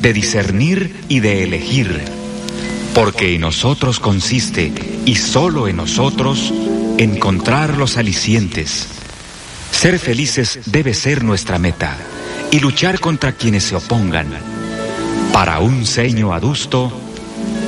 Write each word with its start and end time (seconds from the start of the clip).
de 0.00 0.12
discernir 0.12 1.04
y 1.08 1.20
de 1.20 1.44
elegir, 1.44 2.02
porque 2.94 3.34
en 3.34 3.42
nosotros 3.42 4.00
consiste, 4.00 4.72
y 5.04 5.14
solo 5.16 5.68
en 5.68 5.76
nosotros, 5.76 6.52
encontrar 6.98 7.76
los 7.76 7.96
alicientes. 7.96 8.88
Ser 9.70 9.98
felices 9.98 10.60
debe 10.66 10.94
ser 10.94 11.24
nuestra 11.24 11.58
meta, 11.58 11.96
y 12.50 12.60
luchar 12.60 13.00
contra 13.00 13.32
quienes 13.32 13.64
se 13.64 13.76
opongan. 13.76 14.28
Para 15.32 15.60
un 15.60 15.86
ceño 15.86 16.32
adusto, 16.32 16.92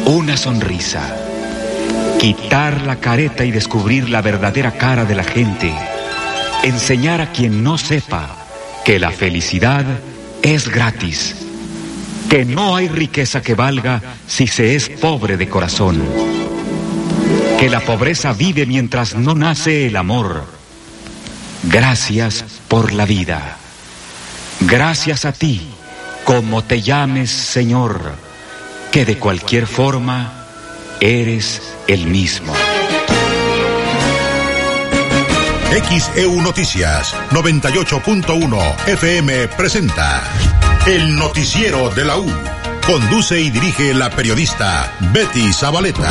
una 0.07 0.37
sonrisa. 0.37 1.17
Quitar 2.19 2.83
la 2.83 2.97
careta 2.97 3.45
y 3.45 3.51
descubrir 3.51 4.11
la 4.11 4.23
verdadera 4.23 4.73
cara 4.73 5.05
de 5.05 5.15
la 5.15 5.25
gente. 5.25 5.73
Enseñar 6.63 7.21
a 7.21 7.33
quien 7.33 7.63
no 7.63 7.79
sepa 7.79 8.37
que 8.85 8.99
la 8.99 9.11
felicidad 9.11 9.87
es 10.43 10.69
gratis. 10.69 11.40
Que 12.31 12.45
no 12.47 12.77
hay 12.77 12.89
riqueza 12.89 13.43
que 13.43 13.55
valga 13.55 14.01
si 14.27 14.47
se 14.47 14.77
es 14.77 14.89
pobre 14.89 15.37
de 15.37 15.49
corazón. 15.49 16.01
Que 17.59 17.69
la 17.69 17.81
pobreza 17.81 18.33
vive 18.33 18.65
mientras 18.67 19.17
no 19.17 19.35
nace 19.35 19.89
el 19.89 19.97
amor. 19.97 20.47
Gracias 21.65 22.45
por 22.69 22.93
la 22.93 23.05
vida. 23.05 23.59
Gracias 24.61 25.25
a 25.25 25.33
ti, 25.33 25.61
como 26.25 26.63
te 26.63 26.81
llames 26.83 27.31
Señor, 27.31 28.13
que 28.93 29.05
de 29.05 29.19
cualquier 29.19 29.67
forma 29.67 30.47
eres 31.01 31.61
el 31.89 32.07
mismo. 32.07 32.55
XEU 35.89 36.41
Noticias 36.43 37.15
98.1 37.31 38.89
FM 38.89 39.49
presenta 39.49 40.23
El 40.91 41.15
Noticiero 41.15 41.89
de 41.91 42.05
la 42.05 42.19
U. 42.19 42.27
Conduce 42.85 43.41
y 43.41 43.51
dirige 43.51 43.95
la 43.95 44.11
periodista 44.11 44.93
Betty 45.13 45.53
Zabaleta. 45.53 46.11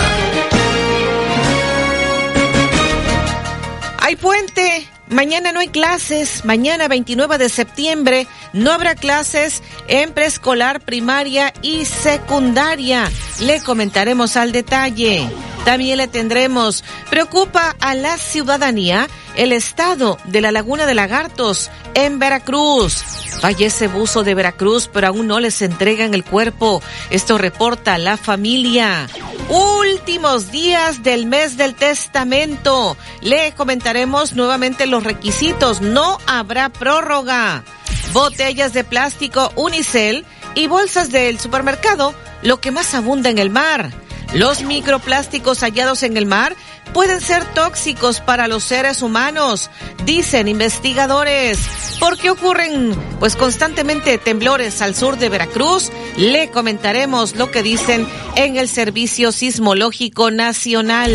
Hay 3.99 4.15
puente. 4.15 4.87
Mañana 5.09 5.51
no 5.51 5.59
hay 5.59 5.67
clases. 5.67 6.45
Mañana 6.45 6.87
29 6.87 7.37
de 7.37 7.49
septiembre 7.49 8.25
no 8.53 8.71
habrá 8.71 8.95
clases 8.95 9.63
en 9.89 10.13
preescolar, 10.13 10.79
primaria 10.79 11.51
y 11.61 11.83
secundaria. 11.83 13.11
Le 13.41 13.59
comentaremos 13.61 14.37
al 14.37 14.53
detalle. 14.53 15.29
También 15.65 15.97
le 15.97 16.07
tendremos. 16.07 16.83
Preocupa 17.09 17.75
a 17.79 17.95
la 17.95 18.17
ciudadanía 18.17 19.07
el 19.35 19.51
estado 19.51 20.17
de 20.25 20.41
la 20.41 20.51
laguna 20.51 20.85
de 20.85 20.95
lagartos 20.95 21.69
en 21.93 22.19
Veracruz. 22.19 23.03
Fallece 23.41 23.87
buzo 23.87 24.23
de 24.23 24.35
Veracruz, 24.35 24.89
pero 24.91 25.07
aún 25.07 25.27
no 25.27 25.39
les 25.39 25.61
entregan 25.61 26.13
el 26.13 26.23
cuerpo. 26.23 26.81
Esto 27.09 27.37
reporta 27.37 27.97
la 27.97 28.17
familia. 28.17 29.07
Últimos 29.49 30.51
días 30.51 31.03
del 31.03 31.25
mes 31.25 31.57
del 31.57 31.75
testamento. 31.75 32.97
Le 33.21 33.53
comentaremos 33.53 34.33
nuevamente 34.33 34.87
los 34.87 35.03
requisitos. 35.03 35.81
No 35.81 36.17
habrá 36.27 36.69
prórroga. 36.69 37.63
Botellas 38.11 38.73
de 38.73 38.83
plástico 38.83 39.51
unicel 39.55 40.25
y 40.55 40.67
bolsas 40.67 41.11
del 41.11 41.39
supermercado, 41.39 42.13
lo 42.41 42.59
que 42.59 42.71
más 42.71 42.93
abunda 42.93 43.29
en 43.29 43.37
el 43.37 43.49
mar. 43.49 43.91
Los 44.33 44.61
microplásticos 44.61 45.61
hallados 45.61 46.03
en 46.03 46.15
el 46.15 46.27
mar 46.27 46.55
pueden 46.93 47.19
ser 47.19 47.43
tóxicos 47.53 48.19
para 48.21 48.47
los 48.47 48.63
seres 48.63 49.01
humanos, 49.01 49.69
dicen 50.05 50.47
investigadores. 50.47 51.59
¿Por 51.99 52.17
qué 52.17 52.29
ocurren 52.29 52.95
pues 53.19 53.35
constantemente 53.35 54.17
temblores 54.17 54.81
al 54.81 54.95
sur 54.95 55.17
de 55.17 55.29
Veracruz? 55.29 55.91
Le 56.15 56.49
comentaremos 56.51 57.35
lo 57.35 57.49
que 57.49 57.63
dicen 57.63 58.07
en 58.35 58.57
el 58.57 58.69
Servicio 58.69 59.31
Sismológico 59.31 60.29
Nacional. 60.29 61.11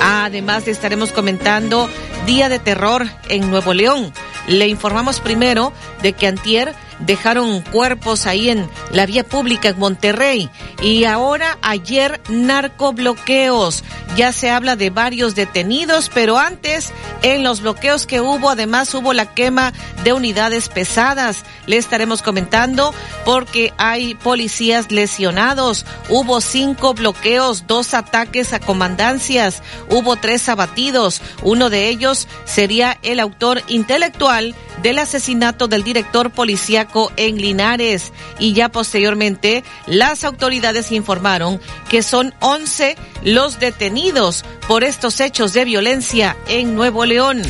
Además 0.00 0.68
estaremos 0.68 1.12
comentando 1.12 1.90
Día 2.26 2.48
de 2.48 2.58
Terror 2.58 3.06
en 3.28 3.50
Nuevo 3.50 3.74
León. 3.74 4.12
Le 4.46 4.68
informamos 4.68 5.20
primero 5.20 5.72
de 6.02 6.12
que 6.12 6.28
antier 6.28 6.74
dejaron 7.00 7.60
cuerpos 7.60 8.26
ahí 8.26 8.50
en 8.50 8.68
la 8.90 9.06
vía 9.06 9.24
pública 9.24 9.68
en 9.68 9.78
Monterrey. 9.78 10.50
Y 10.82 11.04
ahora, 11.04 11.58
ayer, 11.62 12.20
narcobloqueos. 12.28 13.84
Ya 14.16 14.32
se 14.32 14.50
habla 14.50 14.76
de 14.76 14.90
varios 14.90 15.34
detenidos, 15.34 16.10
pero 16.12 16.38
antes, 16.38 16.92
en 17.22 17.42
los 17.42 17.60
bloqueos 17.60 18.06
que 18.06 18.20
hubo, 18.20 18.50
además 18.50 18.94
hubo 18.94 19.12
la 19.12 19.34
quema 19.34 19.72
de 20.04 20.12
unidades 20.12 20.68
pesadas. 20.68 21.44
Le 21.66 21.76
estaremos 21.76 22.22
comentando 22.22 22.94
porque 23.24 23.72
hay 23.76 24.14
policías 24.14 24.90
lesionados. 24.90 25.84
Hubo 26.08 26.40
cinco 26.40 26.94
bloqueos, 26.94 27.66
dos 27.66 27.94
ataques 27.94 28.52
a 28.52 28.60
comandancias. 28.60 29.62
Hubo 29.90 30.16
tres 30.16 30.48
abatidos. 30.48 31.20
Uno 31.42 31.70
de 31.70 31.88
ellos 31.88 32.28
sería 32.44 32.98
el 33.02 33.20
autor 33.20 33.62
intelectual 33.68 34.54
del 34.82 34.98
asesinato 34.98 35.68
del 35.68 35.82
director 35.82 36.30
en 37.16 37.36
Linares 37.36 38.12
y 38.38 38.52
ya 38.52 38.68
posteriormente 38.68 39.64
las 39.86 40.24
autoridades 40.24 40.92
informaron 40.92 41.60
que 41.88 42.02
son 42.02 42.34
11 42.40 42.96
los 43.22 43.58
detenidos 43.58 44.44
por 44.68 44.84
estos 44.84 45.20
hechos 45.20 45.52
de 45.52 45.64
violencia 45.64 46.36
en 46.48 46.74
Nuevo 46.74 47.04
León. 47.04 47.42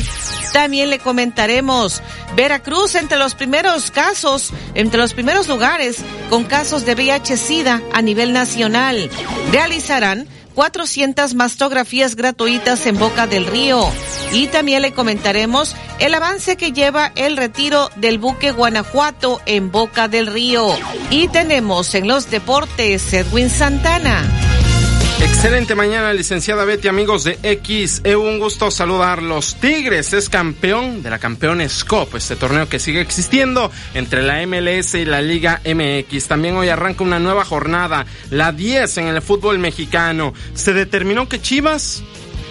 También 0.53 0.89
le 0.89 0.99
comentaremos 0.99 2.01
Veracruz 2.35 2.95
entre 2.95 3.17
los 3.17 3.35
primeros 3.35 3.91
casos, 3.91 4.51
entre 4.73 4.99
los 4.99 5.13
primeros 5.13 5.47
lugares 5.47 5.97
con 6.29 6.45
casos 6.45 6.85
de 6.85 6.95
VIH-Sida 6.95 7.81
a 7.93 8.01
nivel 8.01 8.33
nacional. 8.33 9.09
Realizarán 9.51 10.27
400 10.57 11.35
mastografías 11.35 12.15
gratuitas 12.15 12.87
en 12.87 12.97
Boca 12.97 13.27
del 13.27 13.45
Río. 13.45 13.87
Y 14.33 14.47
también 14.47 14.81
le 14.81 14.91
comentaremos 14.91 15.75
el 15.99 16.15
avance 16.15 16.57
que 16.57 16.71
lleva 16.71 17.11
el 17.15 17.37
retiro 17.37 17.91
del 17.97 18.17
buque 18.17 18.51
Guanajuato 18.51 19.39
en 19.45 19.71
Boca 19.71 20.07
del 20.07 20.25
Río. 20.25 20.67
Y 21.11 21.27
tenemos 21.27 21.93
en 21.93 22.07
los 22.07 22.31
deportes 22.31 23.13
Edwin 23.13 23.51
Santana. 23.51 24.46
Excelente 25.19 25.73
mañana, 25.73 26.13
licenciada 26.13 26.63
Betty, 26.63 26.87
amigos 26.87 27.23
de 27.23 27.39
X. 27.41 28.01
Es 28.03 28.15
un 28.15 28.37
gusto 28.37 28.69
saludar. 28.69 29.23
Los 29.23 29.55
Tigres 29.55 30.13
es 30.13 30.29
campeón 30.29 31.01
de 31.01 31.09
la 31.09 31.17
Campeones 31.17 31.83
Cup, 31.83 32.09
este 32.15 32.35
torneo 32.35 32.69
que 32.69 32.77
sigue 32.77 33.01
existiendo 33.01 33.71
entre 33.95 34.21
la 34.21 34.45
MLS 34.45 34.93
y 34.93 35.05
la 35.05 35.21
Liga 35.21 35.61
MX. 35.65 36.27
También 36.27 36.55
hoy 36.55 36.69
arranca 36.69 37.03
una 37.03 37.17
nueva 37.17 37.45
jornada, 37.45 38.05
la 38.29 38.51
10 38.51 38.99
en 38.99 39.07
el 39.07 39.21
fútbol 39.23 39.57
mexicano. 39.57 40.33
Se 40.53 40.73
determinó 40.73 41.27
que 41.27 41.41
Chivas 41.41 42.03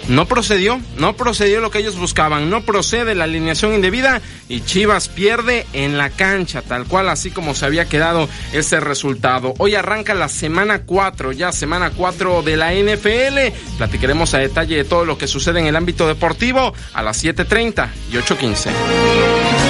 no 0.08 0.26
procedió, 0.26 0.80
no 0.98 1.14
procedió 1.16 1.60
lo 1.60 1.70
que 1.70 1.78
ellos 1.78 1.98
buscaban, 1.98 2.50
no 2.50 2.62
procede 2.62 3.14
la 3.14 3.24
alineación 3.24 3.74
indebida 3.74 4.20
y 4.48 4.60
Chivas 4.60 5.08
pierde 5.08 5.66
en 5.72 5.98
la 5.98 6.10
cancha, 6.10 6.62
tal 6.62 6.86
cual 6.86 7.08
así 7.08 7.30
como 7.30 7.54
se 7.54 7.66
había 7.66 7.86
quedado 7.86 8.28
ese 8.52 8.80
resultado. 8.80 9.54
Hoy 9.58 9.74
arranca 9.74 10.14
la 10.14 10.28
semana 10.28 10.82
4, 10.82 11.32
ya 11.32 11.52
semana 11.52 11.90
4 11.90 12.42
de 12.42 12.56
la 12.56 12.72
NFL. 12.72 13.54
Platicaremos 13.78 14.34
a 14.34 14.38
detalle 14.38 14.76
de 14.76 14.84
todo 14.84 15.04
lo 15.04 15.18
que 15.18 15.26
sucede 15.26 15.60
en 15.60 15.66
el 15.66 15.76
ámbito 15.76 16.06
deportivo 16.06 16.72
a 16.94 17.02
las 17.02 17.24
7.30 17.24 17.88
y 18.12 18.16
8.15. 18.16 19.65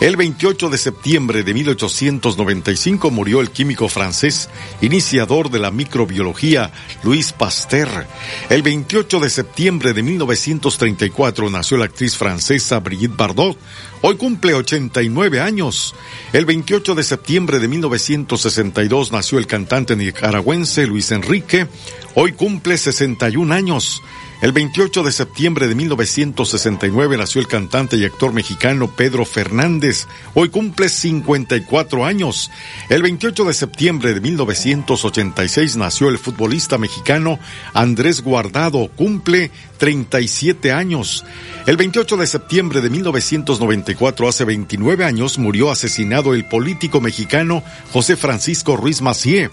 El 0.00 0.16
28 0.16 0.70
de 0.70 0.78
septiembre 0.78 1.42
de 1.42 1.52
1895 1.52 3.10
murió 3.10 3.42
el 3.42 3.50
químico 3.50 3.86
francés, 3.86 4.48
iniciador 4.80 5.50
de 5.50 5.58
la 5.58 5.70
microbiología, 5.70 6.72
Louis 7.02 7.32
Pasteur. 7.32 8.06
El 8.48 8.62
28 8.62 9.20
de 9.20 9.28
septiembre 9.28 9.92
de 9.92 10.02
1934 10.02 11.50
nació 11.50 11.76
la 11.76 11.84
actriz 11.84 12.16
francesa 12.16 12.78
Brigitte 12.78 13.14
Bardot. 13.14 13.58
Hoy 14.00 14.16
cumple 14.16 14.54
89 14.54 15.38
años. 15.38 15.94
El 16.32 16.46
28 16.46 16.94
de 16.94 17.04
septiembre 17.04 17.58
de 17.58 17.68
1962 17.68 19.12
nació 19.12 19.38
el 19.38 19.46
cantante 19.46 19.96
nicaragüense 19.96 20.86
Luis 20.86 21.10
Enrique. 21.10 21.68
Hoy 22.14 22.32
cumple 22.32 22.78
61 22.78 23.52
años. 23.52 24.02
El 24.42 24.52
28 24.52 25.02
de 25.02 25.12
septiembre 25.12 25.68
de 25.68 25.74
1969 25.74 27.18
nació 27.18 27.42
el 27.42 27.46
cantante 27.46 27.98
y 27.98 28.06
actor 28.06 28.32
mexicano 28.32 28.90
Pedro 28.90 29.26
Fernández. 29.26 30.06
Hoy 30.32 30.48
cumple 30.48 30.88
54 30.88 32.06
años. 32.06 32.50
El 32.88 33.02
28 33.02 33.44
de 33.44 33.52
septiembre 33.52 34.14
de 34.14 34.22
1986 34.22 35.76
nació 35.76 36.08
el 36.08 36.16
futbolista 36.16 36.78
mexicano 36.78 37.38
Andrés 37.74 38.22
Guardado. 38.22 38.88
Cumple 38.96 39.50
37 39.76 40.72
años. 40.72 41.22
El 41.66 41.76
28 41.76 42.16
de 42.16 42.26
septiembre 42.26 42.80
de 42.80 42.88
1994, 42.88 44.26
hace 44.26 44.46
29 44.46 45.04
años, 45.04 45.38
murió 45.38 45.70
asesinado 45.70 46.32
el 46.32 46.46
político 46.46 47.02
mexicano 47.02 47.62
José 47.92 48.16
Francisco 48.16 48.74
Ruiz 48.78 49.02
Macié. 49.02 49.50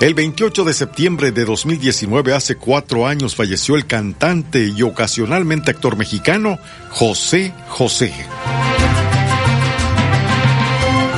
El 0.00 0.14
28 0.14 0.64
de 0.64 0.74
septiembre 0.74 1.30
de 1.30 1.44
2019, 1.44 2.34
hace 2.34 2.56
cuatro 2.56 3.06
años, 3.06 3.36
falleció 3.36 3.76
el 3.76 3.86
cantante 3.86 4.15
y 4.52 4.82
ocasionalmente 4.82 5.70
actor 5.70 5.96
mexicano 5.96 6.58
José 6.90 7.52
José. 7.68 8.12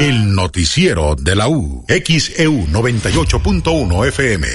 El 0.00 0.34
noticiero 0.34 1.14
de 1.16 1.34
la 1.34 1.48
U, 1.48 1.84
XEU 1.88 2.66
98.1 2.66 4.08
FM. 4.08 4.46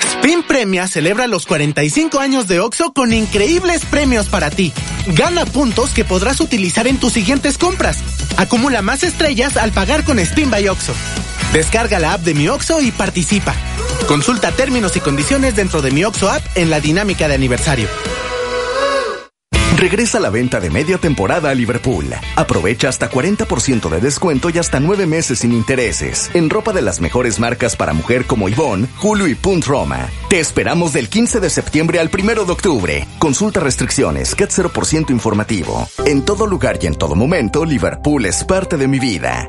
Spin 0.00 0.42
Premia 0.42 0.88
celebra 0.88 1.26
los 1.26 1.46
45 1.46 2.18
años 2.18 2.48
de 2.48 2.60
OXO 2.60 2.92
con 2.92 3.12
increíbles 3.12 3.84
premios 3.84 4.26
para 4.26 4.50
ti. 4.50 4.72
Gana 5.08 5.46
puntos 5.46 5.90
que 5.90 6.04
podrás 6.04 6.40
utilizar 6.40 6.86
en 6.86 6.98
tus 6.98 7.12
siguientes 7.12 7.58
compras. 7.58 7.98
Acumula 8.36 8.82
más 8.82 9.02
estrellas 9.02 9.56
al 9.56 9.72
pagar 9.72 10.04
con 10.04 10.18
Spin 10.18 10.50
by 10.50 10.68
OXO. 10.68 10.94
Descarga 11.56 11.98
la 11.98 12.12
app 12.12 12.20
de 12.20 12.34
mi 12.34 12.48
OXO 12.48 12.82
y 12.82 12.90
participa. 12.90 13.54
Consulta 14.06 14.52
términos 14.52 14.94
y 14.94 15.00
condiciones 15.00 15.56
dentro 15.56 15.80
de 15.80 15.90
mi 15.90 16.04
OXO 16.04 16.28
app 16.28 16.42
en 16.54 16.68
la 16.68 16.80
dinámica 16.80 17.28
de 17.28 17.34
aniversario. 17.34 17.88
Regresa 19.78 20.20
la 20.20 20.28
venta 20.28 20.60
de 20.60 20.68
media 20.68 20.98
temporada 20.98 21.48
a 21.48 21.54
Liverpool. 21.54 22.10
Aprovecha 22.34 22.90
hasta 22.90 23.10
40% 23.10 23.88
de 23.88 24.00
descuento 24.02 24.50
y 24.50 24.58
hasta 24.58 24.80
nueve 24.80 25.06
meses 25.06 25.38
sin 25.38 25.52
intereses. 25.52 26.30
En 26.34 26.50
ropa 26.50 26.74
de 26.74 26.82
las 26.82 27.00
mejores 27.00 27.40
marcas 27.40 27.74
para 27.74 27.94
mujer 27.94 28.26
como 28.26 28.50
Yvonne, 28.50 28.86
Hulu 29.02 29.26
y 29.26 29.34
Punt 29.34 29.64
Roma. 29.64 30.10
Te 30.28 30.40
esperamos 30.40 30.92
del 30.92 31.08
15 31.08 31.40
de 31.40 31.48
septiembre 31.48 32.00
al 32.00 32.10
1 32.12 32.44
de 32.44 32.52
octubre. 32.52 33.08
Consulta 33.18 33.60
restricciones, 33.60 34.34
CAT 34.34 34.50
0% 34.50 35.08
informativo. 35.08 35.88
En 36.04 36.22
todo 36.22 36.46
lugar 36.46 36.78
y 36.82 36.86
en 36.86 36.96
todo 36.96 37.14
momento, 37.14 37.64
Liverpool 37.64 38.26
es 38.26 38.44
parte 38.44 38.76
de 38.76 38.88
mi 38.88 38.98
vida. 38.98 39.48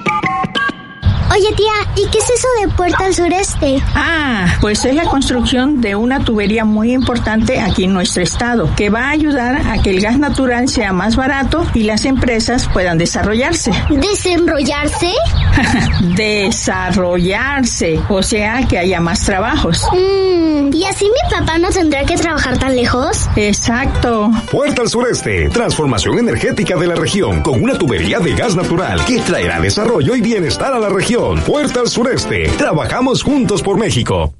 Oye 1.33 1.53
tía, 1.55 1.71
¿y 1.95 2.09
qué 2.09 2.17
es 2.17 2.29
eso 2.29 2.47
de 2.59 2.67
puerta 2.75 3.05
al 3.05 3.15
sureste? 3.15 3.81
Ah, 3.95 4.47
pues 4.59 4.83
es 4.83 4.93
la 4.93 5.05
construcción 5.05 5.79
de 5.79 5.95
una 5.95 6.19
tubería 6.25 6.65
muy 6.65 6.91
importante 6.91 7.61
aquí 7.61 7.85
en 7.85 7.93
nuestro 7.93 8.21
estado, 8.21 8.69
que 8.75 8.89
va 8.89 9.05
a 9.05 9.09
ayudar 9.11 9.61
a 9.65 9.81
que 9.81 9.91
el 9.91 10.01
gas 10.01 10.19
natural 10.19 10.67
sea 10.67 10.91
más 10.91 11.15
barato 11.15 11.65
y 11.73 11.83
las 11.83 12.03
empresas 12.03 12.67
puedan 12.73 12.97
desarrollarse. 12.97 13.71
¿Desenrollarse? 13.89 15.13
desarrollarse, 16.17 18.01
o 18.09 18.21
sea 18.21 18.67
que 18.67 18.77
haya 18.77 18.99
más 18.99 19.23
trabajos. 19.23 19.87
Mm, 19.93 20.73
¿Y 20.73 20.83
así 20.83 21.05
mi 21.05 21.37
papá 21.37 21.57
no 21.57 21.69
tendrá 21.69 22.03
que 22.03 22.17
trabajar 22.17 22.57
tan 22.57 22.75
lejos? 22.75 23.29
Exacto. 23.37 24.31
Puerta 24.51 24.81
al 24.81 24.89
sureste, 24.89 25.47
transformación 25.49 26.19
energética 26.19 26.75
de 26.75 26.87
la 26.87 26.95
región 26.95 27.41
con 27.41 27.63
una 27.63 27.77
tubería 27.77 28.19
de 28.19 28.35
gas 28.35 28.53
natural 28.53 29.05
que 29.05 29.21
traerá 29.21 29.61
desarrollo 29.61 30.13
y 30.13 30.21
bienestar 30.21 30.73
a 30.73 30.79
la 30.79 30.89
región. 30.89 31.20
Puerta 31.45 31.81
al 31.81 31.87
sureste. 31.87 32.47
Trabajamos 32.57 33.21
juntos 33.21 33.61
por 33.61 33.77
México. 33.77 34.33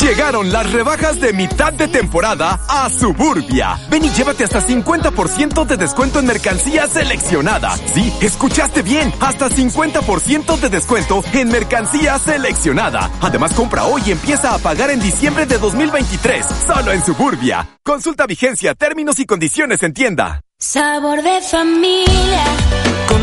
Llegaron 0.00 0.52
las 0.52 0.72
rebajas 0.72 1.20
de 1.20 1.32
mitad 1.32 1.72
de 1.72 1.88
temporada 1.88 2.60
a 2.68 2.88
Suburbia. 2.90 3.76
Ven 3.90 4.04
y 4.04 4.10
llévate 4.10 4.44
hasta 4.44 4.64
50% 4.64 5.64
de 5.64 5.76
descuento 5.76 6.20
en 6.20 6.26
mercancía 6.26 6.86
seleccionada. 6.86 7.76
Sí, 7.92 8.12
escuchaste 8.20 8.82
bien, 8.82 9.12
hasta 9.20 9.48
50% 9.48 10.58
de 10.58 10.68
descuento 10.68 11.22
en 11.32 11.48
mercancía 11.48 12.18
seleccionada. 12.18 13.10
Además, 13.20 13.52
compra 13.54 13.84
hoy 13.84 14.02
y 14.06 14.12
empieza 14.12 14.54
a 14.54 14.58
pagar 14.58 14.90
en 14.90 15.00
diciembre 15.00 15.46
de 15.46 15.58
2023, 15.58 16.46
solo 16.66 16.92
en 16.92 17.04
Suburbia. 17.04 17.68
Consulta 17.82 18.26
vigencia, 18.26 18.74
términos 18.74 19.18
y 19.18 19.26
condiciones 19.26 19.82
en 19.82 19.92
tienda. 19.92 20.40
Sabor 20.58 21.20
de 21.22 21.40
familia, 21.42 22.44
con. 23.08 23.22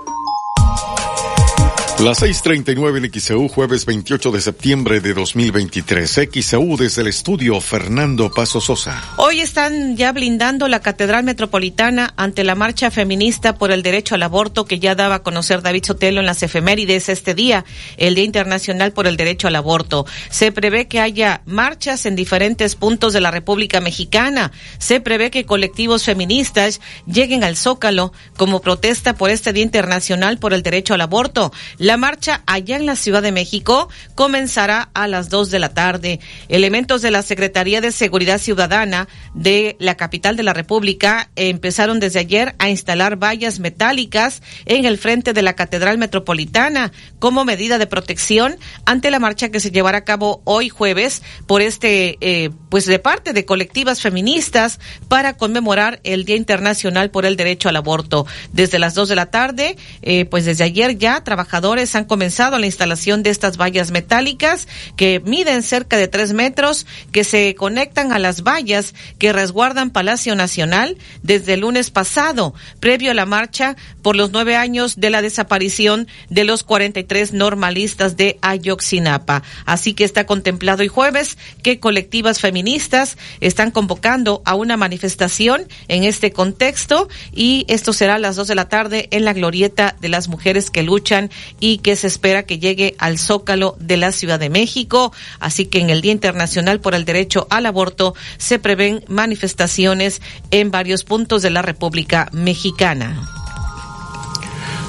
Las 2.03 2.23
6:39 2.23 2.97
en 2.97 3.21
XEU, 3.21 3.47
jueves 3.47 3.85
28 3.85 4.31
de 4.31 4.41
septiembre 4.41 5.01
de 5.01 5.13
2023. 5.13 6.21
XEU 6.33 6.75
desde 6.75 7.03
el 7.03 7.07
estudio 7.09 7.61
Fernando 7.61 8.31
Paso 8.31 8.59
Sosa. 8.59 9.03
Hoy 9.17 9.39
están 9.39 9.95
ya 9.95 10.11
blindando 10.11 10.67
la 10.67 10.79
Catedral 10.79 11.23
Metropolitana 11.23 12.11
ante 12.17 12.43
la 12.43 12.55
marcha 12.55 12.89
feminista 12.89 13.53
por 13.53 13.69
el 13.69 13.83
derecho 13.83 14.15
al 14.15 14.23
aborto 14.23 14.65
que 14.65 14.79
ya 14.79 14.95
daba 14.95 15.15
a 15.15 15.21
conocer 15.21 15.61
David 15.61 15.83
Sotelo 15.85 16.21
en 16.21 16.25
las 16.25 16.41
efemérides 16.41 17.07
este 17.07 17.35
día, 17.35 17.65
el 17.97 18.15
Día 18.15 18.23
Internacional 18.23 18.93
por 18.93 19.05
el 19.05 19.15
Derecho 19.15 19.47
al 19.47 19.55
Aborto. 19.55 20.07
Se 20.31 20.51
prevé 20.51 20.87
que 20.87 21.01
haya 21.01 21.43
marchas 21.45 22.07
en 22.07 22.15
diferentes 22.15 22.75
puntos 22.75 23.13
de 23.13 23.21
la 23.21 23.29
República 23.29 23.79
Mexicana. 23.79 24.51
Se 24.79 25.01
prevé 25.01 25.29
que 25.29 25.45
colectivos 25.45 26.03
feministas 26.05 26.81
lleguen 27.05 27.43
al 27.43 27.57
Zócalo 27.57 28.11
como 28.37 28.59
protesta 28.59 29.13
por 29.13 29.29
este 29.29 29.53
Día 29.53 29.63
Internacional 29.63 30.39
por 30.39 30.55
el 30.55 30.63
Derecho 30.63 30.95
al 30.95 31.01
Aborto. 31.01 31.51
Marcha 31.97 32.43
allá 32.45 32.75
en 32.75 32.85
la 32.85 32.95
Ciudad 32.95 33.21
de 33.21 33.31
México 33.31 33.89
comenzará 34.15 34.89
a 34.93 35.07
las 35.07 35.29
dos 35.29 35.51
de 35.51 35.59
la 35.59 35.69
tarde. 35.69 36.19
Elementos 36.49 37.01
de 37.01 37.11
la 37.11 37.21
Secretaría 37.21 37.81
de 37.81 37.91
Seguridad 37.91 38.39
Ciudadana 38.39 39.07
de 39.33 39.75
la 39.79 39.95
capital 39.95 40.35
de 40.35 40.43
la 40.43 40.53
República 40.53 41.29
empezaron 41.35 41.99
desde 41.99 42.19
ayer 42.19 42.55
a 42.59 42.69
instalar 42.69 43.17
vallas 43.17 43.59
metálicas 43.59 44.41
en 44.65 44.85
el 44.85 44.97
frente 44.97 45.33
de 45.33 45.41
la 45.41 45.53
Catedral 45.53 45.97
Metropolitana 45.97 46.91
como 47.19 47.45
medida 47.45 47.77
de 47.77 47.87
protección 47.87 48.57
ante 48.85 49.11
la 49.11 49.19
marcha 49.19 49.49
que 49.49 49.59
se 49.59 49.71
llevará 49.71 49.99
a 49.99 50.05
cabo 50.05 50.41
hoy 50.45 50.69
jueves 50.69 51.21
por 51.47 51.61
este, 51.61 52.17
eh, 52.21 52.49
pues 52.69 52.85
de 52.85 52.99
parte 52.99 53.33
de 53.33 53.45
colectivas 53.45 54.01
feministas 54.01 54.79
para 55.07 55.35
conmemorar 55.37 55.99
el 56.03 56.25
Día 56.25 56.35
Internacional 56.35 57.11
por 57.11 57.25
el 57.25 57.37
Derecho 57.37 57.69
al 57.69 57.75
Aborto. 57.75 58.25
Desde 58.51 58.79
las 58.79 58.93
dos 58.93 59.09
de 59.09 59.15
la 59.15 59.27
tarde, 59.27 59.77
eh, 60.01 60.25
pues 60.25 60.45
desde 60.45 60.63
ayer 60.63 60.97
ya 60.97 61.23
trabajadores 61.23 61.80
han 61.95 62.05
comenzado 62.05 62.57
la 62.59 62.65
instalación 62.65 63.23
de 63.23 63.29
estas 63.29 63.57
vallas 63.57 63.91
metálicas 63.91 64.67
que 64.95 65.19
miden 65.25 65.63
cerca 65.63 65.97
de 65.97 66.07
tres 66.07 66.33
metros, 66.33 66.85
que 67.11 67.23
se 67.23 67.55
conectan 67.55 68.11
a 68.11 68.19
las 68.19 68.43
vallas 68.43 68.93
que 69.17 69.33
resguardan 69.33 69.89
Palacio 69.89 70.35
Nacional 70.35 70.97
desde 71.23 71.53
el 71.53 71.61
lunes 71.61 71.89
pasado, 71.89 72.53
previo 72.79 73.11
a 73.11 73.15
la 73.15 73.25
marcha 73.25 73.75
por 74.01 74.15
los 74.15 74.31
nueve 74.31 74.55
años 74.55 74.99
de 74.99 75.09
la 75.09 75.21
desaparición 75.21 76.07
de 76.29 76.43
los 76.43 76.63
43 76.63 77.33
normalistas 77.33 78.17
de 78.17 78.37
Ayotzinapa. 78.41 79.43
Así 79.65 79.93
que 79.93 80.03
está 80.03 80.25
contemplado 80.25 80.83
el 80.83 80.89
jueves 80.89 81.37
que 81.63 81.79
colectivas 81.79 82.39
feministas 82.39 83.17
están 83.39 83.71
convocando 83.71 84.41
a 84.45 84.55
una 84.55 84.77
manifestación 84.77 85.67
en 85.87 86.03
este 86.03 86.31
contexto 86.31 87.09
y 87.33 87.65
esto 87.67 87.93
será 87.93 88.15
a 88.15 88.19
las 88.19 88.35
dos 88.35 88.47
de 88.47 88.55
la 88.55 88.69
tarde 88.69 89.07
en 89.11 89.25
la 89.25 89.33
glorieta 89.33 89.95
de 89.99 90.09
las 90.09 90.27
mujeres 90.27 90.69
que 90.69 90.83
luchan 90.83 91.29
y 91.59 91.70
que 91.77 91.95
se 91.95 92.07
espera 92.07 92.43
que 92.43 92.59
llegue 92.59 92.95
al 92.97 93.17
Zócalo 93.17 93.75
de 93.79 93.97
la 93.97 94.11
Ciudad 94.11 94.39
de 94.39 94.49
México. 94.49 95.13
Así 95.39 95.65
que 95.65 95.79
en 95.79 95.89
el 95.89 96.01
Día 96.01 96.11
Internacional 96.11 96.79
por 96.79 96.95
el 96.95 97.05
Derecho 97.05 97.47
al 97.49 97.65
Aborto 97.65 98.15
se 98.37 98.59
prevén 98.59 99.03
manifestaciones 99.07 100.21
en 100.51 100.71
varios 100.71 101.03
puntos 101.03 101.41
de 101.41 101.49
la 101.49 101.61
República 101.61 102.29
Mexicana. 102.31 103.27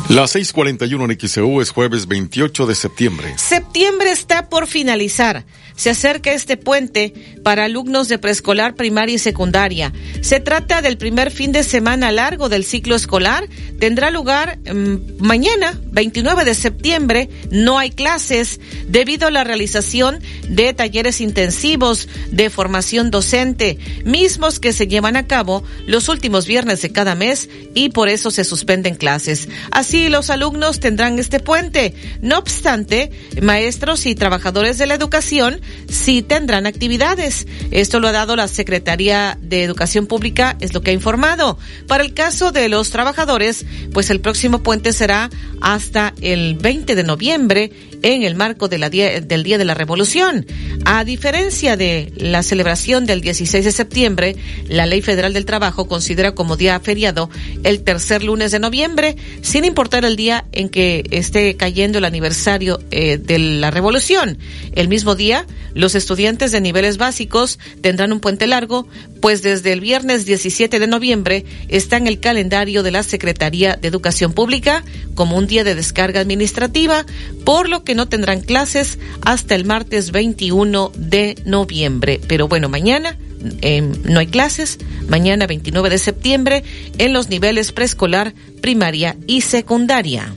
Las 0.08 0.34
6:41 0.34 1.10
en 1.10 1.28
XEU 1.28 1.60
es 1.60 1.70
jueves 1.70 2.06
28 2.06 2.66
de 2.66 2.74
septiembre. 2.74 3.34
Septiembre 3.38 4.10
está 4.10 4.48
por 4.48 4.66
finalizar. 4.66 5.44
Se 5.76 5.90
acerca 5.90 6.32
este 6.32 6.56
puente 6.56 7.14
para 7.42 7.64
alumnos 7.64 8.08
de 8.08 8.18
preescolar, 8.18 8.74
primaria 8.74 9.16
y 9.16 9.18
secundaria. 9.18 9.92
Se 10.20 10.40
trata 10.40 10.82
del 10.82 10.98
primer 10.98 11.30
fin 11.30 11.52
de 11.52 11.64
semana 11.64 12.12
largo 12.12 12.48
del 12.48 12.64
ciclo 12.64 12.94
escolar. 12.94 13.48
Tendrá 13.78 14.10
lugar 14.10 14.58
mmm, 14.58 14.96
mañana, 15.18 15.80
29 15.90 16.44
de 16.44 16.54
septiembre. 16.54 17.28
No 17.50 17.78
hay 17.78 17.90
clases 17.90 18.60
debido 18.88 19.26
a 19.26 19.30
la 19.30 19.44
realización 19.44 20.20
de 20.48 20.72
talleres 20.74 21.20
intensivos 21.20 22.08
de 22.30 22.50
formación 22.50 23.10
docente, 23.10 23.78
mismos 24.04 24.60
que 24.60 24.72
se 24.72 24.86
llevan 24.86 25.16
a 25.16 25.26
cabo 25.26 25.64
los 25.86 26.08
últimos 26.08 26.46
viernes 26.46 26.82
de 26.82 26.92
cada 26.92 27.14
mes 27.14 27.48
y 27.74 27.88
por 27.88 28.08
eso 28.08 28.30
se 28.30 28.44
suspenden 28.44 28.94
clases. 28.94 29.48
Así 29.70 30.08
los 30.08 30.30
alumnos 30.30 30.80
tendrán 30.80 31.18
este 31.18 31.40
puente. 31.40 31.94
No 32.20 32.38
obstante, 32.38 33.10
maestros 33.40 34.06
y 34.06 34.14
trabajadores 34.14 34.78
de 34.78 34.86
la 34.86 34.94
educación 34.94 35.61
sí 35.88 36.22
tendrán 36.22 36.66
actividades. 36.66 37.46
Esto 37.70 38.00
lo 38.00 38.08
ha 38.08 38.12
dado 38.12 38.36
la 38.36 38.48
Secretaría 38.48 39.38
de 39.40 39.62
Educación 39.62 40.06
Pública, 40.06 40.56
es 40.60 40.74
lo 40.74 40.82
que 40.82 40.90
ha 40.90 40.94
informado. 40.94 41.58
Para 41.86 42.04
el 42.04 42.14
caso 42.14 42.52
de 42.52 42.68
los 42.68 42.90
trabajadores, 42.90 43.64
pues 43.92 44.10
el 44.10 44.20
próximo 44.20 44.62
puente 44.62 44.92
será 44.92 45.30
hasta 45.60 46.14
el 46.20 46.56
20 46.56 46.94
de 46.94 47.04
noviembre 47.04 47.72
en 48.02 48.22
el 48.24 48.34
marco 48.34 48.68
día, 48.68 49.20
del 49.20 49.42
Día 49.42 49.58
de 49.58 49.64
la 49.64 49.74
Revolución. 49.74 50.46
A 50.84 51.04
diferencia 51.04 51.76
de 51.76 52.12
la 52.16 52.42
celebración 52.42 53.06
del 53.06 53.20
16 53.20 53.64
de 53.64 53.72
septiembre, 53.72 54.36
la 54.68 54.86
Ley 54.86 55.02
Federal 55.02 55.32
del 55.32 55.44
Trabajo 55.44 55.86
considera 55.86 56.34
como 56.34 56.56
día 56.56 56.78
feriado 56.80 57.30
el 57.64 57.82
tercer 57.82 58.22
lunes 58.22 58.50
de 58.50 58.58
noviembre, 58.58 59.16
sin 59.42 59.64
importar 59.64 60.04
el 60.04 60.16
día 60.16 60.44
en 60.52 60.68
que 60.68 61.04
esté 61.10 61.56
cayendo 61.56 61.98
el 61.98 62.04
aniversario 62.04 62.80
eh, 62.90 63.18
de 63.18 63.38
la 63.38 63.70
Revolución. 63.70 64.38
El 64.74 64.88
mismo 64.88 65.14
día, 65.14 65.46
los 65.74 65.94
estudiantes 65.94 66.52
de 66.52 66.60
niveles 66.60 66.98
básicos 66.98 67.58
tendrán 67.80 68.12
un 68.12 68.20
puente 68.20 68.46
largo, 68.46 68.86
pues 69.20 69.42
desde 69.42 69.72
el 69.72 69.80
viernes 69.80 70.24
17 70.24 70.78
de 70.78 70.86
noviembre 70.86 71.44
está 71.68 71.96
en 71.96 72.06
el 72.06 72.20
calendario 72.20 72.82
de 72.82 72.90
la 72.90 73.02
Secretaría 73.02 73.76
de 73.76 73.88
Educación 73.88 74.32
Pública 74.32 74.84
como 75.14 75.36
un 75.36 75.46
día 75.46 75.64
de 75.64 75.74
descarga 75.74 76.20
administrativa, 76.20 77.06
por 77.44 77.68
lo 77.68 77.84
que 77.84 77.94
no 77.94 78.08
tendrán 78.08 78.40
clases 78.40 78.98
hasta 79.22 79.54
el 79.54 79.64
martes 79.64 80.10
21 80.10 80.92
de 80.96 81.36
noviembre. 81.44 82.20
Pero 82.26 82.48
bueno, 82.48 82.68
mañana 82.68 83.16
eh, 83.60 83.80
no 83.80 84.20
hay 84.20 84.26
clases, 84.26 84.78
mañana 85.08 85.46
29 85.46 85.90
de 85.90 85.98
septiembre 85.98 86.64
en 86.98 87.12
los 87.12 87.28
niveles 87.28 87.72
preescolar, 87.72 88.34
primaria 88.60 89.16
y 89.26 89.42
secundaria. 89.42 90.34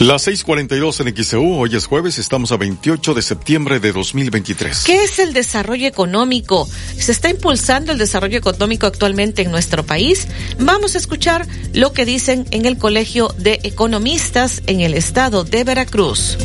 Las 0.00 0.28
6:42 0.28 1.00
en 1.00 1.24
XEU, 1.24 1.58
hoy 1.58 1.74
es 1.74 1.86
jueves, 1.86 2.18
estamos 2.18 2.52
a 2.52 2.56
28 2.56 3.14
de 3.14 3.22
septiembre 3.22 3.80
de 3.80 3.90
2023. 3.90 4.84
¿Qué 4.84 5.02
es 5.02 5.18
el 5.18 5.32
desarrollo 5.32 5.88
económico? 5.88 6.68
¿Se 6.96 7.10
está 7.10 7.28
impulsando 7.30 7.90
el 7.90 7.98
desarrollo 7.98 8.38
económico 8.38 8.86
actualmente 8.86 9.42
en 9.42 9.50
nuestro 9.50 9.84
país? 9.84 10.28
Vamos 10.60 10.94
a 10.94 10.98
escuchar 10.98 11.48
lo 11.72 11.92
que 11.92 12.04
dicen 12.04 12.46
en 12.52 12.64
el 12.64 12.78
Colegio 12.78 13.34
de 13.38 13.58
Economistas 13.64 14.62
en 14.68 14.82
el 14.82 14.94
estado 14.94 15.42
de 15.42 15.64
Veracruz. 15.64 16.38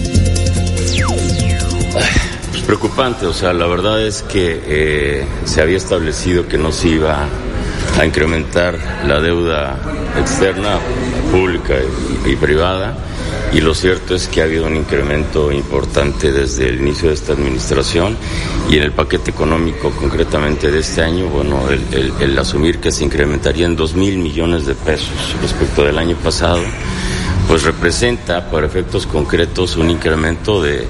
Pues 2.50 2.64
preocupante, 2.66 3.28
o 3.28 3.34
sea, 3.34 3.54
la 3.54 3.68
verdad 3.68 4.02
es 4.04 4.24
que 4.24 4.62
eh, 4.66 5.26
se 5.46 5.62
había 5.62 5.78
establecido 5.78 6.48
que 6.48 6.58
no 6.58 6.72
se 6.72 6.90
iba 6.90 7.28
a 8.00 8.06
incrementar 8.06 8.80
la 9.06 9.20
deuda 9.20 9.78
externa, 10.18 10.80
pública 11.32 11.76
y, 12.26 12.32
y 12.32 12.36
privada 12.36 12.98
y 13.54 13.62
lo 13.62 13.76
cierto 13.76 14.16
es 14.16 14.28
que 14.28 14.42
ha 14.42 14.46
habido 14.46 14.66
un 14.66 14.76
incremento 14.76 15.52
importante 15.52 16.32
desde 16.32 16.70
el 16.70 16.82
inicio 16.82 17.10
de 17.10 17.16
esta 17.16 17.34
administración 17.34 18.18
y 18.70 18.78
en 18.78 18.84
el 18.84 18.92
paquete 18.92 19.32
económico 19.32 19.92
concretamente 19.92 20.72
de 20.72 20.80
este 20.80 21.02
año, 21.04 21.28
bueno, 21.28 21.70
el, 21.70 21.82
el, 21.92 22.14
el 22.20 22.40
asumir 22.40 22.80
que 22.80 22.92
se 22.92 23.04
incrementaría 23.04 23.66
en 23.66 23.76
dos 23.76 23.94
mil 23.94 24.18
millones 24.18 24.66
de 24.66 24.74
pesos 24.74 25.36
respecto 25.42 25.84
del 25.84 25.98
año 26.00 26.16
pasado, 26.16 26.62
pues 27.48 27.64
representa 27.64 28.50
por 28.50 28.64
efectos 28.64 29.06
concretos 29.06 29.76
un 29.76 29.90
incremento 29.92 30.62
de 30.62 30.88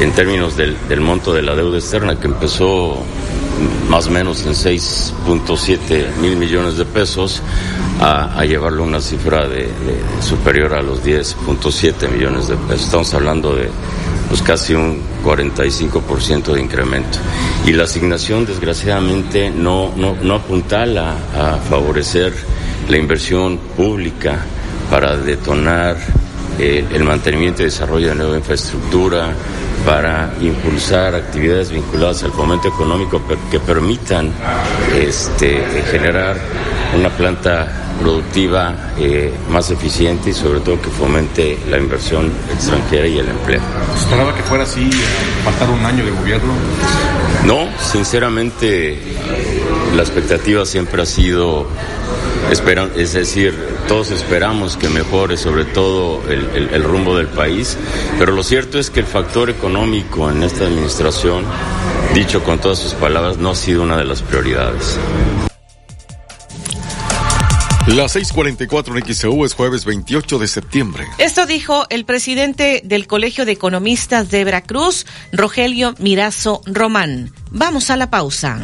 en 0.00 0.12
términos 0.12 0.56
del 0.56 1.00
monto 1.00 1.32
de 1.32 1.42
la 1.42 1.54
deuda 1.54 1.78
externa 1.78 2.18
que 2.18 2.26
empezó 2.26 3.04
más 3.88 4.06
o 4.06 4.10
menos 4.10 4.44
en 4.44 4.52
6.7 4.52 6.16
mil 6.20 6.36
millones 6.36 6.76
de 6.76 6.84
pesos 6.84 7.42
a, 8.00 8.38
a, 8.38 8.44
llevarlo 8.44 8.84
a 8.84 8.86
una 8.86 9.00
cifra 9.00 9.48
de, 9.48 9.68
superior 10.20 10.74
a 10.74 10.82
los 10.82 11.02
10.7 11.04 12.10
millones 12.10 12.48
de 12.48 12.56
pesos. 12.56 12.86
Estamos 12.86 13.14
hablando 13.14 13.54
de 13.54 13.68
pues 14.28 14.42
casi 14.42 14.74
un 14.74 15.00
45% 15.24 16.52
de 16.52 16.60
incremento. 16.60 17.18
Y 17.64 17.72
la 17.72 17.84
asignación 17.84 18.44
desgraciadamente 18.44 19.50
no, 19.50 19.92
no, 19.96 20.16
no 20.20 20.34
apuntala 20.34 21.16
a 21.34 21.56
favorecer 21.56 22.32
la 22.88 22.96
inversión 22.96 23.58
pública 23.76 24.38
para 24.90 25.16
detonar 25.16 25.96
eh, 26.58 26.84
el 26.92 27.04
mantenimiento 27.04 27.62
y 27.62 27.66
desarrollo 27.66 28.08
de 28.08 28.14
nueva 28.14 28.36
infraestructura, 28.36 29.34
para 29.86 30.34
impulsar 30.40 31.14
actividades 31.14 31.70
vinculadas 31.70 32.24
al 32.24 32.32
fomento 32.32 32.66
económico 32.66 33.22
que 33.50 33.60
permitan 33.60 34.32
este, 34.92 35.62
generar 35.92 36.36
una 36.98 37.08
planta 37.08 37.84
productiva 38.00 38.74
eh, 38.98 39.32
más 39.48 39.70
eficiente 39.70 40.30
y 40.30 40.32
sobre 40.32 40.60
todo 40.60 40.82
que 40.82 40.90
fomente 40.90 41.58
la 41.70 41.78
inversión 41.78 42.32
extranjera 42.52 43.06
y 43.06 43.18
el 43.18 43.28
empleo. 43.28 43.60
¿Esperaba 43.96 44.34
que 44.34 44.42
fuera 44.42 44.64
así, 44.64 44.90
faltar 45.44 45.70
un 45.70 45.84
año 45.84 46.04
de 46.04 46.10
gobierno? 46.10 46.52
No, 47.44 47.68
sinceramente 47.80 49.00
la 49.94 50.02
expectativa 50.02 50.66
siempre 50.66 51.02
ha 51.02 51.06
sido, 51.06 51.68
es 52.96 53.12
decir, 53.12 53.54
todos 53.88 54.10
esperamos 54.10 54.76
que 54.76 54.88
mejore 54.88 55.36
sobre 55.36 55.64
todo 55.64 56.22
el, 56.30 56.44
el- 56.54 56.68
el 56.74 56.82
rumbo 56.82 57.16
del 57.16 57.28
país, 57.28 57.76
pero 58.18 58.32
lo 58.32 58.42
cierto 58.42 58.78
es 58.78 58.90
que 58.90 59.00
el 59.00 59.06
factor 59.06 59.48
económico 59.50 60.30
en 60.30 60.42
esta 60.42 60.64
administración, 60.64 61.44
dicho 62.14 62.42
con 62.42 62.58
todas 62.58 62.78
sus 62.78 62.94
palabras, 62.94 63.38
no 63.38 63.50
ha 63.50 63.54
sido 63.54 63.82
una 63.82 63.96
de 63.96 64.04
las 64.04 64.22
prioridades. 64.22 64.98
Las 67.86 68.16
6:44 68.16 68.98
en 68.98 69.14
XEU 69.14 69.44
es 69.44 69.54
jueves 69.54 69.84
28 69.84 70.40
de 70.40 70.48
septiembre. 70.48 71.06
Esto 71.18 71.46
dijo 71.46 71.86
el 71.88 72.04
presidente 72.04 72.82
del 72.84 73.06
Colegio 73.06 73.44
de 73.46 73.52
Economistas 73.52 74.28
de 74.28 74.42
Veracruz, 74.44 75.06
Rogelio 75.32 75.94
Mirazo 76.00 76.62
Román. 76.66 77.30
Vamos 77.52 77.90
a 77.90 77.96
la 77.96 78.10
pausa. 78.10 78.58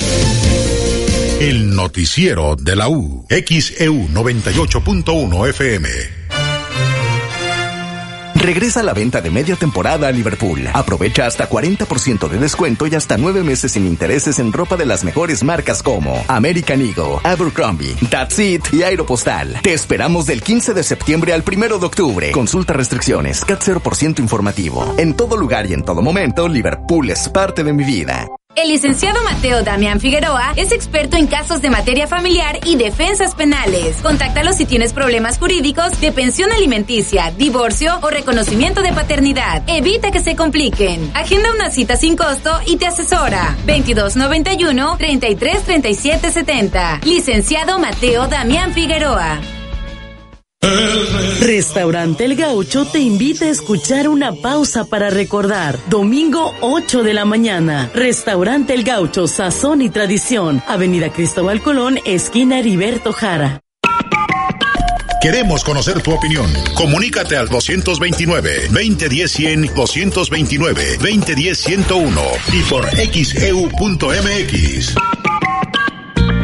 El 1.38 1.76
noticiero 1.76 2.56
de 2.56 2.74
la 2.74 2.88
U. 2.88 3.24
XEU 3.30 4.08
98.1 4.08 5.48
FM. 5.48 6.21
Regresa 8.42 8.82
la 8.82 8.92
venta 8.92 9.20
de 9.20 9.30
media 9.30 9.54
temporada 9.54 10.08
a 10.08 10.10
Liverpool. 10.10 10.68
Aprovecha 10.72 11.26
hasta 11.26 11.48
40% 11.48 12.28
de 12.28 12.38
descuento 12.38 12.88
y 12.88 12.94
hasta 12.96 13.16
nueve 13.16 13.44
meses 13.44 13.70
sin 13.70 13.86
intereses 13.86 14.40
en 14.40 14.52
ropa 14.52 14.76
de 14.76 14.84
las 14.84 15.04
mejores 15.04 15.44
marcas 15.44 15.80
como 15.80 16.24
American 16.26 16.80
Eagle, 16.82 17.20
Abercrombie, 17.22 17.94
That's 18.10 18.40
It 18.40 18.64
y 18.72 18.82
Aeropostal. 18.82 19.60
Te 19.62 19.72
esperamos 19.72 20.26
del 20.26 20.42
15 20.42 20.74
de 20.74 20.82
septiembre 20.82 21.32
al 21.32 21.44
1 21.46 21.78
de 21.78 21.86
octubre. 21.86 22.32
Consulta 22.32 22.72
restricciones, 22.72 23.44
CAT 23.44 23.62
0% 23.62 24.18
informativo. 24.18 24.92
En 24.98 25.14
todo 25.14 25.36
lugar 25.36 25.66
y 25.66 25.74
en 25.74 25.84
todo 25.84 26.02
momento, 26.02 26.48
Liverpool 26.48 27.10
es 27.10 27.28
parte 27.28 27.62
de 27.62 27.72
mi 27.72 27.84
vida. 27.84 28.26
El 28.54 28.68
licenciado 28.68 29.24
Mateo 29.24 29.62
Damián 29.62 29.98
Figueroa 29.98 30.52
es 30.56 30.72
experto 30.72 31.16
en 31.16 31.26
casos 31.26 31.62
de 31.62 31.70
materia 31.70 32.06
familiar 32.06 32.60
y 32.64 32.76
defensas 32.76 33.34
penales. 33.34 33.96
Contáctalo 34.02 34.52
si 34.52 34.66
tienes 34.66 34.92
problemas 34.92 35.38
jurídicos 35.38 35.98
de 36.02 36.12
pensión 36.12 36.52
alimenticia, 36.52 37.30
divorcio 37.30 37.98
o 38.02 38.10
reconocimiento 38.10 38.82
de 38.82 38.92
paternidad. 38.92 39.62
Evita 39.66 40.10
que 40.10 40.20
se 40.20 40.36
compliquen. 40.36 41.12
Agenda 41.14 41.50
una 41.54 41.70
cita 41.70 41.96
sin 41.96 42.14
costo 42.14 42.50
y 42.66 42.76
te 42.76 42.86
asesora. 42.86 43.56
2291 43.66 44.96
333770. 44.98 47.00
Licenciado 47.04 47.78
Mateo 47.78 48.28
Damián 48.28 48.74
Figueroa. 48.74 49.40
Restaurante 51.42 52.24
El 52.24 52.36
Gaucho 52.36 52.86
te 52.86 53.00
invita 53.00 53.46
a 53.46 53.50
escuchar 53.50 54.08
una 54.08 54.32
pausa 54.32 54.84
para 54.84 55.10
recordar. 55.10 55.76
Domingo 55.90 56.54
8 56.60 57.02
de 57.02 57.14
la 57.14 57.24
mañana. 57.24 57.90
Restaurante 57.94 58.74
El 58.74 58.84
Gaucho, 58.84 59.26
Sazón 59.26 59.82
y 59.82 59.90
Tradición. 59.90 60.62
Avenida 60.66 61.12
Cristóbal 61.12 61.60
Colón, 61.62 61.98
esquina 62.04 62.60
Heriberto 62.60 63.12
Jara. 63.12 63.60
Queremos 65.20 65.62
conocer 65.62 66.02
tu 66.02 66.12
opinión. 66.12 66.52
Comunícate 66.74 67.36
al 67.36 67.48
229-2010-100, 67.48 69.72
229-2010-101 69.72 72.20
y 72.52 72.62
por 72.62 72.88
xeu.mx. 72.90 74.96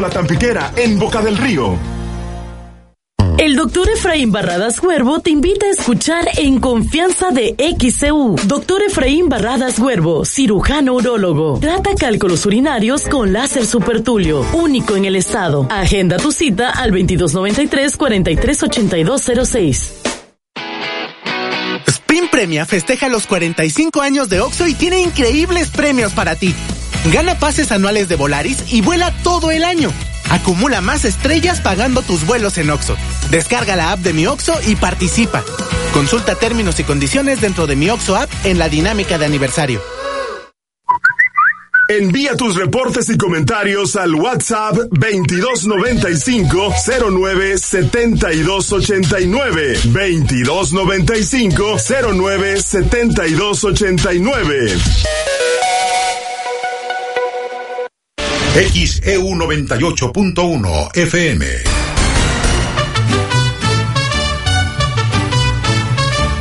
La 0.00 0.10
Tampiquera 0.10 0.72
en 0.76 0.98
Boca 0.98 1.22
del 1.22 1.36
Río. 1.36 1.76
El 3.38 3.54
doctor 3.54 3.88
Efraín 3.90 4.32
Barradas 4.32 4.82
Huervo 4.82 5.20
te 5.20 5.30
invita 5.30 5.66
a 5.66 5.70
escuchar 5.70 6.26
En 6.38 6.58
Confianza 6.58 7.30
de 7.30 7.54
XCU. 7.58 8.34
Doctor 8.44 8.82
Efraín 8.82 9.28
Barradas 9.28 9.78
Huervo, 9.78 10.24
cirujano 10.24 10.94
urólogo. 10.94 11.58
Trata 11.60 11.94
cálculos 11.94 12.46
urinarios 12.46 13.06
con 13.08 13.34
láser 13.34 13.66
supertulio, 13.66 14.44
único 14.54 14.96
en 14.96 15.04
el 15.04 15.16
estado. 15.16 15.66
Agenda 15.70 16.16
tu 16.16 16.32
cita 16.32 16.70
al 16.70 16.92
2293-438206. 16.92 19.92
Spin 21.86 22.28
Premia 22.30 22.64
festeja 22.64 23.08
los 23.08 23.26
45 23.26 24.00
años 24.00 24.28
de 24.28 24.40
OXO 24.40 24.66
y 24.66 24.74
tiene 24.74 25.00
increíbles 25.00 25.68
premios 25.68 26.12
para 26.12 26.36
ti. 26.36 26.54
Gana 27.12 27.38
pases 27.38 27.70
anuales 27.70 28.08
de 28.08 28.16
Volaris 28.16 28.72
y 28.72 28.80
vuela 28.80 29.12
todo 29.22 29.50
el 29.50 29.64
año. 29.64 29.92
Acumula 30.30 30.80
más 30.80 31.04
estrellas 31.04 31.60
pagando 31.60 32.00
tus 32.02 32.26
vuelos 32.26 32.56
en 32.58 32.70
OXO. 32.70 32.96
Descarga 33.30 33.76
la 33.76 33.92
app 33.92 34.00
de 34.00 34.12
Mi 34.12 34.26
OXO 34.26 34.58
y 34.66 34.74
participa. 34.74 35.44
Consulta 35.94 36.34
términos 36.34 36.80
y 36.80 36.84
condiciones 36.84 37.40
dentro 37.40 37.68
de 37.68 37.76
Mi 37.76 37.90
OXO 37.90 38.16
app 38.16 38.28
en 38.44 38.58
la 38.58 38.68
dinámica 38.68 39.18
de 39.18 39.26
aniversario. 39.26 39.80
Envía 41.88 42.34
tus 42.34 42.56
reportes 42.56 43.08
y 43.10 43.16
comentarios 43.16 43.94
al 43.94 44.16
WhatsApp 44.16 44.74
2295 44.90 46.74
09 47.08 47.58
7289 47.58 49.78
2295 49.84 51.76
09 52.12 52.60
7289 52.60 54.76
XEU 58.56 59.34
98.1 59.34 60.96
FM. 60.96 61.46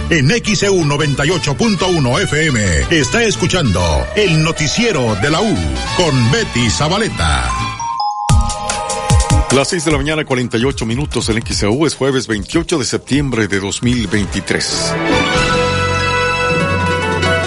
En 0.10 0.30
XEU 0.30 0.76
98.1 0.86 2.22
FM 2.22 2.62
está 2.98 3.22
escuchando 3.22 3.82
el 4.16 4.42
noticiero 4.42 5.16
de 5.16 5.30
la 5.30 5.42
U 5.42 5.58
con 5.98 6.32
Betty 6.32 6.70
Zabaleta. 6.70 7.52
Las 9.54 9.68
6 9.68 9.84
de 9.84 9.92
la 9.92 9.98
mañana, 9.98 10.24
48 10.24 10.86
minutos 10.86 11.28
en 11.28 11.46
XEU 11.46 11.86
es 11.86 11.96
jueves 11.96 12.28
28 12.28 12.80
de 12.80 12.86
septiembre 12.86 13.50
de 13.50 13.60
2023. 13.60 14.94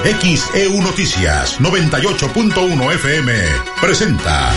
XEU 0.04 0.74
E 0.74 0.80
Noticias 0.80 1.60
98.1 1.60 2.94
FM 2.94 3.32
presenta 3.80 4.52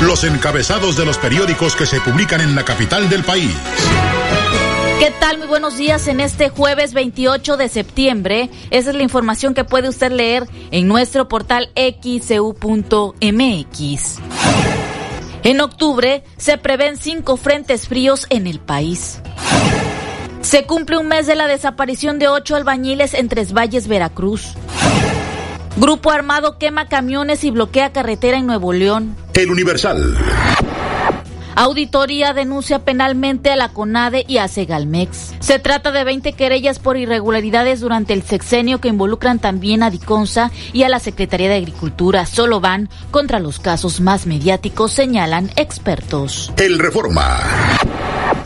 los 0.00 0.24
encabezados 0.24 0.96
de 0.96 1.04
los 1.04 1.18
periódicos 1.18 1.76
que 1.76 1.84
se 1.84 2.00
publican 2.00 2.40
en 2.40 2.54
la 2.54 2.64
capital 2.64 3.10
del 3.10 3.22
país. 3.22 3.54
¿Qué 4.98 5.12
tal? 5.20 5.36
Muy 5.38 5.48
buenos 5.48 5.76
días 5.76 6.08
en 6.08 6.20
este 6.20 6.48
jueves 6.48 6.94
28 6.94 7.58
de 7.58 7.68
septiembre. 7.68 8.48
Esa 8.70 8.90
es 8.90 8.96
la 8.96 9.02
información 9.02 9.52
que 9.52 9.64
puede 9.64 9.88
usted 9.88 10.12
leer 10.12 10.48
en 10.70 10.88
nuestro 10.88 11.28
portal 11.28 11.70
xcu.mx. 11.76 12.50
En 15.42 15.60
octubre 15.60 16.24
se 16.38 16.56
prevén 16.58 16.96
cinco 16.96 17.36
frentes 17.36 17.86
fríos 17.86 18.26
en 18.30 18.46
el 18.46 18.60
país. 18.60 19.20
Se 20.42 20.64
cumple 20.64 20.96
un 20.96 21.06
mes 21.06 21.26
de 21.26 21.34
la 21.34 21.46
desaparición 21.46 22.18
de 22.18 22.28
ocho 22.28 22.56
albañiles 22.56 23.14
en 23.14 23.28
Tres 23.28 23.52
Valles, 23.52 23.88
Veracruz. 23.88 24.54
Grupo 25.76 26.10
armado 26.10 26.58
quema 26.58 26.88
camiones 26.88 27.44
y 27.44 27.50
bloquea 27.50 27.92
carretera 27.92 28.38
en 28.38 28.46
Nuevo 28.46 28.72
León. 28.72 29.16
El 29.34 29.50
Universal. 29.50 30.16
Auditoría 31.56 32.32
denuncia 32.32 32.78
penalmente 32.84 33.50
a 33.50 33.56
la 33.56 33.68
CONADE 33.68 34.24
y 34.26 34.38
a 34.38 34.48
Segalmex. 34.48 35.34
Se 35.40 35.58
trata 35.58 35.92
de 35.92 36.04
20 36.04 36.32
querellas 36.32 36.78
por 36.78 36.96
irregularidades 36.96 37.80
durante 37.80 38.14
el 38.14 38.22
sexenio 38.22 38.80
que 38.80 38.88
involucran 38.88 39.40
también 39.40 39.82
a 39.82 39.90
Diconsa 39.90 40.50
y 40.72 40.84
a 40.84 40.88
la 40.88 41.00
Secretaría 41.00 41.50
de 41.50 41.56
Agricultura. 41.56 42.24
Solo 42.24 42.60
van 42.60 42.88
contra 43.10 43.40
los 43.40 43.58
casos 43.58 44.00
más 44.00 44.26
mediáticos, 44.26 44.92
señalan 44.92 45.50
expertos. 45.56 46.50
El 46.56 46.78
Reforma. 46.78 47.40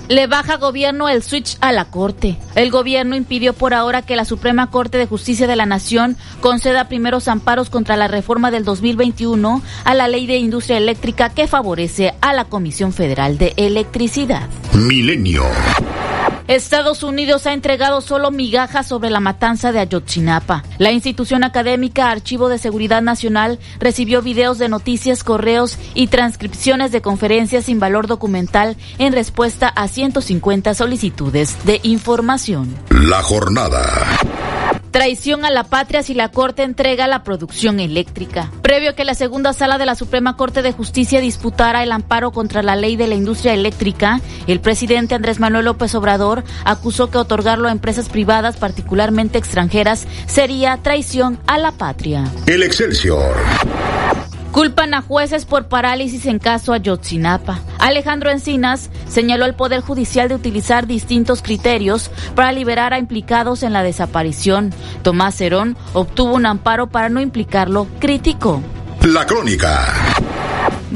Le 0.08 0.26
baja 0.26 0.58
gobierno 0.58 1.08
el 1.08 1.22
switch 1.22 1.56
a 1.60 1.72
la 1.72 1.86
Corte. 1.86 2.36
El 2.54 2.70
gobierno 2.70 3.16
impidió 3.16 3.54
por 3.54 3.72
ahora 3.72 4.02
que 4.02 4.16
la 4.16 4.26
Suprema 4.26 4.70
Corte 4.70 4.98
de 4.98 5.06
Justicia 5.06 5.46
de 5.46 5.56
la 5.56 5.64
Nación 5.64 6.16
conceda 6.40 6.88
primeros 6.88 7.26
amparos 7.26 7.70
contra 7.70 7.96
la 7.96 8.06
reforma 8.06 8.50
del 8.50 8.64
2021 8.64 9.62
a 9.84 9.94
la 9.94 10.08
ley 10.08 10.26
de 10.26 10.36
industria 10.36 10.76
eléctrica 10.76 11.30
que 11.30 11.46
favorece 11.46 12.12
a 12.20 12.34
la 12.34 12.44
Comisión 12.44 12.92
Federal 12.92 13.38
de 13.38 13.54
Electricidad. 13.56 14.48
Milenio. 14.74 15.44
Estados 16.46 17.02
Unidos 17.02 17.46
ha 17.46 17.54
entregado 17.54 18.02
solo 18.02 18.30
migajas 18.30 18.86
sobre 18.86 19.08
la 19.08 19.20
matanza 19.20 19.72
de 19.72 19.80
Ayotzinapa. 19.80 20.62
La 20.78 20.92
institución 20.92 21.42
académica 21.42 22.10
Archivo 22.10 22.50
de 22.50 22.58
Seguridad 22.58 23.00
Nacional 23.00 23.58
recibió 23.80 24.20
videos 24.20 24.58
de 24.58 24.68
noticias, 24.68 25.24
correos 25.24 25.78
y 25.94 26.08
transcripciones 26.08 26.92
de 26.92 27.00
conferencias 27.00 27.64
sin 27.64 27.80
valor 27.80 28.06
documental 28.06 28.76
en 28.98 29.14
respuesta 29.14 29.68
a 29.68 29.88
150 29.88 30.74
solicitudes 30.74 31.56
de 31.64 31.80
información. 31.82 32.74
La 32.90 33.22
jornada. 33.22 33.80
Traición 34.94 35.44
a 35.44 35.50
la 35.50 35.64
patria 35.64 36.04
si 36.04 36.14
la 36.14 36.28
Corte 36.28 36.62
entrega 36.62 37.08
la 37.08 37.24
producción 37.24 37.80
eléctrica. 37.80 38.52
Previo 38.62 38.90
a 38.90 38.92
que 38.92 39.04
la 39.04 39.16
segunda 39.16 39.52
sala 39.52 39.76
de 39.76 39.86
la 39.86 39.96
Suprema 39.96 40.36
Corte 40.36 40.62
de 40.62 40.70
Justicia 40.70 41.20
disputara 41.20 41.82
el 41.82 41.90
amparo 41.90 42.30
contra 42.30 42.62
la 42.62 42.76
ley 42.76 42.94
de 42.94 43.08
la 43.08 43.16
industria 43.16 43.54
eléctrica, 43.54 44.20
el 44.46 44.60
presidente 44.60 45.16
Andrés 45.16 45.40
Manuel 45.40 45.64
López 45.64 45.96
Obrador 45.96 46.44
acusó 46.64 47.10
que 47.10 47.18
otorgarlo 47.18 47.66
a 47.66 47.72
empresas 47.72 48.08
privadas, 48.08 48.56
particularmente 48.56 49.36
extranjeras, 49.36 50.06
sería 50.26 50.76
traición 50.76 51.40
a 51.48 51.58
la 51.58 51.72
patria. 51.72 52.30
El 52.46 52.62
Excelsior. 52.62 53.34
Culpan 54.54 54.94
a 54.94 55.02
jueces 55.02 55.46
por 55.46 55.66
parálisis 55.66 56.26
en 56.26 56.38
caso 56.38 56.72
Ayotzinapa. 56.72 57.58
Alejandro 57.80 58.30
Encinas 58.30 58.88
señaló 59.08 59.46
al 59.46 59.56
Poder 59.56 59.80
Judicial 59.80 60.28
de 60.28 60.36
utilizar 60.36 60.86
distintos 60.86 61.42
criterios 61.42 62.08
para 62.36 62.52
liberar 62.52 62.94
a 62.94 63.00
implicados 63.00 63.64
en 63.64 63.72
la 63.72 63.82
desaparición. 63.82 64.72
Tomás 65.02 65.40
Herón 65.40 65.76
obtuvo 65.92 66.34
un 66.34 66.46
amparo 66.46 66.86
para 66.86 67.08
no 67.08 67.20
implicarlo, 67.20 67.88
criticó. 67.98 68.62
La 69.02 69.26
crónica. 69.26 69.92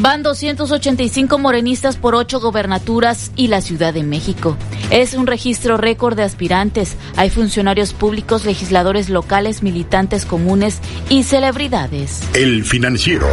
Van 0.00 0.22
285 0.22 1.38
morenistas 1.38 1.96
por 1.96 2.14
ocho 2.14 2.38
gobernaturas 2.38 3.32
y 3.34 3.48
la 3.48 3.60
Ciudad 3.60 3.92
de 3.92 4.04
México. 4.04 4.56
Es 4.92 5.14
un 5.14 5.26
registro 5.26 5.76
récord 5.76 6.16
de 6.16 6.22
aspirantes. 6.22 6.96
Hay 7.16 7.30
funcionarios 7.30 7.94
públicos, 7.94 8.44
legisladores 8.44 9.10
locales, 9.10 9.64
militantes 9.64 10.24
comunes 10.24 10.78
y 11.08 11.24
celebridades. 11.24 12.22
El 12.32 12.64
financiero. 12.64 13.26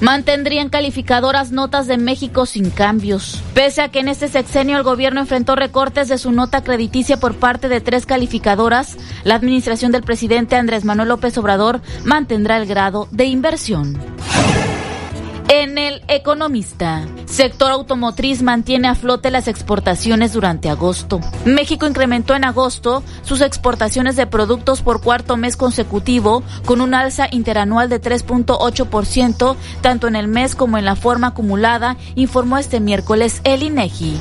Mantendrían 0.00 0.70
calificadoras 0.70 1.52
notas 1.52 1.86
de 1.86 1.98
México 1.98 2.46
sin 2.46 2.70
cambios. 2.70 3.42
Pese 3.52 3.82
a 3.82 3.88
que 3.90 4.00
en 4.00 4.08
este 4.08 4.28
sexenio 4.28 4.78
el 4.78 4.82
gobierno 4.82 5.20
enfrentó 5.20 5.56
recortes 5.56 6.08
de 6.08 6.16
su 6.16 6.32
nota 6.32 6.64
crediticia 6.64 7.20
por 7.20 7.34
parte 7.34 7.68
de 7.68 7.82
tres 7.82 8.06
calificadoras, 8.06 8.96
la 9.24 9.34
administración 9.34 9.92
del 9.92 10.04
presidente 10.04 10.56
Andrés 10.56 10.86
Manuel 10.86 11.10
López 11.10 11.36
Obrador 11.36 11.82
mantendrá 12.06 12.56
el 12.56 12.64
grado 12.64 13.08
de 13.10 13.26
inversión. 13.26 13.98
En 15.52 15.78
el 15.78 16.00
Economista, 16.06 17.08
sector 17.26 17.72
automotriz 17.72 18.40
mantiene 18.40 18.86
a 18.86 18.94
flote 18.94 19.32
las 19.32 19.48
exportaciones 19.48 20.32
durante 20.32 20.70
agosto. 20.70 21.18
México 21.44 21.88
incrementó 21.88 22.36
en 22.36 22.44
agosto 22.44 23.02
sus 23.22 23.40
exportaciones 23.40 24.14
de 24.14 24.28
productos 24.28 24.80
por 24.80 25.00
cuarto 25.00 25.36
mes 25.36 25.56
consecutivo 25.56 26.44
con 26.66 26.80
un 26.80 26.94
alza 26.94 27.26
interanual 27.32 27.88
de 27.88 28.00
3.8% 28.00 29.56
tanto 29.80 30.06
en 30.06 30.14
el 30.14 30.28
mes 30.28 30.54
como 30.54 30.78
en 30.78 30.84
la 30.84 30.94
forma 30.94 31.26
acumulada, 31.26 31.96
informó 32.14 32.56
este 32.56 32.78
miércoles 32.78 33.40
el 33.42 33.64
INEGI. 33.64 34.20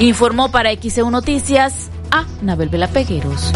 Informó 0.00 0.50
para 0.50 0.72
XEU 0.72 1.08
Noticias 1.08 1.88
a 2.10 2.24
Nabel 2.42 2.68
Vela 2.68 2.88
Pegueros. 2.88 3.52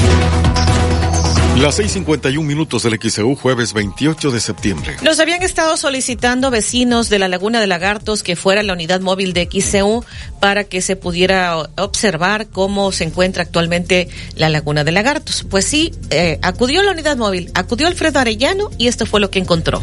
Las 1.61 1.77
6:51 1.81 2.44
minutos 2.44 2.85
del 2.85 3.01
XEU, 3.01 3.35
jueves 3.35 3.73
28 3.73 4.31
de 4.31 4.38
septiembre. 4.38 4.97
Nos 5.03 5.18
habían 5.18 5.42
estado 5.42 5.77
solicitando 5.77 6.53
vecinos 6.53 7.09
de 7.09 7.18
la 7.18 7.27
Laguna 7.27 7.61
de 7.61 7.66
Lagartos 7.66 8.23
que 8.23 8.37
fuera 8.37 8.62
la 8.62 8.75
unidad 8.75 9.01
móvil 9.01 9.33
de 9.33 9.49
XEU 9.51 10.05
para 10.38 10.62
que 10.62 10.81
se 10.83 10.94
pudiera 10.94 11.57
observar 11.77 12.47
cómo 12.47 12.92
se 12.92 13.03
encuentra 13.03 13.42
actualmente 13.42 14.09
la 14.37 14.49
Laguna 14.49 14.85
de 14.85 14.92
Lagartos. 14.92 15.44
Pues 15.51 15.64
sí, 15.64 15.92
eh, 16.11 16.38
acudió 16.42 16.81
la 16.85 16.92
unidad 16.92 17.16
móvil, 17.16 17.51
acudió 17.55 17.88
Alfredo 17.88 18.21
Arellano 18.21 18.71
y 18.79 18.87
esto 18.87 19.05
fue 19.05 19.18
lo 19.18 19.33
que 19.33 19.40
encontró. 19.40 19.83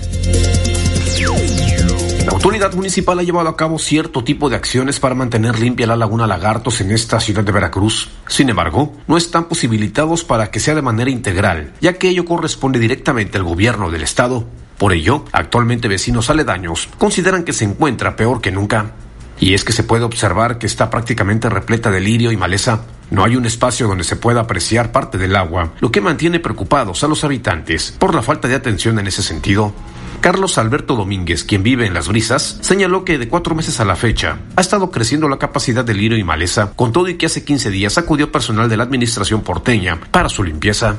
La 2.26 2.32
autoridad 2.32 2.74
municipal 2.74 3.20
ha 3.20 3.24
llevado 3.24 3.50
a 3.50 3.56
cabo 3.56 3.78
cierto 3.78 4.24
tipo 4.24 4.50
de 4.50 4.56
acciones 4.56 5.00
para 5.00 5.14
mantener 5.14 5.60
limpia 5.60 5.86
la 5.86 5.96
laguna 5.96 6.26
Lagartos 6.26 6.82
en 6.82 6.90
esta 6.90 7.20
ciudad 7.20 7.44
de 7.44 7.52
Veracruz. 7.52 8.10
Sin 8.28 8.50
embargo, 8.50 8.94
no 9.08 9.16
están 9.16 9.46
posibilitados 9.46 10.24
para 10.24 10.50
que 10.50 10.60
sea 10.60 10.74
de 10.74 10.82
manera 10.82 11.12
integral, 11.12 11.74
ya 11.82 11.94
que 11.94 12.10
ello 12.10 12.26
corresponde 12.26 12.80
directamente 12.80 13.38
al 13.38 13.44
gobierno 13.44 13.92
del 13.92 14.02
estado. 14.02 14.48
Por 14.80 14.94
ello, 14.94 15.24
actualmente 15.34 15.88
vecinos 15.88 16.32
aledaños 16.32 16.90
consideran 16.98 17.44
que 17.44 17.54
se 17.54 17.66
encuentra 17.66 18.16
peor 18.16 18.42
que 18.42 18.52
nunca. 18.52 18.94
Y 19.40 19.54
es 19.54 19.64
que 19.64 19.74
se 19.74 19.84
puede 19.84 20.04
observar 20.04 20.58
que 20.58 20.66
está 20.66 20.90
prácticamente 20.90 21.48
repleta 21.48 21.92
de 21.92 22.00
lirio 22.00 22.32
y 22.32 22.38
maleza. 22.38 22.86
No 23.12 23.24
hay 23.24 23.36
un 23.36 23.46
espacio 23.46 23.88
donde 23.88 24.04
se 24.04 24.16
pueda 24.16 24.42
apreciar 24.42 24.92
parte 24.92 25.20
del 25.20 25.36
agua, 25.36 25.74
lo 25.80 25.92
que 25.92 26.02
mantiene 26.02 26.40
preocupados 26.40 27.04
a 27.04 27.08
los 27.08 27.24
habitantes 27.24 27.96
por 28.00 28.16
la 28.16 28.24
falta 28.24 28.48
de 28.48 28.56
atención 28.56 28.98
en 28.98 29.06
ese 29.06 29.22
sentido. 29.22 29.74
Carlos 30.22 30.58
Alberto 30.58 30.96
Domínguez, 30.96 31.44
quien 31.44 31.64
vive 31.64 31.86
en 31.86 31.94
Las 31.94 32.08
Brisas, 32.08 32.58
señaló 32.62 33.06
que 33.06 33.18
de 33.18 33.28
cuatro 33.28 33.56
meses 33.56 33.80
a 33.80 33.86
la 33.86 33.96
fecha 33.96 34.40
ha 34.56 34.62
estado 34.62 34.92
creciendo 34.92 35.30
la 35.30 35.38
capacidad 35.38 35.86
de 35.86 35.94
lirio 35.94 36.18
y 36.18 36.24
maleza, 36.24 36.72
con 36.76 36.92
todo 36.92 37.10
y 37.10 37.16
que 37.16 37.28
hace 37.28 37.44
15 37.44 37.70
días 37.70 37.98
acudió 37.98 38.32
personal 38.32 38.70
de 38.70 38.78
la 38.78 38.84
administración 38.84 39.42
porteña 39.42 40.00
para 40.12 40.30
su 40.30 40.44
limpieza. 40.44 40.98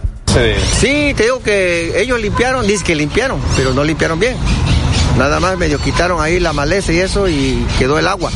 Sí, 0.79 1.15
te 1.17 1.25
digo 1.25 1.43
que 1.43 2.01
ellos 2.01 2.21
limpiaron, 2.21 2.67
dice 2.67 2.85
que 2.85 2.95
limpiaron, 2.95 3.41
pero 3.57 3.73
no 3.73 3.83
limpiaron 3.83 4.21
bien. 4.21 4.37
Nada 5.17 5.41
más 5.41 5.57
medio 5.57 5.79
quitaron 5.79 6.21
ahí 6.21 6.39
la 6.39 6.53
maleza 6.53 6.93
y 6.93 6.99
eso 6.99 7.29
y 7.29 7.65
quedó 7.79 7.99
el 7.99 8.07
agua. 8.07 8.31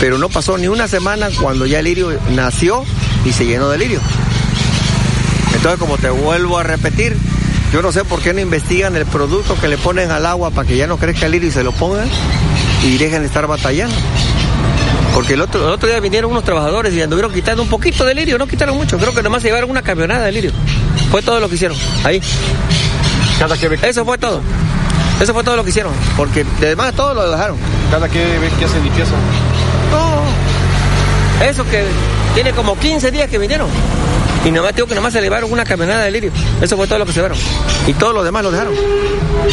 Pero 0.00 0.18
no 0.18 0.28
pasó 0.28 0.56
ni 0.56 0.66
una 0.66 0.88
semana 0.88 1.28
cuando 1.40 1.66
ya 1.66 1.80
el 1.80 1.84
lirio 1.84 2.18
nació 2.30 2.84
y 3.24 3.32
se 3.32 3.44
llenó 3.44 3.68
de 3.68 3.78
lirio. 3.78 4.00
Entonces, 5.54 5.78
como 5.78 5.98
te 5.98 6.08
vuelvo 6.08 6.58
a 6.58 6.62
repetir, 6.62 7.16
yo 7.72 7.82
no 7.82 7.92
sé 7.92 8.04
por 8.04 8.20
qué 8.20 8.34
no 8.34 8.40
investigan 8.40 8.96
el 8.96 9.06
producto 9.06 9.54
que 9.60 9.68
le 9.68 9.78
ponen 9.78 10.10
al 10.10 10.26
agua 10.26 10.50
para 10.50 10.66
que 10.66 10.76
ya 10.76 10.86
no 10.86 10.96
crezca 10.96 11.26
el 11.26 11.32
lirio 11.32 11.48
y 11.48 11.52
se 11.52 11.62
lo 11.62 11.72
pongan 11.72 12.08
y 12.82 12.96
dejen 12.98 13.20
de 13.20 13.26
estar 13.26 13.46
batallando. 13.46 13.94
Porque 15.14 15.34
el 15.34 15.40
otro, 15.40 15.66
el 15.66 15.74
otro 15.74 15.88
día 15.88 16.00
vinieron 16.00 16.30
unos 16.30 16.44
trabajadores 16.44 16.94
y 16.94 17.02
anduvieron 17.02 17.32
quitando 17.32 17.62
un 17.62 17.68
poquito 17.68 18.04
de 18.04 18.14
lirio, 18.14 18.38
no 18.38 18.46
quitaron 18.46 18.76
mucho, 18.76 18.98
creo 18.98 19.14
que 19.14 19.22
nomás 19.22 19.42
se 19.42 19.48
llevaron 19.48 19.70
una 19.70 19.82
camionada 19.82 20.24
de 20.24 20.32
lirio. 20.32 20.52
Fue 21.10 21.22
todo 21.22 21.40
lo 21.40 21.48
que 21.48 21.56
hicieron, 21.56 21.76
ahí. 22.04 22.20
Cada 23.38 23.56
que 23.56 23.78
Eso 23.82 24.04
fue 24.04 24.18
todo. 24.18 24.40
Eso 25.20 25.34
fue 25.34 25.44
todo 25.44 25.56
lo 25.56 25.64
que 25.64 25.70
hicieron, 25.70 25.92
porque 26.16 26.46
además 26.58 26.94
todo 26.94 27.14
lo 27.14 27.30
dejaron. 27.30 27.56
Cada 27.90 28.08
que 28.08 28.18
ve 28.18 28.50
que 28.58 28.64
hacen 28.64 28.82
limpieza. 28.82 29.12
No, 29.90 31.44
eso 31.44 31.64
que 31.64 31.84
tiene 32.34 32.52
como 32.52 32.78
15 32.78 33.10
días 33.10 33.28
que 33.28 33.38
vinieron. 33.38 33.68
Y 34.44 34.50
nomás 34.50 34.74
digo 34.74 34.86
que 34.86 34.94
nomás 34.94 35.12
se 35.12 35.20
llevaron 35.20 35.52
una 35.52 35.64
camionada 35.64 36.04
de 36.04 36.10
lirio. 36.10 36.32
Eso 36.62 36.76
fue 36.76 36.86
todo 36.86 36.98
lo 36.98 37.06
que 37.06 37.12
se 37.12 37.18
llevaron. 37.18 37.38
Y 37.86 37.92
todos 37.94 38.14
los 38.14 38.24
demás 38.24 38.42
lo 38.42 38.50
dejaron. 38.50 38.72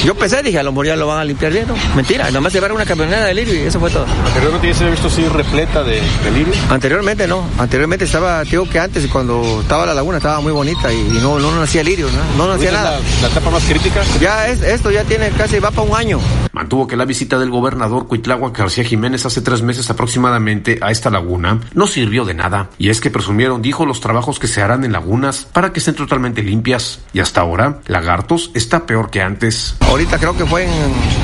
Yo 0.04 0.15
pensé, 0.15 0.41
dije, 0.43 0.60
a 0.60 0.63
lo 0.63 0.71
mejor 0.71 0.88
ya 0.88 0.95
lo 0.95 1.08
van 1.08 1.19
a 1.19 1.23
limpiar 1.23 1.52
bien, 1.52 1.67
¿no? 1.67 1.76
Mentira, 1.95 2.30
nomás 2.32 2.52
se 2.52 2.58
llevaron 2.58 2.76
una 2.76 2.86
camionada 2.86 3.26
de 3.26 3.34
lirio 3.34 3.56
y 3.56 3.60
eso 3.60 3.80
fue 3.80 3.89
todo. 3.89 4.06
¿Anteriormente 4.26 4.67
ya 4.67 4.73
se 4.73 4.80
había 4.84 4.91
visto 4.91 5.08
así 5.08 5.28
repleta 5.28 5.84
de, 5.84 6.02
de 6.23 6.32
lirio? 6.32 6.54
Anteriormente 6.69 7.28
no. 7.28 7.47
Anteriormente 7.58 8.06
estaba, 8.06 8.43
digo 8.43 8.67
que 8.69 8.80
antes, 8.80 9.08
cuando 9.08 9.62
estaba 9.62 9.86
la 9.86 9.93
laguna, 9.93 10.17
estaba 10.17 10.39
muy 10.41 10.52
bonita 10.52 10.91
y, 10.91 10.97
y 10.97 11.19
no, 11.21 11.39
no 11.39 11.56
nacía 11.56 11.84
lirio, 11.84 12.08
¿no? 12.12 12.45
No 12.45 12.54
nacía 12.54 12.69
¿Esa 12.69 12.78
es 12.78 12.84
nada. 12.84 13.00
La, 13.00 13.21
la 13.21 13.28
etapa 13.28 13.50
más 13.50 13.63
crítica? 13.63 14.02
Ya 14.19 14.47
es, 14.47 14.62
esto 14.62 14.91
ya 14.91 15.04
tiene 15.04 15.30
casi, 15.32 15.60
va 15.60 15.71
para 15.71 15.88
un 15.88 15.95
año. 15.95 16.19
Mantuvo 16.52 16.88
que 16.88 16.95
la 16.97 17.06
visita 17.06 17.38
del 17.38 17.50
gobernador 17.50 18.08
Cuitláhuac 18.08 18.58
García 18.58 18.84
Jiménez 18.84 19.26
hace 19.26 19.41
tres 19.41 19.62
meses 19.62 19.89
aproximadamente 19.89 20.80
a 20.82 20.91
esta 20.91 21.10
laguna 21.10 21.60
no 21.73 21.88
sirvió 21.88 22.26
de 22.26 22.34
nada. 22.34 22.69
Y 22.78 22.89
es 22.89 23.00
que 23.00 23.10
presumieron, 23.10 23.62
dijo, 23.62 23.86
los 23.86 24.02
trabajos 24.02 24.39
que 24.39 24.47
se 24.47 24.62
harán 24.62 24.77
en 24.86 24.92
lagunas 24.92 25.48
para 25.52 25.72
que 25.72 25.80
estén 25.80 25.96
totalmente 25.96 26.42
limpias. 26.42 27.00
Y 27.13 27.20
hasta 27.20 27.42
ahora, 27.42 27.80
Lagartos 27.88 28.52
está 28.54 28.86
peor 28.86 29.10
que 29.10 29.22
antes. 29.22 29.76
Ahorita 29.82 30.18
creo 30.18 30.36
que 30.38 30.46
fue 30.46 30.63
en. 30.66 30.70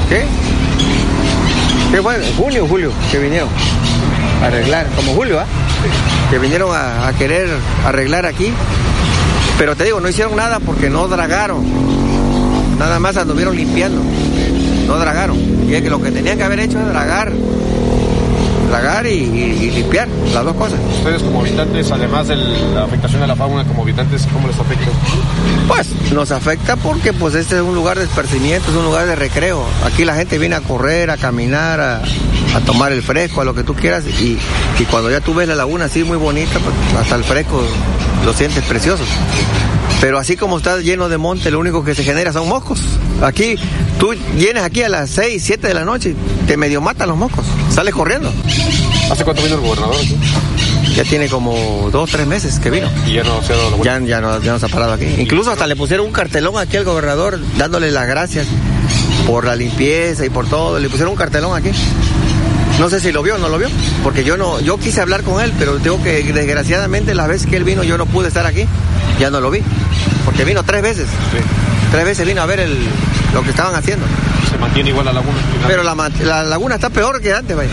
¿Qué? 0.10 0.26
¿Qué 1.92 2.02
fue? 2.02 2.16
En 2.16 2.36
julio, 2.36 2.68
julio, 2.68 2.92
que 3.12 3.20
vinieron 3.20 3.50
a 4.42 4.48
arreglar, 4.48 4.88
como 4.96 5.14
julio, 5.14 5.40
¿ah? 5.40 5.46
Que 6.30 6.40
vinieron 6.40 6.76
a, 6.76 7.08
a 7.08 7.14
querer 7.14 7.50
arreglar 7.86 8.26
aquí. 8.26 8.52
Pero 9.58 9.76
te 9.76 9.84
digo, 9.84 10.00
no 10.00 10.10
hicieron 10.10 10.36
nada 10.36 10.60
porque 10.60 10.90
no 10.90 11.08
dragaron. 11.08 11.64
Nada 12.80 13.00
más 13.00 13.18
anduvieron 13.18 13.56
limpiando. 13.56 14.02
No 14.88 14.98
dragaron. 14.98 15.38
Y 15.70 15.76
es 15.76 15.82
que 15.82 15.90
lo 15.90 16.02
que 16.02 16.12
tenían 16.12 16.38
que 16.38 16.44
haber 16.44 16.60
hecho 16.60 16.80
es 16.80 16.88
dragar 16.88 17.32
tragar 18.74 19.06
y, 19.06 19.10
y- 19.12 19.58
y 19.66 19.72
limpiar, 19.72 20.08
las 20.34 20.44
dos 20.44 20.56
cosas. 20.56 20.80
Ustedes 20.98 21.22
como 21.22 21.42
habitantes, 21.42 21.92
además 21.92 22.28
de 22.28 22.36
la 22.38 22.86
afectación 22.86 23.22
a 23.22 23.28
la 23.28 23.36
fauna, 23.36 23.64
como 23.66 23.84
habitantes, 23.84 24.28
¿cómo 24.34 24.48
les 24.48 24.58
afecta? 24.60 24.88
Pues 25.68 26.12
nos 26.12 26.32
afecta 26.32 26.76
porque 26.78 27.14
pues 27.14 27.36
este 27.36 27.56
es 27.58 27.62
un 27.62 27.76
lugar 27.76 28.00
de 28.00 28.06
esparcimiento, 28.06 28.72
es 28.72 28.76
un 28.76 28.86
lugar 28.86 29.06
de 29.06 29.16
recreo. 29.16 29.64
Aquí 29.86 30.06
la 30.06 30.16
gente 30.16 30.40
viene 30.40 30.56
a 30.56 30.62
correr, 30.62 31.12
a 31.12 31.18
caminar, 31.18 31.80
a, 31.80 31.98
a 32.56 32.60
tomar 32.66 32.92
el 32.92 33.04
fresco, 33.04 33.42
a 33.42 33.46
lo 33.46 33.54
que 33.54 33.64
tú 33.64 33.76
quieras. 33.76 34.06
Y, 34.08 34.40
y 34.80 34.84
cuando 34.90 35.12
ya 35.12 35.22
tú 35.22 35.36
ves 35.36 35.48
la 35.48 35.54
laguna 35.56 35.86
así 35.86 36.04
muy 36.04 36.18
bonita, 36.18 36.58
pues 36.60 36.76
hasta 37.00 37.16
el 37.16 37.24
fresco 37.24 37.62
lo 38.26 38.34
sientes 38.34 38.64
precioso. 38.64 39.04
Pero 40.04 40.20
así 40.20 40.36
como 40.36 40.58
está 40.58 40.82
lleno 40.82 41.08
de 41.08 41.18
monte, 41.18 41.50
lo 41.50 41.60
único 41.60 41.82
que 41.82 41.96
se 41.96 42.04
genera 42.04 42.34
son 42.34 42.50
moscos. 42.50 42.82
Aquí, 43.22 43.56
tú 43.98 44.14
vienes 44.36 44.62
aquí 44.62 44.84
a 44.84 44.90
las 44.90 45.10
6, 45.12 45.42
7 45.42 45.70
de 45.70 45.74
la 45.74 45.86
noche, 45.86 46.14
te 46.46 46.58
medio 46.58 46.82
matan 46.82 47.08
los 47.08 47.16
moscos, 47.16 47.46
sales 47.70 47.94
corriendo. 47.94 48.30
¿Hace 49.10 49.24
cuánto 49.24 49.42
vino 49.42 49.56
el 49.56 49.62
gobernador 49.62 49.96
aquí? 49.96 50.18
Ya 50.94 51.06
tiene 51.06 51.30
como 51.30 51.90
dos, 51.90 52.10
tres 52.10 52.28
meses 52.28 52.60
que 52.60 52.70
vino. 52.70 52.90
Y 53.08 53.14
ya 53.14 53.24
no 53.24 53.42
se 53.44 53.54
ha 53.54 53.56
dado 53.56 53.70
la 53.70 53.78
vuelta. 53.78 54.00
Ya, 54.02 54.06
ya, 54.06 54.20
no, 54.20 54.42
ya 54.42 54.52
no 54.52 54.60
se 54.60 54.66
ha 54.66 54.70
parado 54.70 54.92
aquí. 54.92 55.06
Incluso 55.20 55.52
hasta 55.52 55.68
le 55.68 55.78
pusieron 55.78 56.06
un 56.06 56.12
cartelón 56.12 56.58
aquí 56.58 56.76
al 56.76 56.84
gobernador 56.84 57.40
dándole 57.58 57.90
las 57.90 58.06
gracias 58.06 58.46
por 59.26 59.46
la 59.46 59.56
limpieza 59.56 60.26
y 60.26 60.30
por 60.30 60.50
todo. 60.50 60.80
Le 60.80 60.90
pusieron 60.90 61.14
un 61.14 61.18
cartelón 61.18 61.56
aquí. 61.56 61.70
No 62.80 62.90
sé 62.90 63.00
si 63.00 63.12
lo 63.12 63.22
vio 63.22 63.36
o 63.36 63.38
no 63.38 63.50
lo 63.50 63.58
vio, 63.58 63.70
porque 64.04 64.24
yo 64.24 64.36
no, 64.36 64.60
yo 64.60 64.78
quise 64.78 65.00
hablar 65.00 65.22
con 65.24 65.42
él, 65.42 65.54
pero 65.60 65.78
tengo 65.78 66.02
que 66.02 66.24
desgraciadamente 66.34 67.14
las 67.14 67.28
veces 67.28 67.48
que 67.48 67.56
él 67.56 67.64
vino 67.64 67.84
yo 67.84 67.98
no 67.98 68.08
pude 68.08 68.30
estar 68.30 68.48
aquí, 68.48 68.66
ya 69.20 69.30
no 69.30 69.40
lo 69.40 69.52
vi, 69.52 69.62
porque 70.26 70.44
vino 70.44 70.64
tres 70.64 70.82
veces, 70.82 71.08
tres 71.92 72.06
veces 72.06 72.26
vino 72.26 72.42
a 72.42 72.46
ver 72.46 72.60
el, 72.60 72.78
lo 73.34 73.44
que 73.44 73.50
estaban 73.50 73.76
haciendo. 73.76 74.06
Se 74.50 74.58
mantiene 74.58 74.90
igual 74.90 75.06
la 75.06 75.14
laguna. 75.14 75.38
Pero 75.68 75.84
la, 75.84 76.44
laguna 76.44 76.76
está 76.76 76.90
peor 76.90 77.22
que 77.22 77.34
antes, 77.34 77.56
vaya. 77.56 77.72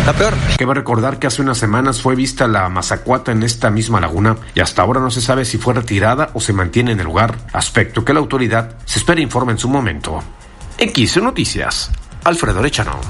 Está 0.00 0.12
peor. 0.12 0.34
Cabe 0.56 0.74
recordar 0.74 1.18
que 1.18 1.26
hace 1.26 1.42
unas 1.42 1.58
semanas 1.58 2.00
fue 2.00 2.14
vista 2.14 2.48
la 2.48 2.68
mazacuata 2.68 3.32
en 3.32 3.42
esta 3.42 3.70
misma 3.70 4.00
laguna 4.00 4.36
y 4.54 4.60
hasta 4.60 4.82
ahora 4.82 5.00
no 5.00 5.10
se 5.10 5.20
sabe 5.20 5.44
si 5.44 5.58
fue 5.58 5.74
retirada 5.74 6.30
o 6.34 6.40
se 6.40 6.52
mantiene 6.52 6.92
en 6.92 7.00
el 7.00 7.06
lugar, 7.06 7.36
aspecto 7.52 8.04
que 8.04 8.14
la 8.14 8.20
autoridad 8.20 8.76
se 8.86 9.00
espera 9.00 9.20
informe 9.20 9.52
en 9.52 9.58
su 9.58 9.68
momento. 9.68 10.22
X 10.78 11.16
Noticias, 11.18 11.90
Alfredo 12.24 12.62
Lechano. 12.62 13.00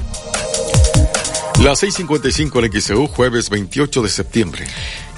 Las 1.63 1.83
6:55 1.83 2.63
en 2.63 2.81
XEU, 2.81 3.07
jueves 3.07 3.49
28 3.49 4.01
de 4.01 4.09
septiembre. 4.09 4.65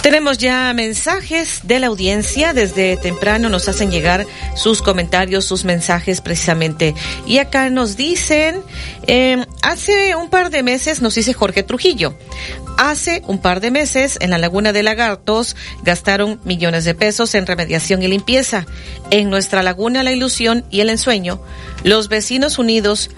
Tenemos 0.02 0.40
ya 0.40 0.74
mensajes 0.74 1.62
de 1.64 1.80
la 1.80 1.88
audiencia. 1.88 2.54
Desde 2.54 2.98
temprano 2.98 3.50
nos 3.50 3.70
hacen 3.70 3.92
llegar 3.92 4.26
sus 4.56 4.82
comentarios, 4.82 5.46
sus 5.46 5.64
mensajes 5.64 6.22
precisamente. 6.22 6.96
Y 7.28 7.38
acá 7.38 7.70
nos 7.70 7.98
dicen, 7.98 8.62
eh, 9.06 9.46
hace 9.62 10.16
un 10.16 10.32
par 10.32 10.50
de 10.50 10.64
meses, 10.64 11.04
nos 11.04 11.14
dice 11.14 11.34
Jorge 11.34 11.62
Trujillo, 11.62 12.18
hace 12.78 13.22
un 13.28 13.40
par 13.40 13.62
de 13.62 13.70
meses 13.70 14.18
en 14.22 14.32
la 14.32 14.40
Laguna 14.40 14.74
de 14.74 14.82
Lagartos 14.82 15.56
gastaron 15.84 16.42
millones 16.46 16.84
de 16.84 16.96
pesos 16.96 17.36
en 17.36 17.46
remediación 17.46 18.02
y 18.02 18.08
limpieza. 18.08 18.66
En 19.12 19.30
nuestra 19.30 19.62
laguna 19.62 20.02
La 20.02 20.12
Ilusión 20.12 20.66
y 20.72 20.80
El 20.80 20.90
Ensueño, 20.90 21.44
los 21.84 22.10
vecinos 22.10 22.58
unidos, 22.58 23.12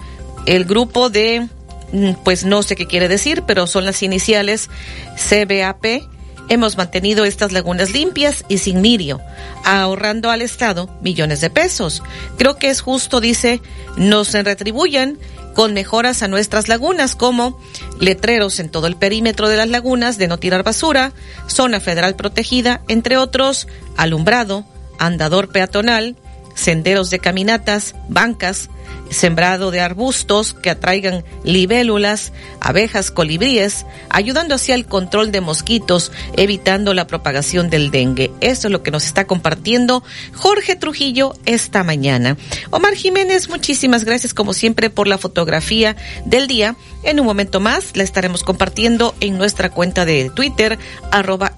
el 0.44 0.66
grupo 0.66 1.08
de 1.08 1.48
mm, 1.92 2.12
pues 2.24 2.44
no 2.44 2.62
sé 2.62 2.76
qué 2.76 2.86
quiere 2.86 3.08
decir, 3.08 3.42
pero 3.46 3.66
son 3.66 3.86
las 3.86 4.02
iniciales 4.02 4.68
CBAP. 5.16 6.13
Hemos 6.48 6.76
mantenido 6.76 7.24
estas 7.24 7.52
lagunas 7.52 7.92
limpias 7.92 8.44
y 8.48 8.58
sin 8.58 8.80
mirio, 8.80 9.20
ahorrando 9.64 10.30
al 10.30 10.42
Estado 10.42 10.90
millones 11.00 11.40
de 11.40 11.50
pesos. 11.50 12.02
Creo 12.36 12.56
que 12.56 12.68
es 12.68 12.80
justo, 12.80 13.20
dice, 13.20 13.62
nos 13.96 14.32
retribuyan 14.32 15.18
con 15.54 15.72
mejoras 15.72 16.22
a 16.22 16.28
nuestras 16.28 16.68
lagunas 16.68 17.14
como 17.14 17.58
letreros 17.98 18.58
en 18.58 18.68
todo 18.68 18.86
el 18.86 18.96
perímetro 18.96 19.48
de 19.48 19.56
las 19.56 19.68
lagunas 19.68 20.18
de 20.18 20.28
no 20.28 20.38
tirar 20.38 20.64
basura, 20.64 21.12
zona 21.46 21.80
federal 21.80 22.16
protegida, 22.16 22.82
entre 22.88 23.16
otros, 23.16 23.68
alumbrado, 23.96 24.66
andador 24.98 25.50
peatonal, 25.50 26.16
senderos 26.54 27.10
de 27.10 27.20
caminatas, 27.20 27.94
bancas, 28.08 28.68
sembrado 29.10 29.70
de 29.70 29.80
arbustos 29.80 30.54
que 30.54 30.70
atraigan 30.70 31.24
libélulas, 31.44 32.32
abejas, 32.60 33.10
colibríes, 33.10 33.86
ayudando 34.08 34.54
así 34.54 34.72
al 34.72 34.86
control 34.86 35.32
de 35.32 35.40
mosquitos, 35.40 36.12
evitando 36.36 36.94
la 36.94 37.06
propagación 37.06 37.70
del 37.70 37.90
dengue. 37.90 38.30
Esto 38.40 38.68
es 38.68 38.72
lo 38.72 38.82
que 38.82 38.90
nos 38.90 39.06
está 39.06 39.26
compartiendo 39.26 40.02
Jorge 40.34 40.76
Trujillo 40.76 41.34
esta 41.46 41.84
mañana. 41.84 42.36
Omar 42.70 42.94
Jiménez, 42.94 43.48
muchísimas 43.48 44.04
gracias 44.04 44.34
como 44.34 44.52
siempre 44.52 44.90
por 44.90 45.06
la 45.06 45.18
fotografía 45.18 45.96
del 46.24 46.46
día. 46.46 46.76
En 47.02 47.20
un 47.20 47.26
momento 47.26 47.60
más 47.60 47.96
la 47.96 48.02
estaremos 48.02 48.42
compartiendo 48.42 49.14
en 49.20 49.36
nuestra 49.36 49.70
cuenta 49.70 50.04
de 50.04 50.30
Twitter, 50.30 50.78
arroba 51.10 51.54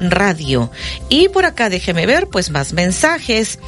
Radio. 0.00 0.70
Y 1.08 1.28
por 1.28 1.44
acá 1.44 1.68
déjeme 1.68 2.06
ver 2.06 2.28
pues 2.28 2.50
más 2.50 2.72
mensajes. 2.72 3.58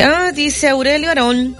Ah, 0.00 0.32
dice 0.32 0.68
Aurelio 0.68 1.10
Arón 1.10 1.56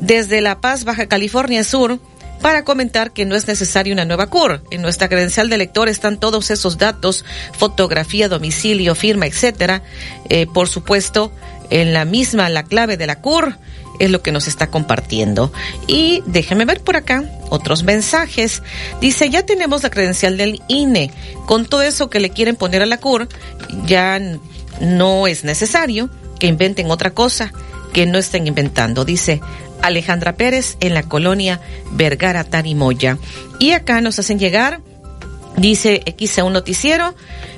desde 0.00 0.40
La 0.40 0.60
Paz, 0.60 0.84
Baja 0.84 1.06
California 1.06 1.64
Sur, 1.64 2.00
para 2.40 2.64
comentar 2.64 3.12
que 3.12 3.26
no 3.26 3.36
es 3.36 3.46
necesaria 3.46 3.92
una 3.92 4.04
nueva 4.04 4.28
CUR. 4.28 4.62
En 4.70 4.82
nuestra 4.82 5.08
credencial 5.08 5.50
de 5.50 5.58
lector 5.58 5.88
están 5.88 6.18
todos 6.18 6.50
esos 6.50 6.78
datos, 6.78 7.24
fotografía, 7.52 8.28
domicilio, 8.28 8.94
firma, 8.94 9.26
etcétera. 9.26 9.82
Eh, 10.28 10.46
por 10.46 10.68
supuesto, 10.68 11.32
en 11.68 11.92
la 11.92 12.04
misma, 12.04 12.48
la 12.48 12.64
clave 12.64 12.96
de 12.96 13.06
la 13.06 13.20
CUR 13.20 13.58
es 13.98 14.10
lo 14.10 14.22
que 14.22 14.32
nos 14.32 14.48
está 14.48 14.68
compartiendo. 14.68 15.52
Y 15.86 16.22
déjeme 16.26 16.64
ver 16.64 16.80
por 16.80 16.96
acá 16.96 17.24
otros 17.50 17.82
mensajes. 17.82 18.62
Dice, 19.00 19.28
ya 19.28 19.44
tenemos 19.44 19.82
la 19.82 19.90
credencial 19.90 20.38
del 20.38 20.62
INE. 20.68 21.10
Con 21.46 21.66
todo 21.66 21.82
eso 21.82 22.08
que 22.08 22.20
le 22.20 22.30
quieren 22.30 22.56
poner 22.56 22.82
a 22.82 22.86
la 22.86 22.98
CUR, 22.98 23.28
ya 23.84 24.18
no 24.80 25.26
es 25.26 25.44
necesario 25.44 26.08
que 26.38 26.46
inventen 26.46 26.90
otra 26.90 27.10
cosa, 27.10 27.52
que 27.92 28.06
no 28.06 28.18
estén 28.18 28.46
inventando. 28.46 29.04
Dice 29.04 29.40
Alejandra 29.82 30.34
Pérez 30.34 30.76
en 30.80 30.94
la 30.94 31.02
colonia 31.02 31.60
Vergara 31.92 32.44
Tarimoya. 32.44 33.18
Y 33.58 33.72
acá 33.72 34.00
nos 34.00 34.18
hacen 34.18 34.38
llegar 34.38 34.80
Dice 35.56 36.02
XA1 36.06 36.52
Noticiero, 36.52 37.14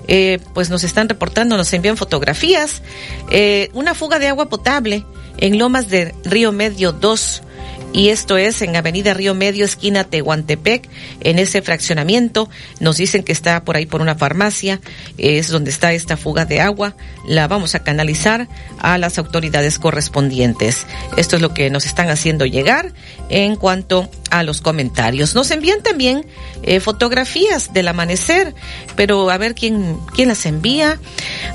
eh, 0.08 0.40
pues 0.54 0.70
nos 0.70 0.82
están 0.82 1.08
reportando, 1.08 1.56
nos 1.56 1.72
envían 1.72 1.96
fotografías. 1.96 2.82
Eh, 3.30 3.70
una 3.74 3.94
fuga 3.94 4.18
de 4.18 4.28
agua 4.28 4.48
potable 4.48 5.04
en 5.37 5.58
Lomas 5.58 5.88
de 5.88 6.14
Río 6.24 6.52
Medio 6.52 6.92
2. 6.92 7.42
Y 7.92 8.09
esto 8.09 8.38
es 8.38 8.62
en 8.62 8.74
Avenida 8.74 9.12
Río 9.12 9.35
Medio, 9.35 9.64
esquina 9.64 10.05
Tehuantepec, 10.05 10.88
en 11.20 11.38
ese 11.38 11.61
fraccionamiento. 11.61 12.48
Nos 12.81 12.96
dicen 12.96 13.22
que 13.22 13.33
está 13.33 13.64
por 13.64 13.76
ahí 13.76 13.85
por 13.85 14.00
una 14.00 14.14
farmacia, 14.14 14.81
es 15.18 15.48
donde 15.48 15.70
está 15.70 15.92
esta 15.92 16.16
fuga 16.16 16.46
de 16.46 16.61
agua. 16.61 16.96
La 17.26 17.48
vamos 17.48 17.74
a 17.74 17.83
canalizar 17.83 18.48
a 18.78 18.96
las 18.96 19.18
autoridades 19.18 19.78
correspondientes. 19.78 20.87
Esto 21.18 21.37
es 21.37 21.42
lo 21.42 21.52
que 21.52 21.68
nos 21.68 21.85
están 21.85 22.09
haciendo 22.09 22.46
llegar 22.46 22.92
en 23.28 23.57
cuanto 23.57 24.09
a 24.31 24.42
los 24.42 24.62
comentarios. 24.62 25.35
Nos 25.35 25.50
envían 25.50 25.83
también 25.83 26.26
eh, 26.62 26.81
fotografías 26.81 27.74
del 27.74 27.88
amanecer, 27.88 28.55
pero 28.96 29.31
a 29.31 29.37
ver 29.37 29.55
quién, 29.55 29.98
quién 30.14 30.28
las 30.28 30.46
envía. 30.46 30.98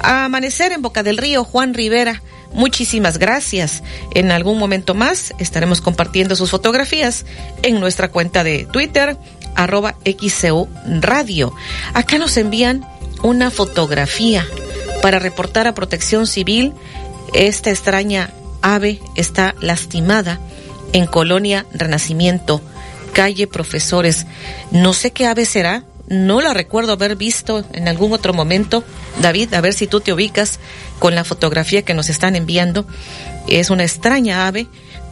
A 0.02 0.26
amanecer 0.26 0.72
en 0.72 0.84
Boca 0.84 1.02
del 1.02 1.18
Río, 1.18 1.44
Juan 1.44 1.74
Rivera. 1.74 2.22
Muchísimas 2.54 3.18
gracias. 3.18 3.84
En 4.14 4.32
algún 4.32 4.58
momento 4.58 4.94
más 4.94 5.34
estaremos 5.40 5.82
compartiendo 5.82 6.36
sus 6.36 6.52
fotografías 6.52 7.26
en 7.62 7.80
nuestra 7.80 8.10
cuenta 8.10 8.44
de 8.44 8.66
Twitter, 8.66 9.18
arroba 9.56 9.96
XCU. 10.06 10.68
Acá 11.94 12.18
nos 12.18 12.38
envían 12.38 12.88
una 13.24 13.52
fotografía 13.52 14.48
para 15.02 15.20
reportar 15.20 15.68
a 15.68 15.74
Protección 15.74 16.28
Civil. 16.28 16.74
Esta 17.34 17.70
extraña 17.70 18.32
ave 18.62 19.00
está 19.16 19.56
lastimada 19.60 20.40
en 20.94 21.06
Colonia 21.06 21.66
Renacimiento, 21.74 22.62
calle 23.14 23.48
Profesores. 23.48 24.26
No 24.72 24.94
sé 24.94 25.12
qué 25.12 25.26
ave 25.26 25.46
será, 25.46 25.84
no 26.08 26.42
la 26.42 26.54
recuerdo 26.54 26.94
haber 26.94 27.16
visto 27.16 27.66
en 27.74 27.88
algún 27.88 28.14
otro 28.14 28.34
momento. 28.34 28.84
David, 29.22 29.54
a 29.54 29.62
ver 29.62 29.74
si 29.74 29.88
tú 29.88 30.00
te 30.00 30.14
ubicas 30.14 30.60
con 31.00 31.16
la 31.16 31.24
fotografía 31.24 31.82
que 31.82 31.94
nos 31.94 32.10
están 32.10 32.36
enviando. 32.36 32.86
Es 33.48 33.70
una 33.70 33.84
extraña 33.84 34.48
ave. 34.48 34.68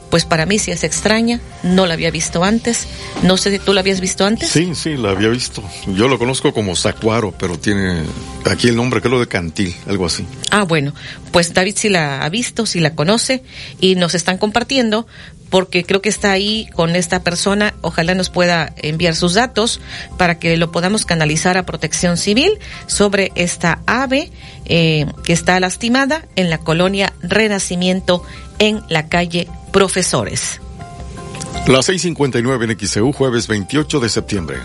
Pues 0.10 0.26
para 0.26 0.46
mí 0.46 0.60
sí 0.60 0.72
es 0.72 0.84
extraña, 0.84 1.40
no 1.64 1.86
la 1.86 1.94
había 1.94 2.12
visto 2.12 2.44
antes. 2.44 2.88
No 3.24 3.38
sé 3.38 3.52
si 3.52 3.60
tú 3.60 3.74
la 3.74 3.82
habías 3.82 4.02
visto 4.02 4.26
antes. 4.26 4.50
Sí, 4.50 4.74
sí, 4.76 4.98
la 4.98 5.10
había 5.10 5.30
visto. 5.30 5.64
Yo 5.88 6.08
lo 6.08 6.18
conozco 6.20 6.54
como 6.54 6.76
Zacuaro, 6.76 7.34
pero 7.38 7.58
tiene 7.58 8.04
aquí 8.46 8.68
el 8.68 8.76
nombre 8.76 9.02
que 9.02 9.08
es 9.08 9.12
lo 9.12 9.20
de 9.20 9.28
Cantil, 9.28 9.76
algo 9.88 10.06
así. 10.06 10.26
Ah, 10.52 10.64
bueno, 10.64 10.94
pues 11.32 11.54
David 11.54 11.76
sí 11.78 11.90
la 11.90 12.24
ha 12.24 12.30
visto, 12.30 12.66
sí 12.66 12.80
la 12.80 12.96
conoce 12.96 13.44
y 13.80 13.96
nos 13.96 14.16
están 14.16 14.38
compartiendo 14.38 15.06
porque 15.50 15.84
creo 15.84 16.02
que 16.02 16.10
está 16.10 16.32
ahí 16.32 16.68
con 16.74 16.96
esta 16.96 17.24
persona. 17.24 17.76
Ojalá 17.82 18.16
nos 18.16 18.30
pueda 18.30 18.74
enviar 18.78 19.16
sus 19.16 19.34
datos 19.34 19.80
para 20.18 20.40
que 20.40 20.58
lo 20.58 20.72
podamos 20.72 21.06
canalizar 21.06 21.58
a 21.58 21.66
Protección 21.66 22.18
Civil 22.18 22.60
sobre 22.88 23.32
esta 23.36 23.80
ave 23.86 24.32
eh, 24.66 25.06
que 25.24 25.34
está 25.34 25.60
lastimada 25.60 26.26
en 26.36 26.50
la 26.50 26.58
colonia 26.58 27.14
Renacimiento 27.22 28.24
en 28.60 28.82
la 28.90 29.08
calle 29.08 29.48
Profesores. 29.76 30.60
Las 31.68 31.90
6:59 31.90 32.64
en 32.64 32.80
XEU, 32.80 33.12
jueves 33.12 33.50
28 33.50 34.00
de 34.00 34.08
septiembre. 34.08 34.60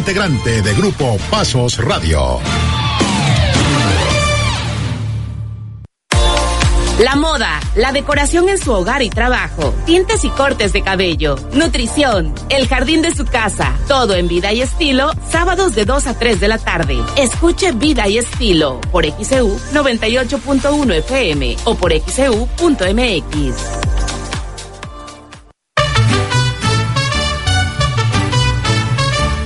integrante 0.00 0.62
de 0.62 0.74
Grupo 0.76 1.18
Pasos 1.30 1.76
Radio. 1.76 2.40
La 6.98 7.16
moda, 7.16 7.60
la 7.74 7.92
decoración 7.92 8.48
en 8.48 8.56
su 8.56 8.72
hogar 8.72 9.02
y 9.02 9.10
trabajo, 9.10 9.74
tintes 9.84 10.24
y 10.24 10.30
cortes 10.30 10.72
de 10.72 10.80
cabello, 10.80 11.36
nutrición, 11.52 12.34
el 12.48 12.66
jardín 12.66 13.02
de 13.02 13.14
su 13.14 13.26
casa, 13.26 13.76
todo 13.88 14.14
en 14.14 14.26
vida 14.26 14.54
y 14.54 14.62
estilo, 14.62 15.10
sábados 15.28 15.74
de 15.74 15.84
2 15.84 16.06
a 16.06 16.18
3 16.18 16.40
de 16.40 16.48
la 16.48 16.56
tarde. 16.56 16.96
Escuche 17.18 17.72
Vida 17.72 18.08
y 18.08 18.16
Estilo 18.16 18.80
por 18.90 19.04
XEU 19.04 19.54
98.1 19.74 20.94
FM 20.94 21.56
o 21.64 21.74
por 21.74 21.92
XEU.mx. 21.92 24.19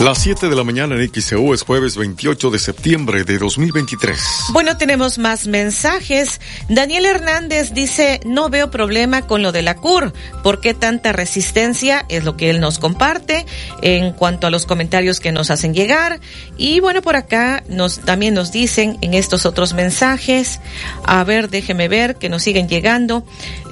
Las 0.00 0.22
7 0.22 0.48
de 0.48 0.56
la 0.56 0.64
mañana 0.64 0.94
en 0.94 1.12
XEU 1.12 1.52
es 1.52 1.60
jueves 1.60 1.98
28 1.98 2.48
de 2.48 2.58
septiembre 2.58 3.22
de 3.24 3.36
2023. 3.36 4.18
Bueno, 4.50 4.78
tenemos 4.78 5.18
más 5.18 5.46
mensajes. 5.46 6.40
Daniel 6.70 7.04
Hernández 7.04 7.74
dice, 7.74 8.18
no 8.24 8.48
veo 8.48 8.70
problema 8.70 9.26
con 9.26 9.42
lo 9.42 9.52
de 9.52 9.60
la 9.60 9.76
CUR. 9.76 10.14
¿Por 10.42 10.62
qué 10.62 10.72
tanta 10.72 11.12
resistencia? 11.12 12.06
Es 12.08 12.24
lo 12.24 12.38
que 12.38 12.48
él 12.48 12.60
nos 12.60 12.78
comparte 12.78 13.44
en 13.82 14.14
cuanto 14.14 14.46
a 14.46 14.50
los 14.50 14.64
comentarios 14.64 15.20
que 15.20 15.32
nos 15.32 15.50
hacen 15.50 15.74
llegar. 15.74 16.18
Y 16.56 16.80
bueno, 16.80 17.02
por 17.02 17.16
acá 17.16 17.62
nos 17.68 18.00
también 18.00 18.32
nos 18.32 18.52
dicen 18.52 18.96
en 19.02 19.12
estos 19.12 19.44
otros 19.44 19.74
mensajes, 19.74 20.60
a 21.04 21.22
ver, 21.24 21.50
déjeme 21.50 21.88
ver 21.88 22.16
que 22.16 22.30
nos 22.30 22.42
siguen 22.42 22.70
llegando. 22.70 23.22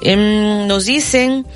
Em, 0.03 0.67
nos 0.67 0.85
dicen... 0.85 1.47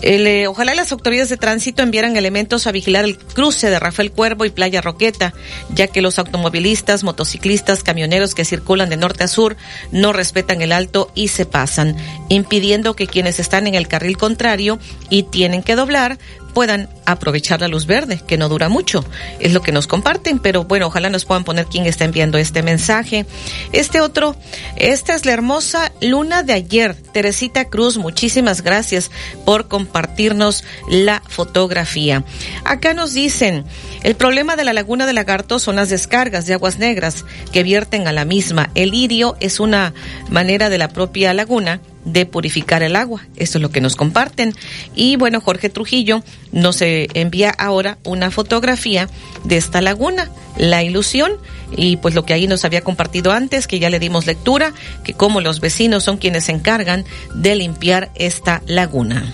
Eh, 0.00 0.46
ojalá 0.46 0.74
las 0.74 0.92
autoridades 0.92 1.28
de 1.28 1.36
tránsito 1.36 1.82
enviaran 1.82 2.16
elementos 2.16 2.66
a 2.66 2.72
vigilar 2.72 3.04
el 3.04 3.18
cruce 3.18 3.68
de 3.68 3.80
Rafael 3.80 4.12
Cuervo 4.12 4.44
y 4.44 4.50
Playa 4.50 4.80
Roqueta, 4.80 5.34
ya 5.74 5.88
que 5.88 6.02
los 6.02 6.18
automovilistas, 6.18 7.02
motociclistas, 7.02 7.82
camioneros 7.82 8.34
que 8.34 8.44
circulan 8.44 8.90
de 8.90 8.96
norte 8.96 9.24
a 9.24 9.28
sur 9.28 9.56
no 9.90 10.12
respetan 10.12 10.62
el 10.62 10.72
alto 10.72 11.10
y 11.14 11.28
se 11.28 11.46
pasan, 11.46 11.96
impidiendo 12.28 12.94
que 12.94 13.06
quienes 13.08 13.40
están 13.40 13.66
en 13.66 13.74
el 13.74 13.88
carril 13.88 14.16
contrario 14.16 14.78
y 15.10 15.24
tienen 15.24 15.62
que 15.62 15.74
doblar 15.74 16.18
puedan 16.54 16.88
aprovechar 17.06 17.60
la 17.60 17.68
luz 17.68 17.86
verde, 17.86 18.20
que 18.26 18.36
no 18.36 18.48
dura 18.48 18.68
mucho. 18.68 19.04
Es 19.40 19.52
lo 19.52 19.62
que 19.62 19.72
nos 19.72 19.86
comparten, 19.86 20.38
pero 20.38 20.64
bueno, 20.64 20.86
ojalá 20.86 21.10
nos 21.10 21.24
puedan 21.24 21.44
poner 21.44 21.66
quién 21.66 21.86
está 21.86 22.04
enviando 22.04 22.38
este 22.38 22.62
mensaje. 22.62 23.26
Este 23.72 24.00
otro, 24.00 24.36
esta 24.76 25.14
es 25.14 25.24
la 25.24 25.32
hermosa 25.32 25.92
luna 26.00 26.42
de 26.42 26.52
ayer. 26.52 26.94
Teresita 26.94 27.66
Cruz, 27.66 27.96
muchísimas 27.96 28.62
gracias 28.62 29.10
por 29.44 29.68
compartirnos 29.68 30.64
la 30.88 31.22
fotografía. 31.26 32.24
Acá 32.64 32.94
nos 32.94 33.14
dicen, 33.14 33.64
el 34.02 34.16
problema 34.16 34.56
de 34.56 34.64
la 34.64 34.72
laguna 34.72 35.06
de 35.06 35.12
Lagarto 35.12 35.58
son 35.58 35.76
las 35.76 35.90
descargas 35.90 36.46
de 36.46 36.54
aguas 36.54 36.78
negras 36.78 37.24
que 37.52 37.62
vierten 37.62 38.06
a 38.06 38.12
la 38.12 38.24
misma. 38.24 38.70
El 38.74 38.90
lirio 38.90 39.36
es 39.40 39.60
una 39.60 39.94
manera 40.28 40.68
de 40.68 40.78
la 40.78 40.88
propia 40.88 41.34
laguna 41.34 41.80
de 42.12 42.26
purificar 42.26 42.82
el 42.82 42.96
agua. 42.96 43.26
Esto 43.36 43.58
es 43.58 43.62
lo 43.62 43.70
que 43.70 43.80
nos 43.80 43.96
comparten. 43.96 44.54
Y 44.94 45.16
bueno, 45.16 45.40
Jorge 45.40 45.68
Trujillo 45.68 46.22
nos 46.52 46.78
envía 46.80 47.50
ahora 47.50 47.98
una 48.04 48.30
fotografía 48.30 49.08
de 49.44 49.56
esta 49.56 49.80
laguna, 49.80 50.30
La 50.56 50.82
Ilusión, 50.82 51.32
y 51.76 51.96
pues 51.98 52.14
lo 52.14 52.24
que 52.24 52.34
ahí 52.34 52.46
nos 52.46 52.64
había 52.64 52.82
compartido 52.82 53.32
antes, 53.32 53.66
que 53.66 53.78
ya 53.78 53.90
le 53.90 53.98
dimos 53.98 54.26
lectura, 54.26 54.72
que 55.04 55.12
como 55.12 55.40
los 55.40 55.60
vecinos 55.60 56.04
son 56.04 56.16
quienes 56.18 56.44
se 56.44 56.52
encargan 56.52 57.04
de 57.34 57.56
limpiar 57.56 58.10
esta 58.14 58.62
laguna. 58.66 59.32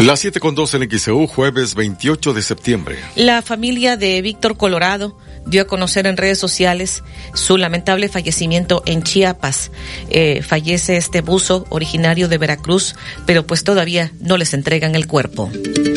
Las 0.00 0.20
7 0.20 0.40
con 0.40 0.56
2 0.56 0.74
en 0.74 0.90
XEU, 0.90 1.26
jueves 1.28 1.74
28 1.76 2.32
de 2.32 2.42
septiembre. 2.42 2.98
La 3.14 3.42
familia 3.42 3.96
de 3.96 4.20
Víctor 4.22 4.56
Colorado 4.56 5.16
dio 5.46 5.62
a 5.62 5.66
conocer 5.66 6.06
en 6.06 6.16
redes 6.16 6.38
sociales 6.38 7.02
su 7.34 7.56
lamentable 7.56 8.08
fallecimiento 8.08 8.82
en 8.86 9.02
Chiapas. 9.02 9.70
Eh, 10.10 10.42
fallece 10.42 10.96
este 10.96 11.20
buzo 11.20 11.66
originario 11.68 12.28
de 12.28 12.38
Veracruz, 12.38 12.94
pero 13.26 13.46
pues 13.46 13.64
todavía 13.64 14.12
no 14.20 14.36
les 14.36 14.54
entregan 14.54 14.94
el 14.94 15.06
cuerpo. 15.06 15.50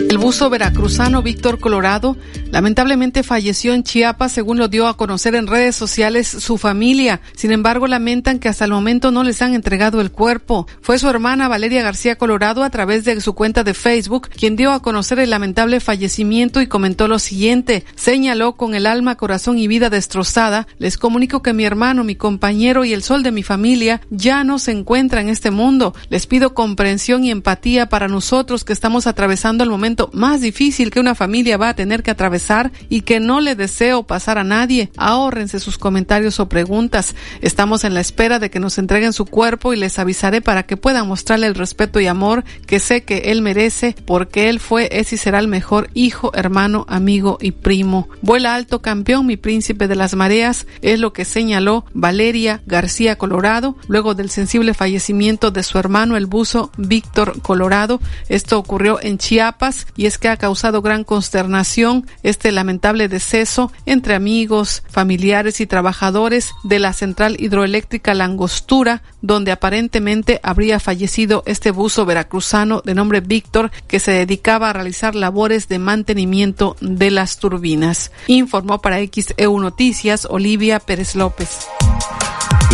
El 0.09 0.17
buzo 0.17 0.49
veracruzano 0.49 1.21
Víctor 1.21 1.59
Colorado 1.59 2.17
lamentablemente 2.51 3.23
falleció 3.23 3.73
en 3.73 3.83
Chiapas, 3.83 4.31
según 4.31 4.57
lo 4.57 4.67
dio 4.67 4.87
a 4.87 4.97
conocer 4.97 5.35
en 5.35 5.47
redes 5.47 5.75
sociales 5.75 6.27
su 6.27 6.57
familia. 6.57 7.21
Sin 7.35 7.51
embargo, 7.51 7.87
lamentan 7.87 8.39
que 8.39 8.49
hasta 8.49 8.65
el 8.65 8.71
momento 8.71 9.11
no 9.11 9.23
les 9.23 9.41
han 9.41 9.53
entregado 9.53 10.01
el 10.01 10.11
cuerpo. 10.11 10.67
Fue 10.81 10.97
su 10.99 11.09
hermana 11.09 11.47
Valeria 11.47 11.83
García 11.83 12.15
Colorado 12.15 12.63
a 12.63 12.69
través 12.69 13.03
de 13.05 13.19
su 13.21 13.33
cuenta 13.33 13.63
de 13.63 13.73
Facebook 13.73 14.29
quien 14.29 14.55
dio 14.55 14.71
a 14.71 14.81
conocer 14.81 15.19
el 15.19 15.29
lamentable 15.29 15.79
fallecimiento 15.79 16.61
y 16.61 16.67
comentó 16.67 17.07
lo 17.07 17.19
siguiente. 17.19 17.85
Señaló 17.95 18.53
con 18.53 18.75
el 18.75 18.85
alma, 18.85 19.15
corazón 19.15 19.36
y 19.37 19.67
vida 19.67 19.89
destrozada, 19.89 20.67
les 20.79 20.97
comunico 20.97 21.41
que 21.41 21.53
mi 21.53 21.63
hermano, 21.63 22.03
mi 22.03 22.15
compañero 22.15 22.85
y 22.85 22.93
el 22.93 23.03
sol 23.03 23.21
de 23.21 23.31
mi 23.31 23.43
familia 23.43 24.01
ya 24.09 24.43
no 24.43 24.57
se 24.57 24.71
encuentra 24.71 25.21
en 25.21 25.29
este 25.29 25.51
mundo. 25.51 25.93
Les 26.09 26.25
pido 26.25 26.55
comprensión 26.55 27.23
y 27.23 27.29
empatía 27.29 27.87
para 27.87 28.07
nosotros 28.07 28.63
que 28.63 28.73
estamos 28.73 29.05
atravesando 29.05 29.63
el 29.63 29.69
momento 29.69 30.09
más 30.11 30.41
difícil 30.41 30.89
que 30.89 30.99
una 30.99 31.13
familia 31.13 31.57
va 31.57 31.69
a 31.69 31.75
tener 31.75 32.01
que 32.01 32.11
atravesar 32.11 32.71
y 32.89 33.01
que 33.01 33.19
no 33.19 33.39
le 33.39 33.55
deseo 33.55 34.03
pasar 34.03 34.39
a 34.39 34.43
nadie. 34.43 34.89
Ahórrense 34.97 35.59
sus 35.59 35.77
comentarios 35.77 36.39
o 36.39 36.49
preguntas. 36.49 37.15
Estamos 37.41 37.83
en 37.83 37.93
la 37.93 38.01
espera 38.01 38.39
de 38.39 38.49
que 38.49 38.59
nos 38.59 38.79
entreguen 38.79 39.13
su 39.13 39.25
cuerpo 39.25 39.73
y 39.73 39.77
les 39.77 39.99
avisaré 39.99 40.41
para 40.41 40.63
que 40.63 40.77
puedan 40.77 41.07
mostrarle 41.07 41.45
el 41.45 41.55
respeto 41.55 41.99
y 41.99 42.07
amor 42.07 42.43
que 42.65 42.79
sé 42.79 43.03
que 43.03 43.31
él 43.31 43.43
merece 43.43 43.95
porque 44.05 44.49
él 44.49 44.59
fue, 44.59 44.89
es 44.91 45.13
y 45.13 45.17
será 45.17 45.39
el 45.39 45.47
mejor 45.47 45.89
hijo, 45.93 46.31
hermano, 46.33 46.85
amigo 46.89 47.37
y 47.39 47.51
primo. 47.51 48.09
Vuela 48.21 48.55
alto 48.55 48.81
campeón, 48.81 49.26
mi 49.27 49.37
príncipe 49.37 49.87
de 49.87 49.95
las 49.95 50.15
mareas, 50.15 50.65
es 50.81 50.99
lo 50.99 51.13
que 51.13 51.25
señaló 51.25 51.85
Valeria 51.93 52.61
García 52.65 53.17
Colorado 53.17 53.75
luego 53.87 54.15
del 54.15 54.29
sensible 54.29 54.73
fallecimiento 54.73 55.51
de 55.51 55.63
su 55.63 55.77
hermano 55.77 56.17
el 56.17 56.25
buzo 56.25 56.71
Víctor 56.77 57.41
Colorado. 57.41 57.99
Esto 58.29 58.57
ocurrió 58.57 58.99
en 59.01 59.17
Chiapas 59.17 59.87
y 59.95 60.05
es 60.05 60.17
que 60.17 60.29
ha 60.29 60.37
causado 60.37 60.81
gran 60.81 61.03
consternación 61.03 62.07
este 62.23 62.51
lamentable 62.51 63.07
deceso 63.07 63.71
entre 63.85 64.15
amigos, 64.15 64.83
familiares 64.89 65.59
y 65.61 65.67
trabajadores 65.67 66.51
de 66.63 66.79
la 66.79 66.93
central 66.93 67.37
hidroeléctrica 67.39 68.13
Langostura, 68.13 69.03
donde 69.21 69.51
aparentemente 69.51 70.39
habría 70.43 70.79
fallecido 70.79 71.43
este 71.45 71.71
buzo 71.71 72.05
veracruzano 72.05 72.81
de 72.83 72.95
nombre 72.95 73.19
Víctor 73.19 73.71
que 73.87 73.99
se 73.99 74.11
dedicaba 74.11 74.69
a 74.69 74.73
realizar 74.73 75.15
labores 75.15 75.67
de 75.67 75.79
mantenimiento 75.79 76.77
de 76.79 77.11
las 77.11 77.37
turbinas. 77.37 78.11
Informó 78.27 78.79
para 78.79 78.99
XEU 79.21 79.59
Noticias 79.59 80.27
Olivia 80.29 80.79
Pérez 80.79 81.15
López. 81.15 81.49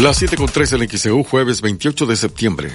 Las 0.01 0.17
7 0.17 0.35
con 0.37 0.47
3 0.47 0.73
en 0.73 0.89
XEU, 0.89 1.23
jueves 1.23 1.61
28 1.61 2.05
de 2.05 2.15
septiembre. 2.15 2.71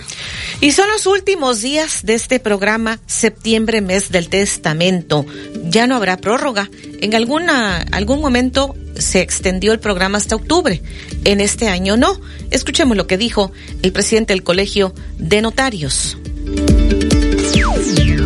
Y 0.60 0.70
son 0.70 0.88
los 0.88 1.06
últimos 1.06 1.60
días 1.60 2.04
de 2.04 2.14
este 2.14 2.38
programa, 2.38 3.00
septiembre, 3.06 3.80
mes 3.80 4.10
del 4.10 4.28
testamento. 4.28 5.26
Ya 5.64 5.86
no 5.86 5.96
habrá 5.96 6.16
prórroga. 6.16 6.70
En 7.00 7.14
alguna, 7.14 7.78
algún 7.92 8.20
momento 8.20 8.74
se 8.96 9.20
extendió 9.20 9.72
el 9.72 9.80
programa 9.80 10.18
hasta 10.18 10.36
octubre. 10.36 10.80
En 11.24 11.40
este 11.40 11.68
año 11.68 11.96
no. 11.96 12.20
Escuchemos 12.50 12.96
lo 12.96 13.06
que 13.06 13.18
dijo 13.18 13.52
el 13.82 13.92
presidente 13.92 14.32
del 14.32 14.44
Colegio 14.44 14.94
de 15.18 15.42
Notarios. 15.42 16.16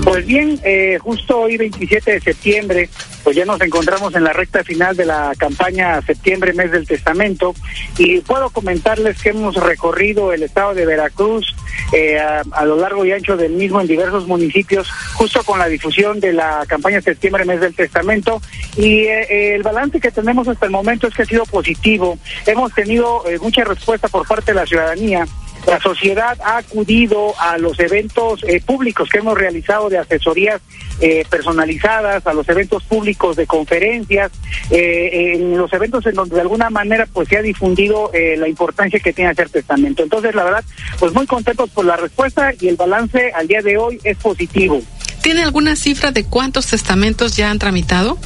Pues 0.05 0.27
bien, 0.27 0.59
eh, 0.65 0.99
justo 1.01 1.41
hoy 1.41 1.57
27 1.57 2.13
de 2.13 2.21
septiembre, 2.21 2.89
pues 3.23 3.37
ya 3.37 3.45
nos 3.45 3.61
encontramos 3.61 4.15
en 4.15 4.25
la 4.25 4.33
recta 4.33 4.65
final 4.65 4.97
de 4.97 5.07
la 5.07 5.33
campaña 5.39 6.03
Septiembre, 6.03 6.53
mes 6.53 6.71
del 6.71 6.87
Testamento, 6.87 7.55
y 7.99 8.21
puedo 8.21 8.51
comentarles 8.51 9.21
que 9.23 9.31
hemos 9.31 9.55
recorrido 9.57 10.33
el 10.33 10.43
estado 10.43 10.75
de 10.75 10.87
Veracruz 10.87 11.55
eh, 11.93 12.19
a, 12.19 12.65
lo 12.65 12.77
largo 12.77 13.05
y 13.05 13.13
ancho 13.13 13.37
del 13.37 13.53
mismo 13.53 13.81
en 13.81 13.87
diversos 13.87 14.27
municipios, 14.27 14.91
justo 15.15 15.43
con 15.45 15.59
la 15.59 15.69
difusión 15.69 16.21
de 16.21 16.33
la 16.33 16.65
campaña 16.67 17.01
Septiembre, 17.01 17.45
mes 17.45 17.61
del 17.61 17.75
Testamento, 17.75 18.41
y 18.77 19.01
eh, 19.01 19.55
el 19.55 19.63
balance 19.63 20.01
que 20.01 20.11
tenemos 20.11 20.49
hasta 20.49 20.67
el 20.67 20.73
momento 20.73 21.07
es 21.07 21.15
que 21.15 21.23
ha 21.23 21.27
sido 21.27 21.45
positivo. 21.45 22.19
Hemos 22.47 22.73
tenido 22.75 23.27
eh, 23.29 23.39
mucha 23.39 23.65
respuesta 23.65 24.09
por 24.09 24.27
parte 24.27 24.53
de 24.53 24.57
la 24.57 24.67
ciudadanía 24.67 25.27
la 25.67 25.81
sociedad 25.81 26.39
ha 26.45 26.59
acudido 26.59 27.35
a 27.39 27.59
los 27.59 27.79
eventos 27.79 28.43
eh, 28.45 28.61
públicos 28.65 29.09
que 29.09 29.19
hemos 29.19 29.39
realizado 29.39 29.89
de 29.89 29.99
asesorías 29.99 30.61
eh, 31.01 31.25
personalizadas, 31.31 32.27
a 32.27 32.33
los 32.33 32.49
eventos 32.49 32.83
públicos 32.85 33.37
de 33.37 33.47
conferencias, 33.47 34.33
eh, 34.71 35.35
en 35.35 35.57
los 35.57 35.73
eventos 35.73 36.05
en 36.07 36.15
donde 36.15 36.35
de 36.35 36.43
alguna 36.43 36.71
manera 36.71 37.07
pues 37.13 37.29
se 37.29 37.39
ha 37.39 37.43
difundido 37.43 38.11
la 38.13 38.49
importancia 38.49 39.01
que 39.01 39.13
tiene 39.13 39.31
hacer 39.31 39.49
testamento. 39.49 40.03
Entonces, 40.03 40.35
la 40.35 40.45
verdad, 40.45 40.65
pues 40.99 41.13
muy 41.13 41.27
contentos 41.27 41.71
por 41.71 41.85
la 41.85 41.97
respuesta 41.97 42.53
y 42.61 42.69
el 42.69 42.77
balance 42.77 43.33
al 43.35 43.49
día 43.49 43.63
de 43.63 43.77
hoy 43.77 44.01
es 44.05 44.17
positivo. 44.19 44.81
¿Tiene 45.23 45.43
alguna 45.43 45.77
cifra 45.77 46.11
de 46.13 46.25
cuántos 46.25 46.67
testamentos 46.67 47.37
ya 47.37 47.51
han 47.51 47.59
tramitado? 47.59 48.19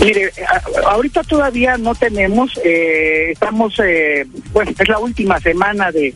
Mire, 0.00 0.32
ahorita 0.84 1.22
todavía 1.22 1.76
no 1.78 1.94
tenemos, 1.94 2.58
eh, 2.64 3.30
estamos, 3.30 3.78
eh, 3.78 4.26
bueno, 4.52 4.72
es 4.76 4.88
la 4.88 4.98
última 4.98 5.38
semana 5.38 5.92
de, 5.92 6.12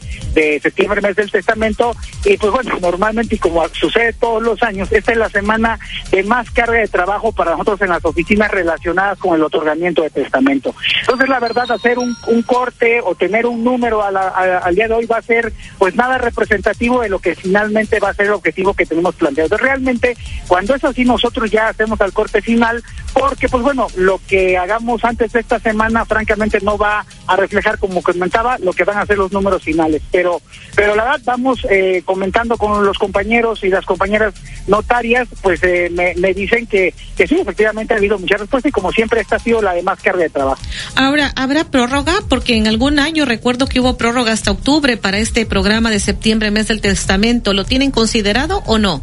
septiembre, 0.61 1.01
mes 1.01 1.15
del 1.15 1.31
testamento, 1.31 1.95
y 2.25 2.37
pues 2.37 2.53
bueno, 2.53 2.79
normalmente 2.81 3.37
y 3.37 3.39
como 3.39 3.67
sucede 3.69 4.13
todos 4.13 4.43
los 4.43 4.63
años, 4.63 4.91
esta 4.91 5.13
es 5.13 5.19
la 5.19 5.31
semana 5.31 5.79
de 6.11 6.23
más 6.25 6.51
carga 6.51 6.79
de 6.79 6.89
trabajo 6.89 7.33
para 7.33 7.53
nosotros 7.53 7.81
en 7.83 7.91
las 7.91 8.05
oficinas 8.05 8.51
relacionadas 8.51 9.19
con 9.19 9.35
el 9.37 9.43
otorgamiento 9.43 10.03
de 10.03 10.11
testamento. 10.11 10.75
Entonces, 11.01 11.29
la 11.29 11.39
verdad, 11.39 11.71
hacer 11.71 11.99
un, 11.99 12.15
un 12.27 12.43
corte 12.43 13.01
o 13.03 13.15
tener 13.15 13.47
un 13.47 13.63
número 13.63 14.03
a 14.03 14.11
la, 14.11 14.29
a, 14.29 14.59
al 14.59 14.75
día 14.75 14.89
de 14.89 14.95
hoy 14.95 15.07
va 15.07 15.19
a 15.19 15.23
ser, 15.23 15.53
pues 15.79 15.95
nada 15.95 16.19
representativo 16.19 17.01
de 17.01 17.09
lo 17.09 17.19
que 17.21 17.35
finalmente 17.35 18.01
va 18.01 18.11
a 18.11 18.15
ser 18.15 18.27
el 18.27 18.33
objetivo 18.33 18.75
que 18.75 18.85
tenemos 18.85 19.15
planteado. 19.15 19.57
Realmente, 19.57 20.17
cuando 20.49 20.75
es 20.75 20.85
así, 20.85 21.05
nosotros 21.05 21.51
ya 21.51 21.69
hacemos 21.69 22.01
al 22.01 22.13
corte 22.13 22.43
final, 22.43 22.83
porque 23.13 23.46
pues 23.51 23.63
bueno, 23.63 23.87
lo 23.97 24.21
que 24.27 24.57
hagamos 24.57 25.05
antes 25.05 25.33
de 25.33 25.41
esta 25.41 25.59
semana, 25.59 26.05
francamente, 26.05 26.59
no 26.63 26.79
va 26.79 27.05
a 27.27 27.37
reflejar, 27.37 27.79
como 27.79 28.03
comentaba, 28.03 28.59
lo 28.59 28.73
que 28.73 28.85
van 28.85 28.99
a 28.99 29.07
ser 29.07 29.19
los 29.19 29.33
números 29.33 29.63
finales. 29.63 30.03
Pero, 30.11 30.41
pero 30.75 30.95
la 30.95 31.05
verdad, 31.05 31.21
vamos 31.25 31.67
eh, 31.71 32.03
comentando 32.05 32.57
con 32.57 32.85
los 32.85 32.99
compañeros 32.99 33.63
y 33.65 33.69
las 33.69 33.85
compañeras 33.85 34.35
notarias, 34.67 35.29
pues 35.43 35.63
eh, 35.63 35.89
me, 35.93 36.15
me, 36.15 36.35
dicen 36.35 36.67
que, 36.67 36.95
que 37.17 37.27
sí, 37.27 37.37
efectivamente 37.37 37.95
ha 37.95 37.97
habido 37.97 38.19
mucha 38.19 38.37
respuesta 38.37 38.69
y 38.69 38.73
como 38.73 38.93
siempre 38.93 39.21
esta 39.21 39.37
ha 39.37 39.39
sido 39.39 39.63
la 39.63 39.75
de 39.75 39.83
más 39.83 40.01
carga 40.01 40.23
de 40.23 40.31
trabajo. 40.31 40.61
Ahora, 40.95 41.33
¿habrá 41.37 41.65
prórroga? 41.65 42.15
Porque 42.29 42.57
en 42.57 42.67
algún 42.67 42.99
año 42.99 43.25
recuerdo 43.25 43.67
que 43.67 43.81
hubo 43.81 43.97
prórroga 43.97 44.33
hasta 44.33 44.51
octubre 44.51 44.97
para 44.97 45.19
este 45.19 45.47
programa 45.47 45.91
de 45.91 46.01
septiembre, 46.01 46.51
mes 46.51 46.69
del 46.69 46.81
testamento. 46.81 47.53
¿Lo 47.53 47.65
tienen 47.65 47.91
considerado 47.91 48.63
o 48.67 48.79
no? 48.79 49.03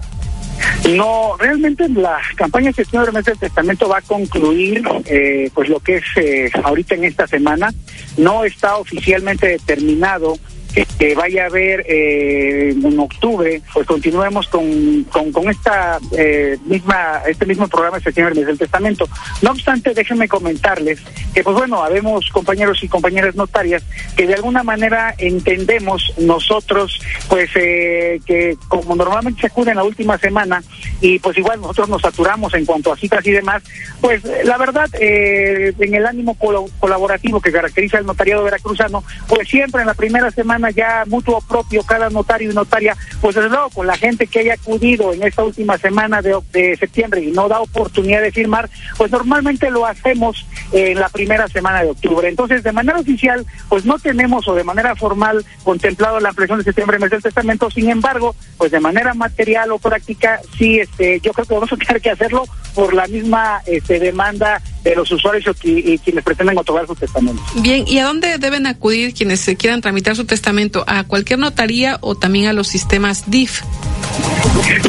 No, 0.96 1.36
realmente 1.38 1.88
la 1.90 2.20
campaña 2.36 2.68
de 2.68 2.74
septiembre 2.74 3.12
mes 3.12 3.26
del 3.26 3.38
testamento 3.38 3.88
va 3.88 4.00
a 4.00 4.02
concluir, 4.02 4.84
eh, 5.06 5.50
pues 5.54 5.70
lo 5.70 5.80
que 5.80 5.98
es 5.98 6.04
eh, 6.18 6.52
ahorita 6.64 6.96
en 6.96 7.06
esta 7.06 7.28
semana. 7.28 7.74
No 8.18 8.44
está 8.44 8.78
oficialmente 8.78 9.48
determinado 9.48 10.38
que 10.74 11.16
vaya 11.16 11.44
a 11.44 11.48
haber 11.48 11.86
eh, 11.88 12.70
en 12.72 13.00
octubre, 13.00 13.62
pues 13.74 13.86
continuemos 13.86 14.48
con, 14.48 15.04
con, 15.04 15.32
con 15.32 15.50
esta 15.50 16.00
eh, 16.18 16.58
misma 16.66 17.22
este 17.28 17.46
mismo 17.46 17.68
programa 17.68 17.98
de 17.98 18.04
septiembre 18.04 18.44
del 18.44 18.58
testamento. 18.58 19.08
No 19.42 19.52
obstante, 19.52 19.94
déjenme 19.94 20.28
comentarles 20.28 21.00
que, 21.34 21.44
pues 21.44 21.56
bueno, 21.56 21.84
habemos 21.84 22.30
compañeros 22.30 22.84
y 22.84 22.88
compañeras 22.88 23.36
notarias 23.36 23.84
que 24.16 24.28
de 24.28 24.34
alguna 24.36 24.64
manera 24.64 25.14
entendemos 25.18 26.14
nosotros, 26.18 27.00
pues 27.30 27.50
eh, 27.56 28.20
que 28.26 28.58
como 28.68 28.96
normalmente 28.96 29.42
se 29.42 29.48
acude 29.48 29.72
en 29.72 29.78
la 29.78 29.84
última 29.84 30.18
semana 30.18 30.64
y 31.02 31.20
pues 31.20 31.38
igual 31.38 31.62
nosotros 31.62 31.90
nos 31.90 32.02
saturamos 32.02 32.54
en 32.54 32.66
cuanto 32.66 32.92
a 32.92 32.98
citas 32.98 33.26
y 33.26 33.32
demás, 33.32 33.64
pues 34.02 34.24
la 34.44 34.58
verdad, 34.58 34.90
eh, 35.00 35.74
en 35.78 35.94
el 35.94 36.06
ánimo 36.06 36.36
col 36.36 36.66
colaborativo 36.80 37.42
que 37.42 37.52
caracteriza 37.52 38.00
el 38.00 38.06
notariado 38.06 38.44
veracruzano, 38.44 39.04
pues 39.28 39.48
siempre 39.48 39.82
en 39.82 39.88
la 39.88 39.94
primera 39.94 40.32
semana 40.32 40.63
ya 40.72 41.04
mutuo 41.08 41.42
propio 41.42 41.84
cada 41.84 42.10
notario 42.10 42.52
y 42.52 42.54
notaria, 42.54 42.96
pues 43.22 43.36
desde 43.36 43.50
luego 43.50 43.70
con 43.70 43.88
la 43.88 43.98
gente 43.98 44.28
que 44.28 44.40
haya 44.40 44.54
acudido 44.54 45.14
en 45.14 45.24
esta 45.24 45.44
última 45.44 45.78
semana 45.78 46.22
de, 46.22 46.38
de 46.52 46.76
septiembre 46.78 47.22
y 47.22 47.32
no 47.32 47.48
da 47.48 47.60
oportunidad 47.60 48.22
de 48.22 48.32
firmar, 48.32 48.70
pues 48.98 49.12
normalmente 49.12 49.70
lo 49.70 49.86
hacemos 49.86 50.46
en 50.72 51.00
la 51.00 51.10
primera 51.10 51.48
semana 51.48 51.84
de 51.84 51.92
octubre. 51.92 52.28
Entonces, 52.28 52.64
de 52.64 52.72
manera 52.72 53.00
oficial, 53.00 53.46
pues 53.70 53.86
no 53.86 54.00
tenemos 54.00 54.48
o 54.48 54.56
de 54.56 54.64
manera 54.64 54.96
formal 54.96 55.46
contemplado 55.64 56.20
la 56.20 56.30
ampliación 56.30 56.60
de 56.60 56.66
septiembre 56.66 57.00
mes 57.00 57.12
del 57.12 57.22
testamento, 57.22 57.70
sin 57.70 57.90
embargo, 57.90 58.36
pues 58.58 58.72
de 58.72 58.80
manera 58.80 59.14
material 59.14 59.72
o 59.72 59.80
práctica, 59.80 60.40
sí, 60.58 60.80
este, 60.80 61.20
yo 61.20 61.32
creo 61.34 61.46
que 61.46 61.54
vamos 61.54 61.74
a 61.74 61.78
tener 61.78 62.02
que 62.02 62.12
hacerlo 62.12 62.44
por 62.74 62.94
la 62.94 63.08
misma 63.08 63.62
este, 63.66 64.00
demanda 64.00 64.62
de 64.84 64.96
los 64.96 65.12
usuarios 65.12 65.56
y, 65.64 65.94
y 65.94 65.98
quienes 65.98 66.24
pretenden 66.24 66.58
otorgar 66.58 66.88
su 66.88 66.96
testamento. 66.96 67.42
Bien, 67.56 67.86
¿y 67.88 68.00
a 68.00 68.06
dónde 68.06 68.38
deben 68.38 68.68
acudir 68.68 69.14
quienes 69.14 69.40
se 69.40 69.56
quieran 69.56 69.82
tramitar 69.82 70.16
su 70.16 70.26
testamento? 70.26 70.84
¿A 70.88 71.04
cualquier 71.06 71.40
notaría 71.40 71.98
o 72.02 72.16
también 72.16 72.48
a 72.48 72.54
los 72.54 72.68
sistemas 72.68 73.30
DIF? 73.30 73.62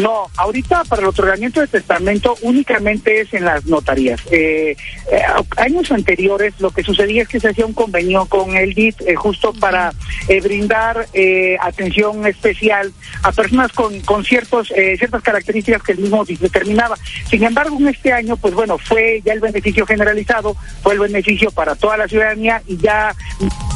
No, 0.00 0.26
ahorita 0.36 0.84
para 0.84 1.02
el 1.02 1.08
otorgamiento 1.08 1.60
de 1.60 1.66
testamento 1.66 2.36
únicamente 2.42 3.22
es 3.22 3.32
en 3.32 3.44
las 3.44 3.64
notarías. 3.66 4.20
Eh, 4.30 4.76
eh, 5.10 5.22
años 5.56 5.90
anteriores 5.90 6.54
lo 6.58 6.70
que 6.70 6.82
sucedía 6.82 7.22
es 7.22 7.28
que 7.28 7.40
se 7.40 7.48
hacía 7.48 7.66
un 7.66 7.72
convenio 7.72 8.26
con 8.26 8.56
el 8.56 8.74
DIF 8.74 8.96
eh, 9.00 9.14
justo 9.14 9.52
para 9.52 9.92
eh, 10.28 10.40
brindar 10.40 11.06
eh, 11.12 11.56
atención 11.60 12.26
especial 12.26 12.92
a 13.22 13.32
personas 13.32 13.72
con, 13.72 14.00
con 14.00 14.24
ciertos 14.24 14.72
ciertas 14.98 15.22
características 15.22 15.82
que 15.82 15.92
el 15.92 15.98
mismo 15.98 16.24
DIF 16.24 16.40
determinaba. 16.40 16.96
Sin 17.28 17.42
embargo, 17.42 17.76
en 17.78 17.88
este 17.88 18.12
año, 18.12 18.36
pues 18.36 18.54
bueno, 18.54 18.78
fue 18.78 19.22
ya 19.24 19.32
el 19.32 19.40
beneficio 19.40 19.83
generalizado, 19.86 20.56
fue 20.82 20.94
el 20.94 21.00
beneficio 21.00 21.50
para 21.50 21.74
toda 21.74 21.96
la 21.96 22.08
ciudadanía 22.08 22.62
y 22.66 22.76
ya 22.76 23.14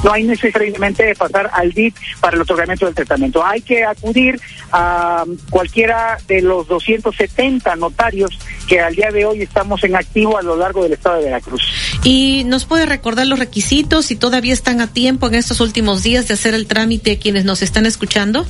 no 0.04 0.12
hay 0.12 0.24
necesariamente 0.24 1.04
de 1.04 1.14
pasar 1.14 1.50
al 1.52 1.72
DIF 1.72 1.94
para 2.20 2.36
el 2.36 2.42
otorgamiento 2.42 2.86
del 2.86 2.94
testamento. 2.94 3.44
Hay 3.44 3.61
que 3.61 3.84
acudir 3.84 4.40
a 4.72 5.24
cualquiera 5.50 6.18
de 6.26 6.42
los 6.42 6.66
270 6.68 7.76
notarios 7.76 8.38
que 8.68 8.80
al 8.80 8.94
día 8.94 9.11
de 9.11 9.24
hoy 9.24 9.42
estamos 9.42 9.82
en 9.84 9.96
activo 9.96 10.38
a 10.38 10.42
lo 10.42 10.56
largo 10.56 10.82
del 10.82 10.92
estado 10.92 11.18
de 11.18 11.24
Veracruz. 11.24 11.62
¿Y 12.04 12.44
nos 12.44 12.64
puede 12.64 12.86
recordar 12.86 13.26
los 13.26 13.38
requisitos 13.38 14.06
si 14.06 14.16
todavía 14.16 14.52
están 14.52 14.80
a 14.80 14.92
tiempo 14.92 15.26
en 15.26 15.34
estos 15.34 15.61
últimos 15.61 16.02
días 16.02 16.28
de 16.28 16.34
hacer 16.34 16.54
el 16.54 16.66
trámite 16.66 17.18
quienes 17.18 17.44
nos 17.44 17.62
están 17.62 17.86
escuchando? 17.86 18.46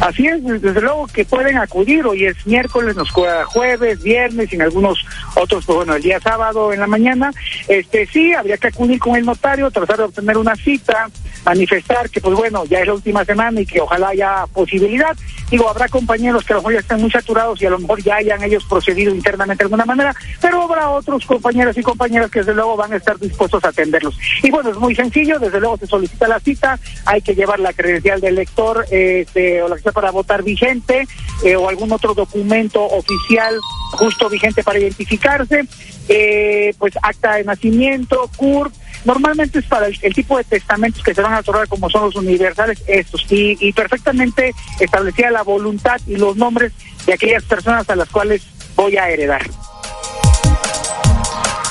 Así 0.00 0.26
es, 0.26 0.42
desde 0.42 0.80
luego 0.80 1.06
que 1.08 1.24
pueden 1.24 1.56
acudir, 1.56 2.06
hoy 2.06 2.26
es 2.26 2.46
miércoles, 2.46 2.94
nos 2.96 3.12
queda 3.12 3.44
jueves, 3.44 4.02
viernes 4.02 4.52
y 4.52 4.56
en 4.56 4.62
algunos 4.62 4.98
otros, 5.34 5.64
pues 5.64 5.76
bueno, 5.76 5.94
el 5.94 6.02
día 6.02 6.20
sábado 6.20 6.57
en 6.72 6.80
la 6.80 6.86
mañana, 6.86 7.30
este 7.68 8.06
sí, 8.06 8.32
habría 8.34 8.56
que 8.56 8.68
acudir 8.68 8.98
con 8.98 9.16
el 9.16 9.24
notario, 9.24 9.70
tratar 9.70 9.98
de 9.98 10.04
obtener 10.04 10.36
una 10.36 10.56
cita, 10.56 11.08
manifestar 11.44 12.10
que 12.10 12.20
pues 12.20 12.34
bueno, 12.36 12.64
ya 12.64 12.80
es 12.80 12.86
la 12.86 12.94
última 12.94 13.24
semana 13.24 13.60
y 13.60 13.66
que 13.66 13.80
ojalá 13.80 14.08
haya 14.08 14.44
posibilidad. 14.52 15.16
Digo, 15.50 15.68
habrá 15.68 15.88
compañeros 15.88 16.44
que 16.44 16.52
a 16.52 16.56
lo 16.56 16.62
mejor 16.62 16.74
ya 16.74 16.80
están 16.80 17.00
muy 17.00 17.10
saturados 17.10 17.60
y 17.62 17.66
a 17.66 17.70
lo 17.70 17.78
mejor 17.78 18.02
ya 18.02 18.16
hayan 18.16 18.42
ellos 18.42 18.64
procedido 18.68 19.14
internamente 19.14 19.62
de 19.62 19.66
alguna 19.66 19.86
manera, 19.86 20.14
pero 20.40 20.62
habrá 20.62 20.90
otros 20.90 21.24
compañeros 21.24 21.76
y 21.78 21.82
compañeras 21.82 22.30
que 22.30 22.40
desde 22.40 22.54
luego 22.54 22.76
van 22.76 22.92
a 22.92 22.96
estar 22.96 23.18
dispuestos 23.18 23.64
a 23.64 23.68
atenderlos. 23.68 24.18
Y 24.42 24.50
bueno, 24.50 24.70
es 24.70 24.76
muy 24.76 24.94
sencillo, 24.94 25.38
desde 25.38 25.60
luego 25.60 25.78
se 25.78 25.86
solicita 25.86 26.28
la 26.28 26.40
cita, 26.40 26.78
hay 27.06 27.22
que 27.22 27.34
llevar 27.34 27.60
la 27.60 27.72
credencial 27.72 28.20
del 28.20 28.34
lector, 28.34 28.84
este, 28.90 29.62
o 29.62 29.68
la 29.68 29.78
sea 29.78 29.92
para 29.92 30.10
votar 30.10 30.42
vigente, 30.42 31.06
eh, 31.44 31.56
o 31.56 31.68
algún 31.68 31.92
otro 31.92 32.14
documento 32.14 32.82
oficial 32.82 33.54
justo 33.92 34.28
vigente 34.28 34.62
para 34.62 34.78
identificarse, 34.78 35.64
eh, 36.08 36.74
pues 36.78 36.94
acta 37.02 37.34
de 37.34 37.44
nacimiento, 37.44 38.30
CURP, 38.36 38.72
normalmente 39.04 39.60
es 39.60 39.66
para 39.66 39.86
el, 39.86 40.14
tipo 40.14 40.36
de 40.38 40.44
testamentos 40.44 41.02
que 41.02 41.14
se 41.14 41.22
van 41.22 41.34
a 41.34 41.40
otorgar 41.40 41.68
como 41.68 41.88
son 41.90 42.06
los 42.06 42.16
universales 42.16 42.82
estos 42.86 43.26
y, 43.30 43.56
y 43.60 43.72
perfectamente 43.72 44.54
establecida 44.80 45.30
la 45.30 45.42
voluntad 45.42 46.00
y 46.06 46.16
los 46.16 46.36
nombres 46.36 46.72
de 47.06 47.14
aquellas 47.14 47.44
personas 47.44 47.88
a 47.90 47.96
las 47.96 48.08
cuales 48.08 48.42
voy 48.74 48.96
a 48.96 49.08
heredar. 49.08 49.42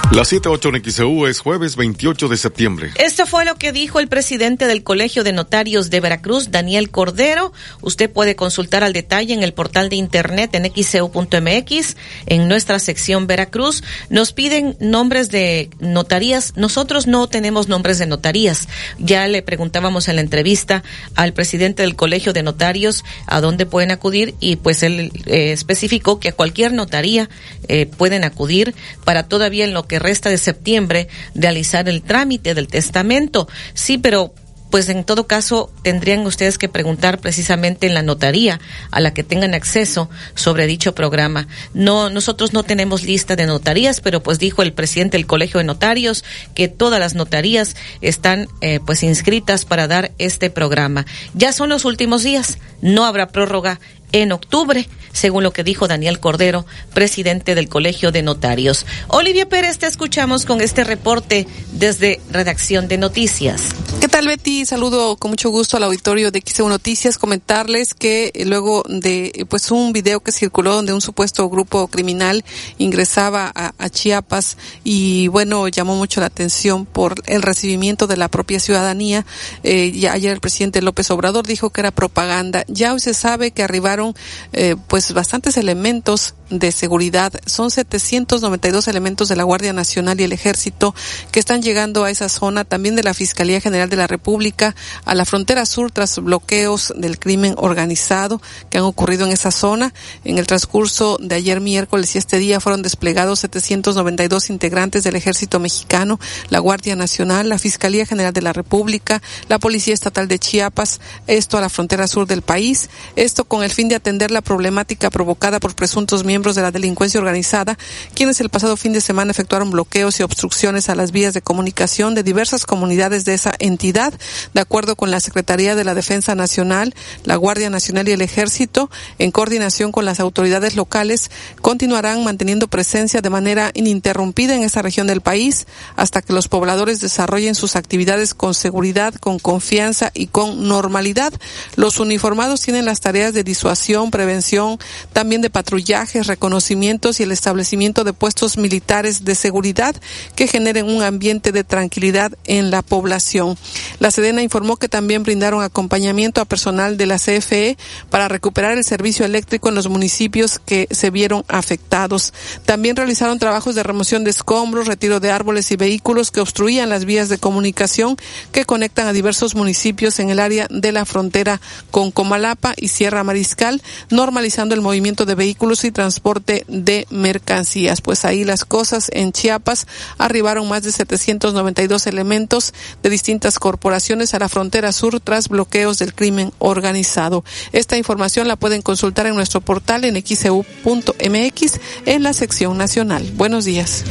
La 0.10 0.24
78 0.24 0.70
en 0.70 0.84
XEU 0.84 1.28
es 1.28 1.42
jueves 1.42 1.76
28 1.76 2.30
de 2.30 2.38
septiembre. 2.38 2.92
Esto 2.96 3.26
fue 3.26 3.44
lo 3.44 3.56
que 3.56 3.74
dijo 3.74 4.00
el 4.00 4.08
presidente 4.08 4.66
del 4.66 4.82
Colegio 4.82 5.26
de 5.26 5.34
Notarios 5.34 5.90
de 5.90 6.00
Veracruz, 6.00 6.50
Daniel 6.50 6.90
Cordero. 6.90 7.52
Usted 7.82 8.10
puede 8.10 8.38
consultar 8.38 8.86
al 8.86 8.94
detalle 8.94 9.34
en 9.34 9.44
el 9.44 9.54
portal 9.54 9.90
de 9.90 9.98
internet 9.98 10.56
en 10.56 10.72
xeu.mx, 10.74 11.98
en 12.26 12.48
nuestra 12.48 12.80
sección 12.80 13.28
Veracruz. 13.28 13.84
Nos 14.10 14.32
piden 14.32 14.78
nombres 14.80 15.30
de 15.30 15.70
notarías. 15.80 16.54
Nosotros 16.56 17.06
no 17.06 17.28
tenemos 17.28 17.68
nombres 17.68 18.00
de 18.00 18.08
notarías. 18.08 18.70
Ya 18.98 19.28
le 19.28 19.42
preguntábamos 19.42 20.08
en 20.08 20.16
la 20.16 20.22
entrevista 20.22 20.84
al 21.16 21.34
presidente 21.34 21.84
del 21.84 21.98
Colegio 21.98 22.32
de 22.32 22.44
Notarios 22.44 23.04
a 23.26 23.42
dónde 23.42 23.66
pueden 23.66 23.92
acudir 23.92 24.36
y 24.40 24.56
pues 24.56 24.84
él 24.84 25.12
eh, 25.26 25.52
especificó 25.52 26.22
que 26.22 26.30
a 26.30 26.34
cualquier 26.34 26.72
notaría 26.72 27.30
eh, 27.68 27.86
pueden 27.86 28.24
acudir 28.24 28.74
para 29.04 29.24
todavía 29.24 29.66
en 29.66 29.74
lo 29.74 29.86
que 29.86 29.97
resta 30.00 30.30
de 30.30 30.38
septiembre 30.38 31.08
realizar 31.36 31.88
el 31.90 32.02
trámite 32.02 32.54
del 32.54 32.68
testamento. 32.68 33.48
Sí, 33.74 33.98
pero 33.98 34.34
pues 34.70 34.90
en 34.90 35.04
todo 35.04 35.28
caso 35.28 35.72
tendrían 35.82 36.26
ustedes 36.26 36.58
que 36.58 36.70
preguntar 36.70 37.20
precisamente 37.20 37.88
en 37.88 37.94
la 37.94 38.04
notaría 38.04 38.60
a 38.92 39.00
la 39.00 39.14
que 39.14 39.24
tengan 39.24 39.54
acceso 39.54 40.10
sobre 40.36 40.68
dicho 40.68 40.94
programa. 40.94 41.48
No, 41.74 42.10
nosotros 42.10 42.54
no 42.54 42.64
tenemos 42.64 43.04
lista 43.04 43.36
de 43.36 43.46
notarías, 43.46 44.02
pero 44.02 44.22
pues 44.22 44.40
dijo 44.40 44.62
el 44.62 44.74
presidente 44.74 45.18
del 45.18 45.28
Colegio 45.28 45.60
de 45.60 45.64
Notarios 45.64 46.24
que 46.54 46.68
todas 46.68 47.00
las 47.00 47.16
notarías 47.16 47.76
están 48.02 48.48
eh, 48.62 48.80
pues 48.86 49.04
inscritas 49.04 49.66
para 49.66 49.88
dar 49.88 50.12
este 50.18 50.50
programa. 50.50 51.06
Ya 51.34 51.54
son 51.54 51.70
los 51.70 51.86
últimos 51.86 52.24
días, 52.24 52.58
no 52.82 53.06
habrá 53.06 53.30
prórroga 53.30 53.80
en 54.12 54.32
octubre, 54.32 54.88
según 55.12 55.44
lo 55.44 55.52
que 55.52 55.64
dijo 55.64 55.88
Daniel 55.88 56.20
Cordero, 56.20 56.66
presidente 56.94 57.56
del 57.56 57.70
Colegio 57.70 58.12
de 58.12 58.22
Notarios. 58.22 58.86
Olivia 59.08 59.48
Pérez, 59.48 59.78
te 59.78 59.88
escuchamos 59.88 60.46
con 60.46 60.62
este 60.62 60.84
reporte 60.84 61.48
desde 61.72 62.22
Redacción 62.32 62.88
de 62.88 62.98
Noticias. 62.98 63.64
¿Qué 64.00 64.08
tal, 64.08 64.28
Betty? 64.28 64.66
Saludo 64.66 65.16
con 65.16 65.32
mucho 65.32 65.50
gusto 65.50 65.78
al 65.78 65.84
auditorio 65.84 66.32
de 66.32 66.44
XEU 66.46 66.70
Noticias. 66.70 67.18
Comentarles 67.18 67.94
que 67.94 68.32
eh, 68.34 68.46
luego 68.46 68.84
de 68.88 69.32
eh, 69.34 69.46
pues 69.46 69.72
un 69.72 69.92
video 69.92 70.20
que 70.20 70.32
circuló 70.32 70.76
donde 70.76 70.94
un 70.94 71.02
supuesto 71.02 71.50
grupo 71.50 71.88
criminal 71.88 72.46
ingresaba 72.78 73.52
a, 73.54 73.74
a 73.78 73.90
Chiapas 73.90 74.58
y 74.84 75.28
bueno, 75.30 75.68
llamó 75.68 75.96
mucho 75.96 76.20
la 76.22 76.28
atención 76.28 76.86
por 76.86 77.16
el 77.26 77.42
recibimiento 77.42 78.08
de 78.08 78.18
la 78.18 78.28
propia 78.28 78.60
ciudadanía. 78.60 79.26
Eh, 79.64 79.92
ya 79.92 80.14
ayer 80.14 80.32
el 80.32 80.42
presidente 80.42 80.82
López 80.82 81.10
Obrador 81.10 81.48
dijo 81.48 81.72
que 81.72 81.82
era 81.82 81.92
propaganda. 81.92 82.64
Ya 82.68 82.94
hoy 82.94 83.00
se 83.00 83.14
sabe 83.14 83.52
que 83.52 83.64
arribaron 83.64 84.07
eh, 84.54 84.76
pues 84.88 85.14
bastantes 85.14 85.58
elementos 85.58 86.36
de 86.50 86.72
seguridad. 86.72 87.34
Son 87.46 87.72
792 87.72 88.88
elementos 88.88 89.30
de 89.30 89.36
la 89.36 89.44
Guardia 89.44 89.74
Nacional 89.74 90.20
y 90.20 90.24
el 90.24 90.34
Ejército 90.34 90.96
que 91.32 91.40
están 91.40 91.62
llegando 91.62 92.04
a 92.04 92.12
esa 92.12 92.30
zona, 92.30 92.64
también 92.64 92.96
de 92.96 93.04
la 93.04 93.14
Fiscalía 93.14 93.60
General 93.60 93.90
de 93.90 93.98
la 93.98 94.08
República, 94.08 94.76
a 95.06 95.16
la 95.16 95.26
frontera 95.26 95.66
sur 95.66 95.92
tras 95.92 96.20
bloqueos 96.20 96.94
del 96.96 97.20
crimen 97.20 97.56
organizado 97.58 98.42
que 98.70 98.78
han 98.78 98.84
ocurrido 98.84 99.26
en 99.26 99.32
esa 99.32 99.52
zona. 99.52 99.94
En 100.24 100.38
el 100.38 100.48
transcurso 100.48 101.18
de 101.22 101.36
ayer 101.36 101.60
miércoles 101.60 102.16
y 102.16 102.18
este 102.18 102.38
día 102.38 102.60
fueron 102.60 102.82
desplegados 102.82 103.40
792 103.40 104.50
integrantes 104.50 105.04
del 105.04 105.16
Ejército 105.16 105.60
Mexicano, 105.60 106.20
la 106.50 106.60
Guardia 106.60 106.96
Nacional, 106.96 107.50
la 107.50 107.60
Fiscalía 107.60 108.06
General 108.06 108.34
de 108.34 108.42
la 108.42 108.54
República, 108.54 109.22
la 109.50 109.60
Policía 109.60 109.94
Estatal 109.94 110.28
de 110.28 110.40
Chiapas, 110.40 111.00
esto 111.28 111.58
a 111.58 111.62
la 111.62 111.70
frontera 111.70 112.08
sur 112.08 112.28
del 112.28 112.42
país, 112.42 112.90
esto 113.16 113.46
con 113.46 113.64
el 113.64 113.72
fin 113.72 113.87
de 113.90 113.96
atender 113.96 114.32
la 114.32 114.42
problemática 114.42 115.10
provocada 115.10 115.60
por 115.60 115.76
presuntos 115.76 116.24
miembros 116.24 116.56
de 116.56 116.62
la 116.62 116.72
delincuencia 116.72 117.20
organizada, 117.20 117.78
quienes 118.14 118.42
el 118.42 118.50
pasado 118.50 118.78
fin 118.78 118.94
de 118.94 119.02
semana 119.02 119.32
efectuaron 119.32 119.72
bloqueos 119.72 120.20
y 120.20 120.24
obstrucciones 120.24 120.90
a 120.90 120.96
las 120.96 121.12
vías 121.12 121.34
de 121.34 121.42
comunicación 121.42 122.16
de 122.16 122.24
diversas 122.24 122.66
comunidades 122.66 123.26
de 123.26 123.34
esa 123.34 123.54
entidad, 123.60 124.14
de 124.54 124.62
acuerdo 124.62 124.96
con 124.96 125.12
la 125.12 125.20
Secretaría 125.20 125.76
de 125.76 125.84
la 125.84 125.94
Defensa 125.94 126.36
Nacional, 126.36 126.96
la 127.24 127.36
Guardia 127.36 127.70
Nacional 127.70 128.08
y 128.10 128.12
el 128.12 128.22
Ejército, 128.22 128.90
en 129.20 129.32
coordinación 129.32 129.92
con 129.92 130.06
las 130.06 130.20
autoridades 130.20 130.76
locales, 130.76 131.32
continuarán 131.62 132.24
manteniendo 132.24 132.68
presencia 132.68 133.22
de 133.22 133.30
manera 133.30 133.72
ininterrumpida 133.74 134.56
en 134.56 134.64
esa 134.64 134.82
región 134.82 135.08
del 135.08 135.22
país 135.22 135.68
hasta 135.96 136.22
que 136.22 136.34
los 136.34 136.48
pobladores 136.48 137.00
desarrollen 137.00 137.56
sus 137.56 137.76
actividades 137.76 138.34
con 138.34 138.54
seguridad, 138.54 139.14
con 139.16 139.40
confianza 139.40 140.12
y 140.14 140.28
con 140.28 140.68
normalidad. 140.68 141.34
Los 141.76 142.00
uniformados 142.00 142.62
tienen 142.62 142.86
las 142.86 143.00
tareas 143.00 143.34
de 143.34 143.44
disuasión, 143.44 143.77
prevención, 144.12 144.80
también 145.14 145.42
de 145.42 145.50
patrullajes, 145.50 146.28
reconocimientos 146.28 147.20
y 147.20 147.24
el 147.24 147.32
establecimiento 147.32 148.04
de 148.04 148.14
puestos 148.14 148.58
militares 148.58 149.24
de 149.24 149.36
seguridad 149.36 149.96
que 150.36 150.48
generen 150.48 150.86
un 150.86 151.04
ambiente 151.04 151.52
de 151.52 151.64
tranquilidad 151.64 152.32
en 152.46 152.72
la 152.72 152.82
población. 152.82 153.58
La 154.00 154.12
Sedena 154.12 154.42
informó 154.42 154.78
que 154.78 154.90
también 154.90 155.24
brindaron 155.24 155.64
acompañamiento 155.64 156.42
a 156.42 156.46
personal 156.46 156.98
de 156.98 157.06
la 157.06 157.18
CFE 157.18 157.78
para 158.10 158.28
recuperar 158.28 158.78
el 158.78 158.84
servicio 158.84 159.26
eléctrico 159.26 159.70
en 159.70 159.76
los 159.76 159.88
municipios 159.88 160.60
que 160.60 160.88
se 160.92 161.10
vieron 161.10 161.44
afectados. 161.48 162.34
También 162.66 162.96
realizaron 162.96 163.40
trabajos 163.40 163.76
de 163.76 163.84
remoción 163.84 164.24
de 164.24 164.32
escombros, 164.32 164.88
retiro 164.88 165.20
de 165.20 165.32
árboles 165.32 165.72
y 165.72 165.76
vehículos 165.76 166.32
que 166.32 166.42
obstruían 166.42 166.90
las 166.90 167.06
vías 167.06 167.30
de 167.30 167.38
comunicación 167.38 168.18
que 168.52 168.66
conectan 168.66 169.08
a 169.08 169.14
diversos 169.14 169.56
municipios 169.56 170.20
en 170.20 170.30
el 170.30 170.40
área 170.40 170.68
de 170.70 170.92
la 170.92 171.06
frontera 171.06 171.62
con 171.92 172.12
Comalapa 172.12 172.74
y 172.78 172.88
Sierra 172.88 173.24
Mariscal, 173.24 173.67
normalizando 174.10 174.76
el 174.76 174.82
movimiento 174.82 175.26
de 175.26 175.36
vehículos 175.36 175.84
y 175.84 175.92
transporte 175.92 176.66
de 176.68 177.08
mercancías. 177.10 178.02
Pues 178.02 178.26
ahí 178.26 178.44
las 178.44 178.66
cosas 178.66 179.10
en 179.14 179.32
Chiapas 179.32 179.88
arribaron 180.18 180.68
más 180.68 180.84
de 180.84 180.92
792 180.92 182.08
elementos 182.08 182.74
de 183.04 183.10
distintas 183.10 183.60
corporaciones 183.60 184.34
a 184.34 184.40
la 184.40 184.50
frontera 184.50 184.92
sur 184.92 185.20
tras 185.20 185.50
bloqueos 185.50 186.00
del 186.00 186.14
crimen 186.14 186.52
organizado. 186.60 187.44
Esta 187.72 187.98
información 187.98 188.48
la 188.48 188.56
pueden 188.56 188.82
consultar 188.82 189.28
en 189.28 189.36
nuestro 189.36 189.62
portal 189.62 190.06
en 190.06 190.16
xeu.mx 190.26 191.80
en 192.06 192.24
la 192.24 192.34
sección 192.34 192.78
nacional. 192.78 193.32
Buenos 193.36 193.66
días. 193.66 194.04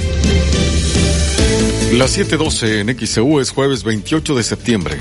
Las 1.92 2.18
7:12 2.18 2.80
en 2.80 3.06
XEU 3.06 3.40
es 3.40 3.50
jueves 3.50 3.84
28 3.84 4.34
de 4.34 4.42
septiembre. 4.42 4.98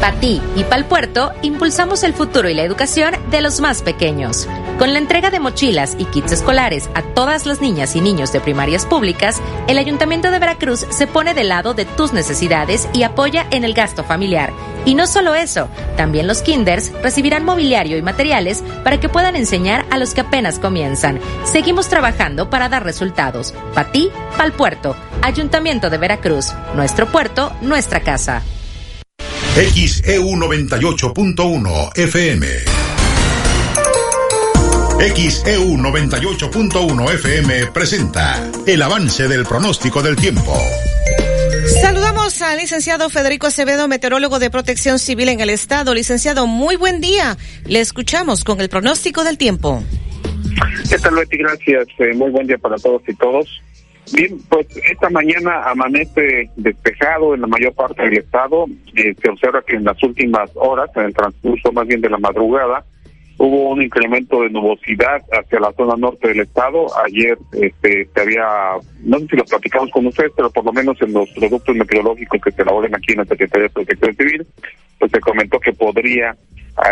Para 0.00 0.20
ti 0.20 0.42
y 0.54 0.64
para 0.64 0.76
el 0.76 0.84
puerto, 0.84 1.32
impulsamos 1.40 2.02
el 2.02 2.12
futuro 2.12 2.50
y 2.50 2.54
la 2.54 2.62
educación 2.62 3.14
de 3.30 3.40
los 3.40 3.60
más 3.60 3.80
pequeños. 3.80 4.46
Con 4.78 4.92
la 4.92 4.98
entrega 4.98 5.30
de 5.30 5.38
mochilas 5.38 5.94
y 5.98 6.04
kits 6.06 6.32
escolares 6.32 6.90
a 6.94 7.02
todas 7.02 7.46
las 7.46 7.60
niñas 7.60 7.94
y 7.94 8.00
niños 8.00 8.32
de 8.32 8.40
primarias 8.40 8.86
públicas, 8.86 9.40
el 9.68 9.78
Ayuntamiento 9.78 10.32
de 10.32 10.40
Veracruz 10.40 10.84
se 10.90 11.06
pone 11.06 11.32
del 11.32 11.48
lado 11.48 11.74
de 11.74 11.84
tus 11.84 12.12
necesidades 12.12 12.88
y 12.92 13.04
apoya 13.04 13.46
en 13.52 13.62
el 13.62 13.72
gasto 13.72 14.02
familiar. 14.02 14.52
Y 14.84 14.96
no 14.96 15.06
solo 15.06 15.36
eso, 15.36 15.68
también 15.96 16.26
los 16.26 16.42
kinders 16.42 16.92
recibirán 17.02 17.44
mobiliario 17.44 17.96
y 17.96 18.02
materiales 18.02 18.64
para 18.82 18.98
que 18.98 19.08
puedan 19.08 19.36
enseñar 19.36 19.86
a 19.90 19.96
los 19.96 20.12
que 20.12 20.22
apenas 20.22 20.58
comienzan. 20.58 21.20
Seguimos 21.44 21.88
trabajando 21.88 22.50
para 22.50 22.68
dar 22.68 22.82
resultados. 22.82 23.54
Para 23.74 23.92
ti, 23.92 24.10
para 24.32 24.46
el 24.46 24.52
puerto. 24.52 24.96
Ayuntamiento 25.22 25.88
de 25.88 25.98
Veracruz. 25.98 26.52
Nuestro 26.74 27.06
puerto, 27.06 27.52
nuestra 27.62 28.00
casa. 28.00 28.42
XEU 29.54 30.30
98.1 30.36 31.96
FM. 31.96 32.93
XEU 35.04 35.76
98.1 35.76 37.12
FM 37.12 37.66
presenta 37.74 38.50
el 38.66 38.80
avance 38.80 39.28
del 39.28 39.44
pronóstico 39.44 40.00
del 40.00 40.16
tiempo. 40.16 40.56
Saludamos 41.82 42.40
al 42.40 42.56
licenciado 42.56 43.10
Federico 43.10 43.48
Acevedo, 43.48 43.86
meteorólogo 43.86 44.38
de 44.38 44.48
protección 44.48 44.98
civil 44.98 45.28
en 45.28 45.40
el 45.40 45.50
estado. 45.50 45.92
Licenciado, 45.92 46.46
muy 46.46 46.76
buen 46.76 47.02
día. 47.02 47.36
Le 47.66 47.80
escuchamos 47.80 48.44
con 48.44 48.62
el 48.62 48.70
pronóstico 48.70 49.24
del 49.24 49.36
tiempo. 49.36 49.82
¿Qué 50.88 50.96
tal, 50.96 51.16
Betty? 51.16 51.36
Gracias. 51.36 51.86
Eh, 51.98 52.14
muy 52.14 52.30
buen 52.30 52.46
día 52.46 52.56
para 52.56 52.76
todos 52.76 53.02
y 53.06 53.14
todos. 53.14 53.46
Bien, 54.10 54.38
pues 54.48 54.66
esta 54.90 55.10
mañana 55.10 55.64
amanece 55.64 56.48
despejado 56.56 57.34
en 57.34 57.42
la 57.42 57.46
mayor 57.46 57.74
parte 57.74 58.02
del 58.04 58.18
estado. 58.20 58.64
Eh, 58.96 59.14
se 59.22 59.28
observa 59.28 59.60
que 59.66 59.76
en 59.76 59.84
las 59.84 60.02
últimas 60.02 60.50
horas, 60.54 60.88
en 60.96 61.02
el 61.02 61.14
transcurso 61.14 61.72
más 61.72 61.86
bien 61.86 62.00
de 62.00 62.08
la 62.08 62.18
madrugada, 62.18 62.86
hubo 63.38 63.70
un 63.70 63.82
incremento 63.82 64.42
de 64.42 64.50
nubosidad 64.50 65.22
hacia 65.32 65.60
la 65.60 65.72
zona 65.72 65.96
norte 65.96 66.28
del 66.28 66.40
estado. 66.40 66.86
Ayer 67.04 67.36
este, 67.52 68.08
se 68.14 68.20
había, 68.20 68.46
no 69.02 69.18
sé 69.20 69.26
si 69.28 69.36
lo 69.36 69.44
platicamos 69.44 69.90
con 69.90 70.06
ustedes, 70.06 70.32
pero 70.36 70.50
por 70.50 70.64
lo 70.64 70.72
menos 70.72 71.00
en 71.02 71.12
los 71.12 71.28
productos 71.30 71.74
meteorológicos 71.74 72.40
que 72.40 72.52
se 72.52 72.62
elaboran 72.62 72.94
aquí 72.94 73.12
en 73.12 73.18
la 73.18 73.24
Secretaría 73.24 73.64
de 73.64 73.74
Protección 73.74 74.16
Civil, 74.16 74.46
pues 74.98 75.10
se 75.10 75.20
comentó 75.20 75.58
que 75.60 75.72
podría 75.72 76.36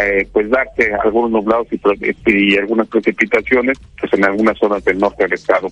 eh, 0.00 0.28
pues 0.32 0.48
darse 0.48 0.94
algunos 1.02 1.32
nublados 1.32 1.66
y, 1.70 2.56
algunas 2.56 2.86
precipitaciones 2.86 3.78
pues 3.98 4.12
en 4.12 4.24
algunas 4.24 4.56
zonas 4.56 4.84
del 4.84 4.98
norte 4.98 5.24
del 5.24 5.32
estado. 5.32 5.68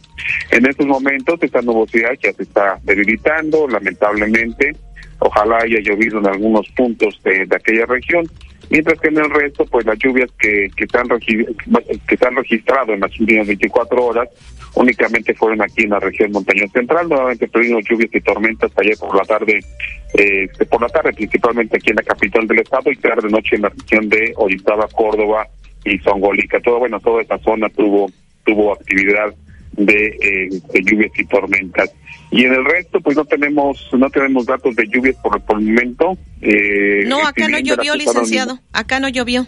En 0.51 0.67
estos 0.67 0.85
momentos 0.87 1.41
esta 1.41 1.63
nubosidad 1.63 2.11
ya 2.21 2.33
se 2.33 2.43
está 2.43 2.79
debilitando, 2.83 3.69
lamentablemente. 3.69 4.75
Ojalá 5.21 5.59
haya 5.59 5.79
llovido 5.81 6.19
en 6.19 6.27
algunos 6.27 6.67
puntos 6.71 7.21
de, 7.23 7.47
aquella 7.55 7.87
región, 7.87 8.27
mientras 8.71 8.99
que 9.01 9.09
en 9.09 9.19
el 9.19 9.31
resto, 9.31 9.67
pues 9.67 9.85
las 9.85 9.99
lluvias 9.99 10.31
que, 10.39 10.71
que, 10.77 10.85
están, 10.85 11.09
que 11.09 12.15
están 12.15 12.37
registrado 12.37 12.95
en 12.95 13.01
las 13.01 13.21
últimas 13.21 13.47
24 13.47 14.05
horas 14.05 14.29
únicamente 14.75 15.35
fueron 15.35 15.61
aquí 15.63 15.83
en 15.83 15.91
la 15.91 16.01
región 16.01 16.33
montañosa 16.33 16.73
central. 16.73 17.09
Nuevamente 17.09 17.49
tuvimos 17.49 17.85
lluvias 17.89 18.11
y 18.15 18.21
tormentas 18.21 18.71
ayer 18.77 18.97
por 18.99 19.17
la 19.17 19.25
tarde, 19.25 19.61
eh, 20.15 20.49
por 20.69 20.81
la 20.81 20.89
tarde 20.89 21.13
principalmente 21.13 21.77
aquí 21.77 21.91
en 21.91 21.97
la 21.97 22.03
capital 22.03 22.47
del 22.47 22.61
estado 22.61 22.91
y 22.91 22.97
tarde 22.97 23.29
noche 23.29 23.57
en 23.57 23.63
la 23.63 23.71
región 23.71 24.09
de 24.09 24.33
Orizaba, 24.37 24.87
Córdoba 24.89 25.49
y 25.85 25.99
Zongolica. 25.99 26.61
Todo, 26.61 26.79
bueno, 26.79 27.01
toda 27.01 27.23
esa 27.23 27.39
zona 27.39 27.69
tuvo, 27.71 28.11
tuvo 28.45 28.75
actividad 28.75 29.35
de, 29.73 30.07
eh, 30.07 30.49
de 30.73 30.83
lluvias 30.83 31.13
y 31.19 31.25
tormentas. 31.25 31.93
Y 32.31 32.45
en 32.45 32.55
el 32.55 32.65
resto, 32.65 33.01
pues 33.01 33.17
no 33.17 33.25
tenemos 33.25 33.89
no 33.93 34.09
tenemos 34.11 34.47
datos 34.47 34.77
de 34.77 34.87
lluvias 34.87 35.17
por, 35.17 35.37
el 35.37 35.67
momento. 35.67 36.17
Eh, 36.41 37.05
no, 37.07 37.27
acá 37.27 37.49
no 37.49 37.59
llovió, 37.59 37.95
licenciado. 37.95 38.61
Acá 38.73 39.01
no 39.01 39.09
llovió. 39.09 39.47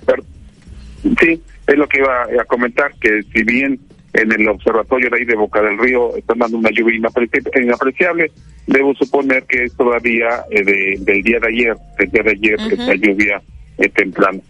sí, 1.21 1.41
es 1.67 1.77
lo 1.77 1.89
que 1.89 1.99
iba 1.99 2.25
a 2.41 2.45
comentar, 2.45 2.93
que 3.01 3.23
si 3.33 3.45
bien 3.45 3.79
en 4.15 4.33
el 4.33 4.49
observatorio 4.49 5.09
de 5.11 5.19
ahí 5.19 5.25
de 5.25 5.37
Boca 5.37 5.63
del 5.63 5.79
Río 5.79 6.17
están 6.17 6.39
dando 6.39 6.59
una 6.59 6.71
lluvia 6.71 6.97
inapreciable. 6.97 8.31
Debo 8.67 8.95
suponer 8.95 9.45
que 9.45 9.65
es 9.65 9.77
todavía 9.77 10.45
eh, 10.51 10.97
del 10.99 11.23
día 11.23 11.41
de 11.41 11.49
ayer, 11.49 11.77
del 11.99 12.11
día 12.11 12.23
de 12.23 12.31
ayer, 12.31 12.61
esta 12.61 12.95
lluvia 12.95 13.43
eh, 13.79 13.89
temprano, 13.89 14.41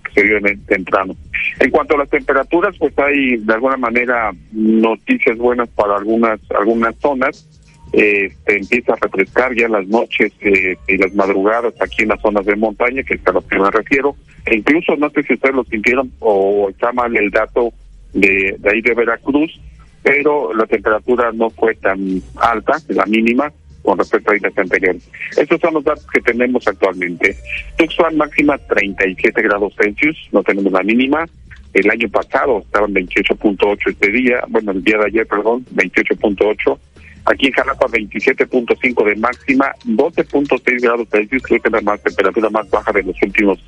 temprano. 0.66 1.14
En 1.60 1.70
cuanto 1.70 1.94
a 1.94 1.98
las 1.98 2.10
temperaturas, 2.10 2.76
pues 2.78 2.96
hay 2.98 3.36
de 3.36 3.54
alguna 3.54 3.76
manera 3.76 4.32
noticias 4.52 5.38
buenas 5.38 5.68
para 5.70 5.96
algunas 5.96 6.40
algunas 6.58 6.96
zonas. 6.96 7.48
Eh, 7.94 8.32
empieza 8.46 8.94
a 8.94 8.96
refrescar 8.96 9.54
ya 9.54 9.68
las 9.68 9.86
noches 9.86 10.32
eh, 10.40 10.76
y 10.88 10.96
las 10.96 11.12
madrugadas 11.14 11.74
aquí 11.78 12.02
en 12.02 12.08
las 12.08 12.22
zonas 12.22 12.46
de 12.46 12.56
montaña, 12.56 13.02
que 13.02 13.14
es 13.14 13.26
a 13.26 13.32
lo 13.32 13.46
que 13.46 13.58
me 13.58 13.70
refiero. 13.70 14.16
E 14.46 14.56
incluso, 14.56 14.96
no 14.96 15.10
sé 15.10 15.22
si 15.24 15.34
ustedes 15.34 15.54
lo 15.54 15.64
sintieron 15.64 16.10
o 16.20 16.70
está 16.70 16.92
mal 16.92 17.14
el 17.14 17.30
dato 17.30 17.72
de, 18.14 18.56
de 18.58 18.70
ahí 18.70 18.80
de 18.80 18.94
Veracruz, 18.94 19.60
pero 20.02 20.54
la 20.54 20.66
temperatura 20.66 21.32
no 21.32 21.50
fue 21.50 21.74
tan 21.74 22.22
alta, 22.36 22.78
la 22.88 23.04
mínima, 23.06 23.52
con 23.82 23.98
respecto 23.98 24.30
a 24.30 24.34
días 24.34 24.56
anteriores. 24.56 25.08
Estos 25.36 25.60
son 25.60 25.74
los 25.74 25.84
datos 25.84 26.06
que 26.12 26.20
tenemos 26.20 26.66
actualmente. 26.66 27.36
Tuxpan 27.76 28.16
máxima 28.16 28.58
37 28.58 29.42
grados 29.42 29.74
Celsius, 29.76 30.16
no 30.32 30.42
tenemos 30.42 30.72
la 30.72 30.82
mínima. 30.82 31.26
El 31.74 31.90
año 31.90 32.08
pasado 32.08 32.60
estaban 32.60 32.92
28.8 32.92 33.78
este 33.86 34.10
día, 34.10 34.44
bueno, 34.48 34.72
el 34.72 34.84
día 34.84 34.98
de 34.98 35.06
ayer, 35.06 35.26
perdón, 35.26 35.64
28.8. 35.74 36.78
Aquí 37.24 37.46
en 37.46 37.52
Jalapa 37.52 37.86
27.5 37.86 39.04
de 39.04 39.16
máxima, 39.16 39.72
12.6 39.86 40.82
grados 40.82 41.08
Celsius, 41.08 41.42
creo 41.42 41.60
que 41.60 41.68
es 41.68 41.72
la 41.72 41.80
más, 41.80 42.02
temperatura 42.02 42.50
más 42.50 42.68
baja 42.68 42.92
de 42.92 43.04
los 43.04 43.16
últimos, 43.22 43.58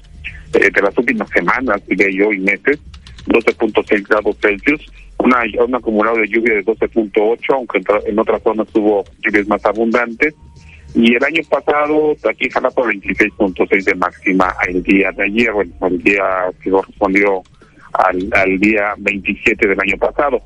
eh, 0.54 0.70
de 0.70 0.82
las 0.82 0.96
últimas 0.98 1.30
semanas, 1.30 1.80
diría 1.86 2.08
yo, 2.10 2.32
y 2.32 2.40
meses. 2.40 2.78
12.6 3.26 4.06
grados 4.06 4.36
Celsius, 4.40 4.86
una, 5.18 5.42
un 5.64 5.74
acumulado 5.74 6.18
de 6.18 6.28
lluvia 6.28 6.54
de 6.54 6.64
12.8, 6.64 7.38
aunque 7.50 7.80
en, 8.06 8.18
otras 8.18 8.42
zonas 8.42 8.68
hubo 8.74 9.04
lluvias 9.20 9.46
más 9.48 9.64
abundantes. 9.64 10.34
Y 10.94 11.14
el 11.14 11.24
año 11.24 11.42
pasado, 11.48 12.12
aquí 12.28 12.44
en 12.44 12.50
Jalapa, 12.50 12.82
26.6 12.82 13.84
de 13.84 13.94
máxima 13.96 14.54
el 14.68 14.82
día 14.82 15.10
de 15.12 15.24
ayer, 15.24 15.52
bueno, 15.52 15.72
el 15.82 16.02
día 16.02 16.22
que 16.62 16.70
correspondió 16.70 17.42
al, 17.94 18.28
al 18.32 18.58
día 18.60 18.94
27 18.98 19.66
del 19.66 19.80
año 19.80 19.96
pasado. 19.98 20.40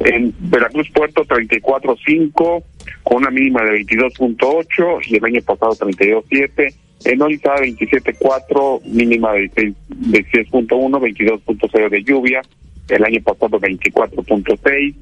En 0.00 0.34
Veracruz 0.50 0.90
Puerto 0.92 1.24
34.5, 1.24 2.62
con 3.02 3.16
una 3.16 3.30
mínima 3.30 3.62
de 3.62 3.84
22.8 3.84 5.00
y 5.06 5.16
el 5.16 5.24
año 5.24 5.40
pasado 5.42 5.72
32.7. 5.72 6.74
En 7.04 7.22
Orizaba 7.22 7.60
27.4, 7.60 8.82
mínima 8.84 9.32
de 9.32 9.50
16.1, 9.50 10.66
22.0 10.68 11.88
de 11.90 12.02
lluvia. 12.02 12.42
El 12.88 13.04
año 13.04 13.22
pasado 13.22 13.60
24.6. 13.60 14.94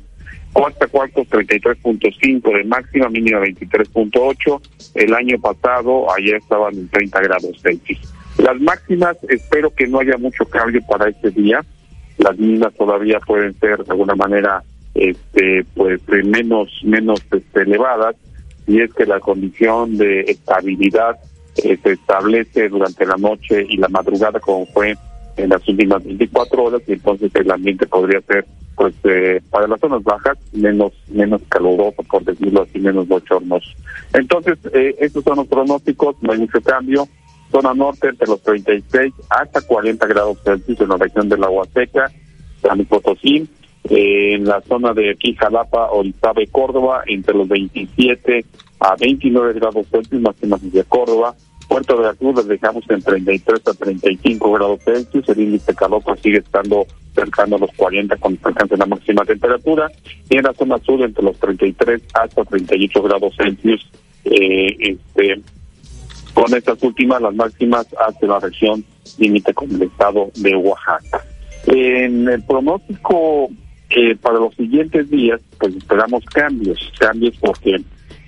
Coatzacoalcos 0.52 1.28
33.5 1.28 2.56
de 2.56 2.64
máxima, 2.64 3.08
mínima 3.08 3.40
23.8. 3.40 4.60
El 4.94 5.14
año 5.14 5.38
pasado, 5.40 6.12
ayer 6.14 6.36
estaban 6.36 6.74
en 6.74 6.88
30 6.88 7.20
grados 7.20 7.60
Celsius. 7.62 8.00
Las 8.38 8.60
máximas, 8.60 9.16
espero 9.28 9.74
que 9.74 9.86
no 9.86 10.00
haya 10.00 10.16
mucho 10.18 10.44
cambio 10.44 10.80
para 10.88 11.08
este 11.08 11.30
día. 11.30 11.64
Las 12.18 12.38
mínimas 12.38 12.74
todavía 12.74 13.18
pueden 13.20 13.58
ser 13.58 13.82
de 13.84 13.90
alguna 13.90 14.14
manera 14.14 14.62
este 14.94 15.64
pues 15.74 16.00
menos 16.24 16.68
menos 16.84 17.20
este, 17.30 17.62
elevadas 17.62 18.14
y 18.66 18.80
es 18.80 18.92
que 18.92 19.06
la 19.06 19.20
condición 19.20 19.96
de 19.96 20.20
estabilidad 20.20 21.16
eh, 21.64 21.78
se 21.82 21.92
establece 21.92 22.68
durante 22.68 23.06
la 23.06 23.16
noche 23.16 23.66
y 23.68 23.78
la 23.78 23.88
madrugada 23.88 24.38
como 24.40 24.66
fue 24.66 24.96
en 25.36 25.50
las 25.50 25.66
últimas 25.68 26.04
24 26.04 26.64
horas 26.64 26.82
y 26.86 26.92
entonces 26.92 27.30
el 27.34 27.50
ambiente 27.50 27.86
podría 27.86 28.20
ser 28.22 28.44
pues 28.74 28.94
eh, 29.04 29.40
para 29.50 29.66
las 29.66 29.80
zonas 29.80 30.02
bajas 30.02 30.38
menos 30.52 30.92
menos 31.08 31.40
caluroso 31.48 32.02
por 32.02 32.24
decirlo 32.24 32.62
así 32.62 32.78
menos 32.78 33.08
bochornos 33.08 33.62
entonces 34.14 34.58
eh, 34.72 34.94
estos 34.98 35.24
son 35.24 35.36
los 35.36 35.46
pronósticos 35.46 36.16
no 36.20 36.32
hay 36.32 36.38
mucho 36.38 36.60
cambio. 36.60 37.08
Zona 37.50 37.74
norte 37.74 38.08
entre 38.08 38.26
los 38.28 38.42
36 38.42 39.12
hasta 39.28 39.60
40 39.60 40.06
grados 40.06 40.38
Celsius 40.42 40.80
en 40.80 40.88
la 40.88 40.96
región 40.96 41.28
de 41.28 41.36
la 41.36 41.50
Huasteca 41.50 42.10
San 42.62 42.82
Potosí 42.86 43.46
en 43.84 44.44
la 44.44 44.62
zona 44.62 44.94
de 44.94 45.10
aquí 45.10 45.34
Jalapa, 45.34 45.90
Orizaba 45.90 46.42
y 46.42 46.46
Córdoba 46.46 47.02
entre 47.06 47.34
los 47.34 47.48
27 47.48 48.44
a 48.80 48.96
29 48.96 49.52
grados 49.54 49.86
Celsius 49.90 50.22
máximas 50.22 50.72
de 50.72 50.84
Córdoba 50.84 51.34
Puerto 51.68 51.96
de 51.96 52.04
la 52.04 52.14
Cruz 52.14 52.36
les 52.36 52.48
dejamos 52.48 52.84
en 52.88 53.02
33 53.02 53.60
a 53.66 53.72
35 53.72 54.52
grados 54.52 54.80
Celsius, 54.84 55.28
el 55.28 55.40
índice 55.40 55.72
de 55.72 55.76
calor 55.76 56.02
sigue 56.22 56.38
estando 56.38 56.86
cercano 57.14 57.56
a 57.56 57.60
los 57.60 57.70
40 57.76 58.16
cuando 58.16 58.40
alcance 58.44 58.76
la 58.76 58.86
máxima 58.86 59.24
temperatura, 59.24 59.90
y 60.28 60.36
en 60.36 60.44
la 60.44 60.54
zona 60.54 60.78
sur 60.78 61.02
entre 61.02 61.24
los 61.24 61.38
33 61.38 62.02
hasta 62.14 62.44
38 62.44 63.02
grados 63.02 63.34
Celsius, 63.36 63.90
eh, 64.24 64.76
este, 64.78 65.40
con 66.34 66.54
estas 66.54 66.82
últimas, 66.82 67.20
las 67.20 67.34
máximas 67.34 67.86
hacia 67.98 68.28
la 68.28 68.40
región 68.40 68.84
límite 69.18 69.52
con 69.52 69.70
el 69.70 69.82
estado 69.82 70.30
de 70.36 70.56
Oaxaca. 70.56 71.24
En 71.66 72.28
el 72.28 72.42
pronóstico 72.44 73.50
eh, 73.90 74.16
para 74.16 74.38
los 74.38 74.54
siguientes 74.54 75.10
días, 75.10 75.40
pues 75.58 75.76
esperamos 75.76 76.24
cambios, 76.24 76.92
cambios 76.98 77.36
porque 77.38 77.76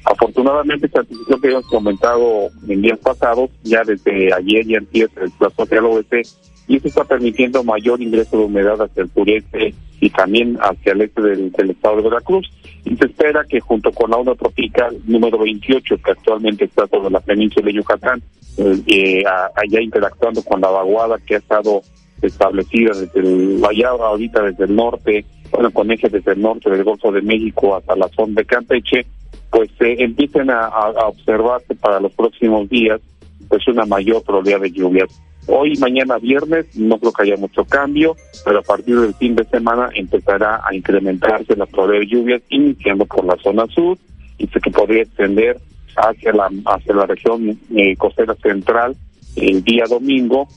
Afortunadamente, 0.04 0.86
esta 0.86 1.02
decisión 1.02 1.40
que 1.40 1.48
hemos 1.48 1.66
comentado 1.66 2.48
en 2.68 2.82
días 2.82 2.98
pasados, 2.98 3.50
ya 3.62 3.82
desde 3.84 4.32
ayer 4.34 4.68
y 4.68 4.76
antes 4.76 5.08
el 5.16 5.30
plazo 5.32 5.62
hacia 5.62 5.78
el 5.78 5.84
oeste, 5.86 6.22
y 6.66 6.76
eso 6.76 6.88
está 6.88 7.04
permitiendo 7.04 7.62
mayor 7.64 8.00
ingreso 8.00 8.38
de 8.38 8.44
humedad 8.44 8.80
hacia 8.80 9.02
el 9.02 9.10
sureste 9.10 9.74
y 10.00 10.10
también 10.10 10.58
hacia 10.60 10.92
el 10.92 11.02
este 11.02 11.22
del, 11.22 11.70
estado 11.70 11.96
de 11.96 12.02
Veracruz. 12.02 12.50
Y 12.84 12.96
se 12.96 13.06
espera 13.06 13.44
que 13.48 13.60
junto 13.60 13.92
con 13.92 14.10
la 14.10 14.18
onda 14.18 14.34
tropical 14.34 14.96
número 15.06 15.38
28, 15.38 15.96
que 16.04 16.10
actualmente 16.10 16.66
está 16.66 16.86
sobre 16.86 17.10
la 17.10 17.20
península 17.20 17.66
de 17.66 17.72
Yucatán, 17.72 18.22
eh, 18.58 18.82
eh, 18.86 19.24
allá 19.26 19.80
interactuando 19.80 20.42
con 20.42 20.60
la 20.60 20.68
vaguada 20.68 21.18
que 21.18 21.36
ha 21.36 21.38
estado 21.38 21.82
establecida 22.20 22.92
desde 22.92 23.20
el 23.20 23.62
allá 23.64 23.88
ahorita 23.88 24.42
desde 24.42 24.64
el 24.64 24.76
norte, 24.76 25.24
bueno, 25.50 25.70
con 25.70 25.90
eje 25.90 26.08
desde 26.08 26.32
el 26.32 26.40
norte 26.40 26.70
del 26.70 26.84
Golfo 26.84 27.12
de 27.12 27.22
México 27.22 27.76
hasta 27.76 27.96
la 27.96 28.08
zona 28.08 28.34
de 28.36 28.44
Campeche, 28.44 29.06
pues 29.54 29.70
eh, 29.78 29.94
empiecen 30.00 30.50
a, 30.50 30.68
observarse 31.06 31.76
para 31.76 32.00
los 32.00 32.12
próximos 32.12 32.68
días 32.68 33.00
pues 33.48 33.66
una 33.68 33.86
mayor 33.86 34.22
probabilidad 34.24 34.60
de 34.60 34.72
lluvias. 34.72 35.22
Hoy, 35.46 35.76
mañana, 35.76 36.18
viernes, 36.18 36.74
no 36.74 36.98
creo 36.98 37.12
que 37.12 37.22
haya 37.22 37.36
mucho 37.36 37.64
cambio, 37.64 38.16
pero 38.44 38.58
a 38.58 38.62
partir 38.62 38.98
del 38.98 39.14
fin 39.14 39.36
de 39.36 39.44
semana 39.44 39.90
empezará 39.94 40.60
a 40.66 40.74
incrementarse 40.74 41.54
la 41.54 41.66
probabilidad 41.66 42.00
de 42.00 42.16
lluvias, 42.16 42.42
iniciando 42.48 43.04
por 43.04 43.24
la 43.26 43.36
zona 43.36 43.66
sur, 43.66 43.96
y 44.38 44.46
sé 44.48 44.58
que 44.60 44.70
podría 44.70 45.02
extender 45.02 45.58
hacia 45.96 46.32
la 46.32 46.50
hacia 46.64 46.94
la 46.94 47.06
región 47.06 47.56
eh, 47.76 47.94
costera 47.96 48.34
central 48.36 48.96
el 49.36 49.62
día 49.62 49.84
domingo. 49.88 50.48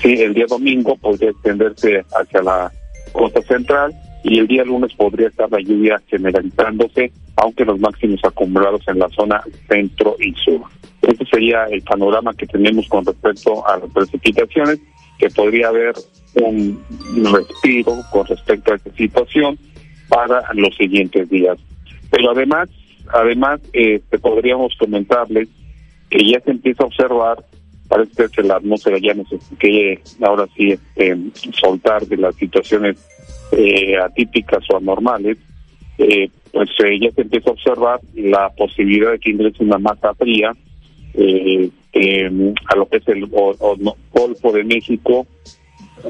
Sí, 0.00 0.12
el 0.22 0.34
día 0.34 0.46
domingo 0.46 0.94
podría 0.96 1.30
extenderse 1.30 2.04
hacia 2.14 2.42
la 2.42 2.70
costa 3.12 3.40
central 3.42 3.92
y 4.24 4.38
el 4.38 4.46
día 4.46 4.64
lunes 4.64 4.92
podría 4.94 5.28
estar 5.28 5.50
la 5.50 5.60
lluvia 5.60 6.00
generalizándose, 6.08 7.12
aunque 7.36 7.64
los 7.64 7.78
máximos 7.78 8.20
acumulados 8.24 8.82
en 8.88 8.98
la 8.98 9.08
zona 9.10 9.42
centro 9.68 10.16
y 10.18 10.34
sur. 10.34 10.62
Este 11.02 11.24
sería 11.26 11.64
el 11.64 11.82
panorama 11.82 12.34
que 12.34 12.46
tenemos 12.46 12.88
con 12.88 13.04
respecto 13.04 13.66
a 13.66 13.78
las 13.78 13.90
precipitaciones, 13.90 14.80
que 15.18 15.30
podría 15.30 15.68
haber 15.68 15.94
un 16.34 16.82
respiro 17.32 17.96
con 18.10 18.26
respecto 18.26 18.72
a 18.72 18.76
esta 18.76 18.92
situación 18.92 19.58
para 20.08 20.42
los 20.54 20.74
siguientes 20.76 21.28
días. 21.28 21.58
Pero 22.10 22.30
además, 22.30 22.68
además, 23.12 23.60
eh, 23.72 24.00
podríamos 24.20 24.74
comentarles 24.78 25.48
que 26.10 26.26
ya 26.26 26.40
se 26.40 26.50
empieza 26.50 26.82
a 26.82 26.86
observar, 26.86 27.44
parece 27.88 28.28
que 28.28 28.42
la 28.42 28.56
atmósfera 28.56 28.98
ya 28.98 29.14
no 29.14 29.24
ahora 30.26 30.46
sí 30.56 30.72
este, 30.72 31.16
soltar 31.52 32.06
de 32.06 32.16
las 32.16 32.34
situaciones 32.36 32.96
eh, 33.52 33.96
atípicas 33.96 34.64
o 34.70 34.76
anormales, 34.76 35.38
eh, 35.98 36.30
pues 36.52 36.70
eh, 36.84 36.98
ya 37.00 37.10
se 37.12 37.22
empieza 37.22 37.50
a 37.50 37.52
observar 37.52 38.00
la 38.14 38.50
posibilidad 38.50 39.12
de 39.12 39.18
que 39.18 39.30
ingrese 39.30 39.64
una 39.64 39.78
masa 39.78 40.14
fría 40.14 40.52
eh, 41.14 41.70
a 42.66 42.76
lo 42.76 42.88
que 42.88 42.98
es 42.98 43.08
el 43.08 43.26
Golfo 43.26 44.52
de 44.52 44.64
México, 44.64 45.26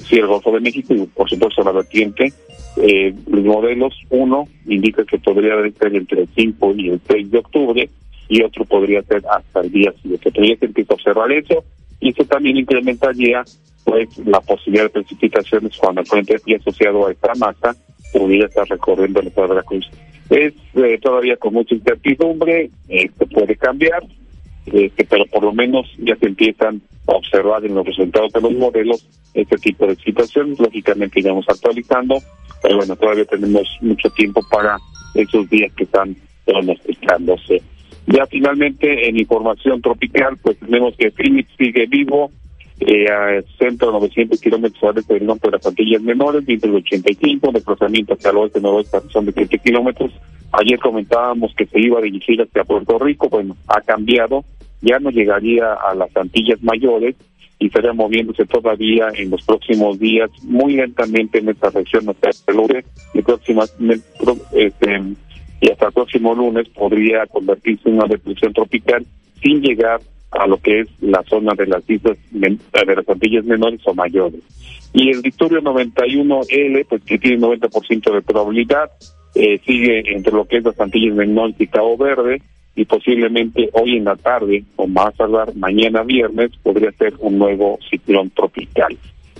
sí, 0.00 0.16
el 0.16 0.26
Golfo 0.26 0.52
de 0.52 0.60
México 0.60 0.94
y 0.94 1.06
por 1.06 1.28
supuesto 1.30 1.62
la 1.62 1.72
vertiente. 1.72 2.32
los 2.76 3.44
modelos, 3.44 3.94
uno 4.10 4.46
indica 4.66 5.04
que 5.04 5.18
podría 5.18 5.54
ser 5.78 5.96
entre 5.96 6.22
el 6.22 6.28
5 6.34 6.74
y 6.76 6.90
el 6.90 7.00
6 7.08 7.30
de 7.30 7.38
octubre 7.38 7.90
y 8.28 8.42
otro 8.42 8.66
podría 8.66 9.02
ser 9.02 9.22
hasta 9.30 9.60
el 9.60 9.70
día 9.70 9.92
siguiente. 10.02 10.30
Pero 10.30 10.46
ya 10.46 10.56
se 10.58 10.66
empieza 10.66 10.92
a 10.92 10.96
observar 10.96 11.32
eso 11.32 11.64
y 12.00 12.10
eso 12.10 12.24
también 12.24 12.56
incrementaría 12.56 13.44
pues 13.84 14.18
la 14.18 14.40
posibilidad 14.40 14.84
de 14.84 14.90
precipitaciones 14.90 15.76
cuando 15.78 16.02
el 16.02 16.06
frente 16.06 16.56
asociado 16.56 17.06
a 17.06 17.12
esta 17.12 17.34
masa 17.34 17.74
pudiera 18.12 18.46
estar 18.46 18.68
recorriendo 18.68 19.20
el 19.20 19.28
estado 19.28 19.48
de 19.48 19.54
la 19.54 19.62
cruz. 19.62 19.88
Es 20.30 20.52
eh, 20.74 20.98
todavía 21.00 21.36
con 21.36 21.54
mucha 21.54 21.74
incertidumbre, 21.74 22.70
esto 22.88 23.26
puede 23.26 23.56
cambiar, 23.56 24.02
este, 24.66 25.04
pero 25.04 25.24
por 25.26 25.42
lo 25.42 25.52
menos 25.52 25.86
ya 25.98 26.16
se 26.16 26.26
empiezan 26.26 26.82
a 27.06 27.12
observar 27.12 27.64
en 27.64 27.74
los 27.74 27.86
resultados 27.86 28.32
de 28.32 28.40
los 28.42 28.52
modelos 28.52 29.06
este 29.32 29.56
tipo 29.56 29.86
de 29.86 29.96
situaciones. 29.96 30.58
Lógicamente 30.58 31.20
iremos 31.20 31.46
actualizando, 31.48 32.18
pero 32.62 32.76
bueno, 32.76 32.94
todavía 32.96 33.24
tenemos 33.24 33.66
mucho 33.80 34.10
tiempo 34.10 34.42
para 34.50 34.76
esos 35.14 35.48
días 35.48 35.72
que 35.74 35.84
están 35.84 36.14
pronosticándose. 36.44 37.62
Ya 38.10 38.26
finalmente 38.26 39.08
en 39.08 39.18
información 39.18 39.82
tropical, 39.82 40.38
pues 40.42 40.58
tenemos 40.58 40.96
que 40.96 41.10
Phoenix 41.10 41.50
sigue 41.58 41.86
vivo, 41.86 42.30
eh, 42.80 43.06
a 43.10 43.42
centro 43.58 43.92
900 43.92 44.40
kilómetros 44.40 44.82
al 44.84 44.98
este 44.98 45.14
del 45.14 45.26
norte 45.26 45.48
de 45.48 45.56
las 45.56 45.66
Antillas 45.66 46.00
Menores, 46.00 46.46
viento 46.46 46.68
de 46.68 46.76
85, 46.76 47.52
desplazamiento 47.52 48.14
hacia 48.14 48.30
el 48.30 48.36
oeste 48.38 48.60
noroeste 48.60 48.98
son 49.12 49.26
de 49.26 49.32
7 49.32 49.58
kilómetros. 49.58 50.12
Ayer 50.52 50.78
comentábamos 50.78 51.54
que 51.54 51.66
se 51.66 51.80
iba 51.80 51.98
a 51.98 52.02
dirigir 52.02 52.40
hacia 52.40 52.64
Puerto 52.64 52.98
Rico, 52.98 53.28
bueno, 53.28 53.56
ha 53.66 53.82
cambiado, 53.82 54.44
ya 54.80 54.98
no 55.00 55.10
llegaría 55.10 55.74
a 55.74 55.94
las 55.94 56.16
Antillas 56.16 56.62
Mayores 56.62 57.14
y 57.58 57.66
estaría 57.66 57.92
moviéndose 57.92 58.46
todavía 58.46 59.08
en 59.14 59.30
los 59.30 59.42
próximos 59.42 59.98
días 59.98 60.30
muy 60.44 60.76
lentamente 60.76 61.40
en 61.40 61.50
esta 61.50 61.68
región 61.70 62.08
hasta 62.08 62.30
el 62.46 62.56
lunes 62.56 62.84
y 63.12 63.18
este, 64.52 65.02
y 65.60 65.70
hasta 65.70 65.86
el 65.86 65.92
próximo 65.92 66.34
lunes 66.34 66.68
podría 66.68 67.26
convertirse 67.26 67.88
en 67.88 67.96
una 67.96 68.06
depresión 68.06 68.52
tropical 68.52 69.04
sin 69.42 69.60
llegar 69.60 70.00
a 70.30 70.46
lo 70.46 70.58
que 70.58 70.80
es 70.80 70.88
la 71.00 71.22
zona 71.24 71.54
de 71.54 71.66
las 71.66 71.88
islas 71.88 72.16
de 72.30 72.96
las 72.96 73.08
Antillas 73.08 73.44
menores 73.44 73.80
o 73.84 73.94
mayores. 73.94 74.40
Y 74.92 75.10
el 75.10 75.20
Victorio 75.22 75.60
91L, 75.60 76.86
pues 76.88 77.02
que 77.04 77.18
tiene 77.18 77.38
90% 77.38 78.12
de 78.12 78.22
probabilidad, 78.22 78.90
eh, 79.34 79.60
sigue 79.66 80.02
entre 80.14 80.32
lo 80.32 80.46
que 80.46 80.58
es 80.58 80.64
las 80.64 80.78
Antillas 80.80 81.14
menores 81.14 81.56
y 81.58 81.66
Cabo 81.66 81.96
Verde, 81.96 82.42
y 82.74 82.84
posiblemente 82.84 83.70
hoy 83.72 83.96
en 83.96 84.04
la 84.04 84.16
tarde, 84.16 84.62
o 84.76 84.86
más 84.86 85.14
tardar 85.16 85.54
mañana 85.56 86.04
viernes, 86.04 86.52
podría 86.62 86.92
ser 86.92 87.14
un 87.18 87.36
nuevo 87.36 87.78
ciclón 87.90 88.30
tropical. 88.30 88.96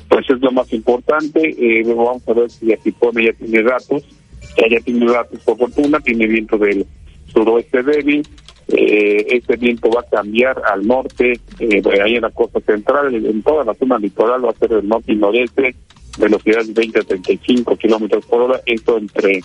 Pues 0.09 0.29
es 0.29 0.41
lo 0.41 0.51
más 0.51 0.73
importante, 0.73 1.55
eh, 1.57 1.85
vamos 1.85 2.27
a 2.27 2.33
ver 2.33 2.51
si 2.51 2.93
pone 2.93 3.27
ya 3.27 3.33
tiene 3.35 3.63
datos, 3.63 4.05
ya 4.67 4.81
tiene 4.81 5.07
datos 5.07 5.41
por 5.41 5.57
fortuna, 5.57 6.01
tiene 6.01 6.27
viento 6.27 6.59
del 6.59 6.87
suroeste 7.33 7.83
débil, 7.83 8.27
eh, 8.69 9.27
este 9.31 9.57
viento 9.57 9.91
va 9.91 10.01
a 10.01 10.11
cambiar 10.11 10.61
al 10.71 10.87
norte, 10.87 11.41
eh, 11.59 11.83
ahí 12.03 12.17
en 12.17 12.23
la 12.23 12.31
costa 12.31 12.61
central, 12.61 13.15
en 13.15 13.43
toda 13.43 13.65
la 13.65 13.75
zona 13.75 13.99
litoral 13.99 14.45
va 14.45 14.51
a 14.51 14.59
ser 14.59 14.73
el 14.73 14.89
norte 14.89 15.13
y 15.13 15.17
noreste, 15.17 15.75
velocidad 16.19 16.65
de 16.65 16.73
20 16.73 16.99
a 16.99 17.03
35 17.03 17.77
kilómetros 17.77 18.27
por 18.27 18.43
hora, 18.43 18.61
esto 18.67 18.99
entre 18.99 19.43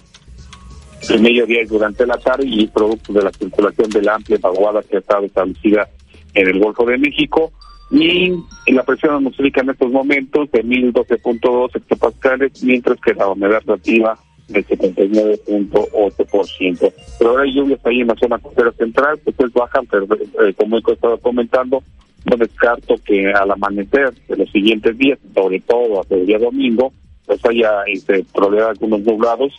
el 1.10 1.22
mediodía 1.22 1.62
y 1.62 1.66
durante 1.66 2.06
la 2.06 2.18
tarde 2.18 2.46
y 2.48 2.68
producto 2.68 3.14
de 3.14 3.24
la 3.24 3.32
circulación 3.32 3.90
de 3.90 4.02
la 4.02 4.16
amplia 4.16 4.40
vaguada 4.42 4.82
que 4.84 4.98
estado 4.98 5.26
establecida 5.26 5.88
en 6.34 6.48
el 6.48 6.60
Golfo 6.60 6.86
de 6.86 6.98
México 6.98 7.52
y 7.92 8.32
la 8.68 8.84
presión 8.84 9.16
atmosférica 9.16 9.62
en 9.62 9.70
estos 9.70 9.92
momentos 9.92 10.50
de 10.52 10.64
1012.2 10.64 11.76
hectopascales, 11.76 12.64
mientras 12.64 13.00
que 13.00 13.14
la 13.14 13.28
humedad 13.28 13.62
relativa 13.66 14.18
del 14.48 14.66
79.8%. 14.68 16.94
Pero 17.18 17.30
ahora 17.30 17.44
hay 17.44 17.54
lluvias 17.54 17.80
ahí 17.86 18.02
en 18.02 18.08
la 18.08 18.16
zona 18.16 18.40
costera 18.40 18.74
central, 18.74 19.18
pues 19.24 19.54
bajan, 19.54 19.86
pero 19.88 20.06
eh, 20.06 20.54
como 20.56 20.78
he 20.78 20.82
estado 20.92 21.18
comentando, 21.20 21.82
no 22.26 22.36
descarto 22.38 22.96
que 23.06 23.32
al 23.32 23.52
amanecer 23.52 24.12
de 24.28 24.38
los 24.38 24.50
siguientes 24.52 24.98
días, 24.98 25.20
sobre 25.34 25.60
todo 25.62 26.02
hasta 26.02 26.16
el 26.16 26.26
día 26.26 26.40
domingo, 26.40 26.92
pues 27.26 27.40
haya 27.46 27.84
este, 27.88 28.26
probabilidad 28.34 28.66
de 28.66 28.72
algunos 28.72 29.00
nublados 29.02 29.54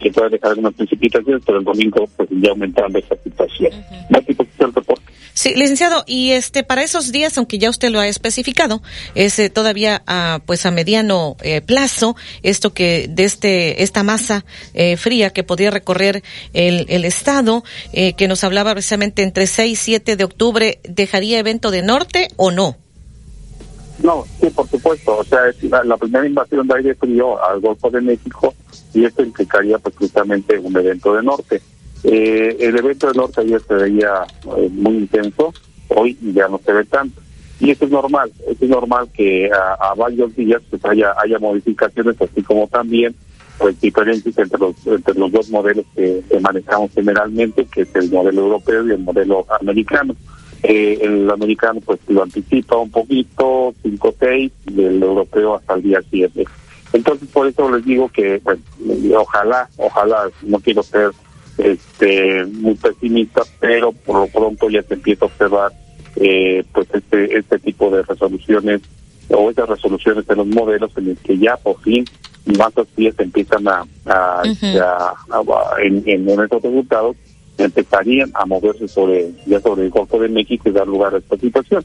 que 0.00 0.10
pueda 0.10 0.28
dejar 0.28 0.50
algunas 0.50 0.74
precipitaciones, 0.74 1.42
pero 1.44 1.58
el 1.58 1.64
domingo 1.64 2.08
pues 2.16 2.28
ya 2.30 2.50
aumentando 2.50 2.98
esa 2.98 3.16
situación. 3.22 3.72
Sí, 5.44 5.52
licenciado, 5.56 6.04
y 6.06 6.30
este 6.30 6.62
para 6.62 6.84
esos 6.84 7.10
días, 7.10 7.36
aunque 7.36 7.58
ya 7.58 7.68
usted 7.68 7.90
lo 7.90 7.98
ha 7.98 8.06
especificado, 8.06 8.82
es 9.16 9.36
eh, 9.40 9.50
todavía 9.50 10.02
a, 10.06 10.40
pues 10.46 10.64
a 10.64 10.70
mediano 10.70 11.36
eh, 11.42 11.60
plazo 11.60 12.14
esto 12.42 12.72
que 12.72 13.08
de 13.10 13.24
este 13.24 13.82
esta 13.82 14.04
masa 14.04 14.44
eh, 14.74 14.96
fría 14.96 15.30
que 15.30 15.42
podría 15.42 15.70
recorrer 15.70 16.22
el, 16.52 16.86
el 16.88 17.04
estado, 17.04 17.64
que 17.92 18.28
nos 18.28 18.44
hablaba 18.44 18.72
precisamente 18.72 19.22
entre 19.22 19.46
6 19.46 19.72
y 19.72 19.76
7 19.76 20.16
de 20.16 20.24
octubre, 20.24 20.78
¿dejaría 20.84 21.38
evento 21.38 21.70
de 21.70 21.82
norte 21.82 22.28
o 22.36 22.50
no? 22.50 22.78
No, 24.02 24.24
sí, 24.40 24.48
por 24.50 24.68
supuesto. 24.68 25.18
O 25.18 25.24
sea, 25.24 25.40
la, 25.84 25.96
primera 25.96 26.26
invasión 26.26 26.66
de 26.66 26.74
aire 26.76 26.94
frío 26.94 27.42
al 27.42 27.60
Golfo 27.60 27.90
de 27.90 28.00
México 28.00 28.54
y 28.92 29.04
esto 29.04 29.22
implicaría 29.22 29.78
pues 29.78 29.94
precisamente 29.94 30.58
un 30.58 30.76
evento 30.76 31.14
de 31.14 31.22
norte. 31.22 31.62
Eh, 32.02 32.56
el 32.60 32.76
evento 32.76 33.08
de 33.08 33.14
norte 33.14 33.40
ayer 33.40 33.60
se 33.66 33.74
veía 33.74 34.24
eh, 34.58 34.68
muy 34.70 34.96
intenso, 34.96 35.54
hoy 35.88 36.18
ya 36.20 36.48
no 36.48 36.60
se 36.64 36.72
ve 36.72 36.84
tanto. 36.84 37.20
Y 37.60 37.70
eso 37.70 37.84
es 37.84 37.90
normal, 37.90 38.32
eso 38.46 38.64
es 38.64 38.68
normal 38.68 39.08
que 39.14 39.50
a, 39.50 39.94
varios 39.94 40.34
días 40.34 40.60
pues 40.68 40.84
haya, 40.84 41.14
haya 41.16 41.38
modificaciones, 41.38 42.20
así 42.20 42.42
como 42.42 42.66
también 42.66 43.14
pues 43.58 43.80
diferencias 43.80 44.36
entre 44.36 44.58
los, 44.58 44.74
entre 44.86 45.14
los 45.14 45.30
dos 45.30 45.48
modelos 45.48 45.84
que, 45.94 46.22
manejamos 46.40 46.90
generalmente, 46.92 47.64
que 47.66 47.82
es 47.82 47.94
el 47.94 48.10
modelo 48.10 48.42
europeo 48.42 48.86
y 48.86 48.90
el 48.90 48.98
modelo 48.98 49.46
americano. 49.60 50.16
Eh, 50.66 50.98
el 51.02 51.30
americano 51.30 51.78
pues 51.84 52.00
lo 52.08 52.22
anticipa 52.22 52.78
un 52.78 52.90
poquito, 52.90 53.74
5-6, 53.84 54.50
y 54.68 54.82
el 54.82 55.02
europeo 55.02 55.56
hasta 55.56 55.74
el 55.74 55.82
día 55.82 56.00
7. 56.10 56.42
Entonces 56.94 57.28
por 57.28 57.46
eso 57.46 57.70
les 57.70 57.84
digo 57.84 58.08
que, 58.08 58.40
bueno, 58.42 58.62
ojalá, 59.18 59.68
ojalá, 59.76 60.30
no 60.42 60.58
quiero 60.60 60.82
ser 60.82 61.10
este 61.58 62.46
muy 62.46 62.74
pesimista, 62.76 63.42
pero 63.60 63.92
por 63.92 64.20
lo 64.20 64.26
pronto 64.28 64.70
ya 64.70 64.82
se 64.82 64.94
empieza 64.94 65.26
a 65.26 65.28
observar 65.28 65.70
eh, 66.16 66.64
pues 66.72 66.88
este 66.92 67.38
este 67.38 67.58
tipo 67.58 67.90
de 67.90 68.02
resoluciones 68.02 68.80
o 69.28 69.50
esas 69.50 69.68
resoluciones 69.68 70.24
en 70.28 70.36
los 70.36 70.46
modelos 70.46 70.90
en 70.96 71.10
el 71.10 71.16
que 71.18 71.38
ya 71.38 71.56
por 71.58 71.78
fin 71.82 72.04
más 72.58 72.72
días 72.96 73.14
empiezan 73.18 73.66
a, 73.68 73.84
a, 74.06 74.42
en, 75.82 76.02
en 76.06 76.28
estos 76.28 76.62
resultados 76.62 77.16
empezarían 77.58 78.30
a 78.34 78.46
moverse 78.46 78.88
sobre 78.88 79.30
ya 79.46 79.60
sobre 79.60 79.84
el 79.84 79.90
Golfo 79.90 80.18
de 80.18 80.28
México 80.28 80.68
y 80.68 80.72
dar 80.72 80.86
lugar 80.86 81.14
a 81.14 81.18
esta 81.18 81.36
situación. 81.36 81.84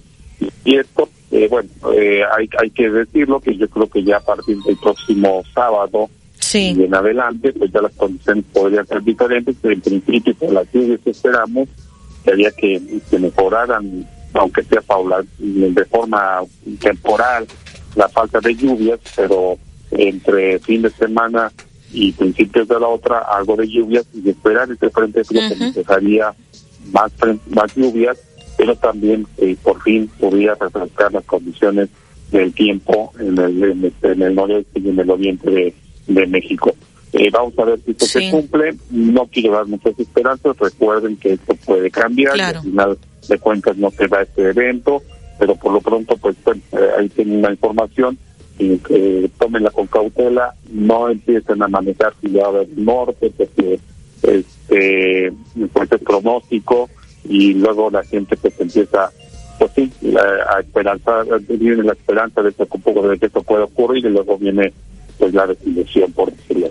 Y 0.63 0.75
esto, 0.75 1.09
eh, 1.31 1.47
bueno, 1.49 1.69
eh, 1.93 2.21
hay, 2.37 2.49
hay 2.59 2.69
que 2.71 2.89
decirlo 2.89 3.39
que 3.39 3.55
yo 3.55 3.69
creo 3.69 3.89
que 3.89 4.03
ya 4.03 4.17
a 4.17 4.21
partir 4.21 4.57
del 4.63 4.77
próximo 4.77 5.43
sábado 5.53 6.09
y 6.53 6.83
en 6.83 6.95
adelante, 6.95 7.53
pues 7.53 7.71
ya 7.71 7.81
las 7.81 7.93
condiciones 7.93 8.45
podrían 8.51 8.87
ser 8.87 9.03
diferentes, 9.03 9.55
pero 9.61 9.73
en 9.73 9.81
principio 9.81 10.33
por 10.35 10.51
las 10.51 10.71
lluvias 10.71 10.99
que 11.03 11.11
esperamos, 11.11 11.69
sería 12.23 12.49
que, 12.51 12.81
que 13.09 13.19
mejoraran, 13.19 14.07
aunque 14.33 14.63
sea 14.63 14.81
paula, 14.81 15.23
de 15.37 15.85
forma 15.85 16.41
temporal, 16.81 17.47
la 17.95 18.07
falta 18.09 18.39
de 18.39 18.55
lluvias, 18.55 18.99
pero 19.15 19.57
entre 19.91 20.59
fin 20.59 20.81
de 20.81 20.89
semana 20.89 21.51
y 21.91 22.11
principios 22.11 22.67
de 22.67 22.79
la 22.79 22.87
otra 22.87 23.19
algo 23.19 23.55
de 23.55 23.67
lluvias 23.67 24.05
y 24.13 24.29
esperar 24.29 24.71
este 24.71 24.89
frente 24.89 25.23
frío 25.23 25.41
que 25.49 25.55
necesitaría 25.55 26.33
más 26.91 27.11
más 27.49 27.75
lluvias 27.75 28.17
pero 28.57 28.75
también 28.75 29.25
eh, 29.37 29.55
por 29.63 29.81
fin 29.81 30.09
podría 30.19 30.53
refrescar 30.55 31.13
las 31.13 31.23
condiciones 31.23 31.87
del 32.29 32.53
tiempo 32.53 33.13
en 33.17 33.37
el, 33.37 33.93
en 34.01 34.21
el, 34.21 34.35
noreste 34.35 34.79
y 34.79 34.89
en 34.89 34.99
el 34.99 35.09
oriente 35.09 35.49
de, 35.49 35.73
de 36.07 36.27
México. 36.27 36.75
Eh, 37.13 37.29
vamos 37.31 37.57
a 37.57 37.63
ver 37.63 37.79
si 37.85 37.91
esto 37.91 38.05
se 38.05 38.29
cumple. 38.29 38.75
No 38.91 39.27
quiero 39.27 39.53
dar 39.53 39.65
muchas 39.65 39.97
esperanzas. 39.97 40.57
Recuerden 40.57 41.15
que 41.15 41.33
esto 41.33 41.55
puede 41.65 41.89
cambiar. 41.89 42.39
Al 42.39 42.61
final 42.61 42.97
de 43.27 43.39
cuentas 43.39 43.77
no 43.77 43.89
se 43.91 44.07
da 44.07 44.21
este 44.23 44.49
evento, 44.49 45.01
pero 45.39 45.55
por 45.55 45.71
lo 45.71 45.81
pronto, 45.81 46.17
pues 46.17 46.35
bueno, 46.43 46.61
eh, 46.73 46.89
ahí 46.99 47.09
tienen 47.09 47.39
una 47.39 47.51
información 47.51 48.17
que 48.59 49.29
tómenla 49.39 49.69
con 49.71 49.87
cautela, 49.87 50.53
no 50.71 51.09
empiecen 51.09 51.63
a 51.63 51.67
manejar 51.67 52.13
si 52.21 52.27
va 52.29 52.45
a 52.45 52.49
haber 52.49 52.67
norte, 52.75 53.31
porque 53.37 53.79
este 54.23 55.33
pues 55.73 55.91
es 55.91 56.01
pronóstico 56.01 56.89
y 57.23 57.53
luego 57.53 57.89
la 57.89 58.03
gente 58.03 58.35
pues 58.37 58.53
empieza 58.59 59.09
pues 59.57 59.71
sí 59.75 59.91
a 60.03 60.59
esperanza 60.59 61.23
viene 61.47 61.83
la 61.83 61.93
esperanza 61.93 62.41
de 62.41 62.51
que 62.53 62.63
un 62.69 62.81
poco 62.81 63.07
de 63.07 63.17
que 63.17 63.25
esto 63.27 63.41
pueda 63.43 63.63
ocurrir 63.63 64.05
y 64.05 64.09
luego 64.09 64.37
viene 64.37 64.73
pues 65.17 65.33
la 65.33 65.47
desilusión 65.47 66.11
por 66.11 66.31
decirlo 66.31 66.69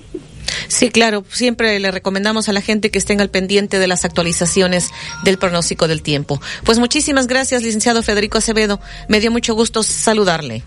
Sí, 0.68 0.90
claro. 0.90 1.24
Siempre 1.30 1.80
le 1.80 1.90
recomendamos 1.90 2.48
a 2.50 2.52
la 2.52 2.60
gente 2.60 2.90
que 2.90 2.98
estén 2.98 3.22
al 3.22 3.30
pendiente 3.30 3.78
de 3.78 3.86
las 3.86 4.04
actualizaciones 4.04 4.90
del 5.24 5.38
pronóstico 5.38 5.88
del 5.88 6.02
tiempo. 6.02 6.40
Pues 6.64 6.78
muchísimas 6.78 7.26
gracias, 7.26 7.62
licenciado 7.62 8.02
Federico 8.02 8.36
Acevedo. 8.36 8.78
Me 9.08 9.18
dio 9.18 9.30
mucho 9.30 9.54
gusto 9.54 9.82
saludarle. 9.82 10.62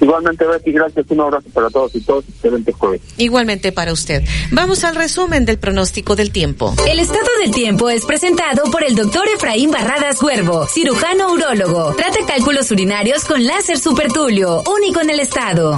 Igualmente, 0.00 0.46
Betty, 0.46 0.72
gracias. 0.72 1.06
Un 1.08 1.20
abrazo 1.20 1.48
para 1.52 1.70
todos 1.70 1.94
y 1.94 2.00
todos. 2.00 2.24
Excelente 2.28 2.72
jueves. 2.72 3.00
Igualmente 3.16 3.72
para 3.72 3.92
usted. 3.92 4.22
Vamos 4.52 4.84
al 4.84 4.94
resumen 4.94 5.44
del 5.44 5.58
pronóstico 5.58 6.16
del 6.16 6.30
tiempo. 6.30 6.74
El 6.86 6.98
estado 6.98 7.28
del 7.42 7.52
tiempo 7.52 7.90
es 7.90 8.04
presentado 8.04 8.70
por 8.70 8.84
el 8.84 8.94
doctor 8.94 9.26
Efraín 9.28 9.70
Barradas 9.70 10.22
Huervo, 10.22 10.66
cirujano 10.66 11.32
urólogo. 11.32 11.94
Trata 11.96 12.18
cálculos 12.26 12.70
urinarios 12.70 13.24
con 13.24 13.44
láser 13.44 13.78
supertulio, 13.78 14.62
único 14.66 15.00
en 15.00 15.10
el 15.10 15.20
estado. 15.20 15.76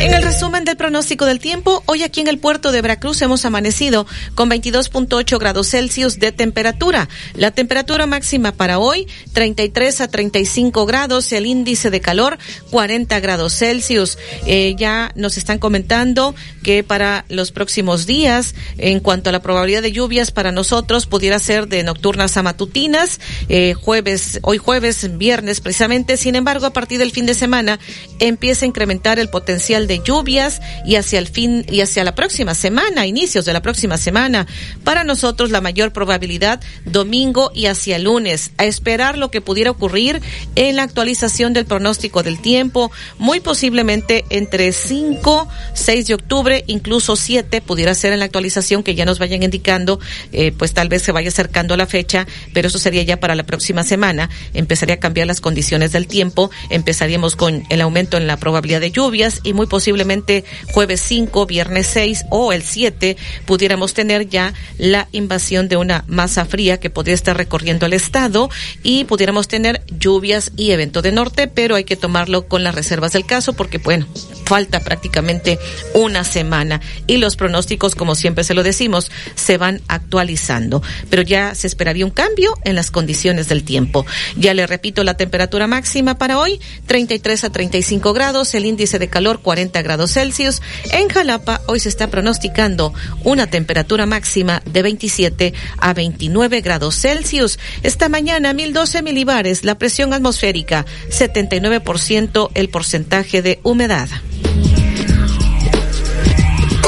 En 0.00 0.12
el 0.12 0.22
resumen 0.22 0.64
del 0.64 0.76
pronóstico 0.76 1.24
del 1.24 1.38
tiempo, 1.38 1.82
hoy 1.86 2.02
aquí 2.02 2.20
en 2.20 2.28
el 2.28 2.38
puerto 2.38 2.72
de 2.72 2.82
Veracruz 2.82 3.22
hemos 3.22 3.44
amanecido 3.44 4.06
con 4.34 4.50
22.8 4.50 5.38
grados 5.38 5.70
Celsius 5.70 6.18
de 6.18 6.32
temperatura. 6.32 7.08
La 7.34 7.52
temperatura 7.52 8.04
máxima 8.04 8.52
para 8.52 8.78
hoy, 8.78 9.06
33 9.32 10.00
a 10.02 10.08
35 10.08 10.84
grados, 10.84 11.32
el 11.32 11.46
índice 11.46 11.90
de 11.90 12.00
calor, 12.00 12.38
40 12.70 13.03
grados 13.08 13.54
Celsius. 13.54 14.18
Eh, 14.46 14.74
ya 14.76 15.12
nos 15.14 15.38
están 15.38 15.58
comentando 15.58 16.34
que 16.62 16.82
para 16.82 17.24
los 17.28 17.52
próximos 17.52 18.06
días, 18.06 18.54
en 18.78 19.00
cuanto 19.00 19.28
a 19.28 19.32
la 19.32 19.42
probabilidad 19.42 19.82
de 19.82 19.92
lluvias 19.92 20.30
para 20.30 20.52
nosotros, 20.52 21.06
pudiera 21.06 21.38
ser 21.38 21.68
de 21.68 21.82
nocturnas 21.82 22.36
a 22.36 22.42
matutinas, 22.42 23.20
eh, 23.48 23.74
jueves, 23.74 24.40
hoy 24.42 24.58
jueves, 24.58 25.16
viernes 25.18 25.60
precisamente. 25.60 26.16
Sin 26.16 26.34
embargo, 26.36 26.66
a 26.66 26.72
partir 26.72 26.98
del 26.98 27.12
fin 27.12 27.26
de 27.26 27.34
semana 27.34 27.78
empieza 28.18 28.64
a 28.64 28.68
incrementar 28.68 29.18
el 29.18 29.28
potencial 29.28 29.86
de 29.86 30.00
lluvias 30.02 30.60
y 30.84 30.96
hacia 30.96 31.18
el 31.18 31.28
fin 31.28 31.64
y 31.68 31.80
hacia 31.80 32.04
la 32.04 32.14
próxima 32.14 32.54
semana, 32.54 33.06
inicios 33.06 33.44
de 33.44 33.52
la 33.52 33.62
próxima 33.62 33.96
semana. 33.98 34.46
Para 34.82 35.04
nosotros 35.04 35.50
la 35.50 35.60
mayor 35.60 35.92
probabilidad 35.92 36.60
domingo 36.84 37.50
y 37.54 37.66
hacia 37.66 37.98
lunes. 37.98 38.52
A 38.58 38.64
esperar 38.64 39.18
lo 39.18 39.30
que 39.30 39.40
pudiera 39.40 39.70
ocurrir 39.70 40.20
en 40.56 40.76
la 40.76 40.82
actualización 40.82 41.52
del 41.52 41.66
pronóstico 41.66 42.22
del 42.22 42.40
tiempo, 42.40 42.90
muy 43.18 43.40
posiblemente 43.40 44.24
entre 44.30 44.72
5, 44.72 45.48
6 45.74 46.06
de 46.06 46.14
octubre, 46.14 46.64
incluso 46.66 47.16
7 47.16 47.60
pudiera 47.60 47.94
ser 47.94 48.12
en 48.12 48.18
la 48.20 48.24
actualización 48.26 48.82
que 48.82 48.94
ya 48.94 49.04
nos 49.04 49.18
vayan 49.18 49.42
indicando, 49.42 50.00
eh, 50.32 50.52
pues 50.56 50.72
tal 50.72 50.88
vez 50.88 51.02
se 51.02 51.12
vaya 51.12 51.28
acercando 51.28 51.76
la 51.76 51.86
fecha, 51.86 52.26
pero 52.52 52.68
eso 52.68 52.78
sería 52.78 53.02
ya 53.02 53.18
para 53.20 53.34
la 53.34 53.44
próxima 53.44 53.84
semana. 53.84 54.30
Empezaría 54.52 54.96
a 54.96 55.00
cambiar 55.00 55.26
las 55.26 55.40
condiciones 55.40 55.92
del 55.92 56.06
tiempo, 56.06 56.50
empezaríamos 56.70 57.36
con 57.36 57.64
el 57.68 57.80
aumento 57.80 58.16
en 58.16 58.26
la 58.26 58.36
probabilidad 58.36 58.80
de 58.80 58.90
lluvias 58.90 59.40
y 59.42 59.52
muy 59.52 59.66
posiblemente 59.66 60.44
jueves 60.72 61.00
5, 61.00 61.46
viernes 61.46 61.86
6 61.88 62.26
o 62.30 62.52
el 62.52 62.62
7 62.62 63.16
pudiéramos 63.46 63.94
tener 63.94 64.28
ya 64.28 64.54
la 64.78 65.08
invasión 65.12 65.68
de 65.68 65.76
una 65.76 66.04
masa 66.08 66.44
fría 66.44 66.78
que 66.78 66.90
podría 66.90 67.14
estar 67.14 67.36
recorriendo 67.36 67.86
el 67.86 67.92
estado 67.92 68.50
y 68.82 69.04
pudiéramos 69.04 69.48
tener 69.48 69.82
lluvias 69.98 70.52
y 70.56 70.70
evento 70.70 71.02
de 71.02 71.12
norte, 71.12 71.48
pero 71.48 71.74
hay 71.74 71.84
que 71.84 71.96
tomarlo 71.96 72.46
con 72.46 72.64
la 72.64 72.72
reservas 72.84 73.12
del 73.12 73.24
caso 73.24 73.54
porque, 73.54 73.78
bueno, 73.78 74.06
falta 74.44 74.80
prácticamente 74.80 75.58
una 75.94 76.22
semana 76.22 76.82
y 77.06 77.16
los 77.16 77.34
pronósticos, 77.34 77.94
como 77.94 78.14
siempre 78.14 78.44
se 78.44 78.52
lo 78.52 78.62
decimos, 78.62 79.10
se 79.34 79.56
van 79.56 79.80
actualizando. 79.88 80.82
Pero 81.08 81.22
ya 81.22 81.54
se 81.54 81.66
esperaría 81.66 82.04
un 82.04 82.10
cambio 82.10 82.52
en 82.64 82.76
las 82.76 82.90
condiciones 82.90 83.48
del 83.48 83.64
tiempo. 83.64 84.04
Ya 84.36 84.52
le 84.52 84.66
repito, 84.66 85.02
la 85.02 85.16
temperatura 85.16 85.66
máxima 85.66 86.18
para 86.18 86.38
hoy, 86.38 86.60
33 86.86 87.44
a 87.44 87.50
35 87.50 88.12
grados, 88.12 88.54
el 88.54 88.66
índice 88.66 88.98
de 88.98 89.08
calor 89.08 89.40
40 89.40 89.80
grados 89.80 90.12
Celsius. 90.12 90.60
En 90.92 91.08
Jalapa 91.08 91.62
hoy 91.66 91.80
se 91.80 91.88
está 91.88 92.08
pronosticando 92.08 92.92
una 93.24 93.46
temperatura 93.46 94.04
máxima 94.04 94.62
de 94.66 94.82
27 94.82 95.54
a 95.78 95.94
29 95.94 96.60
grados 96.60 96.96
Celsius. 97.00 97.58
Esta 97.82 98.10
mañana 98.10 98.52
1012 98.52 99.00
milibares, 99.00 99.64
la 99.64 99.78
presión 99.78 100.12
atmosférica 100.12 100.84
79% 101.08 102.50
el 102.54 102.68
porcentaje 102.74 103.40
de 103.40 103.60
humedad. 103.62 104.08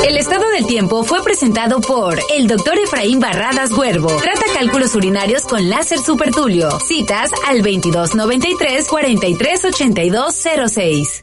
El 0.05 0.17
estado 0.17 0.51
del 0.51 0.67
tiempo 0.67 1.05
fue 1.05 1.23
presentado 1.23 1.81
por 1.81 2.19
el 2.35 2.49
doctor 2.49 2.77
Efraín 2.77 3.21
Barradas 3.21 3.71
Huervo. 3.71 4.09
Trata 4.21 4.47
cálculos 4.53 4.97
urinarios 4.97 5.45
con 5.45 5.71
láser 5.71 6.01
supertulio. 6.01 6.81
Citas 6.81 7.31
al 7.47 7.63
2293 7.63 8.89
438206. 8.89 11.23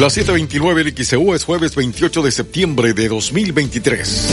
La 0.00 0.08
729 0.08 0.82
del 0.82 0.96
XEU 0.96 1.34
es 1.34 1.44
jueves 1.44 1.76
28 1.76 2.22
de 2.22 2.30
septiembre 2.30 2.94
de 2.94 3.10
2023. 3.10 4.28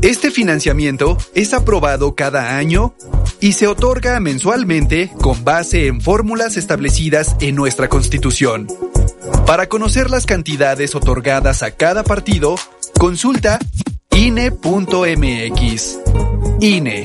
Este 0.00 0.30
financiamiento 0.30 1.18
es 1.34 1.54
aprobado 1.54 2.14
cada 2.14 2.56
año 2.56 2.94
y 3.40 3.54
se 3.54 3.66
otorga 3.66 4.20
mensualmente 4.20 5.10
con 5.20 5.42
base 5.42 5.88
en 5.88 6.00
fórmulas 6.00 6.56
establecidas 6.56 7.34
en 7.40 7.56
nuestra 7.56 7.88
Constitución. 7.88 8.68
Para 9.44 9.68
conocer 9.68 10.08
las 10.08 10.24
cantidades 10.24 10.94
otorgadas 10.94 11.64
a 11.64 11.72
cada 11.72 12.04
partido, 12.04 12.54
consulta 12.96 13.58
INE.mx. 14.12 15.98
INE. 16.60 17.04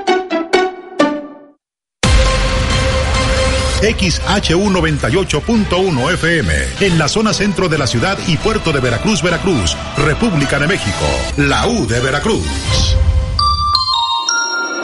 XHU 3.81 4.69
98.1 4.69 6.13
FM, 6.13 6.53
en 6.81 6.99
la 6.99 7.07
zona 7.07 7.33
centro 7.33 7.67
de 7.67 7.79
la 7.79 7.87
ciudad 7.87 8.15
y 8.27 8.37
puerto 8.37 8.71
de 8.71 8.79
Veracruz, 8.79 9.23
Veracruz, 9.23 9.75
República 9.97 10.59
de 10.59 10.67
México, 10.67 11.05
la 11.37 11.67
U 11.67 11.87
de 11.87 11.99
Veracruz. 11.99 12.45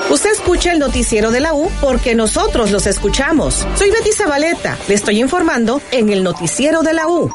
Usted 0.09 0.31
escucha 0.31 0.71
el 0.71 0.79
noticiero 0.79 1.29
de 1.29 1.41
la 1.41 1.53
U 1.53 1.69
porque 1.79 2.15
nosotros 2.15 2.71
los 2.71 2.87
escuchamos. 2.87 3.67
Soy 3.75 3.91
Betty 3.91 4.13
Zabaleta, 4.13 4.75
le 4.87 4.95
estoy 4.95 5.21
informando 5.21 5.79
en 5.91 6.09
el 6.09 6.23
noticiero 6.23 6.81
de 6.81 6.93
la 6.93 7.07
U. 7.07 7.29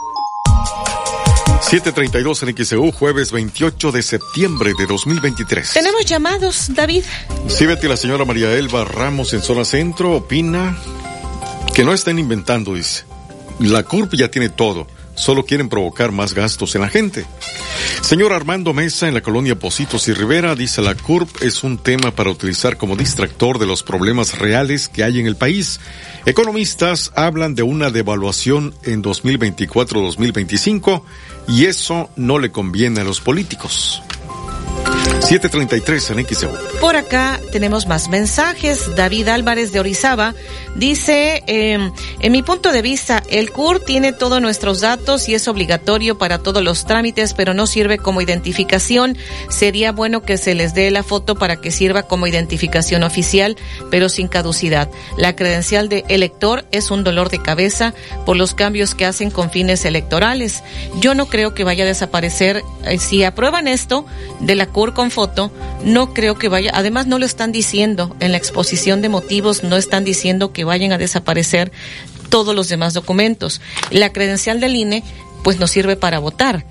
732 1.61 2.43
en 2.43 2.57
XEU, 2.57 2.91
jueves 2.91 3.31
28 3.31 3.93
de 3.93 4.03
septiembre 4.03 4.73
de 4.77 4.87
2023. 4.87 5.73
Tenemos 5.73 6.05
llamados, 6.07 6.75
David. 6.75 7.05
Sí, 7.47 7.67
Betty, 7.67 7.87
la 7.87 7.97
señora 7.97 8.25
María 8.25 8.53
Elba 8.53 8.85
Ramos 8.85 9.33
en 9.33 9.43
zona 9.43 9.65
centro 9.65 10.13
opina 10.13 10.77
que 11.75 11.85
no 11.85 11.93
estén 11.93 12.19
inventando, 12.19 12.75
dice. 12.75 13.05
La 13.59 13.83
CURP 13.83 14.15
ya 14.15 14.31
tiene 14.31 14.49
todo, 14.49 14.87
solo 15.15 15.45
quieren 15.45 15.69
provocar 15.69 16.13
más 16.13 16.35
gastos 16.35 16.75
en 16.75 16.83
la 16.83 16.89
gente. 16.89 17.25
Señor 18.01 18.33
Armando 18.33 18.73
Mesa, 18.73 19.09
en 19.09 19.15
la 19.15 19.23
colonia 19.23 19.59
Positos 19.59 20.09
y 20.09 20.13
Rivera, 20.13 20.55
dice 20.55 20.83
la 20.83 20.95
CURP 20.95 21.43
es 21.43 21.65
un 21.65 21.79
tema 21.79 22.11
para 22.11 22.31
utilizar 22.31 22.77
como 22.77 22.97
distractor 22.97 23.59
de 23.59 23.67
los 23.67 23.83
problemas 23.83 24.39
reales 24.39 24.89
que 24.89 25.05
hay 25.05 25.21
en 25.21 25.27
el 25.27 25.37
país. 25.37 25.81
Economistas 26.27 27.13
hablan 27.15 27.55
de 27.55 27.63
una 27.63 27.91
devaluación 27.91 28.75
en 28.83 29.03
2024-2025 29.03 31.03
y 31.49 31.67
eso 31.67 32.11
no 32.17 32.39
le 32.39 32.51
conviene 32.51 33.01
a 33.01 33.05
los 33.05 33.21
políticos. 33.21 34.03
733 35.21 36.11
en 36.11 36.27
XEU. 36.27 36.51
Por 36.81 36.97
acá 36.97 37.41
tenemos 37.53 37.87
más 37.87 38.09
mensajes. 38.09 38.95
David 38.97 39.29
Álvarez 39.29 39.73
de 39.73 39.81
Orizaba 39.81 40.35
dice, 40.75 41.43
eh, 41.47 41.79
en 42.21 42.33
mi 42.33 42.43
punto 42.43 42.73
de 42.73 42.83
vista, 42.83 43.23
el 43.31 43.51
CUR 43.51 43.81
tiene 43.81 44.13
todos 44.13 44.41
nuestros 44.41 44.81
datos 44.81 45.29
y 45.29 45.35
es 45.35 45.49
obligatorio 45.49 46.19
para 46.19 46.39
todos 46.39 46.63
los 46.63 46.85
trámites, 46.85 47.35
pero 47.35 47.55
no 47.55 47.67
sirve 47.67 47.99
como 47.99 48.21
identificación. 48.21 49.17
Sería 49.49 49.93
bueno 49.93 50.23
que 50.23 50.37
se 50.37 50.55
les 50.55 50.75
dé 50.75 50.91
la 50.91 51.03
foto 51.03 51.37
para 51.37 51.57
que 51.57 51.71
sirva 51.71 52.03
como 52.03 52.27
identificación 52.27 53.03
oficial, 53.03 53.57
pero 53.91 54.09
sin 54.09 54.29
caducidad. 54.29 54.91
La 55.17 55.37
credencial 55.37 55.89
de 55.89 56.05
elector 56.09 56.65
es 56.73 56.91
un 56.91 57.05
dolor 57.05 57.31
de 57.31 57.43
cabeza 57.43 57.95
por 58.27 58.37
los 58.37 58.55
cambios 58.55 58.95
que 58.95 59.07
hacen 59.07 59.31
con 59.31 59.51
fines 59.51 59.85
electorales. 59.85 60.63
Yo 61.01 61.15
no 61.15 61.27
creo 61.27 61.55
que 61.55 61.65
vaya 61.65 61.85
a 61.85 61.87
desaparecer. 61.87 62.63
Eh, 62.85 62.99
si 62.99 63.25
aprueban 63.25 63.69
esto 63.69 64.07
de 64.41 64.55
la 64.55 64.67
CUR 64.67 64.95
foto, 65.11 65.51
no 65.85 66.15
creo 66.15 66.39
que 66.39 66.49
vaya, 66.49 66.71
además 66.75 67.07
no 67.07 67.19
lo 67.19 67.27
están 67.27 67.53
diciendo 67.53 68.17
en 68.21 68.33
la 68.33 68.39
exposición 68.39 69.03
de 69.03 69.09
motivos, 69.09 69.65
no 69.65 69.77
están 69.77 70.05
diciendo 70.05 70.53
que 70.53 70.65
vayan 70.65 70.93
a 70.93 70.99
desaparecer 70.99 71.73
todos 72.29 72.55
los 72.55 72.69
demás 72.69 72.95
documentos. 72.95 73.61
La 73.91 74.13
credencial 74.13 74.61
del 74.61 74.77
INE 74.77 75.03
pues 75.43 75.59
nos 75.59 75.71
sirve 75.71 75.97
para 75.97 76.19
votar 76.19 76.65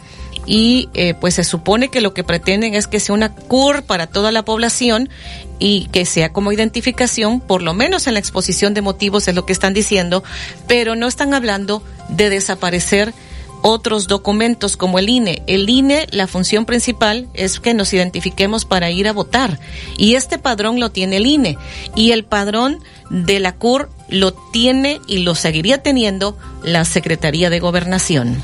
y 0.45 0.89
eh, 0.93 1.13
pues 1.13 1.35
se 1.35 1.43
supone 1.43 1.89
que 1.89 2.01
lo 2.01 2.13
que 2.13 2.23
pretenden 2.23 2.73
es 2.73 2.87
que 2.87 2.99
sea 2.99 3.13
una 3.13 3.33
CUR 3.33 3.83
para 3.83 4.07
toda 4.07 4.31
la 4.31 4.43
población 4.43 5.09
y 5.59 5.87
que 5.91 6.05
sea 6.05 6.33
como 6.33 6.51
identificación, 6.51 7.39
por 7.39 7.61
lo 7.61 7.73
menos 7.73 8.07
en 8.07 8.13
la 8.13 8.19
exposición 8.19 8.73
de 8.73 8.81
motivos 8.81 9.27
es 9.27 9.35
lo 9.35 9.45
que 9.45 9.53
están 9.53 9.73
diciendo, 9.73 10.23
pero 10.67 10.95
no 10.95 11.07
están 11.07 11.33
hablando 11.33 11.83
de 12.09 12.29
desaparecer 12.29 13.13
otros 13.61 14.07
documentos 14.07 14.77
como 14.77 14.99
el 14.99 15.09
INE. 15.09 15.43
El 15.47 15.69
INE, 15.69 16.07
la 16.11 16.27
función 16.27 16.65
principal 16.65 17.27
es 17.33 17.59
que 17.59 17.73
nos 17.73 17.93
identifiquemos 17.93 18.65
para 18.65 18.91
ir 18.91 19.07
a 19.07 19.13
votar. 19.13 19.59
Y 19.97 20.15
este 20.15 20.37
padrón 20.37 20.79
lo 20.79 20.91
tiene 20.91 21.17
el 21.17 21.27
INE. 21.27 21.57
Y 21.95 22.11
el 22.11 22.23
padrón 22.23 22.79
de 23.09 23.39
la 23.39 23.55
CUR 23.55 23.89
lo 24.09 24.33
tiene 24.33 24.99
y 25.07 25.19
lo 25.19 25.35
seguiría 25.35 25.83
teniendo 25.83 26.37
la 26.63 26.85
Secretaría 26.85 27.49
de 27.49 27.59
Gobernación. 27.59 28.41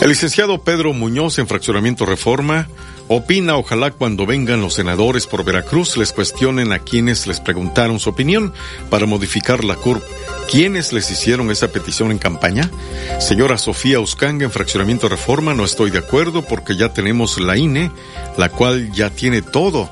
El 0.00 0.10
licenciado 0.10 0.62
Pedro 0.62 0.92
Muñoz 0.92 1.38
en 1.38 1.46
Fraccionamiento 1.46 2.04
Reforma 2.04 2.68
opina 3.08 3.56
ojalá 3.56 3.90
cuando 3.90 4.26
vengan 4.26 4.60
los 4.60 4.74
senadores 4.74 5.26
por 5.26 5.44
Veracruz 5.44 5.96
les 5.96 6.12
cuestionen 6.12 6.72
a 6.72 6.80
quienes 6.80 7.26
les 7.26 7.40
preguntaron 7.40 8.00
su 8.00 8.10
opinión 8.10 8.52
para 8.90 9.06
modificar 9.06 9.64
la 9.64 9.76
CURP 9.76 10.02
¿Quiénes 10.50 10.92
les 10.92 11.10
hicieron 11.10 11.50
esa 11.50 11.72
petición 11.72 12.12
en 12.12 12.18
campaña? 12.18 12.70
Señora 13.18 13.58
Sofía 13.58 13.98
Uscanga, 13.98 14.44
en 14.44 14.52
Fraccionamiento 14.52 15.08
Reforma, 15.08 15.54
no 15.54 15.64
estoy 15.64 15.90
de 15.90 15.98
acuerdo 15.98 16.42
porque 16.42 16.76
ya 16.76 16.92
tenemos 16.92 17.40
la 17.40 17.56
INE, 17.56 17.90
la 18.36 18.48
cual 18.48 18.92
ya 18.92 19.10
tiene 19.10 19.42
todo. 19.42 19.90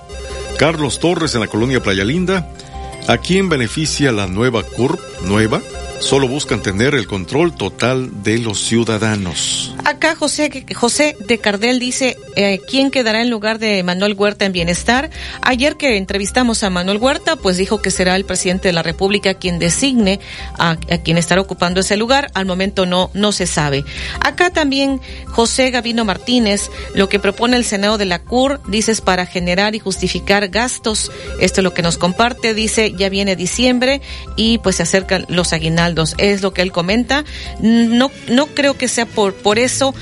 Carlos 0.56 1.00
Torres, 1.00 1.34
en 1.34 1.40
la 1.40 1.48
colonia 1.48 1.82
Playa 1.82 2.04
Linda, 2.04 2.48
¿a 3.08 3.18
quién 3.18 3.48
beneficia 3.48 4.12
la 4.12 4.28
nueva 4.28 4.62
CURP 4.62 5.00
nueva? 5.22 5.60
Solo 6.00 6.28
buscan 6.28 6.62
tener 6.62 6.94
el 6.94 7.06
control 7.06 7.54
total 7.54 8.22
de 8.22 8.38
los 8.38 8.60
ciudadanos. 8.60 9.74
Acá 9.84 10.16
José, 10.16 10.64
José 10.74 11.16
de 11.20 11.38
Cardel 11.38 11.78
dice, 11.78 12.16
eh, 12.36 12.60
¿quién 12.68 12.90
quedará 12.90 13.22
en 13.22 13.30
lugar 13.30 13.58
de 13.58 13.82
Manuel 13.82 14.14
Huerta 14.14 14.44
en 14.44 14.52
bienestar? 14.52 15.10
Ayer 15.42 15.76
que 15.76 15.96
entrevistamos 15.96 16.62
a 16.62 16.70
Manuel 16.70 16.98
Huerta, 16.98 17.36
pues 17.36 17.56
dijo 17.56 17.80
que 17.80 17.90
será 17.90 18.16
el 18.16 18.24
presidente 18.24 18.68
de 18.68 18.72
la 18.72 18.82
República 18.82 19.34
quien 19.34 19.58
designe 19.58 20.20
a, 20.58 20.76
quien 20.76 21.18
estará 21.18 21.40
ocupando 21.40 21.80
ese 21.80 21.96
lugar. 21.96 22.30
Al 22.34 22.46
momento 22.46 22.86
no, 22.86 23.10
no 23.14 23.32
se 23.32 23.46
sabe. 23.46 23.84
Acá 24.20 24.50
también 24.50 25.00
José 25.26 25.70
Gavino 25.70 26.04
Martínez, 26.04 26.70
lo 26.94 27.08
que 27.08 27.20
propone 27.20 27.56
el 27.56 27.64
Senado 27.64 27.98
de 27.98 28.06
la 28.06 28.20
CUR, 28.20 28.60
dice 28.68 28.92
es 28.92 29.00
para 29.00 29.26
generar 29.26 29.74
y 29.74 29.78
justificar 29.78 30.48
gastos. 30.48 31.10
Esto 31.40 31.60
es 31.60 31.64
lo 31.64 31.74
que 31.74 31.82
nos 31.82 31.98
comparte, 31.98 32.54
dice, 32.54 32.92
ya 32.96 33.08
viene 33.08 33.36
diciembre 33.36 34.00
y 34.36 34.58
pues 34.58 34.76
se 34.76 34.82
acercan 34.82 35.24
los 35.28 35.52
aguinaldos 35.52 35.93
es 36.18 36.42
lo 36.42 36.52
que 36.52 36.62
él 36.62 36.72
comenta. 36.72 37.24
No, 37.60 38.10
no 38.28 38.46
creo 38.46 38.76
que 38.76 38.88
sea 38.88 39.06
por, 39.06 39.34
por 39.34 39.58
eso. 39.58 39.94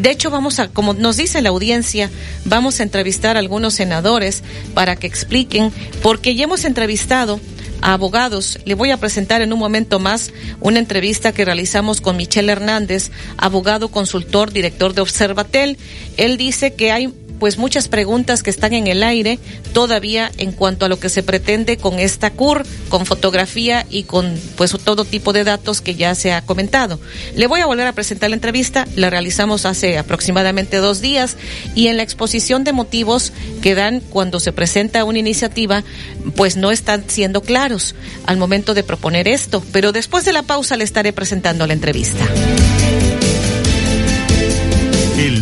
De 0.00 0.10
hecho, 0.10 0.30
vamos 0.30 0.58
a, 0.58 0.68
como 0.68 0.94
nos 0.94 1.16
dice 1.16 1.42
la 1.42 1.50
audiencia, 1.50 2.10
vamos 2.44 2.80
a 2.80 2.82
entrevistar 2.82 3.36
a 3.36 3.40
algunos 3.40 3.74
senadores 3.74 4.42
para 4.74 4.96
que 4.96 5.06
expliquen, 5.06 5.72
porque 6.02 6.34
ya 6.34 6.44
hemos 6.44 6.64
entrevistado 6.64 7.40
a 7.82 7.94
abogados. 7.94 8.58
Le 8.64 8.74
voy 8.74 8.90
a 8.90 8.98
presentar 8.98 9.42
en 9.42 9.52
un 9.52 9.58
momento 9.58 9.98
más 9.98 10.32
una 10.60 10.78
entrevista 10.78 11.32
que 11.32 11.44
realizamos 11.44 12.00
con 12.00 12.16
Michelle 12.16 12.52
Hernández, 12.52 13.10
abogado 13.36 13.90
consultor, 13.90 14.52
director 14.52 14.94
de 14.94 15.02
Observatel. 15.02 15.78
Él 16.16 16.36
dice 16.36 16.74
que 16.74 16.92
hay 16.92 17.12
pues 17.40 17.58
muchas 17.58 17.88
preguntas 17.88 18.44
que 18.44 18.50
están 18.50 18.74
en 18.74 18.86
el 18.86 19.02
aire 19.02 19.40
todavía 19.72 20.30
en 20.38 20.52
cuanto 20.52 20.84
a 20.84 20.88
lo 20.88 21.00
que 21.00 21.08
se 21.08 21.24
pretende 21.24 21.78
con 21.78 21.98
esta 21.98 22.30
CUR, 22.30 22.64
con 22.88 23.06
fotografía 23.06 23.86
y 23.90 24.04
con 24.04 24.38
pues 24.56 24.76
todo 24.84 25.04
tipo 25.04 25.32
de 25.32 25.42
datos 25.42 25.80
que 25.80 25.96
ya 25.96 26.14
se 26.14 26.32
ha 26.32 26.42
comentado. 26.42 27.00
Le 27.34 27.46
voy 27.48 27.60
a 27.60 27.66
volver 27.66 27.86
a 27.86 27.92
presentar 27.92 28.30
la 28.30 28.36
entrevista, 28.36 28.86
la 28.94 29.10
realizamos 29.10 29.66
hace 29.66 29.98
aproximadamente 29.98 30.76
dos 30.76 31.00
días 31.00 31.36
y 31.74 31.88
en 31.88 31.96
la 31.96 32.02
exposición 32.02 32.62
de 32.62 32.72
motivos 32.72 33.32
que 33.62 33.74
dan 33.74 34.00
cuando 34.00 34.38
se 34.38 34.52
presenta 34.52 35.04
una 35.04 35.18
iniciativa, 35.18 35.82
pues 36.36 36.56
no 36.56 36.70
están 36.70 37.04
siendo 37.08 37.40
claros 37.40 37.94
al 38.26 38.36
momento 38.36 38.74
de 38.74 38.84
proponer 38.84 39.26
esto, 39.26 39.64
pero 39.72 39.92
después 39.92 40.24
de 40.24 40.34
la 40.34 40.42
pausa 40.42 40.76
le 40.76 40.84
estaré 40.84 41.12
presentando 41.12 41.66
la 41.66 41.72
entrevista. 41.72 42.26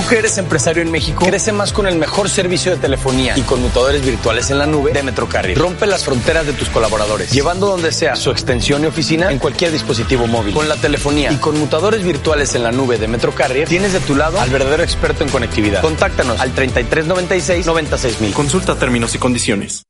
Tú 0.00 0.06
que 0.08 0.16
eres 0.16 0.38
empresario 0.38 0.82
en 0.82 0.90
México, 0.90 1.26
crece 1.26 1.52
más 1.52 1.74
con 1.74 1.86
el 1.86 1.96
mejor 1.96 2.30
servicio 2.30 2.72
de 2.72 2.78
telefonía 2.78 3.36
y 3.36 3.42
conmutadores 3.42 4.02
virtuales 4.02 4.50
en 4.50 4.56
la 4.56 4.64
nube 4.64 4.94
de 4.94 5.02
Metrocarrier. 5.02 5.58
Rompe 5.58 5.84
las 5.84 6.06
fronteras 6.06 6.46
de 6.46 6.54
tus 6.54 6.70
colaboradores, 6.70 7.30
llevando 7.30 7.66
donde 7.66 7.92
sea 7.92 8.16
su 8.16 8.30
extensión 8.30 8.82
y 8.82 8.86
oficina 8.86 9.30
en 9.30 9.38
cualquier 9.38 9.72
dispositivo 9.72 10.26
móvil. 10.26 10.54
Con 10.54 10.70
la 10.70 10.76
telefonía 10.76 11.30
y 11.30 11.36
conmutadores 11.36 12.02
virtuales 12.02 12.54
en 12.54 12.62
la 12.62 12.72
nube 12.72 12.96
de 12.96 13.08
Metrocarrier, 13.08 13.68
tienes 13.68 13.92
de 13.92 14.00
tu 14.00 14.16
lado 14.16 14.40
al 14.40 14.48
verdadero 14.48 14.82
experto 14.82 15.22
en 15.22 15.28
conectividad. 15.28 15.82
Contáctanos 15.82 16.40
al 16.40 16.52
3396 16.52 17.66
96000. 17.66 18.32
Consulta 18.32 18.76
términos 18.76 19.14
y 19.14 19.18
condiciones. 19.18 19.84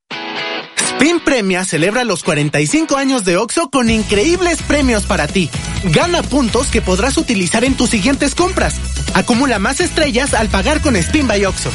Spin 1.00 1.18
Premia 1.20 1.64
celebra 1.64 2.04
los 2.04 2.22
45 2.22 2.98
años 2.98 3.24
de 3.24 3.38
OXO 3.38 3.70
con 3.70 3.88
increíbles 3.88 4.60
premios 4.60 5.06
para 5.06 5.26
ti. 5.26 5.48
Gana 5.84 6.22
puntos 6.22 6.66
que 6.66 6.82
podrás 6.82 7.16
utilizar 7.16 7.64
en 7.64 7.74
tus 7.74 7.88
siguientes 7.88 8.34
compras. 8.34 8.74
Acumula 9.14 9.58
más 9.58 9.80
estrellas 9.80 10.34
al 10.34 10.50
pagar 10.50 10.82
con 10.82 10.96
Spin 10.96 11.26
by 11.26 11.46
OXO. 11.46 11.70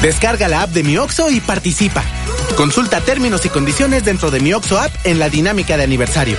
Descarga 0.00 0.48
la 0.48 0.62
app 0.62 0.70
de 0.70 0.84
mi 0.84 0.96
OXO 0.96 1.30
y 1.30 1.40
participa. 1.40 2.02
Consulta 2.56 3.02
términos 3.02 3.44
y 3.44 3.50
condiciones 3.50 4.06
dentro 4.06 4.30
de 4.30 4.40
mi 4.40 4.54
OXO 4.54 4.78
app 4.78 4.90
en 5.04 5.18
la 5.18 5.28
dinámica 5.28 5.76
de 5.76 5.82
aniversario. 5.82 6.38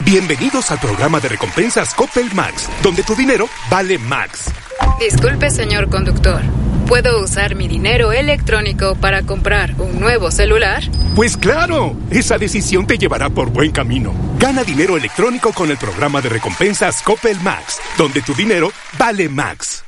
Bienvenidos 0.00 0.70
al 0.70 0.80
programa 0.80 1.20
de 1.20 1.28
recompensas 1.28 1.94
Coppel 1.94 2.32
Max, 2.34 2.68
donde 2.82 3.02
tu 3.02 3.14
dinero 3.14 3.48
vale 3.70 3.98
Max. 3.98 4.50
Disculpe, 4.98 5.50
señor 5.50 5.88
conductor. 5.88 6.42
¿Puedo 6.86 7.22
usar 7.22 7.54
mi 7.54 7.68
dinero 7.68 8.12
electrónico 8.12 8.96
para 8.96 9.22
comprar 9.22 9.74
un 9.78 10.00
nuevo 10.00 10.30
celular? 10.30 10.82
Pues 11.14 11.36
claro, 11.36 11.96
esa 12.10 12.36
decisión 12.36 12.86
te 12.86 12.98
llevará 12.98 13.30
por 13.30 13.50
buen 13.50 13.70
camino. 13.70 14.12
Gana 14.38 14.64
dinero 14.64 14.96
electrónico 14.96 15.52
con 15.52 15.70
el 15.70 15.78
programa 15.78 16.20
de 16.20 16.28
recompensas 16.28 17.00
Coppel 17.02 17.40
Max, 17.40 17.80
donde 17.96 18.20
tu 18.20 18.34
dinero 18.34 18.72
vale 18.98 19.28
Max. 19.28 19.84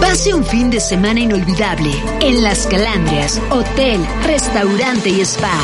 Pase 0.00 0.32
un 0.32 0.44
fin 0.44 0.70
de 0.70 0.80
semana 0.80 1.20
inolvidable 1.20 1.90
en 2.20 2.42
Las 2.42 2.66
Calandrias, 2.66 3.40
hotel, 3.50 4.00
restaurante 4.24 5.10
y 5.10 5.20
spa. 5.22 5.58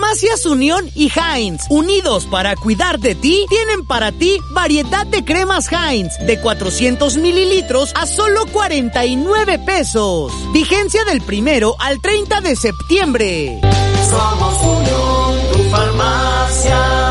Farmacias 0.00 0.46
Unión 0.46 0.90
y 0.94 1.12
Heinz, 1.14 1.66
unidos 1.68 2.24
para 2.24 2.56
cuidar 2.56 2.98
de 3.00 3.14
ti, 3.14 3.44
tienen 3.50 3.84
para 3.84 4.12
ti 4.12 4.38
variedad 4.50 5.06
de 5.06 5.24
cremas 5.26 5.70
Heinz 5.70 6.18
de 6.20 6.40
400 6.40 7.18
mililitros 7.18 7.92
a 7.94 8.06
solo 8.06 8.46
49 8.46 9.58
pesos. 9.58 10.32
Vigencia 10.52 11.04
del 11.04 11.20
primero 11.20 11.76
al 11.78 12.00
30 12.00 12.40
de 12.40 12.56
septiembre. 12.56 13.60
Somos 14.08 14.62
Unión, 14.62 15.52
tu 15.52 15.58
farmacia. 15.70 17.09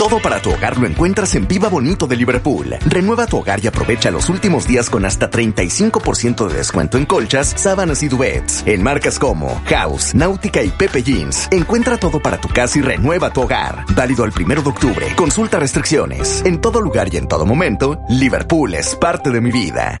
Todo 0.00 0.18
para 0.18 0.40
tu 0.40 0.50
hogar 0.50 0.78
lo 0.78 0.86
encuentras 0.86 1.34
en 1.34 1.46
Viva 1.46 1.68
Bonito 1.68 2.06
de 2.06 2.16
Liverpool. 2.16 2.74
Renueva 2.86 3.26
tu 3.26 3.36
hogar 3.36 3.62
y 3.62 3.66
aprovecha 3.66 4.10
los 4.10 4.30
últimos 4.30 4.66
días 4.66 4.88
con 4.88 5.04
hasta 5.04 5.28
35% 5.28 6.48
de 6.48 6.54
descuento 6.54 6.96
en 6.96 7.04
colchas, 7.04 7.52
sábanas 7.54 8.02
y 8.02 8.08
duvets. 8.08 8.62
En 8.64 8.82
marcas 8.82 9.18
como 9.18 9.60
House, 9.66 10.14
Náutica 10.14 10.62
y 10.62 10.70
Pepe 10.70 11.02
Jeans. 11.02 11.48
Encuentra 11.50 11.98
todo 11.98 12.18
para 12.18 12.40
tu 12.40 12.48
casa 12.48 12.78
y 12.78 12.80
renueva 12.80 13.30
tu 13.30 13.42
hogar. 13.42 13.84
Válido 13.94 14.24
al 14.24 14.32
primero 14.32 14.62
de 14.62 14.70
octubre. 14.70 15.06
Consulta 15.16 15.58
restricciones. 15.58 16.42
En 16.46 16.62
todo 16.62 16.80
lugar 16.80 17.12
y 17.12 17.18
en 17.18 17.28
todo 17.28 17.44
momento, 17.44 18.00
Liverpool 18.08 18.72
es 18.72 18.96
parte 18.96 19.28
de 19.28 19.42
mi 19.42 19.52
vida. 19.52 20.00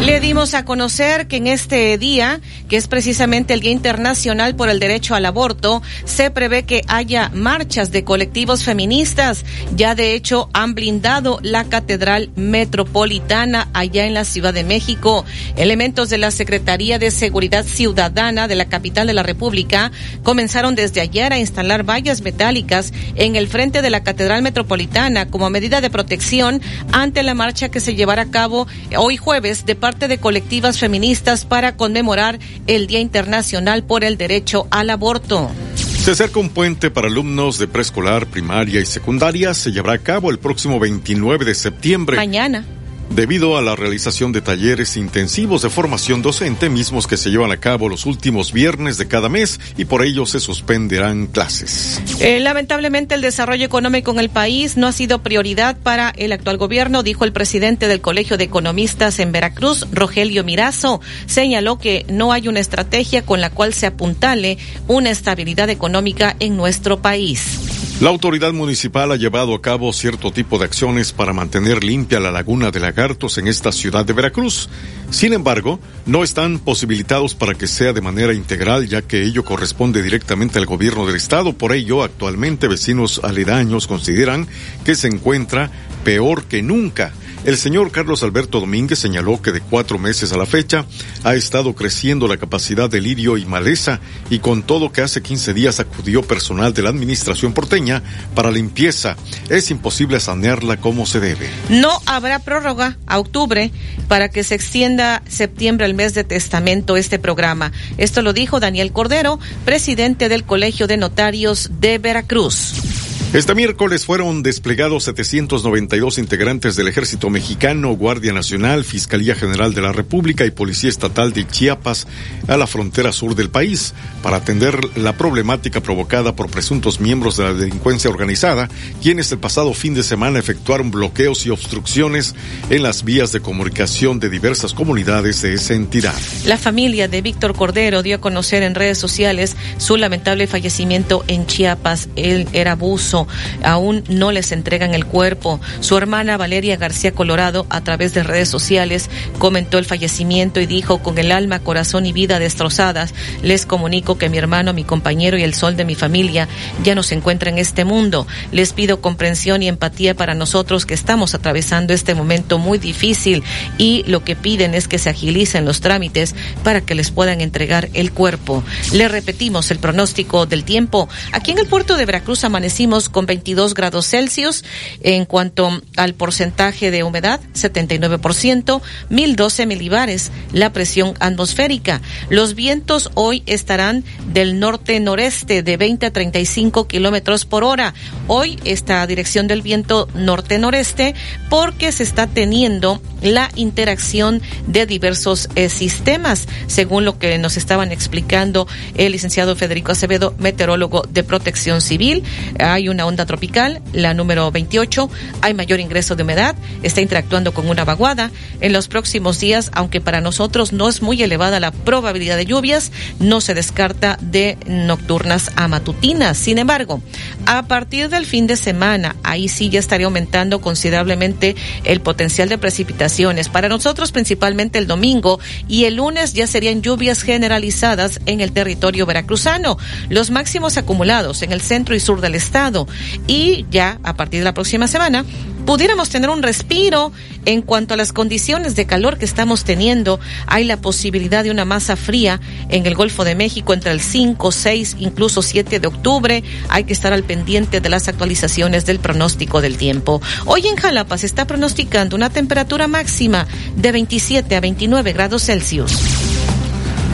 Le 0.00 0.20
dimos 0.20 0.52
a 0.52 0.66
conocer 0.66 1.26
que 1.26 1.36
en 1.36 1.46
este 1.46 1.96
día, 1.96 2.40
que 2.68 2.76
es 2.76 2.86
precisamente 2.86 3.54
el 3.54 3.60
Día 3.60 3.72
Internacional 3.72 4.54
por 4.54 4.68
el 4.68 4.78
Derecho 4.78 5.14
al 5.14 5.24
Aborto, 5.24 5.82
se 6.04 6.30
prevé 6.30 6.64
que 6.64 6.82
haya 6.86 7.30
marchas 7.32 7.90
de 7.92 8.04
colectivos 8.04 8.62
feministas. 8.62 9.44
Ya 9.74 9.94
de 9.94 10.12
hecho 10.12 10.50
han 10.52 10.74
blindado 10.74 11.38
la 11.42 11.64
Catedral 11.64 12.30
Metropolitana 12.36 13.68
allá 13.72 14.04
en 14.04 14.12
la 14.12 14.24
Ciudad 14.24 14.52
de 14.52 14.64
México. 14.64 15.24
Elementos 15.56 16.10
de 16.10 16.18
la 16.18 16.30
Secretaría 16.30 16.98
de 16.98 17.10
Seguridad 17.10 17.64
Ciudadana 17.64 18.48
de 18.48 18.54
la 18.54 18.68
capital 18.68 19.06
de 19.06 19.14
la 19.14 19.22
República 19.22 19.90
comenzaron 20.22 20.74
desde 20.74 21.00
ayer 21.00 21.32
a 21.32 21.38
instalar 21.38 21.88
vallas 21.88 22.20
metálicas 22.20 22.92
en 23.14 23.34
el 23.34 23.48
frente 23.48 23.80
de 23.80 23.90
la 23.90 24.04
Catedral 24.04 24.42
Metropolitana 24.42 25.30
como 25.30 25.48
medida 25.48 25.80
de 25.80 25.88
protección 25.88 26.60
ante 26.92 27.22
la 27.22 27.34
marcha 27.34 27.70
que 27.70 27.80
se 27.80 27.94
llevará 27.94 28.22
a 28.22 28.30
cabo 28.30 28.66
hoy 28.96 29.16
jueves 29.16 29.64
de 29.64 29.74
parte 29.86 30.08
de 30.08 30.18
colectivas 30.18 30.80
feministas 30.80 31.44
para 31.44 31.76
conmemorar 31.76 32.40
el 32.66 32.88
Día 32.88 32.98
Internacional 32.98 33.84
por 33.84 34.02
el 34.02 34.16
Derecho 34.16 34.66
al 34.72 34.90
Aborto. 34.90 35.48
Se 35.76 36.10
acerca 36.10 36.40
un 36.40 36.48
puente 36.48 36.90
para 36.90 37.06
alumnos 37.06 37.60
de 37.60 37.68
preescolar, 37.68 38.26
primaria 38.26 38.80
y 38.80 38.84
secundaria. 38.84 39.54
Se 39.54 39.70
llevará 39.70 39.94
a 39.94 39.98
cabo 39.98 40.32
el 40.32 40.40
próximo 40.40 40.80
29 40.80 41.44
de 41.44 41.54
septiembre. 41.54 42.16
Mañana 42.16 42.64
debido 43.10 43.56
a 43.56 43.62
la 43.62 43.76
realización 43.76 44.32
de 44.32 44.40
talleres 44.40 44.96
intensivos 44.96 45.62
de 45.62 45.70
formación 45.70 46.22
docente 46.22 46.68
mismos 46.68 47.06
que 47.06 47.16
se 47.16 47.30
llevan 47.30 47.52
a 47.52 47.58
cabo 47.58 47.88
los 47.88 48.06
últimos 48.06 48.52
viernes 48.52 48.98
de 48.98 49.08
cada 49.08 49.28
mes 49.28 49.60
y 49.76 49.84
por 49.84 50.02
ello 50.02 50.26
se 50.26 50.40
suspenderán 50.40 51.26
clases. 51.26 52.00
Eh, 52.20 52.40
lamentablemente 52.40 53.14
el 53.14 53.20
desarrollo 53.20 53.64
económico 53.64 54.10
en 54.10 54.18
el 54.18 54.28
país 54.28 54.76
no 54.76 54.86
ha 54.86 54.92
sido 54.92 55.22
prioridad 55.22 55.76
para 55.76 56.10
el 56.10 56.32
actual 56.32 56.56
gobierno, 56.56 57.02
dijo 57.02 57.24
el 57.24 57.32
presidente 57.32 57.88
del 57.88 58.00
Colegio 58.00 58.36
de 58.36 58.44
Economistas 58.44 59.18
en 59.18 59.32
Veracruz, 59.32 59.86
Rogelio 59.92 60.44
Mirazo. 60.44 61.00
Señaló 61.26 61.78
que 61.78 62.04
no 62.08 62.32
hay 62.32 62.48
una 62.48 62.60
estrategia 62.60 63.24
con 63.24 63.40
la 63.40 63.50
cual 63.50 63.74
se 63.74 63.86
apuntale 63.86 64.58
una 64.88 65.10
estabilidad 65.10 65.70
económica 65.70 66.36
en 66.40 66.56
nuestro 66.56 67.00
país. 67.00 67.75
La 68.00 68.10
autoridad 68.10 68.52
municipal 68.52 69.10
ha 69.10 69.16
llevado 69.16 69.54
a 69.54 69.62
cabo 69.62 69.90
cierto 69.92 70.30
tipo 70.30 70.58
de 70.58 70.66
acciones 70.66 71.12
para 71.12 71.32
mantener 71.32 71.82
limpia 71.82 72.20
la 72.20 72.30
laguna 72.30 72.70
de 72.70 72.78
lagartos 72.78 73.38
en 73.38 73.48
esta 73.48 73.72
ciudad 73.72 74.04
de 74.04 74.12
Veracruz. 74.12 74.68
Sin 75.10 75.32
embargo, 75.32 75.80
no 76.04 76.22
están 76.22 76.58
posibilitados 76.58 77.34
para 77.34 77.54
que 77.54 77.66
sea 77.66 77.94
de 77.94 78.02
manera 78.02 78.34
integral, 78.34 78.86
ya 78.86 79.00
que 79.00 79.22
ello 79.22 79.46
corresponde 79.46 80.02
directamente 80.02 80.58
al 80.58 80.66
gobierno 80.66 81.06
del 81.06 81.16
estado. 81.16 81.54
Por 81.54 81.72
ello, 81.72 82.02
actualmente 82.02 82.68
vecinos 82.68 83.22
aledaños 83.24 83.86
consideran 83.86 84.46
que 84.84 84.94
se 84.94 85.08
encuentra 85.08 85.70
peor 86.04 86.44
que 86.44 86.62
nunca 86.62 87.14
el 87.46 87.56
señor 87.56 87.92
Carlos 87.92 88.22
Alberto 88.22 88.60
Domínguez 88.60 88.98
señaló 88.98 89.40
que 89.40 89.52
de 89.52 89.60
cuatro 89.60 89.98
meses 89.98 90.32
a 90.32 90.36
la 90.36 90.46
fecha 90.46 90.84
ha 91.24 91.34
estado 91.34 91.74
creciendo 91.74 92.26
la 92.26 92.36
capacidad 92.36 92.90
de 92.90 93.00
lirio 93.00 93.38
y 93.38 93.46
maleza 93.46 94.00
y 94.30 94.40
con 94.40 94.64
todo 94.64 94.90
que 94.90 95.00
hace 95.00 95.22
15 95.22 95.54
días 95.54 95.80
acudió 95.80 96.22
personal 96.22 96.74
de 96.74 96.82
la 96.82 96.90
administración 96.90 97.52
porteña 97.52 98.02
para 98.34 98.50
limpieza, 98.50 99.16
es 99.48 99.70
imposible 99.70 100.18
sanearla 100.18 100.76
como 100.78 101.06
se 101.06 101.20
debe. 101.20 101.48
No 101.68 102.02
habrá 102.04 102.40
prórroga 102.40 102.98
a 103.06 103.18
octubre 103.18 103.70
para 104.08 104.28
que 104.28 104.42
se 104.42 104.56
extienda 104.56 105.22
septiembre 105.28 105.86
al 105.86 105.94
mes 105.94 106.14
de 106.14 106.24
testamento 106.24 106.96
este 106.96 107.18
programa. 107.18 107.70
Esto 107.96 108.22
lo 108.22 108.32
dijo 108.32 108.58
Daniel 108.58 108.92
Cordero, 108.92 109.38
presidente 109.64 110.28
del 110.28 110.44
Colegio 110.44 110.88
de 110.88 110.96
Notarios 110.96 111.70
de 111.80 111.98
Veracruz. 111.98 113.05
Este 113.36 113.54
miércoles 113.54 114.06
fueron 114.06 114.42
desplegados 114.42 115.04
792 115.04 116.16
integrantes 116.16 116.74
del 116.74 116.88
Ejército 116.88 117.28
Mexicano, 117.28 117.90
Guardia 117.92 118.32
Nacional, 118.32 118.82
Fiscalía 118.82 119.34
General 119.34 119.74
de 119.74 119.82
la 119.82 119.92
República 119.92 120.46
y 120.46 120.50
Policía 120.50 120.88
Estatal 120.88 121.34
de 121.34 121.46
Chiapas 121.46 122.06
a 122.48 122.56
la 122.56 122.66
frontera 122.66 123.12
sur 123.12 123.34
del 123.34 123.50
país 123.50 123.92
para 124.22 124.38
atender 124.38 124.96
la 124.96 125.18
problemática 125.18 125.82
provocada 125.82 126.34
por 126.34 126.50
presuntos 126.50 126.98
miembros 126.98 127.36
de 127.36 127.44
la 127.44 127.52
delincuencia 127.52 128.08
organizada, 128.08 128.70
quienes 129.02 129.30
el 129.32 129.38
pasado 129.38 129.74
fin 129.74 129.92
de 129.92 130.02
semana 130.02 130.38
efectuaron 130.38 130.90
bloqueos 130.90 131.44
y 131.44 131.50
obstrucciones 131.50 132.34
en 132.70 132.82
las 132.82 133.04
vías 133.04 133.32
de 133.32 133.40
comunicación 133.40 134.18
de 134.18 134.30
diversas 134.30 134.72
comunidades 134.72 135.42
de 135.42 135.52
esa 135.52 135.74
entidad. 135.74 136.14
La 136.46 136.56
familia 136.56 137.06
de 137.06 137.20
Víctor 137.20 137.54
Cordero 137.54 138.02
dio 138.02 138.16
a 138.16 138.20
conocer 138.22 138.62
en 138.62 138.74
redes 138.74 138.96
sociales 138.96 139.58
su 139.76 139.98
lamentable 139.98 140.46
fallecimiento 140.46 141.22
en 141.28 141.44
Chiapas. 141.44 142.08
Él 142.16 142.48
era 142.54 142.76
buzo 142.76 143.25
Aún 143.62 144.04
no 144.08 144.32
les 144.32 144.52
entregan 144.52 144.94
el 144.94 145.06
cuerpo. 145.06 145.60
Su 145.80 145.96
hermana 145.96 146.36
Valeria 146.36 146.76
García 146.76 147.12
Colorado, 147.12 147.66
a 147.70 147.80
través 147.82 148.14
de 148.14 148.22
redes 148.22 148.48
sociales, 148.48 149.10
comentó 149.38 149.78
el 149.78 149.84
fallecimiento 149.84 150.60
y 150.60 150.66
dijo, 150.66 150.98
con 150.98 151.18
el 151.18 151.32
alma, 151.32 151.60
corazón 151.60 152.06
y 152.06 152.12
vida 152.12 152.38
destrozadas, 152.38 153.14
les 153.42 153.66
comunico 153.66 154.18
que 154.18 154.28
mi 154.28 154.38
hermano, 154.38 154.72
mi 154.72 154.84
compañero 154.84 155.38
y 155.38 155.42
el 155.42 155.54
sol 155.54 155.76
de 155.76 155.84
mi 155.84 155.94
familia 155.94 156.48
ya 156.82 156.94
no 156.94 157.02
se 157.02 157.14
encuentra 157.14 157.50
en 157.50 157.58
este 157.58 157.84
mundo. 157.84 158.26
Les 158.52 158.72
pido 158.72 159.00
comprensión 159.00 159.62
y 159.62 159.68
empatía 159.68 160.14
para 160.14 160.34
nosotros 160.34 160.86
que 160.86 160.94
estamos 160.94 161.34
atravesando 161.34 161.92
este 161.92 162.14
momento 162.14 162.58
muy 162.58 162.78
difícil 162.78 163.42
y 163.78 164.04
lo 164.06 164.24
que 164.24 164.36
piden 164.36 164.74
es 164.74 164.88
que 164.88 164.98
se 164.98 165.10
agilicen 165.10 165.64
los 165.64 165.80
trámites 165.80 166.34
para 166.62 166.80
que 166.80 166.94
les 166.94 167.10
puedan 167.10 167.40
entregar 167.40 167.88
el 167.94 168.12
cuerpo. 168.12 168.62
Le 168.92 169.08
repetimos 169.08 169.70
el 169.70 169.78
pronóstico 169.78 170.46
del 170.46 170.64
tiempo. 170.64 171.08
Aquí 171.32 171.52
en 171.52 171.58
el 171.58 171.66
puerto 171.66 171.96
de 171.96 172.06
Veracruz 172.06 172.44
amanecimos 172.44 173.05
con 173.08 173.26
22 173.26 173.74
grados 173.74 174.06
Celsius. 174.06 174.64
En 175.00 175.24
cuanto 175.24 175.70
al 175.96 176.14
porcentaje 176.14 176.90
de 176.90 177.02
humedad, 177.02 177.40
79%, 177.54 178.80
1012 179.08 179.66
milibares, 179.66 180.30
la 180.52 180.72
presión 180.72 181.14
atmosférica. 181.20 182.00
Los 182.28 182.54
vientos 182.54 183.10
hoy 183.14 183.42
estarán 183.46 184.04
del 184.32 184.58
norte-noreste 184.58 185.62
de 185.62 185.76
20 185.76 186.06
a 186.06 186.12
35 186.12 186.86
kilómetros 186.86 187.44
por 187.44 187.64
hora. 187.64 187.94
Hoy 188.26 188.58
esta 188.64 189.06
dirección 189.06 189.46
del 189.46 189.62
viento 189.62 190.08
norte-noreste 190.14 191.14
porque 191.48 191.92
se 191.92 192.02
está 192.02 192.26
teniendo 192.26 193.00
la 193.22 193.50
interacción 193.56 194.42
de 194.66 194.86
diversos 194.86 195.48
eh, 195.54 195.68
sistemas, 195.68 196.46
según 196.66 197.04
lo 197.04 197.18
que 197.18 197.38
nos 197.38 197.56
estaban 197.56 197.92
explicando 197.92 198.68
el 198.94 199.12
licenciado 199.12 199.56
Federico 199.56 199.92
Acevedo, 199.92 200.34
meteorólogo 200.38 201.02
de 201.08 201.24
protección 201.24 201.80
civil. 201.80 202.22
Hay 202.58 202.88
una 202.96 203.04
onda 203.04 203.26
tropical, 203.26 203.82
la 203.92 204.14
número 204.14 204.50
28, 204.50 205.10
hay 205.42 205.52
mayor 205.52 205.80
ingreso 205.80 206.16
de 206.16 206.22
humedad, 206.22 206.56
está 206.82 207.02
interactuando 207.02 207.52
con 207.52 207.68
una 207.68 207.84
vaguada. 207.84 208.30
En 208.62 208.72
los 208.72 208.88
próximos 208.88 209.38
días, 209.38 209.70
aunque 209.74 210.00
para 210.00 210.22
nosotros 210.22 210.72
no 210.72 210.88
es 210.88 211.02
muy 211.02 211.22
elevada 211.22 211.60
la 211.60 211.72
probabilidad 211.72 212.38
de 212.38 212.46
lluvias, 212.46 212.92
no 213.18 213.42
se 213.42 213.52
descarta 213.52 214.16
de 214.22 214.56
nocturnas 214.66 215.52
a 215.56 215.68
matutinas. 215.68 216.38
Sin 216.38 216.56
embargo, 216.56 217.02
a 217.44 217.64
partir 217.64 218.08
del 218.08 218.24
fin 218.24 218.46
de 218.46 218.56
semana, 218.56 219.14
ahí 219.22 219.48
sí 219.48 219.68
ya 219.68 219.78
estaría 219.78 220.06
aumentando 220.06 220.62
considerablemente 220.62 221.54
el 221.84 222.00
potencial 222.00 222.48
de 222.48 222.56
precipitaciones. 222.56 223.50
Para 223.50 223.68
nosotros, 223.68 224.10
principalmente 224.10 224.78
el 224.78 224.86
domingo 224.86 225.38
y 225.68 225.84
el 225.84 225.96
lunes 225.96 226.32
ya 226.32 226.46
serían 226.46 226.80
lluvias 226.80 227.20
generalizadas 227.20 228.20
en 228.24 228.40
el 228.40 228.52
territorio 228.52 229.04
veracruzano. 229.04 229.76
Los 230.08 230.30
máximos 230.30 230.78
acumulados 230.78 231.42
en 231.42 231.52
el 231.52 231.60
centro 231.60 231.94
y 231.94 232.00
sur 232.00 232.22
del 232.22 232.34
estado. 232.34 232.85
Y 233.26 233.66
ya 233.70 233.98
a 234.02 234.14
partir 234.14 234.40
de 234.40 234.44
la 234.44 234.54
próxima 234.54 234.88
semana, 234.88 235.24
pudiéramos 235.66 236.08
tener 236.08 236.30
un 236.30 236.42
respiro 236.42 237.12
en 237.44 237.60
cuanto 237.60 237.94
a 237.94 237.96
las 237.96 238.12
condiciones 238.12 238.76
de 238.76 238.86
calor 238.86 239.18
que 239.18 239.24
estamos 239.24 239.64
teniendo. 239.64 240.20
Hay 240.46 240.64
la 240.64 240.80
posibilidad 240.80 241.44
de 241.44 241.50
una 241.50 241.64
masa 241.64 241.96
fría 241.96 242.40
en 242.68 242.86
el 242.86 242.94
Golfo 242.94 243.24
de 243.24 243.34
México 243.34 243.74
entre 243.74 243.90
el 243.90 244.00
5, 244.00 244.52
6, 244.52 244.96
incluso 245.00 245.42
7 245.42 245.80
de 245.80 245.86
octubre. 245.86 246.42
Hay 246.68 246.84
que 246.84 246.92
estar 246.92 247.12
al 247.12 247.24
pendiente 247.24 247.80
de 247.80 247.88
las 247.88 248.08
actualizaciones 248.08 248.86
del 248.86 249.00
pronóstico 249.00 249.60
del 249.60 249.76
tiempo. 249.76 250.22
Hoy 250.46 250.66
en 250.66 250.76
Jalapa 250.76 251.18
se 251.18 251.26
está 251.26 251.46
pronosticando 251.46 252.16
una 252.16 252.30
temperatura 252.30 252.86
máxima 252.86 253.46
de 253.76 253.92
27 253.92 254.56
a 254.56 254.60
29 254.60 255.12
grados 255.12 255.44
Celsius. 255.44 256.25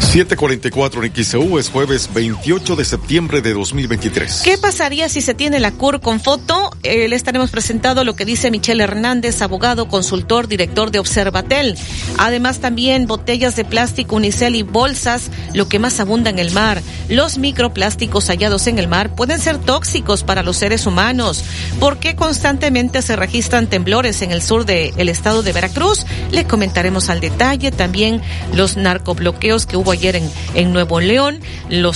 744 0.03 1.05
en 1.05 1.59
es 1.59 1.71
jueves 1.71 2.11
28 2.13 2.77
de 2.77 2.85
septiembre 2.85 3.41
de 3.41 3.55
2023. 3.55 4.43
¿Qué 4.45 4.59
pasaría 4.59 5.09
si 5.09 5.23
se 5.23 5.33
tiene 5.33 5.61
la 5.61 5.71
CUR 5.71 6.01
con 6.01 6.21
foto? 6.21 6.71
Eh, 6.83 7.09
le 7.09 7.17
estaremos 7.17 7.51
presentando 7.51 8.05
lo 8.05 8.15
que 8.15 8.25
dice 8.25 8.51
Michelle 8.51 8.83
Hernández, 8.83 9.41
abogado, 9.41 9.89
consultor, 9.89 10.49
director 10.49 10.91
de 10.91 10.99
Observatel. 10.99 11.79
Además 12.19 12.59
también 12.59 13.07
botellas 13.07 13.57
de 13.57 13.65
plástico, 13.65 14.17
unicel 14.17 14.57
y 14.57 14.63
bolsas, 14.63 15.31
lo 15.55 15.69
que 15.69 15.79
más 15.79 15.99
abunda 16.01 16.29
en 16.31 16.39
el 16.39 16.51
mar. 16.51 16.83
Los 17.09 17.39
microplásticos 17.39 18.29
hallados 18.29 18.67
en 18.67 18.79
el 18.79 18.89
mar 18.89 19.15
pueden 19.15 19.41
ser 19.41 19.59
tóxicos 19.59 20.25
para 20.25 20.43
los 20.43 20.57
seres 20.59 20.87
humanos. 20.87 21.45
¿Por 21.81 21.99
qué 21.99 22.17
constantemente 22.17 23.01
se 23.03 23.17
registran 23.17 23.69
temblores 23.69 24.21
en 24.21 24.33
el 24.33 24.43
sur 24.43 24.67
del 24.67 25.09
estado 25.09 25.43
de 25.43 25.53
Veracruz? 25.53 26.05
Le 26.33 26.45
comentaremos 26.45 27.09
al 27.09 27.21
detalle 27.21 27.71
también 27.71 28.21
los 28.53 28.77
narcobloqueos 28.77 29.65
que 29.65 29.77
hubo 29.77 29.92
ayer 29.93 30.21
en, 30.55 30.73
Nuevo 30.73 31.01
León, 31.01 31.41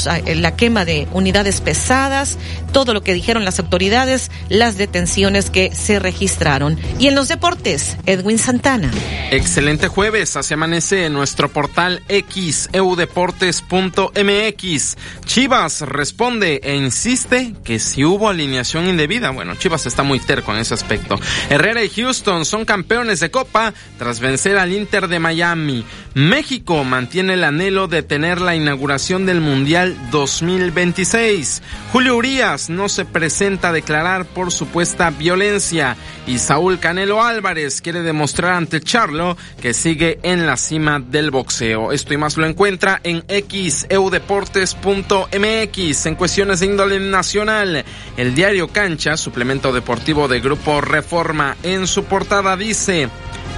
ah, 0.06 0.18
la 0.35 0.56
quema 0.56 0.85
de 0.85 1.09
unidades 1.12 1.60
pesadas, 1.60 2.39
todo 2.73 2.94
lo 2.94 3.02
que 3.02 3.14
dijeron 3.14 3.44
las 3.44 3.59
autoridades, 3.59 4.31
las 4.48 4.77
detenciones 4.77 5.51
que 5.51 5.74
se 5.74 5.98
registraron. 5.98 6.78
Y 6.98 7.09
en 7.09 7.14
los 7.14 7.28
deportes, 7.28 7.97
Edwin 8.06 8.39
Santana. 8.39 8.90
Excelente 9.31 9.89
jueves, 9.89 10.36
así 10.36 10.55
amanece 10.55 11.06
en 11.06 11.12
nuestro 11.12 11.48
portal 11.48 12.02
X, 12.09 12.68
eudeportes.mx. 12.73 14.97
Chivas 15.24 15.81
responde 15.81 16.60
e 16.62 16.77
insiste 16.77 17.55
que 17.64 17.78
si 17.78 18.05
hubo 18.05 18.28
alineación 18.28 18.89
indebida, 18.89 19.31
bueno, 19.31 19.55
Chivas 19.56 19.86
está 19.86 20.02
muy 20.02 20.20
terco 20.20 20.52
en 20.52 20.59
ese 20.59 20.74
aspecto. 20.74 21.18
Herrera 21.51 21.82
y 21.82 21.89
Houston 21.89 22.44
son 22.44 22.64
campeones 22.64 23.20
de 23.20 23.31
Copa 23.31 23.73
tras 23.98 24.20
vencer 24.20 24.59
al 24.59 24.73
Inter 24.73 25.09
de 25.09 25.18
Miami. 25.18 25.85
México 26.14 26.85
mantiene 26.85 27.35
el 27.35 27.44
anhelo 27.44 27.85
de 27.86 28.02
tener 28.02 28.40
la 28.40 28.56
inauguración 28.56 29.26
del 29.26 29.40
Mundial 29.40 29.96
2026. 30.10 31.62
Julio 31.92 32.16
Urias 32.16 32.70
no 32.70 32.88
se 32.88 33.04
presenta 33.04 33.68
a 33.68 33.72
declarar 33.72 34.26
por 34.26 34.52
supuesta 34.52 35.10
violencia 35.10 35.96
y 36.26 36.38
Saúl 36.38 36.78
Canelo 36.78 37.22
Álvarez 37.22 37.80
quiere 37.80 38.02
demostrar 38.02 38.54
ante 38.54 38.80
Charlo 38.80 39.36
que 39.60 39.74
sigue 39.74 40.18
en 40.22 40.46
la 40.46 40.56
cima 40.56 41.00
del 41.00 41.30
boxeo. 41.30 41.92
Esto 41.92 42.14
y 42.14 42.16
más 42.16 42.36
lo 42.36 42.46
encuentra 42.46 43.00
en 43.02 43.24
xeudeportes.mx 43.28 46.06
en 46.06 46.14
cuestiones 46.14 46.60
de 46.60 46.66
índole 46.66 47.00
nacional. 47.00 47.84
El 48.16 48.34
diario 48.34 48.68
Cancha, 48.68 49.16
suplemento 49.16 49.72
deportivo 49.72 50.28
de 50.28 50.40
Grupo 50.40 50.80
Reforma, 50.80 51.56
en 51.62 51.86
su 51.86 52.04
portada 52.04 52.56
dice 52.56 53.08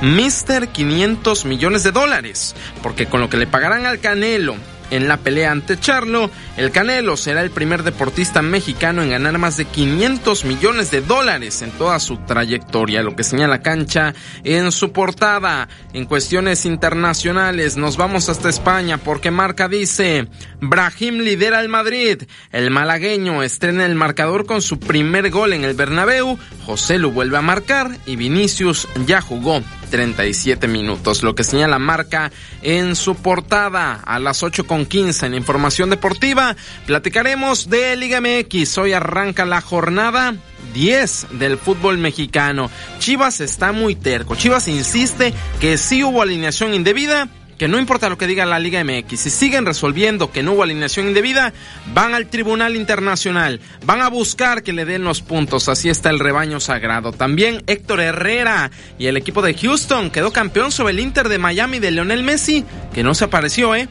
Mister 0.01 0.69
500 0.69 1.45
millones 1.45 1.83
de 1.83 1.91
dólares, 1.91 2.55
porque 2.83 3.07
con 3.07 3.21
lo 3.21 3.29
que 3.29 3.37
le 3.37 3.49
pagarán 3.49 3.85
al 3.85 3.99
Canelo 3.99 4.55
en 4.91 5.09
la 5.09 5.19
pelea 5.19 5.51
ante 5.51 5.79
Charlo, 5.79 6.31
el 6.57 6.71
Canelo 6.71 7.17
será 7.17 7.43
el 7.43 7.51
primer 7.51 7.83
deportista 7.83 8.41
mexicano 8.41 9.03
en 9.03 9.11
ganar 9.11 9.37
más 9.39 9.57
de 9.57 9.65
500 9.65 10.45
millones 10.45 10.91
de 10.91 11.01
dólares 11.01 11.63
en 11.63 11.71
toda 11.73 11.99
su 11.99 12.17
trayectoria, 12.19 13.03
lo 13.03 13.15
que 13.15 13.25
señala 13.25 13.61
Cancha 13.61 14.15
en 14.45 14.73
su 14.73 14.93
portada. 14.93 15.69
En 15.93 16.07
cuestiones 16.07 16.65
internacionales 16.65 17.77
nos 17.77 17.97
vamos 17.97 18.29
hasta 18.29 18.49
España 18.49 18.99
porque 18.99 19.31
Marca 19.31 19.69
dice, 19.69 20.29
Brahim 20.61 21.19
lidera 21.19 21.61
el 21.61 21.69
Madrid, 21.69 22.23
el 22.53 22.71
malagueño 22.71 23.43
estrena 23.43 23.85
el 23.85 23.95
marcador 23.95 24.47
con 24.47 24.63
su 24.63 24.79
primer 24.79 25.31
gol 25.31 25.53
en 25.53 25.65
el 25.65 25.75
Bernabéu, 25.75 26.39
José 26.65 26.99
lo 26.99 27.11
vuelve 27.11 27.37
a 27.37 27.43
marcar 27.43 27.91
y 28.07 28.17
Vinicius 28.17 28.89
ya 29.07 29.21
jugó 29.21 29.63
37 29.89 30.69
minutos, 30.69 31.23
lo 31.23 31.35
que 31.35 31.45
señala 31.45 31.79
marca 31.79 32.31
en 32.63 32.97
su 32.97 33.15
portada 33.15 33.95
a 33.95 34.19
las 34.19 34.43
8 34.43 34.67
con 34.67 34.87
15 34.87 35.27
en 35.27 35.35
información 35.35 35.91
deportiva. 35.91 36.57
Platicaremos 36.87 37.69
de 37.71 37.97
Liga 37.97 38.21
MX. 38.21 38.79
Hoy 38.79 38.93
arranca 38.93 39.45
la 39.45 39.61
jornada 39.61 40.35
10 40.75 41.27
del 41.33 41.59
fútbol 41.59 41.99
mexicano. 41.99 42.71
Chivas 42.99 43.41
está 43.41 43.73
muy 43.73 43.95
terco. 43.95 44.35
Chivas 44.35 44.69
insiste 44.69 45.33
que 45.61 45.79
sí 45.79 46.05
hubo 46.05 46.23
alineación 46.23 46.75
indebida 46.75 47.29
que 47.59 47.69
no 47.69 47.79
importa 47.79 48.09
lo 48.09 48.17
que 48.17 48.29
diga 48.29 48.47
la 48.47 48.61
Liga 48.61 48.83
MX, 48.83 49.21
si 49.21 49.31
siguen 49.31 49.67
resolviendo 49.67 50.31
que 50.31 50.43
no 50.43 50.53
hubo 50.53 50.63
alineación 50.63 51.09
indebida, 51.09 51.53
van 51.93 52.15
al 52.15 52.29
Tribunal 52.29 52.77
Internacional, 52.77 53.61
van 53.85 54.01
a 54.01 54.09
buscar 54.09 54.63
que 54.63 54.73
le 54.73 54.85
den 54.85 55.03
los 55.03 55.21
puntos, 55.21 55.69
así 55.69 55.89
está 55.89 56.11
el 56.11 56.21
rebaño 56.21 56.61
sagrado. 56.61 57.13
También 57.13 57.65
Héctor 57.67 58.01
Herrera 58.01 58.71
y 58.99 59.07
el 59.07 59.17
equipo 59.17 59.43
de 59.43 59.55
Houston 59.55 60.11
quedó 60.11 60.33
campeón 60.33 60.71
sobre 60.71 60.93
el 60.93 61.01
Inter 61.01 61.29
de 61.29 61.39
Miami 61.39 61.81
de 61.81 61.91
Leonel 61.91 62.23
Messi, 62.23 62.65
que 62.95 63.03
no 63.03 63.15
se 63.15 63.25
apareció, 63.25 63.75
¿eh? 63.75 63.89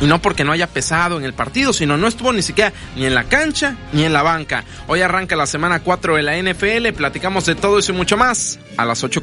Y 0.00 0.06
no 0.06 0.20
porque 0.20 0.44
no 0.44 0.52
haya 0.52 0.66
pesado 0.66 1.16
en 1.18 1.24
el 1.24 1.32
partido, 1.32 1.72
sino 1.72 1.96
no 1.96 2.08
estuvo 2.08 2.32
ni 2.32 2.42
siquiera 2.42 2.72
ni 2.96 3.06
en 3.06 3.14
la 3.14 3.24
cancha 3.24 3.76
ni 3.92 4.04
en 4.04 4.12
la 4.12 4.22
banca. 4.22 4.64
Hoy 4.88 5.00
arranca 5.00 5.36
la 5.36 5.46
semana 5.46 5.80
4 5.80 6.16
de 6.16 6.22
la 6.22 6.36
NFL, 6.36 6.92
platicamos 6.94 7.46
de 7.46 7.54
todo 7.54 7.78
eso 7.78 7.92
y 7.92 7.94
mucho 7.94 8.16
más 8.16 8.58
a 8.76 8.84
las 8.84 9.04
8 9.04 9.22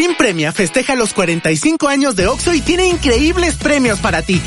Spin 0.00 0.16
Premia 0.16 0.50
festeja 0.50 0.94
los 0.94 1.12
45 1.12 1.86
años 1.88 2.16
de 2.16 2.26
Oxo 2.26 2.54
y 2.54 2.62
tiene 2.62 2.86
increíbles 2.86 3.56
premios 3.56 3.98
para 3.98 4.22
ti. 4.22 4.40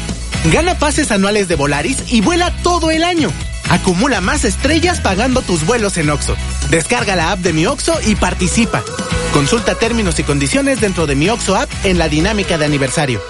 Gana 0.51 0.79
pases 0.79 1.11
anuales 1.11 1.47
de 1.47 1.53
Volaris 1.53 2.11
y 2.11 2.21
vuela 2.21 2.51
todo 2.63 2.89
el 2.89 3.03
año. 3.03 3.31
Acumula 3.69 4.19
más 4.19 4.45
estrellas 4.45 4.99
pagando 4.99 5.43
tus 5.43 5.63
vuelos 5.63 5.97
en 5.97 6.09
Oxo. 6.09 6.35
Descarga 6.71 7.15
la 7.15 7.31
app 7.31 7.41
de 7.41 7.53
Mi 7.53 7.67
Oxo 7.67 7.99
y 8.03 8.15
participa. 8.15 8.83
Consulta 9.31 9.75
términos 9.75 10.17
y 10.17 10.23
condiciones 10.23 10.81
dentro 10.81 11.05
de 11.05 11.13
Mi 11.13 11.29
Oxo 11.29 11.55
app 11.55 11.69
en 11.83 11.99
la 11.99 12.09
dinámica 12.09 12.57
de 12.57 12.65
aniversario. 12.65 13.21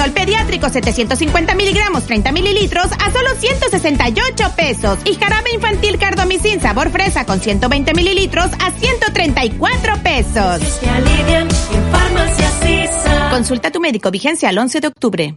Broxol 0.00 0.14
pediátrico 0.14 0.68
750 0.70 1.54
miligramos 1.54 2.04
30 2.04 2.32
mililitros 2.32 2.86
a 2.86 3.10
solo 3.10 3.34
168 3.38 4.52
pesos. 4.56 4.98
Y 5.04 5.14
jarabe 5.14 5.52
infantil 5.52 5.98
cardomicin 5.98 6.60
sabor 6.60 6.90
fresa 6.90 7.26
con 7.26 7.40
120 7.40 7.92
mililitros 7.92 8.50
a 8.60 8.70
134 8.70 10.02
pesos. 10.02 10.80
Alivian 10.88 11.48
en. 11.48 13.30
Consulta 13.30 13.68
a 13.68 13.70
tu 13.70 13.80
médico 13.80 14.10
vigencia 14.10 14.48
al 14.48 14.58
11 14.58 14.80
de 14.80 14.86
octubre. 14.88 15.36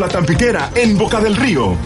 La 0.00 0.08
Tampiquera, 0.08 0.70
en 0.74 0.96
Boca 0.96 1.20
del 1.20 1.36
Río. 1.36 1.76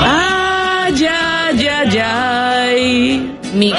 Ay, 0.00 1.06
ay, 1.06 1.98
ay. 1.98 3.38
Mi 3.52 3.74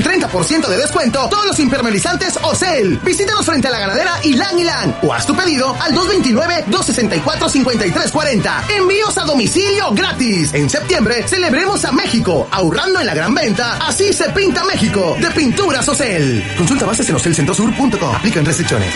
el 0.00 0.06
30% 0.06 0.66
de 0.66 0.78
descuento 0.78 1.28
todos 1.28 1.44
los 1.46 1.58
impermeabilizantes 1.58 2.38
Ocel. 2.42 2.98
Visítanos 3.04 3.44
frente 3.44 3.68
a 3.68 3.70
la 3.70 3.80
ganadera 3.80 4.12
Ilan 4.24 4.58
Ilan 4.58 4.96
o 5.02 5.12
haz 5.12 5.26
tu 5.26 5.36
pedido 5.36 5.76
al 5.78 5.94
229-264-5340. 5.94 8.70
Envíos 8.78 9.18
a 9.18 9.24
domicilio 9.24 9.92
gratis. 9.92 10.54
En 10.54 10.70
septiembre 10.70 11.28
celebremos 11.28 11.84
a 11.84 11.92
México, 11.92 12.48
ahorrando 12.50 13.00
en 13.00 13.06
la 13.06 13.14
gran 13.14 13.34
venta. 13.34 13.76
Así 13.86 14.12
se 14.12 14.28
pinta 14.30 14.64
México 14.64 15.16
de 15.20 15.30
Pinturas 15.32 15.86
Ocel. 15.88 16.44
Consulta 16.56 16.86
bases 16.86 17.08
en 17.10 17.16
ocelcentrosur.com. 17.16 18.14
Aplican 18.14 18.44
restricciones. 18.44 18.94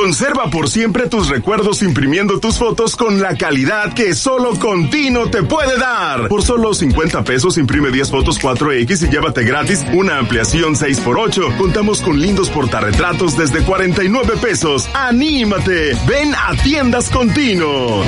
Conserva 0.00 0.48
por 0.48 0.70
siempre 0.70 1.10
tus 1.10 1.28
recuerdos 1.28 1.82
imprimiendo 1.82 2.40
tus 2.40 2.56
fotos 2.56 2.96
con 2.96 3.20
la 3.20 3.36
calidad 3.36 3.92
que 3.92 4.14
solo 4.14 4.58
Contino 4.58 5.28
te 5.28 5.42
puede 5.42 5.78
dar. 5.78 6.26
Por 6.28 6.42
solo 6.42 6.72
50 6.72 7.22
pesos 7.22 7.58
imprime 7.58 7.90
10 7.90 8.10
fotos 8.10 8.40
4X 8.40 9.06
y 9.06 9.10
llévate 9.10 9.44
gratis 9.44 9.84
una 9.92 10.16
ampliación 10.16 10.74
6x8. 10.74 11.54
Contamos 11.58 12.00
con 12.00 12.18
lindos 12.18 12.48
portarretratos 12.48 13.36
desde 13.36 13.62
49 13.62 14.38
pesos. 14.40 14.88
¡Anímate! 14.94 15.94
Ven 16.08 16.34
a 16.34 16.56
Tiendas 16.62 17.10
Contino. 17.10 18.02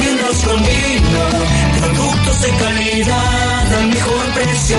Tiendas 0.00 0.44
Contino, 0.44 1.80
productos 1.80 2.42
de 2.42 2.50
calidad 2.58 3.72
al 3.72 3.88
mejor 3.88 4.24
precio. 4.34 4.78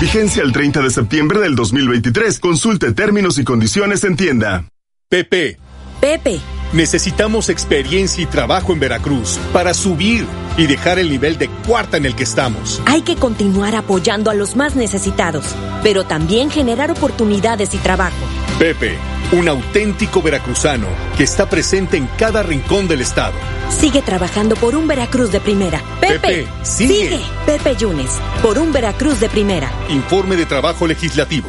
Vigencia 0.00 0.44
el 0.44 0.52
30 0.52 0.80
de 0.80 0.90
septiembre 0.90 1.40
del 1.40 1.56
2023. 1.56 2.38
Consulte 2.38 2.92
términos 2.92 3.36
y 3.38 3.44
condiciones 3.44 4.04
en 4.04 4.14
tienda. 4.14 4.64
Pepe, 5.08 5.56
Pepe, 6.00 6.40
necesitamos 6.72 7.48
experiencia 7.48 8.24
y 8.24 8.26
trabajo 8.26 8.72
en 8.72 8.80
Veracruz 8.80 9.38
para 9.52 9.72
subir 9.72 10.26
y 10.56 10.66
dejar 10.66 10.98
el 10.98 11.10
nivel 11.10 11.38
de 11.38 11.48
cuarta 11.48 11.96
en 11.96 12.06
el 12.06 12.16
que 12.16 12.24
estamos. 12.24 12.82
hay 12.86 13.02
que 13.02 13.14
continuar 13.14 13.76
apoyando 13.76 14.32
a 14.32 14.34
los 14.34 14.56
más 14.56 14.74
necesitados, 14.74 15.54
pero 15.84 16.02
también 16.06 16.50
generar 16.50 16.90
oportunidades 16.90 17.72
y 17.72 17.78
trabajo. 17.78 18.16
Pepe, 18.58 18.98
un 19.30 19.48
auténtico 19.48 20.22
veracruzano 20.22 20.88
que 21.16 21.22
está 21.22 21.48
presente 21.48 21.96
en 21.96 22.08
cada 22.18 22.42
rincón 22.42 22.88
del 22.88 23.00
estado. 23.00 23.34
Sigue 23.70 24.02
trabajando 24.02 24.56
por 24.56 24.74
un 24.74 24.88
Veracruz 24.88 25.30
de 25.30 25.38
primera. 25.38 25.80
Pepe, 26.00 26.18
Pepe, 26.18 26.48
sigue. 26.64 27.20
Pepe 27.46 27.76
Yunes, 27.76 28.10
por 28.42 28.58
un 28.58 28.72
Veracruz 28.72 29.20
de 29.20 29.28
primera. 29.28 29.70
Informe 29.88 30.34
de 30.34 30.46
trabajo 30.46 30.84
legislativo. 30.84 31.48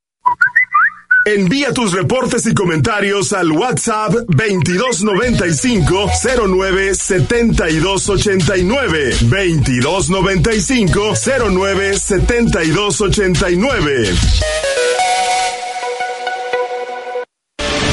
Envía 1.25 1.73
tus 1.73 1.93
reportes 1.93 2.45
y 2.47 2.53
comentarios 2.53 3.33
al 3.33 3.51
WhatsApp 3.51 4.13
2295 4.27 6.11
09 6.47 6.95
7289 6.95 9.15
2295 9.21 11.13
09 11.49 11.99
7289 11.99 14.13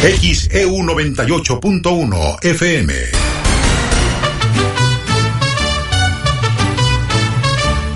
XEU 0.03 0.83
98.1 0.85 2.45
FM. 2.45 3.38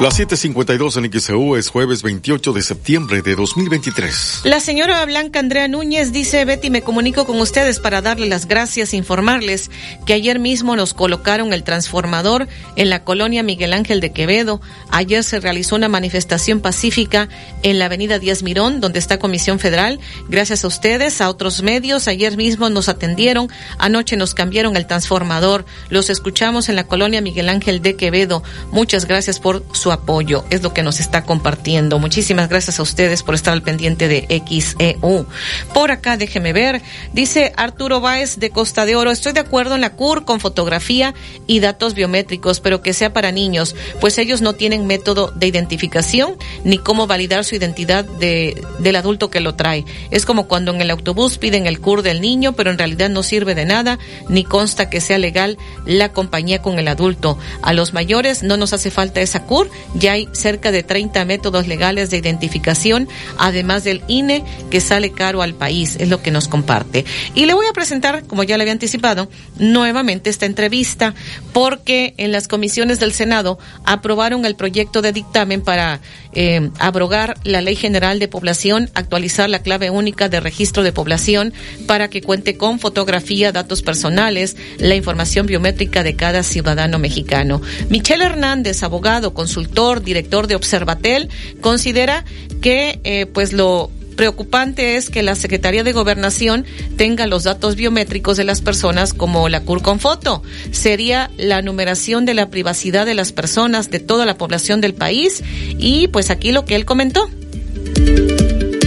Las 0.00 0.18
7:52 0.18 0.96
en 0.96 1.12
XEU 1.12 1.56
es 1.56 1.68
jueves 1.68 2.02
28 2.02 2.54
de 2.54 2.62
septiembre 2.62 3.20
de 3.20 3.34
2023. 3.34 4.40
La 4.44 4.58
señora 4.58 5.04
Blanca 5.04 5.40
Andrea 5.40 5.68
Núñez 5.68 6.10
dice, 6.10 6.42
Betty, 6.46 6.70
me 6.70 6.80
comunico 6.80 7.26
con 7.26 7.38
ustedes 7.38 7.80
para 7.80 8.00
darle 8.00 8.26
las 8.26 8.48
gracias 8.48 8.94
e 8.94 8.96
informarles 8.96 9.70
que 10.06 10.14
ayer 10.14 10.38
mismo 10.38 10.74
nos 10.74 10.94
colocaron 10.94 11.52
el 11.52 11.64
transformador 11.64 12.48
en 12.76 12.88
la 12.88 13.04
colonia 13.04 13.42
Miguel 13.42 13.74
Ángel 13.74 14.00
de 14.00 14.10
Quevedo. 14.10 14.62
Ayer 14.90 15.22
se 15.22 15.38
realizó 15.38 15.76
una 15.76 15.90
manifestación 15.90 16.60
pacífica 16.60 17.28
en 17.62 17.78
la 17.78 17.84
avenida 17.84 18.18
Díaz 18.18 18.42
Mirón, 18.42 18.80
donde 18.80 19.00
está 19.00 19.18
Comisión 19.18 19.58
Federal. 19.58 20.00
Gracias 20.30 20.64
a 20.64 20.68
ustedes, 20.68 21.20
a 21.20 21.28
otros 21.28 21.62
medios, 21.62 22.08
ayer 22.08 22.38
mismo 22.38 22.70
nos 22.70 22.88
atendieron, 22.88 23.50
anoche 23.76 24.16
nos 24.16 24.32
cambiaron 24.32 24.78
el 24.78 24.86
transformador. 24.86 25.66
Los 25.90 26.08
escuchamos 26.08 26.70
en 26.70 26.76
la 26.76 26.84
colonia 26.84 27.20
Miguel 27.20 27.50
Ángel 27.50 27.82
de 27.82 27.96
Quevedo. 27.96 28.42
Muchas 28.72 29.04
gracias 29.04 29.40
por 29.40 29.62
su 29.74 29.89
apoyo, 29.92 30.44
es 30.50 30.62
lo 30.62 30.72
que 30.72 30.82
nos 30.82 31.00
está 31.00 31.24
compartiendo. 31.24 31.98
Muchísimas 31.98 32.48
gracias 32.48 32.78
a 32.78 32.82
ustedes 32.82 33.22
por 33.22 33.34
estar 33.34 33.52
al 33.52 33.62
pendiente 33.62 34.08
de 34.08 34.26
XEU. 34.46 35.26
Por 35.72 35.90
acá, 35.90 36.16
déjeme 36.16 36.52
ver, 36.52 36.82
dice 37.12 37.52
Arturo 37.56 38.00
Báez 38.00 38.38
de 38.38 38.50
Costa 38.50 38.86
de 38.86 38.96
Oro, 38.96 39.10
estoy 39.10 39.32
de 39.32 39.40
acuerdo 39.40 39.74
en 39.74 39.80
la 39.80 39.94
CUR 39.94 40.24
con 40.24 40.40
fotografía 40.40 41.14
y 41.46 41.60
datos 41.60 41.94
biométricos, 41.94 42.60
pero 42.60 42.82
que 42.82 42.92
sea 42.92 43.12
para 43.12 43.32
niños, 43.32 43.74
pues 44.00 44.18
ellos 44.18 44.40
no 44.40 44.54
tienen 44.54 44.86
método 44.86 45.32
de 45.34 45.46
identificación 45.46 46.36
ni 46.64 46.78
cómo 46.78 47.06
validar 47.06 47.44
su 47.44 47.54
identidad 47.54 48.04
de, 48.04 48.62
del 48.78 48.96
adulto 48.96 49.30
que 49.30 49.40
lo 49.40 49.54
trae. 49.54 49.84
Es 50.10 50.26
como 50.26 50.46
cuando 50.46 50.72
en 50.72 50.80
el 50.80 50.90
autobús 50.90 51.38
piden 51.38 51.66
el 51.66 51.80
CUR 51.80 52.02
del 52.02 52.20
niño, 52.20 52.52
pero 52.52 52.70
en 52.70 52.78
realidad 52.78 53.10
no 53.10 53.22
sirve 53.22 53.54
de 53.54 53.64
nada, 53.64 53.98
ni 54.28 54.44
consta 54.44 54.90
que 54.90 55.00
sea 55.00 55.18
legal 55.18 55.58
la 55.86 56.12
compañía 56.12 56.62
con 56.62 56.78
el 56.78 56.88
adulto. 56.88 57.38
A 57.62 57.72
los 57.72 57.92
mayores 57.92 58.42
no 58.42 58.56
nos 58.56 58.72
hace 58.72 58.90
falta 58.90 59.20
esa 59.20 59.44
CUR, 59.44 59.70
ya 59.94 60.12
hay 60.12 60.28
cerca 60.32 60.72
de 60.72 60.82
30 60.82 61.24
métodos 61.24 61.66
legales 61.66 62.10
de 62.10 62.18
identificación, 62.18 63.08
además 63.38 63.84
del 63.84 64.02
INE, 64.08 64.44
que 64.70 64.80
sale 64.80 65.12
caro 65.12 65.42
al 65.42 65.54
país, 65.54 65.96
es 65.98 66.08
lo 66.08 66.22
que 66.22 66.30
nos 66.30 66.48
comparte. 66.48 67.04
Y 67.34 67.46
le 67.46 67.54
voy 67.54 67.66
a 67.66 67.72
presentar, 67.72 68.24
como 68.24 68.44
ya 68.44 68.56
le 68.56 68.62
había 68.62 68.72
anticipado, 68.72 69.28
nuevamente 69.58 70.30
esta 70.30 70.46
entrevista, 70.46 71.14
porque 71.52 72.14
en 72.16 72.32
las 72.32 72.48
comisiones 72.48 73.00
del 73.00 73.12
Senado 73.12 73.58
aprobaron 73.84 74.44
el 74.44 74.56
proyecto 74.56 75.02
de 75.02 75.12
dictamen 75.12 75.62
para 75.62 76.00
eh, 76.32 76.70
abrogar 76.78 77.36
la 77.44 77.60
Ley 77.60 77.76
General 77.76 78.18
de 78.18 78.28
Población, 78.28 78.90
actualizar 78.94 79.50
la 79.50 79.62
clave 79.62 79.90
única 79.90 80.28
de 80.28 80.40
registro 80.40 80.82
de 80.82 80.92
población 80.92 81.52
para 81.86 82.08
que 82.08 82.22
cuente 82.22 82.56
con 82.56 82.78
fotografía, 82.78 83.52
datos 83.52 83.82
personales, 83.82 84.56
la 84.78 84.94
información 84.94 85.46
biométrica 85.46 86.02
de 86.02 86.16
cada 86.16 86.42
ciudadano 86.42 86.98
mexicano. 86.98 87.60
Michelle 87.88 88.24
Hernández, 88.24 88.82
abogado, 88.82 89.34
consultor, 89.34 89.69
director 90.02 90.46
de 90.46 90.56
Observatel, 90.56 91.28
considera 91.60 92.24
que 92.60 93.00
eh, 93.04 93.26
pues 93.26 93.52
lo 93.52 93.90
preocupante 94.16 94.96
es 94.96 95.08
que 95.08 95.22
la 95.22 95.34
Secretaría 95.34 95.82
de 95.82 95.92
Gobernación 95.92 96.66
tenga 96.98 97.26
los 97.26 97.44
datos 97.44 97.74
biométricos 97.74 98.36
de 98.36 98.44
las 98.44 98.60
personas 98.60 99.14
como 99.14 99.48
la 99.48 99.62
CUR 99.62 99.80
con 99.80 99.98
foto. 99.98 100.42
Sería 100.72 101.30
la 101.38 101.62
numeración 101.62 102.26
de 102.26 102.34
la 102.34 102.50
privacidad 102.50 103.06
de 103.06 103.14
las 103.14 103.32
personas 103.32 103.90
de 103.90 103.98
toda 103.98 104.26
la 104.26 104.36
población 104.36 104.82
del 104.82 104.92
país 104.92 105.42
y 105.78 106.08
pues 106.08 106.28
aquí 106.28 106.52
lo 106.52 106.66
que 106.66 106.76
él 106.76 106.84
comentó 106.84 107.30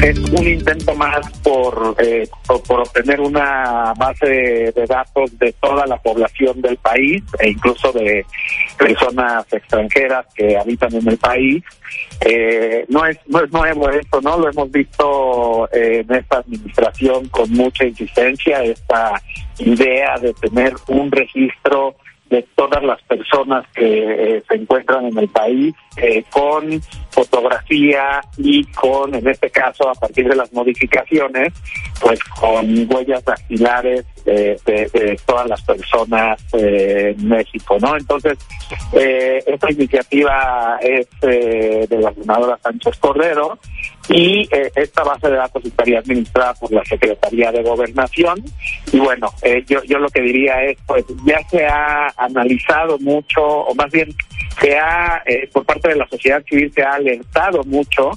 es 0.04 0.20
un 0.20 0.46
intento 0.46 0.94
más 0.96 1.32
por, 1.42 1.96
eh, 1.98 2.28
por, 2.46 2.82
obtener 2.82 3.22
una 3.22 3.94
base 3.98 4.28
de, 4.76 4.86
datos 4.86 5.38
de 5.40 5.54
toda 5.54 5.88
la 5.88 5.98
población 5.98 6.62
del 6.62 6.76
país 6.78 7.24
e 7.40 7.52
incluso 7.52 7.92
de 7.94 8.26
personas 8.78 9.46
extranjeras 9.52 10.26
que 10.36 10.58
habitan 10.58 10.94
en 10.94 11.08
el 11.08 11.18
país. 11.18 11.64
Eh, 12.20 12.86
no, 12.90 13.06
es, 13.06 13.18
no 13.28 13.44
es 13.44 13.52
nuevo 13.52 13.90
esto, 13.90 14.20
¿no? 14.22 14.38
Lo 14.38 14.50
hemos 14.50 14.70
visto 14.72 15.70
eh, 15.72 16.04
en 16.08 16.16
esta 16.16 16.40
administración 16.40 17.30
con 17.30 17.50
mucha 17.52 17.86
insistencia, 17.86 18.62
esta 18.62 19.22
idea 19.60 20.18
de 20.20 20.34
tener 20.34 20.74
un 20.88 21.12
registro 21.12 21.96
de 22.30 22.46
todas 22.56 22.84
las 22.84 23.02
personas 23.04 23.66
que 23.76 24.38
eh, 24.38 24.44
se 24.48 24.56
encuentran 24.56 25.06
en 25.06 25.18
el 25.18 25.28
país 25.30 25.76
eh, 25.98 26.24
con 26.32 26.82
fotografía 27.12 28.22
y 28.38 28.64
con, 28.72 29.14
en 29.14 29.28
este 29.28 29.50
caso, 29.52 29.90
a 29.90 29.94
partir 29.94 30.28
de 30.28 30.36
las 30.36 30.52
modificaciones, 30.52 31.54
pues 32.02 32.20
con 32.24 32.92
huellas 32.92 33.24
dactilares 33.24 34.06
de, 34.26 34.60
de, 34.66 35.20
todas 35.26 35.48
las 35.48 35.62
personas 35.62 36.40
eh, 36.54 37.14
en 37.18 37.28
México, 37.28 37.78
¿no? 37.80 37.96
Entonces, 37.98 38.40
esta 38.94 39.72
iniciativa 39.72 40.80
es 40.82 41.08
de 41.22 41.88
la 42.00 42.14
senadora 42.14 42.58
Sánchez 42.64 42.98
Cordero 42.98 43.60
y 44.10 44.48
esta 44.76 45.04
base 45.04 45.30
de 45.30 45.38
datos 45.38 45.64
estaría 45.64 46.00
administrada 46.00 46.54
por 46.56 46.72
la 46.72 46.84
Secretaría 46.84 47.52
de 47.52 47.64
Gobernación. 47.64 48.44
Y 48.92 49.00
bueno, 49.00 49.30
yo, 49.66 49.82
yo 49.84 49.98
lo 49.98 50.10
que 50.10 50.22
diría 50.22 50.62
es, 50.64 50.78
pues 50.86 51.06
ya 51.26 51.40
se 51.50 51.66
ha 51.66 52.14
analizado 52.18 53.00
mucho, 53.00 53.42
o 53.42 53.74
más 53.76 53.90
bien 53.92 54.14
se 54.60 54.78
ha, 54.78 55.22
eh, 55.26 55.50
por 55.52 55.66
parte 55.66 55.90
de 55.90 55.96
la 55.96 56.08
sociedad 56.08 56.44
civil, 56.44 56.72
se 56.74 56.84
ha 56.84 56.94
alertado 56.94 57.64
mucho 57.64 58.12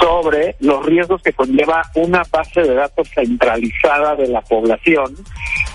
sobre 0.00 0.56
los 0.60 0.84
riesgos 0.86 1.22
que 1.22 1.32
conlleva 1.32 1.82
una 1.94 2.22
base 2.30 2.62
de 2.62 2.74
datos 2.74 3.08
centralizada 3.10 4.16
de 4.16 4.28
la 4.28 4.40
población 4.40 5.14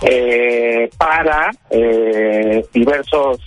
eh, 0.01 0.89
para 0.97 1.51
eh, 1.69 2.65
diversos 2.73 3.39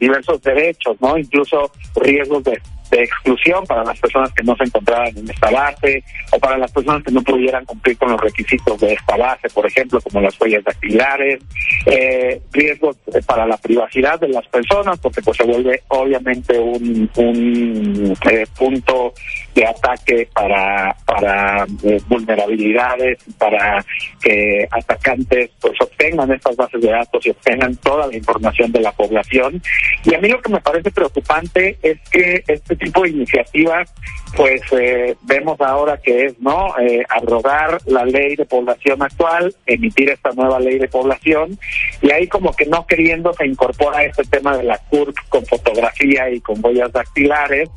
diversos 0.00 0.42
derechos, 0.42 0.96
no, 1.00 1.16
incluso 1.16 1.70
riesgos 1.94 2.42
de 2.42 2.60
de 2.90 3.02
exclusión 3.02 3.64
para 3.66 3.84
las 3.84 3.98
personas 3.98 4.32
que 4.32 4.42
no 4.42 4.56
se 4.56 4.64
encontraban 4.64 5.16
en 5.16 5.28
esta 5.30 5.50
base 5.50 6.02
o 6.32 6.38
para 6.38 6.58
las 6.58 6.70
personas 6.70 7.02
que 7.02 7.12
no 7.12 7.22
pudieran 7.22 7.64
cumplir 7.64 7.96
con 7.98 8.10
los 8.12 8.20
requisitos 8.20 8.80
de 8.80 8.92
esta 8.92 9.16
base, 9.16 9.48
por 9.50 9.66
ejemplo, 9.66 10.00
como 10.00 10.20
las 10.20 10.40
huellas 10.40 10.64
dactilares, 10.64 11.40
eh, 11.86 12.40
riesgos 12.52 12.96
para 13.26 13.46
la 13.46 13.56
privacidad 13.56 14.18
de 14.20 14.28
las 14.28 14.46
personas, 14.48 14.98
porque 14.98 15.22
pues 15.22 15.36
se 15.36 15.44
vuelve 15.44 15.82
obviamente 15.88 16.58
un, 16.58 17.10
un 17.16 18.16
eh, 18.30 18.46
punto 18.56 19.12
de 19.54 19.66
ataque 19.66 20.28
para, 20.32 20.94
para 21.06 21.66
eh, 21.82 22.00
vulnerabilidades, 22.08 23.18
para 23.38 23.84
que 24.20 24.68
atacantes 24.70 25.50
pues 25.60 25.74
obtengan 25.80 26.30
estas 26.30 26.56
bases 26.56 26.80
de 26.80 26.90
datos 26.90 27.24
y 27.26 27.30
obtengan 27.30 27.74
toda 27.76 28.06
la 28.06 28.16
información 28.16 28.70
de 28.72 28.80
la 28.80 28.92
población. 28.92 29.62
Y 30.04 30.14
a 30.14 30.18
mí 30.18 30.28
lo 30.28 30.40
que 30.42 30.52
me 30.52 30.60
parece 30.60 30.90
preocupante 30.90 31.78
es 31.82 31.98
que 32.10 32.44
este 32.46 32.75
tipo 32.78 33.02
de 33.02 33.10
iniciativas, 33.10 33.92
pues 34.36 34.60
eh, 34.72 35.16
vemos 35.22 35.60
ahora 35.60 35.98
que 35.98 36.26
es 36.26 36.40
no 36.40 36.76
eh, 36.78 37.04
arrogar 37.08 37.78
la 37.86 38.04
ley 38.04 38.36
de 38.36 38.44
población 38.44 39.02
actual, 39.02 39.54
emitir 39.66 40.10
esta 40.10 40.30
nueva 40.32 40.60
ley 40.60 40.78
de 40.78 40.88
población 40.88 41.58
y 42.02 42.10
ahí 42.10 42.26
como 42.26 42.52
que 42.54 42.66
no 42.66 42.86
queriendo 42.86 43.32
se 43.32 43.46
incorpora 43.46 44.04
este 44.04 44.24
tema 44.24 44.56
de 44.56 44.64
la 44.64 44.78
CURP 44.90 45.16
con 45.28 45.44
fotografía 45.46 46.30
y 46.30 46.40
con 46.40 46.64
huellas 46.64 46.92
dactilares, 46.92 47.70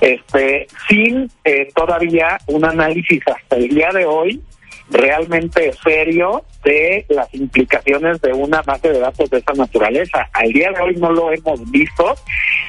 este 0.00 0.66
sin 0.88 1.30
eh, 1.44 1.68
todavía 1.74 2.38
un 2.46 2.64
análisis 2.64 3.22
hasta 3.26 3.56
el 3.56 3.68
día 3.68 3.90
de 3.92 4.06
hoy 4.06 4.42
realmente 4.90 5.72
serio 5.82 6.44
de 6.64 7.04
las 7.08 7.32
implicaciones 7.34 8.20
de 8.20 8.32
una 8.32 8.62
base 8.62 8.90
de 8.92 8.98
datos 8.98 9.30
de 9.30 9.38
esa 9.38 9.52
naturaleza. 9.52 10.28
Al 10.32 10.52
día 10.52 10.70
de 10.72 10.80
hoy 10.80 10.96
no 10.96 11.12
lo 11.12 11.32
hemos 11.32 11.70
visto. 11.70 12.14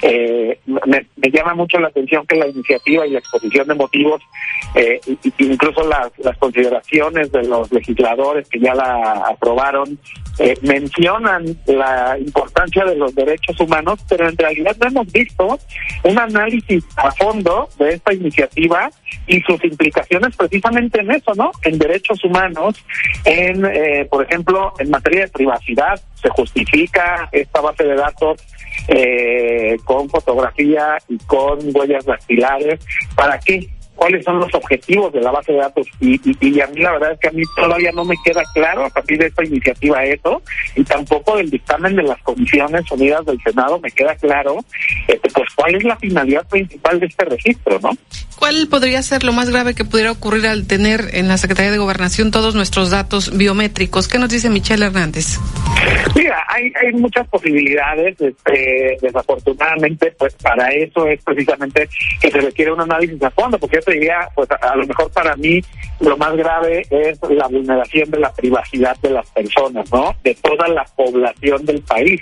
Eh, 0.01 0.59
me, 0.65 1.05
llama 1.31 1.53
mucho 1.53 1.79
la 1.79 1.87
atención 1.87 2.25
que 2.25 2.35
la 2.35 2.47
iniciativa 2.47 3.05
y 3.05 3.11
la 3.11 3.19
exposición 3.19 3.67
de 3.67 3.75
motivos, 3.75 4.21
eh, 4.75 4.99
incluso 5.37 5.87
las, 5.87 6.11
las 6.19 6.37
consideraciones 6.37 7.31
de 7.31 7.43
los 7.43 7.71
legisladores 7.71 8.47
que 8.49 8.59
ya 8.59 8.73
la 8.73 9.25
aprobaron, 9.29 9.99
eh, 10.39 10.57
mencionan 10.61 11.43
la 11.65 12.17
importancia 12.17 12.85
de 12.85 12.95
los 12.95 13.13
derechos 13.13 13.59
humanos, 13.59 13.99
pero 14.07 14.29
en 14.29 14.37
realidad 14.37 14.75
no 14.79 14.87
hemos 14.87 15.11
visto 15.11 15.59
un 16.03 16.17
análisis 16.17 16.85
a 16.95 17.11
fondo 17.11 17.67
de 17.77 17.95
esta 17.95 18.13
iniciativa 18.13 18.89
y 19.27 19.41
sus 19.41 19.61
implicaciones 19.65 20.37
precisamente 20.37 21.01
en 21.01 21.11
eso, 21.11 21.33
¿no? 21.35 21.51
En 21.63 21.77
derechos 21.77 22.08
humanos, 22.23 22.83
en, 23.25 23.65
eh, 23.65 24.07
por 24.09 24.25
ejemplo, 24.25 24.73
en 24.79 24.89
materia 24.89 25.21
de 25.21 25.27
privacidad, 25.27 25.99
se 26.15 26.29
justifica 26.29 27.29
esta 27.31 27.61
base 27.61 27.83
de 27.83 27.95
datos 27.95 28.41
eh, 28.87 29.77
con 29.85 30.09
fotografía 30.09 30.97
y 31.07 31.17
con 31.19 31.59
huellas 31.73 32.05
dactilares. 32.05 32.79
¿Para 33.15 33.39
qué? 33.39 33.69
cuáles 33.99 34.23
son 34.23 34.39
los 34.39 34.53
objetivos 34.55 35.11
de 35.11 35.19
la 35.19 35.29
base 35.29 35.51
de 35.51 35.57
datos 35.57 35.85
y, 35.99 36.19
y, 36.23 36.61
a 36.61 36.67
mí 36.67 36.79
la 36.79 36.93
verdad 36.93 37.11
es 37.11 37.19
que 37.19 37.27
a 37.27 37.31
mí 37.31 37.43
todavía 37.53 37.91
no 37.91 38.05
me 38.05 38.15
queda 38.23 38.43
claro 38.53 38.85
a 38.85 38.89
partir 38.89 39.17
de 39.19 39.27
esta 39.27 39.43
iniciativa 39.43 40.05
eso 40.05 40.41
y 40.73 40.85
tampoco 40.85 41.35
del 41.35 41.49
dictamen 41.49 41.97
de 41.97 42.03
las 42.03 42.17
comisiones 42.21 42.89
unidas 42.91 43.25
del 43.25 43.41
Senado 43.41 43.77
me 43.79 43.91
queda 43.91 44.15
claro 44.15 44.63
este, 45.05 45.29
pues 45.29 45.49
cuál 45.53 45.75
es 45.75 45.83
la 45.83 45.97
finalidad 45.97 46.47
principal 46.47 46.97
de 47.01 47.07
este 47.07 47.25
registro, 47.25 47.77
¿no? 47.81 47.91
¿Cuál 48.39 48.69
podría 48.69 49.01
ser 49.01 49.25
lo 49.25 49.33
más 49.33 49.49
grave 49.49 49.75
que 49.75 49.83
pudiera 49.83 50.13
ocurrir 50.13 50.47
al 50.47 50.65
tener 50.65 51.09
en 51.11 51.27
la 51.27 51.37
Secretaría 51.37 51.73
de 51.73 51.77
Gobernación 51.77 52.31
todos 52.31 52.55
nuestros 52.55 52.89
datos 52.89 53.37
biométricos? 53.37 54.07
¿Qué 54.07 54.17
nos 54.17 54.29
dice 54.29 54.49
Michelle 54.49 54.85
Hernández? 54.85 55.37
Mira, 56.15 56.41
hay, 56.47 56.71
hay 56.81 56.93
muchas 56.93 57.27
posibilidades. 57.27 58.15
Este, 58.21 58.97
desafortunadamente, 59.01 60.13
pues 60.17 60.33
para 60.35 60.69
eso 60.69 61.05
es 61.07 61.21
precisamente 61.21 61.89
que 62.21 62.31
se 62.31 62.39
requiere 62.39 62.71
un 62.71 62.79
análisis 62.79 63.21
a 63.21 63.29
fondo, 63.31 63.59
porque 63.59 63.75
yo 63.75 63.81
te 63.81 63.93
diría, 63.93 64.29
pues 64.33 64.47
a, 64.49 64.73
lo 64.73 64.87
mejor 64.87 65.11
para 65.11 65.35
mí 65.35 65.59
lo 65.99 66.15
más 66.15 66.33
grave 66.37 66.83
es 66.89 67.19
la 67.29 67.47
vulneración 67.47 68.09
de 68.09 68.19
la 68.19 68.31
privacidad 68.31 68.95
de 69.01 69.09
las 69.09 69.29
personas, 69.31 69.91
¿no? 69.91 70.15
De 70.23 70.33
toda 70.35 70.65
la 70.69 70.85
población 70.95 71.65
del 71.65 71.81
país. 71.81 72.21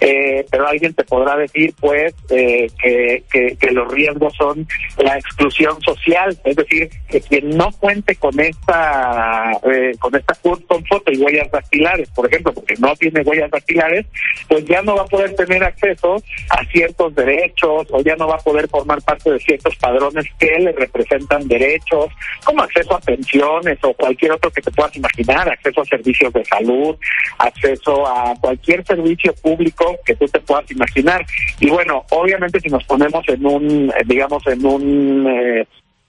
Eh, 0.00 0.46
pero 0.48 0.68
alguien 0.68 0.94
te 0.94 1.02
podrá 1.02 1.36
decir, 1.36 1.74
pues, 1.80 2.14
eh, 2.30 2.68
que, 2.80 3.24
que, 3.28 3.56
que 3.56 3.70
los 3.72 3.92
riesgos 3.92 4.32
son 4.36 4.64
la 4.98 5.18
exclusión 5.18 5.47
social, 5.50 6.38
es 6.44 6.56
decir, 6.56 6.90
que 7.08 7.20
quien 7.20 7.50
no 7.50 7.70
cuente 7.72 8.16
con 8.16 8.38
esta 8.40 9.52
eh, 9.64 9.92
con 9.98 10.14
esta 10.14 10.34
con 10.34 10.84
foto 10.86 11.12
y 11.12 11.18
huellas 11.18 11.50
dactilares, 11.50 12.08
por 12.10 12.26
ejemplo, 12.26 12.52
porque 12.52 12.74
no 12.78 12.94
tiene 12.96 13.22
huellas 13.22 13.50
dactilares, 13.50 14.06
pues 14.48 14.64
ya 14.64 14.82
no 14.82 14.96
va 14.96 15.02
a 15.02 15.06
poder 15.06 15.34
tener 15.34 15.62
acceso 15.64 16.22
a 16.50 16.64
ciertos 16.66 17.14
derechos 17.14 17.86
o 17.90 18.00
ya 18.02 18.16
no 18.16 18.28
va 18.28 18.36
a 18.36 18.38
poder 18.38 18.68
formar 18.68 19.02
parte 19.02 19.30
de 19.30 19.38
ciertos 19.38 19.76
padrones 19.76 20.26
que 20.38 20.58
le 20.58 20.72
representan 20.72 21.46
derechos, 21.48 22.06
como 22.44 22.62
acceso 22.62 22.94
a 22.94 23.00
pensiones 23.00 23.78
o 23.82 23.92
cualquier 23.94 24.32
otro 24.32 24.50
que 24.50 24.62
te 24.62 24.70
puedas 24.70 24.94
imaginar, 24.96 25.48
acceso 25.48 25.82
a 25.82 25.84
servicios 25.84 26.32
de 26.32 26.44
salud, 26.44 26.96
acceso 27.38 28.06
a 28.06 28.34
cualquier 28.40 28.84
servicio 28.84 29.34
público 29.42 29.98
que 30.04 30.14
tú 30.16 30.26
te 30.26 30.40
puedas 30.40 30.70
imaginar. 30.70 31.24
Y 31.60 31.68
bueno, 31.70 32.04
obviamente 32.10 32.60
si 32.60 32.68
nos 32.68 32.84
ponemos 32.84 33.28
en 33.28 33.44
un, 33.44 33.90
eh, 33.90 34.02
digamos, 34.06 34.46
en 34.46 34.64
un 34.64 35.26
eh, 35.38 35.66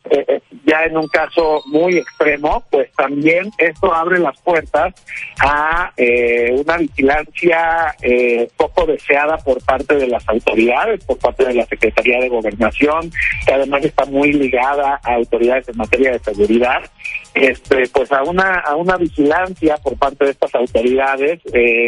eh, 0.09 0.25
eh, 0.27 0.41
ya 0.65 0.85
en 0.85 0.97
un 0.97 1.07
caso 1.07 1.61
muy 1.67 1.97
extremo, 1.97 2.63
pues 2.71 2.91
también 2.93 3.51
esto 3.57 3.93
abre 3.93 4.17
las 4.17 4.39
puertas 4.41 4.93
a 5.39 5.91
eh, 5.97 6.55
una 6.57 6.77
vigilancia 6.77 7.95
poco 8.57 8.85
deseada 8.85 9.37
por 9.37 9.63
parte 9.63 9.95
de 9.95 10.07
las 10.07 10.27
autoridades, 10.27 11.03
por 11.03 11.17
parte 11.17 11.45
de 11.45 11.53
la 11.53 11.65
Secretaría 11.65 12.19
de 12.19 12.29
Gobernación, 12.29 13.11
que 13.45 13.53
además 13.53 13.83
está 13.83 14.05
muy 14.05 14.31
ligada 14.31 14.99
a 15.03 15.13
autoridades 15.13 15.67
en 15.69 15.77
materia 15.77 16.11
de 16.11 16.19
seguridad, 16.19 16.81
este, 17.33 17.87
pues 17.89 18.11
a 18.11 18.23
una 18.23 18.59
a 18.59 18.75
una 18.75 18.97
vigilancia 18.97 19.77
por 19.77 19.97
parte 19.97 20.25
de 20.25 20.31
estas 20.31 20.53
autoridades 20.55 21.39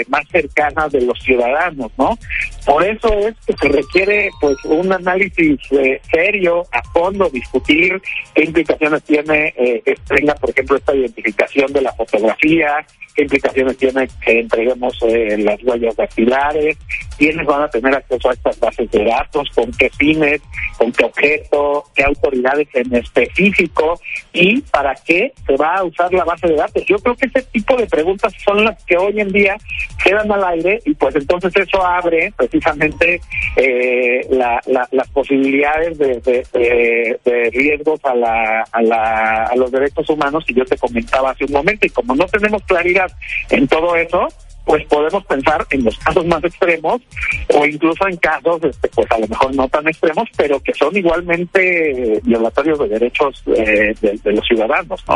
más 0.10 0.28
cercanas 0.30 0.92
de 0.92 1.02
los 1.02 1.20
ciudadanos, 1.20 1.92
¿no? 1.98 2.18
Por 2.66 2.84
eso 2.84 3.12
es 3.14 3.36
que 3.46 3.54
se 3.58 3.70
requiere 3.70 4.30
pues 4.40 4.58
un 4.66 4.92
análisis 4.92 5.60
serio, 6.12 6.64
a 6.72 6.82
fondo, 6.92 7.30
discutir 7.30 8.02
qué 8.36 8.44
implicaciones 8.44 9.04
tiene 9.04 9.54
eh, 9.58 9.96
tenga, 10.08 10.36
por 10.36 10.50
ejemplo, 10.50 10.78
esta 10.78 10.96
identificación 10.96 11.72
de 11.74 11.82
la 11.82 11.94
fotografía, 11.94 12.86
qué 13.16 13.24
implicaciones 13.24 13.78
tiene 13.78 14.08
que 14.24 14.40
entreguemos 14.40 14.98
eh, 15.04 15.38
las 15.40 15.62
huellas 15.64 15.96
dactilares, 15.96 16.78
quiénes 17.18 17.46
van 17.46 17.64
a 17.64 17.70
tener 17.70 17.94
acceso 17.96 18.30
a 18.30 18.34
estas 18.34 18.60
bases 18.60 18.90
de 18.92 19.06
datos, 19.06 19.50
con 19.54 19.72
qué 19.74 19.90
fines, 19.90 20.42
con 20.78 20.92
qué 20.92 21.06
objeto, 21.06 21.86
qué 21.96 22.04
autoridades 22.04 22.68
en 22.74 22.96
específico 22.96 24.00
y 24.34 24.62
para 24.62 24.96
qué 24.96 25.34
se 25.46 25.56
va 25.58 25.76
a 25.76 25.84
usar 25.84 26.14
la 26.14 26.24
base 26.24 26.48
de 26.48 26.56
datos. 26.56 26.84
Yo 26.86 26.98
creo 27.00 27.16
que 27.16 27.28
ese 27.28 27.42
tipo 27.44 27.76
de 27.76 27.88
preguntas 27.88 28.34
son 28.44 28.64
las 28.64 28.84
que 28.86 28.98
hoy 28.98 29.20
en 29.20 29.32
día 29.32 29.58
quedan 30.04 30.32
al 30.32 30.44
aire 30.44 30.80
y 30.86 30.94
pues 30.94 31.16
entonces 31.16 31.54
eso 31.56 31.86
abre 31.86 32.34
precisamente 32.52 33.22
eh, 33.56 34.28
las 34.30 35.08
posibilidades 35.10 35.98
de, 35.98 36.20
de, 36.22 37.50
riesgos 37.52 38.00
a, 38.04 38.14
la, 38.14 38.66
a, 38.72 38.82
la, 38.82 39.46
a 39.46 39.56
los 39.56 39.72
derechos 39.72 40.10
humanos 40.10 40.44
que 40.46 40.54
yo 40.54 40.66
te 40.66 40.78
comentaba 40.78 41.32
hace 41.32 41.46
un 41.46 41.54
momento. 41.54 41.88
Y 41.88 41.90
como 41.90 42.16
no 42.16 42.26
tenemos 42.26 42.62
claridad 42.64 43.12
en 43.50 43.68
todo 43.68 43.96
eso, 43.96 44.28
pues 44.66 44.86
podemos 44.88 45.26
pensar 45.26 45.66
en 45.72 45.84
los 45.84 45.98
casos 45.98 46.26
más 46.26 46.44
extremos 46.44 47.02
o 47.54 47.66
incluso 47.66 48.08
en 48.08 48.18
casos, 48.18 48.64
este, 48.64 48.88
pues 48.90 49.12
a 49.12 49.18
lo 49.18 49.28
mejor 49.28 49.56
no 49.56 49.68
tan 49.68 49.88
extremos, 49.88 50.28
pero 50.38 50.60
que 50.60 50.74
son 50.74 50.96
igualmente 50.96 52.20
violatorios 52.24 52.80
de 52.80 52.88
derechos 52.88 53.44
eh, 53.48 53.96
de, 54.02 54.32
los 54.32 54.46
ciudadanos, 54.46 55.04
¿no? 55.08 55.16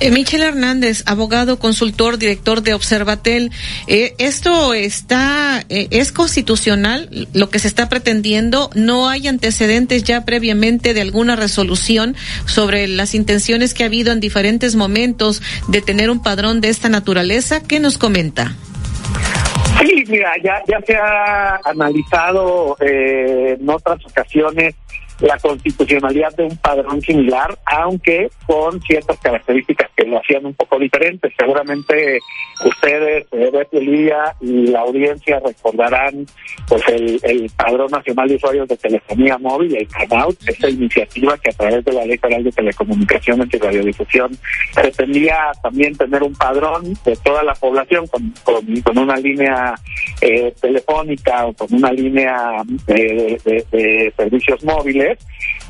Eh, 0.00 0.10
Michel 0.10 0.42
Hernández, 0.42 1.04
abogado, 1.06 1.58
consultor, 1.58 2.18
director 2.18 2.62
de 2.62 2.74
Observatel, 2.74 3.50
eh, 3.86 4.14
esto 4.18 4.74
está 4.74 5.64
es 5.68 6.12
constitucional 6.12 7.28
lo 7.32 7.50
que 7.50 7.58
se 7.58 7.68
está 7.68 7.88
pretendiendo. 7.88 8.70
No 8.74 9.08
hay 9.08 9.28
antecedentes 9.28 10.04
ya 10.04 10.24
previamente 10.24 10.94
de 10.94 11.00
alguna 11.00 11.36
resolución 11.36 12.16
sobre 12.46 12.88
las 12.88 13.14
intenciones 13.14 13.74
que 13.74 13.82
ha 13.82 13.86
habido 13.86 14.12
en 14.12 14.20
diferentes 14.20 14.74
momentos 14.74 15.42
de 15.68 15.80
tener 15.80 16.10
un 16.10 16.22
padrón 16.22 16.60
de 16.60 16.68
esta 16.68 16.88
naturaleza. 16.88 17.62
¿Qué 17.62 17.80
nos 17.80 17.98
comenta? 17.98 18.54
Sí, 19.86 20.04
mira, 20.08 20.32
ya, 20.42 20.60
ya 20.66 20.80
se 20.80 20.96
ha 20.96 21.60
analizado 21.64 22.76
eh, 22.80 23.56
en 23.60 23.68
otras 23.68 24.04
ocasiones 24.04 24.74
la 25.20 25.38
constitucionalidad 25.38 26.34
de 26.36 26.44
un 26.44 26.56
padrón 26.58 27.00
similar, 27.00 27.56
aunque 27.64 28.28
con 28.46 28.80
ciertas 28.82 29.18
características 29.20 29.90
que 29.96 30.04
lo 30.04 30.18
hacían 30.18 30.44
un 30.44 30.54
poco 30.54 30.78
diferentes. 30.78 31.32
Seguramente 31.38 32.18
ustedes, 32.64 33.26
eh, 33.32 33.50
Betty 33.52 34.10
y 34.40 34.66
la 34.66 34.80
audiencia 34.80 35.40
recordarán 35.44 36.26
pues 36.68 36.82
el, 36.88 37.20
el 37.22 37.50
Padrón 37.56 37.90
Nacional 37.90 38.28
de 38.28 38.36
Usuarios 38.36 38.68
de 38.68 38.76
Telefonía 38.76 39.38
Móvil, 39.38 39.76
el 39.76 39.88
CANAUT, 39.88 40.36
esta 40.46 40.68
iniciativa 40.68 41.38
que 41.38 41.50
a 41.50 41.52
través 41.52 41.84
de 41.84 41.92
la 41.92 42.04
Ley 42.04 42.18
Federal 42.18 42.44
de 42.44 42.52
Telecomunicaciones 42.52 43.48
y 43.52 43.58
Radiodifusión 43.58 44.36
pretendía 44.74 45.52
también 45.62 45.96
tener 45.96 46.22
un 46.22 46.34
padrón 46.34 46.94
de 47.04 47.16
toda 47.16 47.42
la 47.42 47.54
población 47.54 48.06
con, 48.08 48.32
con, 48.42 48.98
una 48.98 49.16
línea 49.16 49.74
eh, 50.20 50.52
telefónica 50.60 51.46
o 51.46 51.52
con 51.54 51.72
una 51.72 51.92
línea 51.92 52.62
eh, 52.88 53.38
de 53.44 54.12
servicios 54.16 54.64
móviles 54.64 55.05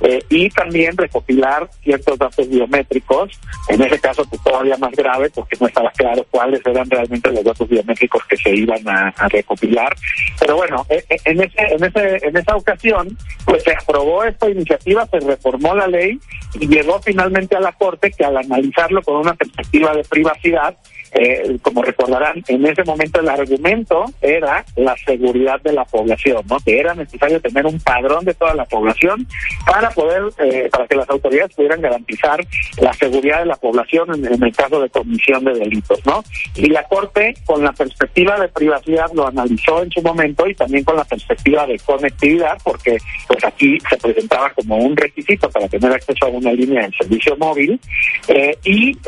eh, 0.01 0.23
y 0.29 0.51
también 0.51 0.97
recopilar 0.97 1.69
ciertos 1.83 2.19
datos 2.19 2.49
biométricos, 2.49 3.41
en 3.69 3.83
ese 3.83 3.99
caso 3.99 4.25
pues, 4.29 4.43
todavía 4.43 4.77
más 4.77 4.93
grave 4.93 5.31
porque 5.31 5.57
no 5.61 5.67
estaba 5.67 5.91
claro 5.93 6.25
cuáles 6.31 6.65
eran 6.67 6.89
realmente 6.91 7.33
los 7.33 7.45
datos 7.45 7.69
biométricos 7.69 8.25
que 8.27 8.37
se 8.37 8.55
iban 8.55 8.87
a, 8.89 9.13
recopilar. 9.29 9.95
Pero 10.39 10.57
bueno, 10.57 10.87
eh, 10.89 11.03
eh, 11.09 11.17
en, 11.25 11.41
ese, 11.41 11.55
en, 11.59 11.85
ese, 11.85 12.27
en 12.27 12.37
esa 12.37 12.57
ocasión 12.57 13.17
pues 13.45 13.63
se 13.63 13.73
aprobó 13.73 14.25
esta 14.25 14.49
iniciativa, 14.49 15.07
se 15.07 15.21
reformó 15.21 15.75
la 15.75 15.87
ley 15.87 16.19
y 16.55 16.69
llegó 16.69 17.01
finalmente 17.01 17.57
a 17.57 17.61
la 17.61 17.73
Corte 17.73 18.11
que 18.11 18.25
al 18.25 18.37
analizarlo 18.37 19.03
con 19.03 19.17
una 19.17 19.35
perspectiva 19.35 19.95
de 19.95 20.05
privacidad, 20.05 20.77
eh, 21.19 21.59
como 21.63 21.83
recordarán, 21.83 22.45
en 22.47 22.67
ese 22.67 22.85
momento 22.85 23.21
el 23.21 23.29
argumento 23.29 24.05
era 24.21 24.63
la 24.77 24.95
seguridad 24.99 25.59
de 25.63 25.73
la 25.73 25.87
población, 25.87 26.43
¿no? 26.47 26.59
Que 26.61 26.79
era 26.79 26.95
necesario 26.95 27.41
tener 27.41 27.65
un 27.65 27.81
padrón 27.81 28.25
de 28.27 28.35
toda 28.35 28.55
la 28.55 28.67
población 28.67 29.27
para 29.65 29.89
poder, 29.91 30.25
eh, 30.39 30.69
para 30.71 30.87
que 30.87 30.95
las 30.95 31.09
autoridades 31.09 31.55
pudieran 31.55 31.81
garantizar 31.81 32.45
la 32.83 32.93
seguridad 32.93 33.39
de 33.39 33.47
la 33.47 33.57
población 33.57 34.27
en, 34.27 34.43
el 34.43 34.55
caso 34.55 34.81
de 34.81 34.91
comisión 34.91 35.43
de 35.45 35.55
delitos, 35.55 36.05
¿no? 36.05 36.23
Y 36.55 36.69
la 36.69 36.83
Corte, 36.85 37.35
con 37.47 37.65
la 37.65 37.73
perspectiva 37.73 38.39
de 38.39 38.49
privacidad, 38.49 39.11
lo 39.15 39.27
analizó 39.27 39.83
en 39.83 39.91
su 39.91 40.03
momento 40.03 40.47
y 40.47 40.55
también 40.55 40.85
con 40.85 40.97
la 40.97 41.05
perspectiva 41.05 41.67
de 41.67 41.79
conectividad, 41.79 42.59
porque 42.63 42.99
pues 43.27 43.43
aquí 43.43 43.79
se 43.89 43.97
presentaba 43.97 44.51
como 44.51 44.77
un 44.77 44.95
requisito 44.95 45.49
para 45.49 45.67
tener 45.69 45.93
acceso 45.93 46.27
a 46.27 46.29
una 46.29 46.53
línea 46.53 46.87
de 46.87 46.93
servicio 46.99 47.37
móvil, 47.39 47.81
eh, 48.29 48.59
y 48.65 48.99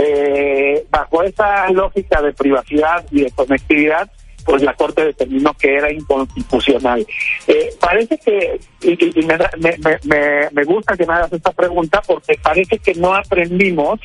bajo 0.90 1.22
esa 1.22 1.70
lógica 1.70 1.97
de 2.22 2.32
privacidad 2.32 3.04
y 3.10 3.22
de 3.22 3.30
conectividad, 3.30 4.10
pues 4.44 4.62
la 4.62 4.74
Corte 4.74 5.04
determinó 5.04 5.52
que 5.54 5.74
era 5.74 5.92
inconstitucional. 5.92 7.06
Eh, 7.46 7.70
parece 7.80 8.18
que, 8.18 8.58
y, 8.82 9.26
me, 9.26 10.64
gusta 10.64 10.96
que 10.96 11.06
me 11.06 11.12
hagas 11.12 11.32
esta 11.32 11.52
pregunta 11.52 12.00
porque 12.06 12.38
parece 12.42 12.78
que 12.78 12.94
no 12.94 13.14
aprendimos 13.14 14.00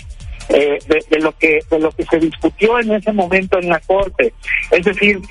eh, 0.49 0.79
de, 1.09 1.19
lo 1.19 1.31
que 1.37 1.59
de 1.71 1.79
lo 1.79 1.91
que 1.91 2.03
se 2.03 2.19
discutió 2.19 2.77
en 2.79 2.91
ese 2.91 3.13
momento 3.13 3.57
en 3.59 3.69
la 3.69 3.79
Corte. 3.79 4.33
Es 4.71 4.83
decir, 4.83 5.21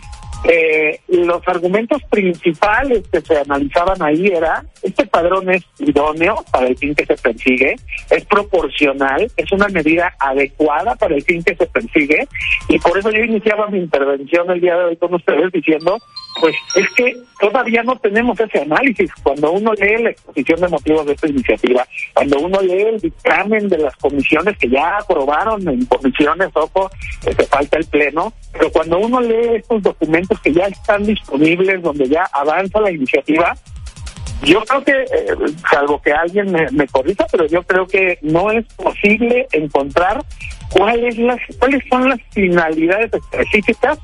eh, 0.45 1.01
los 1.09 1.47
argumentos 1.47 2.03
principales 2.11 3.05
que 3.13 3.21
se 3.21 3.39
analizaban 3.39 4.03
ahí 4.03 4.27
era, 4.27 4.65
este 4.83 5.07
padrón 5.07 5.51
es 5.51 5.63
idóneo 5.79 6.45
para 6.51 6.67
el 6.67 6.77
fin 6.77 6.95
que 6.95 7.07
se 7.07 7.17
persigue, 7.17 7.77
es 8.11 8.25
proporcional, 8.25 9.31
es 9.37 9.53
una 9.53 9.69
medida 9.69 10.15
adecuada 10.19 10.97
para 10.97 11.15
el 11.15 11.23
fin 11.23 11.43
que 11.43 11.55
se 11.55 11.67
persigue, 11.67 12.27
y 12.69 12.79
por 12.79 12.99
eso 12.99 13.11
yo 13.11 13.23
iniciaba 13.23 13.69
mi 13.69 13.79
intervención 13.79 14.51
el 14.51 14.61
día 14.61 14.77
de 14.77 14.85
hoy 14.85 14.97
con 14.97 15.15
ustedes 15.15 15.53
diciendo, 15.53 15.99
pues 16.41 16.55
es 16.75 16.89
que 16.97 17.17
todavía 17.41 17.83
no 17.83 17.97
tenemos 17.97 18.39
ese 18.41 18.61
análisis. 18.61 19.11
Cuando 19.23 19.53
uno 19.53 19.73
lee 19.75 20.03
la 20.03 20.11
exposición 20.11 20.61
de 20.61 20.69
motivos 20.69 21.07
de 21.07 21.13
esta 21.13 21.29
iniciativa, 21.29 21.87
cuando 22.15 22.39
uno 22.41 22.61
lee 22.61 22.83
el 22.83 23.01
dictamen 23.01 23.69
de 23.69 23.79
las 23.79 23.97
comisiones 23.97 24.57
que 24.59 24.69
ya 24.69 24.99
aprobaron 24.99 25.69
en 25.69 25.85
comisiones, 25.87 26.49
ojo, 26.55 26.91
que 27.25 27.45
falta 27.47 27.79
el 27.79 27.87
pleno, 27.87 28.33
pero 28.53 28.71
cuando 28.71 28.99
uno 28.99 29.21
lee 29.21 29.57
estos 29.57 29.83
documentos 29.83 30.41
que 30.41 30.53
ya 30.53 30.67
están 30.67 31.05
disponibles, 31.05 31.83
donde 31.83 32.09
ya 32.09 32.25
avanza 32.33 32.81
la 32.81 32.91
iniciativa, 32.91 33.55
Yo 34.45 34.61
creo 34.65 34.83
que, 34.83 34.93
eh, 34.93 35.37
salvo 35.71 36.03
que 36.03 36.13
alguien 36.13 36.51
me, 36.51 36.69
me 36.73 36.89
corrija, 36.89 37.27
pero 37.31 37.47
yo 37.47 37.63
creo 37.63 37.87
que 37.87 38.19
no 38.23 38.51
es 38.51 38.67
posible 38.75 39.47
encontrar 39.53 40.25
cuáles 40.73 41.19
las 41.19 41.39
cuáles 41.59 41.83
son 41.89 42.09
las 42.09 42.21
finalidades 42.33 43.13
específicas 43.13 43.99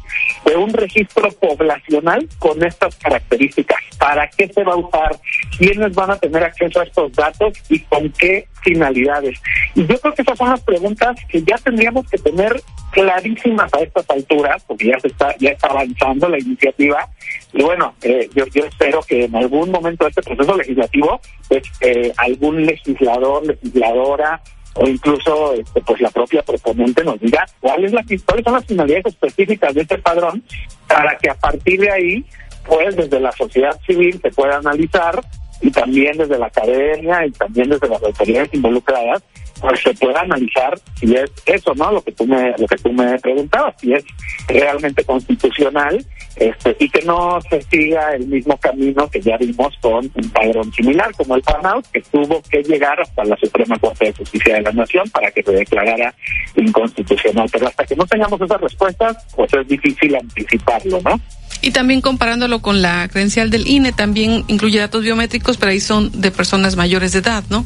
de 0.45 0.57
un 0.57 0.73
registro 0.73 1.31
poblacional 1.33 2.29
con 2.39 2.63
estas 2.63 2.97
características. 2.97 3.79
¿Para 3.99 4.29
qué 4.29 4.49
se 4.49 4.63
va 4.63 4.75
a 4.75 4.77
usar? 4.77 5.17
¿Quiénes 5.59 5.95
van 5.95 6.11
a 6.11 6.17
tener 6.17 6.45
acceso 6.45 6.81
a 6.81 6.85
estos 6.85 7.13
datos 7.13 7.55
y 7.69 7.81
con 7.81 8.11
qué 8.13 8.47
finalidades? 8.63 9.41
Y 9.75 9.87
yo 9.87 9.99
creo 9.99 10.15
que 10.15 10.23
esas 10.23 10.39
son 10.39 10.51
las 10.51 10.61
preguntas 10.61 11.17
que 11.29 11.43
ya 11.43 11.57
tendríamos 11.59 12.09
que 12.09 12.19
tener 12.19 12.61
clarísimas 12.93 13.73
a 13.75 13.81
estas 13.81 14.09
alturas, 14.11 14.63
porque 14.67 14.87
ya 14.87 15.01
se 15.01 15.09
está 15.09 15.35
ya 15.39 15.51
está 15.51 15.69
avanzando 15.69 16.29
la 16.29 16.39
iniciativa. 16.39 17.09
Y 17.53 17.63
bueno, 17.63 17.95
eh, 18.03 18.29
yo, 18.35 18.47
yo 18.47 18.65
espero 18.65 19.01
que 19.03 19.25
en 19.25 19.35
algún 19.35 19.71
momento 19.71 20.05
de 20.05 20.11
este 20.11 20.23
proceso 20.23 20.57
legislativo, 20.57 21.21
pues 21.49 21.63
eh, 21.81 22.13
algún 22.17 22.65
legislador, 22.67 23.47
legisladora, 23.47 24.41
o 24.75 24.87
incluso 24.87 25.55
este, 25.55 25.81
pues 25.81 26.01
la 26.01 26.11
propia 26.11 26.43
proponente 26.43 27.05
nos 27.05 27.21
diga 27.21 27.45
cuál 27.61 27.85
es 27.85 27.93
la, 27.93 28.05
cuáles 28.25 28.45
son 28.45 28.55
las 28.55 28.65
finalidades 28.65 29.07
específicas 29.07 29.75
de 29.75 29.83
este 29.83 29.99
padrón 29.99 30.43
para 30.87 31.17
que 31.19 31.31
a 31.31 31.35
partir 31.35 31.81
de 31.81 31.91
ahí 31.91 32.25
pues 32.67 32.97
desde 32.97 33.21
la 33.21 33.33
sociedad 33.33 33.79
civil 33.87 34.21
se 34.21 34.31
pueda 34.31 34.59
analizar 34.59 35.21
y 35.61 35.71
también 35.71 36.17
desde 36.17 36.39
la 36.39 36.47
academia 36.47 37.27
y 37.27 37.31
también 37.33 37.71
desde 37.71 37.89
las 37.89 38.03
autoridades 38.03 38.53
involucradas 38.53 39.23
pues 39.61 39.81
se 39.81 39.95
pueda 39.95 40.21
analizar 40.21 40.79
si 41.01 41.15
es 41.15 41.31
eso 41.47 41.75
no 41.75 41.91
lo 41.91 42.03
que 42.03 42.13
tú 42.13 42.27
me 42.27 42.55
lo 42.57 42.67
que 42.67 42.77
tú 42.77 42.93
me 42.93 43.19
preguntabas 43.19 43.75
si 43.81 43.93
es 43.93 44.05
realmente 44.47 45.05
constitucional 45.05 46.05
este 46.41 46.77
y 46.79 46.89
que 46.89 47.03
no 47.03 47.39
se 47.49 47.63
siga 47.63 48.15
el 48.15 48.27
mismo 48.27 48.57
camino 48.57 49.09
que 49.09 49.21
ya 49.21 49.37
vimos 49.37 49.75
con 49.81 50.11
un 50.15 50.31
padrón 50.31 50.73
similar 50.73 51.13
como 51.17 51.37
el 51.37 51.43
PANAUT 51.43 51.87
que 51.93 52.01
tuvo 52.03 52.43
que 52.43 52.63
llegar 52.63 53.01
hasta 53.01 53.25
la 53.25 53.37
Suprema 53.37 53.79
Corte 53.79 54.07
de 54.07 54.13
Justicia 54.13 54.55
de 54.55 54.63
la 54.63 54.73
Nación 54.73 55.09
para 55.11 55.31
que 55.31 55.43
se 55.43 55.53
declarara 55.53 56.15
inconstitucional. 56.57 57.49
Pero 57.53 57.69
hasta 57.69 57.85
que 57.85 57.97
no 57.97 58.07
tengamos 58.07 58.41
esas 58.41 58.61
respuestas 58.61 59.17
pues 59.35 59.53
es 59.53 59.69
difícil 59.69 60.17
anticiparlo 60.17 61.01
no 61.03 61.21
y 61.61 61.71
también 61.71 62.01
comparándolo 62.01 62.61
con 62.61 62.83
la 62.83 63.09
credencial 63.09 63.51
del 63.51 63.67
INE, 63.67 63.93
también 63.93 64.45
incluye 64.49 64.79
datos 64.79 65.03
biométricos, 65.03 65.57
pero 65.57 65.73
ahí 65.73 65.81
son 65.81 66.21
de 66.21 66.31
personas 66.31 66.77
mayores 66.77 67.13
de 67.13 67.19
edad, 67.21 67.45
¿no? 67.51 67.65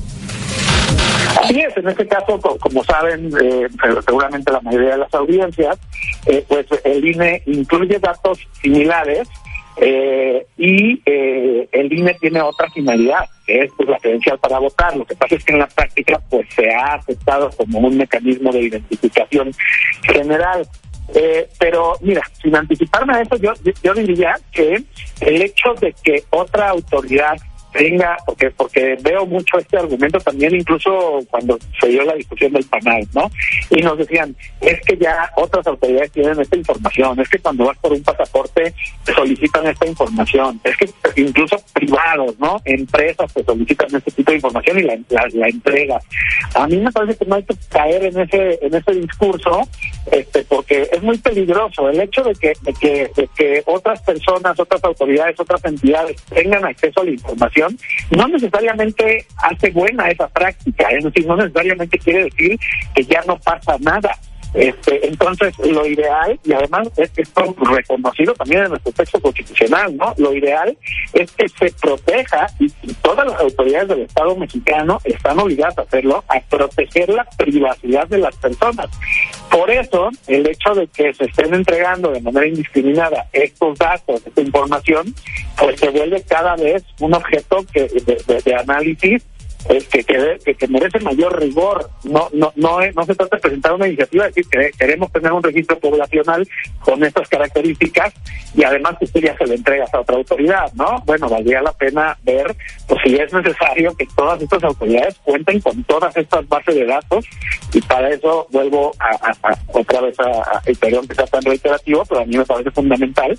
Así 1.43 1.60
es, 1.60 1.77
en 1.77 1.89
este 1.89 2.06
caso, 2.06 2.39
como 2.39 2.85
saben, 2.85 3.31
eh, 3.40 3.69
seguramente 4.05 4.52
la 4.52 4.60
mayoría 4.60 4.90
de 4.90 4.98
las 4.98 5.14
audiencias, 5.14 5.78
eh, 6.27 6.44
pues 6.47 6.66
el 6.85 7.05
INE 7.05 7.43
incluye 7.47 7.98
datos 7.98 8.39
similares 8.60 9.28
eh, 9.78 10.47
y 10.56 11.01
el 11.05 11.93
INE 11.93 12.14
tiene 12.20 12.40
otra 12.43 12.70
finalidad, 12.70 13.24
que 13.47 13.62
es 13.62 13.70
pues, 13.77 13.89
la 13.89 13.98
credencial 13.98 14.39
para 14.39 14.59
votar. 14.59 14.97
Lo 14.97 15.05
que 15.05 15.16
pasa 15.16 15.35
es 15.35 15.44
que 15.44 15.52
en 15.52 15.59
la 15.59 15.66
práctica 15.66 16.20
pues 16.31 16.47
se 16.55 16.73
ha 16.73 16.94
aceptado 16.94 17.51
como 17.51 17.81
un 17.81 17.97
mecanismo 17.97 18.52
de 18.52 18.62
identificación 18.62 19.52
general. 20.02 20.66
Eh, 21.15 21.49
pero 21.59 21.97
mira, 22.01 22.23
sin 22.41 22.55
anticiparme 22.57 23.15
a 23.15 23.23
eso, 23.23 23.37
yo, 23.37 23.53
yo 23.83 23.95
diría 23.95 24.37
que 24.51 24.83
el 25.20 25.43
hecho 25.43 25.74
de 25.81 25.95
que 26.03 26.24
otra 26.31 26.70
autoridad 26.70 27.37
venga, 27.73 28.16
porque 28.27 28.51
porque 28.51 28.97
veo 29.03 29.27
mucho 29.27 29.59
este 29.59 29.78
argumento 29.78 30.19
también 30.19 30.55
incluso 30.55 31.20
cuando 31.31 31.59
se 31.81 31.89
dio 31.89 32.03
la 32.05 32.15
discusión 32.15 32.53
del 32.53 32.65
panel, 32.65 33.07
¿no? 33.15 33.31
Y 33.70 33.82
nos 33.82 33.99
decían, 33.99 34.35
es 34.61 34.81
que 34.82 34.97
ya 34.97 35.31
otras 35.36 35.66
autoridades 35.66 36.12
tienen 36.12 36.40
esta 36.40 36.57
información, 36.57 37.19
es 37.20 37.28
que 37.28 37.39
cuando 37.39 37.66
vas 37.66 37.78
por 37.78 37.93
un 37.93 38.03
pasaporte 38.03 38.74
te 39.05 39.15
solicitan 39.15 39.66
esta 39.66 39.86
información, 39.86 40.61
es 40.65 40.77
que 40.77 40.90
incluso 41.16 41.57
privados, 41.73 42.39
¿no? 42.39 42.61
Empresas 42.65 43.32
te 43.32 43.43
solicitan 43.44 43.89
este 43.94 44.11
tipo 44.11 44.31
de 44.31 44.36
información 44.36 44.78
y 44.78 44.82
la, 44.82 44.99
la, 45.09 45.27
la 45.32 45.49
entregas. 45.49 46.05
A 46.55 46.66
mí 46.66 46.77
me 46.77 46.93
parece 46.93 47.19
que 47.19 47.24
no 47.24 47.36
hay 47.36 47.44
que 47.44 47.55
caer 47.70 48.05
en 48.05 48.20
ese 48.20 48.59
en 48.62 48.74
ese 48.74 48.93
discurso, 48.93 49.62
este 50.11 50.44
porque 50.44 50.89
es 50.93 51.03
muy 51.03 51.19
peligroso 51.19 51.89
el 51.89 52.01
hecho 52.01 52.23
de 52.23 52.35
que 52.35 52.53
de 52.62 52.73
que, 52.74 53.11
de 53.16 53.28
que 53.35 53.62
otras 53.66 54.03
personas, 54.03 54.59
otras 54.59 54.82
autoridades, 54.85 55.39
otras 55.39 55.65
entidades 55.65 56.16
tengan 56.24 56.65
acceso 56.65 57.01
a 57.01 57.05
la 57.05 57.11
información 57.11 57.61
no 58.10 58.28
necesariamente 58.28 59.26
hace 59.36 59.70
buena 59.70 60.09
esa 60.09 60.28
práctica, 60.28 60.89
es 60.90 61.05
decir, 61.05 61.26
no 61.26 61.36
necesariamente 61.36 61.98
quiere 61.98 62.24
decir 62.24 62.59
que 62.94 63.05
ya 63.05 63.22
no 63.26 63.39
pasa 63.39 63.76
nada. 63.80 64.16
Este, 64.55 65.07
entonces, 65.07 65.55
lo 65.59 65.87
ideal, 65.87 66.39
y 66.45 66.53
además 66.53 66.89
es 66.97 67.11
esto 67.16 67.55
reconocido 67.59 68.35
también 68.35 68.65
en 68.65 68.70
nuestro 68.70 68.93
texto 68.93 69.20
constitucional, 69.20 69.97
¿no? 69.97 70.15
Lo 70.19 70.35
ideal 70.35 70.77
es 71.15 71.31
que 71.33 71.49
se 71.49 71.73
proteja, 71.81 72.47
y, 72.59 72.69
todas 73.03 73.27
las 73.27 73.41
autoridades 73.41 73.89
del 73.89 74.01
Estado 74.03 74.37
mexicano 74.37 74.99
están 75.05 75.39
obligadas 75.39 75.79
a 75.79 75.83
hacerlo, 75.83 76.23
a 76.29 76.41
proteger 76.49 77.09
la 77.09 77.24
privacidad 77.37 78.07
de 78.09 78.19
las 78.19 78.37
personas. 78.37 78.89
Por 79.51 79.70
eso, 79.70 80.11
el 80.27 80.47
hecho 80.47 80.74
de 80.74 80.87
que 80.87 81.12
se 81.15 81.24
estén 81.24 81.55
entregando 81.55 82.11
de 82.11 82.20
manera 82.20 82.47
indiscriminada 82.47 83.27
estos 83.33 83.79
datos, 83.79 84.23
esta 84.27 84.41
información, 84.41 85.15
pues 85.59 85.81
se 85.81 85.91
vuelve 85.91 86.23
cada 86.23 86.57
vez 86.57 86.85
un 87.01 87.15
objeto 87.15 87.65
que, 87.73 87.89
de 88.45 88.55
análisis 88.55 89.23
que, 89.68 90.05
que, 90.05 90.55
que, 90.55 90.68
merece 90.68 91.01
mayor 91.01 91.40
rigor. 91.40 91.90
No, 92.05 92.28
no, 92.32 92.52
no, 92.56 92.78
no 92.94 93.05
se 93.05 93.14
trata 93.14 93.36
de 93.36 93.43
presentar 93.43 93.72
una 93.72 93.86
iniciativa, 93.86 94.26
decir 94.26 94.47
que 94.51 94.70
queremos 94.78 95.10
tener 95.12 95.32
un 95.32 95.43
registro 95.43 95.78
poblacional 95.78 96.48
con 96.80 97.02
estas 97.05 97.28
características 97.28 98.12
y 98.55 98.64
además 98.64 98.97
tú 98.98 99.20
ya 99.20 99.36
se 99.36 99.47
le 99.47 99.55
entregas 99.55 99.93
a 99.94 100.01
otra 100.01 100.16
autoridad, 100.16 100.72
¿no? 100.74 101.02
Bueno, 101.06 101.28
valdría 101.28 101.62
la 101.62 101.72
pena 101.72 102.16
ver 102.22 102.55
pues, 102.86 103.01
si 103.05 103.14
es 103.14 103.32
necesario 103.32 103.94
que 103.97 104.06
todas 104.16 104.43
estas 104.43 104.62
autoridades 104.64 105.16
cuenten 105.22 105.60
con 105.60 105.82
todas 105.84 106.16
estas 106.16 106.48
bases 106.48 106.74
de 106.74 106.86
datos 106.86 107.24
y 107.72 107.80
para 107.82 108.10
eso 108.10 108.47
vuelvo 108.51 108.93
a, 108.98 109.32
otra 109.68 110.01
vez 110.02 110.18
a, 110.20 110.59
a, 110.59 110.62
perdón 110.80 111.06
que 111.09 111.14
sea 111.14 111.26
tan 111.26 111.43
reiterativo, 111.43 112.05
pero 112.09 112.22
a 112.22 112.24
mí 112.24 112.36
me 112.36 112.44
parece 112.44 112.70
fundamental 112.70 113.39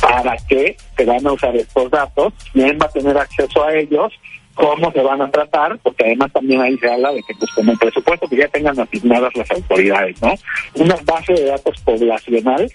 para 0.00 0.36
que 0.48 0.76
se 0.96 1.04
van 1.04 1.26
a 1.26 1.32
usar 1.32 1.56
estos 1.56 1.90
datos, 1.90 2.32
quién 2.52 2.78
va 2.80 2.86
a 2.86 2.90
tener 2.90 3.16
acceso 3.16 3.64
a 3.64 3.74
ellos 3.74 4.12
cómo 4.54 4.92
se 4.92 5.00
van 5.00 5.20
a 5.20 5.30
tratar, 5.30 5.78
porque 5.82 6.04
además 6.04 6.32
también 6.32 6.60
ahí 6.60 6.78
se 6.78 6.90
habla 6.90 7.12
de 7.12 7.22
que 7.22 7.34
pues 7.34 7.50
con 7.52 7.68
el 7.68 7.78
presupuesto 7.78 8.28
que 8.28 8.36
ya 8.36 8.48
tengan 8.48 8.78
asignadas 8.78 9.34
las 9.36 9.50
autoridades, 9.50 10.20
¿no? 10.22 10.34
Una 10.74 10.96
base 11.04 11.32
de 11.32 11.44
datos 11.46 11.80
poblacional 11.80 12.70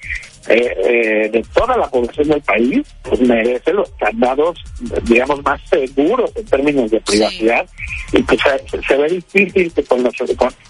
eh, 0.47 0.75
eh, 0.83 1.29
de 1.31 1.45
toda 1.53 1.77
la 1.77 1.87
población 1.89 2.29
del 2.29 2.41
país 2.41 2.81
pues 3.03 3.19
merece 3.21 3.73
los 3.73 3.89
candados, 3.91 4.57
digamos, 5.03 5.43
más 5.43 5.61
seguros 5.69 6.31
en 6.35 6.45
términos 6.45 6.89
de 6.91 7.01
privacidad 7.01 7.67
y 8.13 8.23
pues 8.23 8.39
se, 8.87 8.97
ve 8.97 9.09
difícil 9.09 9.71
que 9.73 9.83
con, 9.83 10.01
los, 10.01 10.13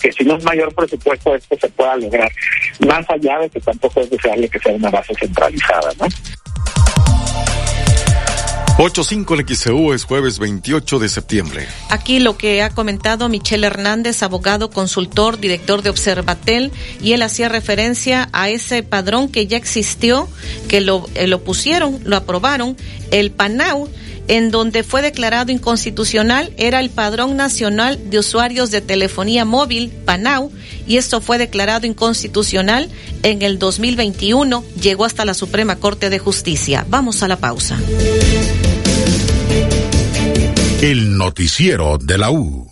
que 0.02 0.11
si 0.11 0.26
no 0.26 0.36
es 0.36 0.44
mayor 0.44 0.73
presupuesto 0.73 1.36
esto 1.36 1.56
se 1.60 1.69
pueda 1.69 1.95
lograr, 1.95 2.31
más 2.86 3.10
allá 3.10 3.40
de 3.40 3.49
que 3.49 3.60
tampoco 3.61 4.02
es 4.02 4.10
deseable 4.10 4.49
que 4.49 4.60
sea 4.60 4.73
una 4.73 4.90
base 4.90 5.14
centralizada, 5.15 5.91
¿no? 5.99 6.07
85 8.81 9.35
en 9.35 9.93
es 9.93 10.06
jueves 10.06 10.39
28 10.39 10.99
de 10.99 11.10
septiembre. 11.10 11.68
Aquí 11.89 12.19
lo 12.19 12.38
que 12.38 12.64
ha 12.64 12.69
comentado 12.69 13.27
Michelle 13.27 13.68
Hernández, 13.68 14.23
abogado, 14.23 14.69
consultor, 14.69 15.38
director 15.38 15.81
de 15.81 15.89
Observatel, 15.89 16.72
y 17.01 17.11
él 17.11 17.22
hacía 17.22 17.49
referencia 17.49 18.30
a 18.31 18.47
ese 18.47 18.81
padrón 18.81 19.27
que 19.27 19.47
ya 19.47 19.57
existió, 19.57 20.30
que 20.69 20.80
lo, 20.80 21.10
eh, 21.15 21.27
lo 21.27 21.43
pusieron, 21.43 21.99
lo 22.06 22.15
aprobaron, 22.15 22.77
el 23.11 23.31
PANAU, 23.31 23.89
en 24.30 24.49
donde 24.49 24.84
fue 24.84 25.01
declarado 25.01 25.51
inconstitucional 25.51 26.53
era 26.56 26.80
el 26.80 26.91
Padrón 26.91 27.35
Nacional 27.35 28.11
de 28.11 28.19
Usuarios 28.19 28.69
de 28.69 28.80
Telefonía 28.80 29.43
Móvil, 29.43 29.89
PANAU, 30.06 30.51
y 30.89 30.97
esto 30.97 31.21
fue 31.21 31.37
declarado 31.37 31.85
inconstitucional 31.85 32.89
en 33.21 33.43
el 33.43 33.59
2021, 33.59 34.65
llegó 34.81 35.05
hasta 35.05 35.23
la 35.23 35.35
Suprema 35.35 35.75
Corte 35.75 36.09
de 36.09 36.17
Justicia. 36.17 36.83
Vamos 36.89 37.21
a 37.21 37.27
la 37.27 37.37
pausa. 37.37 37.77
El 40.81 41.15
noticiero 41.15 41.99
de 41.99 42.17
la 42.17 42.31
U. 42.31 42.71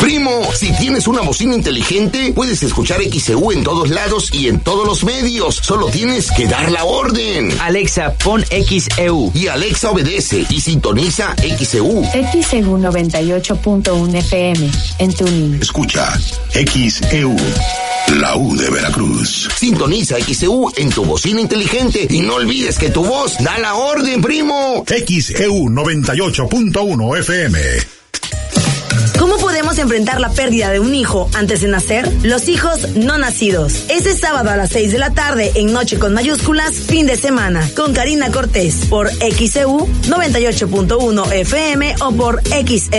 Primo, 0.00 0.50
Si 0.54 0.72
tienes 0.78 1.06
una 1.06 1.20
bocina 1.20 1.54
inteligente, 1.54 2.32
puedes 2.34 2.62
escuchar 2.62 3.00
XEU 3.02 3.52
en 3.52 3.62
todos 3.62 3.90
lados 3.90 4.30
y 4.32 4.48
en 4.48 4.58
todos 4.60 4.86
los 4.86 5.04
medios. 5.04 5.56
Solo 5.56 5.88
tienes 5.88 6.30
que 6.32 6.46
dar 6.46 6.70
la 6.70 6.84
orden. 6.84 7.52
Alexa, 7.60 8.14
pon 8.14 8.42
XEU. 8.44 9.30
Y 9.34 9.48
Alexa 9.48 9.90
obedece 9.90 10.46
y 10.48 10.60
sintoniza 10.62 11.34
XEU. 11.36 12.02
XEU 12.32 12.78
98.1 12.78 14.14
FM 14.16 14.70
en 14.98 15.12
tu 15.12 15.26
Escucha 15.60 16.18
XEU. 16.52 17.36
La 18.14 18.36
U 18.36 18.56
de 18.56 18.70
Veracruz. 18.70 19.50
Sintoniza 19.54 20.16
XEU 20.18 20.72
en 20.76 20.88
tu 20.90 21.04
bocina 21.04 21.42
inteligente 21.42 22.06
y 22.08 22.22
no 22.22 22.36
olvides 22.36 22.78
que 22.78 22.88
tu 22.88 23.04
voz 23.04 23.36
da 23.40 23.58
la 23.58 23.74
orden, 23.74 24.22
primo. 24.22 24.82
XEU 24.86 25.68
98.1 25.68 27.18
FM. 27.18 27.60
¿Cómo 29.18 29.36
podemos 29.38 29.78
enfrentar 29.78 30.20
la 30.20 30.30
pérdida 30.30 30.70
de 30.70 30.80
un 30.80 30.94
hijo 30.94 31.28
antes 31.34 31.60
de 31.60 31.68
nacer? 31.68 32.10
Los 32.22 32.48
hijos 32.48 32.96
no 32.96 33.18
nacidos. 33.18 33.84
Este 33.88 34.14
sábado 34.14 34.50
a 34.50 34.56
las 34.56 34.70
6 34.70 34.92
de 34.92 34.98
la 34.98 35.10
tarde 35.10 35.52
en 35.54 35.72
Noche 35.72 35.98
con 35.98 36.14
mayúsculas, 36.14 36.74
fin 36.74 37.06
de 37.06 37.16
semana, 37.16 37.68
con 37.76 37.92
Karina 37.92 38.30
Cortés 38.30 38.86
por 38.86 39.10
XEU 39.10 39.86
98.1 40.08 41.32
FM 41.32 41.94
o 42.00 42.12
por 42.12 42.42
XEU.mx. 42.42 42.90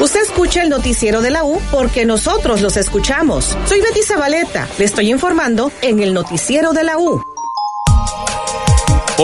Usted 0.00 0.22
escucha 0.22 0.62
el 0.64 0.68
noticiero 0.68 1.20
de 1.20 1.30
la 1.30 1.44
U 1.44 1.60
porque 1.70 2.04
nosotros 2.04 2.60
los 2.60 2.76
escuchamos. 2.76 3.56
Soy 3.66 3.80
Betty 3.80 4.02
Zabaleta. 4.02 4.68
Le 4.76 4.84
estoy 4.84 5.10
informando 5.10 5.70
en 5.80 6.00
el 6.00 6.12
noticiero 6.12 6.72
de 6.72 6.82
la 6.82 6.98
U. 6.98 7.31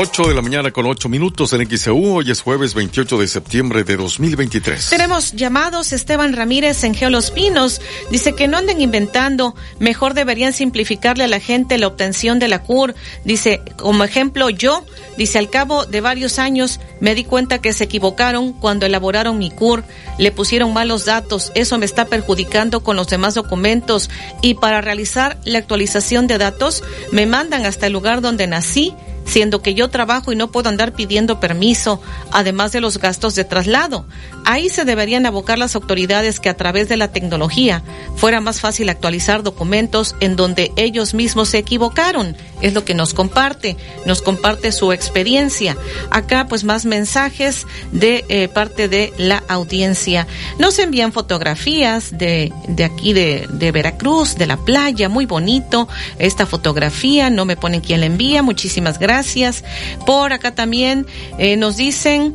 8 0.00 0.28
de 0.28 0.34
la 0.34 0.42
mañana 0.42 0.70
con 0.70 0.86
8 0.86 1.08
minutos 1.08 1.52
en 1.54 1.68
XEU. 1.68 2.18
Hoy 2.18 2.30
es 2.30 2.40
jueves 2.40 2.72
28 2.74 3.18
de 3.18 3.26
septiembre 3.26 3.82
de 3.82 3.96
2023. 3.96 4.90
Tenemos 4.90 5.32
llamados. 5.32 5.92
Esteban 5.92 6.34
Ramírez 6.34 6.84
en 6.84 6.94
Geolos 6.94 7.32
Pinos 7.32 7.80
dice 8.08 8.32
que 8.36 8.46
no 8.46 8.58
anden 8.58 8.80
inventando. 8.80 9.56
Mejor 9.80 10.14
deberían 10.14 10.52
simplificarle 10.52 11.24
a 11.24 11.26
la 11.26 11.40
gente 11.40 11.78
la 11.78 11.88
obtención 11.88 12.38
de 12.38 12.46
la 12.46 12.62
CUR. 12.62 12.94
Dice, 13.24 13.60
como 13.76 14.04
ejemplo, 14.04 14.50
yo, 14.50 14.84
dice, 15.16 15.40
al 15.40 15.50
cabo 15.50 15.84
de 15.84 16.00
varios 16.00 16.38
años 16.38 16.78
me 17.00 17.16
di 17.16 17.24
cuenta 17.24 17.60
que 17.60 17.72
se 17.72 17.82
equivocaron 17.82 18.52
cuando 18.52 18.86
elaboraron 18.86 19.36
mi 19.36 19.50
CUR. 19.50 19.82
Le 20.16 20.30
pusieron 20.30 20.72
malos 20.72 21.06
datos. 21.06 21.50
Eso 21.56 21.76
me 21.76 21.86
está 21.86 22.04
perjudicando 22.04 22.84
con 22.84 22.94
los 22.94 23.08
demás 23.08 23.34
documentos. 23.34 24.10
Y 24.42 24.54
para 24.54 24.80
realizar 24.80 25.40
la 25.44 25.58
actualización 25.58 26.28
de 26.28 26.38
datos, 26.38 26.84
me 27.10 27.26
mandan 27.26 27.66
hasta 27.66 27.88
el 27.88 27.94
lugar 27.94 28.20
donde 28.20 28.46
nací 28.46 28.94
siendo 29.28 29.62
que 29.62 29.74
yo 29.74 29.88
trabajo 29.88 30.32
y 30.32 30.36
no 30.36 30.50
puedo 30.50 30.68
andar 30.68 30.94
pidiendo 30.94 31.38
permiso, 31.38 32.00
además 32.32 32.72
de 32.72 32.80
los 32.80 32.98
gastos 32.98 33.34
de 33.34 33.44
traslado. 33.44 34.06
Ahí 34.44 34.70
se 34.70 34.84
deberían 34.84 35.26
abocar 35.26 35.58
las 35.58 35.76
autoridades 35.76 36.40
que 36.40 36.48
a 36.48 36.56
través 36.56 36.88
de 36.88 36.96
la 36.96 37.12
tecnología 37.12 37.82
fuera 38.16 38.40
más 38.40 38.60
fácil 38.60 38.88
actualizar 38.88 39.42
documentos 39.42 40.16
en 40.20 40.34
donde 40.34 40.72
ellos 40.76 41.14
mismos 41.14 41.50
se 41.50 41.58
equivocaron. 41.58 42.36
Es 42.60 42.74
lo 42.74 42.84
que 42.84 42.94
nos 42.94 43.14
comparte, 43.14 43.76
nos 44.04 44.22
comparte 44.22 44.72
su 44.72 44.92
experiencia. 44.92 45.76
Acá 46.10 46.46
pues 46.48 46.64
más 46.64 46.84
mensajes 46.84 47.66
de 47.92 48.24
eh, 48.28 48.48
parte 48.48 48.88
de 48.88 49.12
la 49.16 49.42
audiencia. 49.48 50.26
Nos 50.58 50.78
envían 50.78 51.12
fotografías 51.12 52.18
de, 52.18 52.52
de 52.66 52.84
aquí 52.84 53.12
de, 53.12 53.46
de 53.50 53.72
Veracruz, 53.72 54.36
de 54.36 54.46
la 54.46 54.56
playa, 54.56 55.08
muy 55.08 55.26
bonito 55.26 55.88
esta 56.18 56.46
fotografía, 56.46 57.30
no 57.30 57.44
me 57.44 57.56
ponen 57.56 57.80
quién 57.80 58.00
la 58.00 58.06
envía, 58.06 58.42
muchísimas 58.42 58.98
gracias. 58.98 59.62
Por 60.04 60.32
acá 60.32 60.54
también 60.54 61.06
eh, 61.38 61.56
nos 61.56 61.76
dicen 61.76 62.34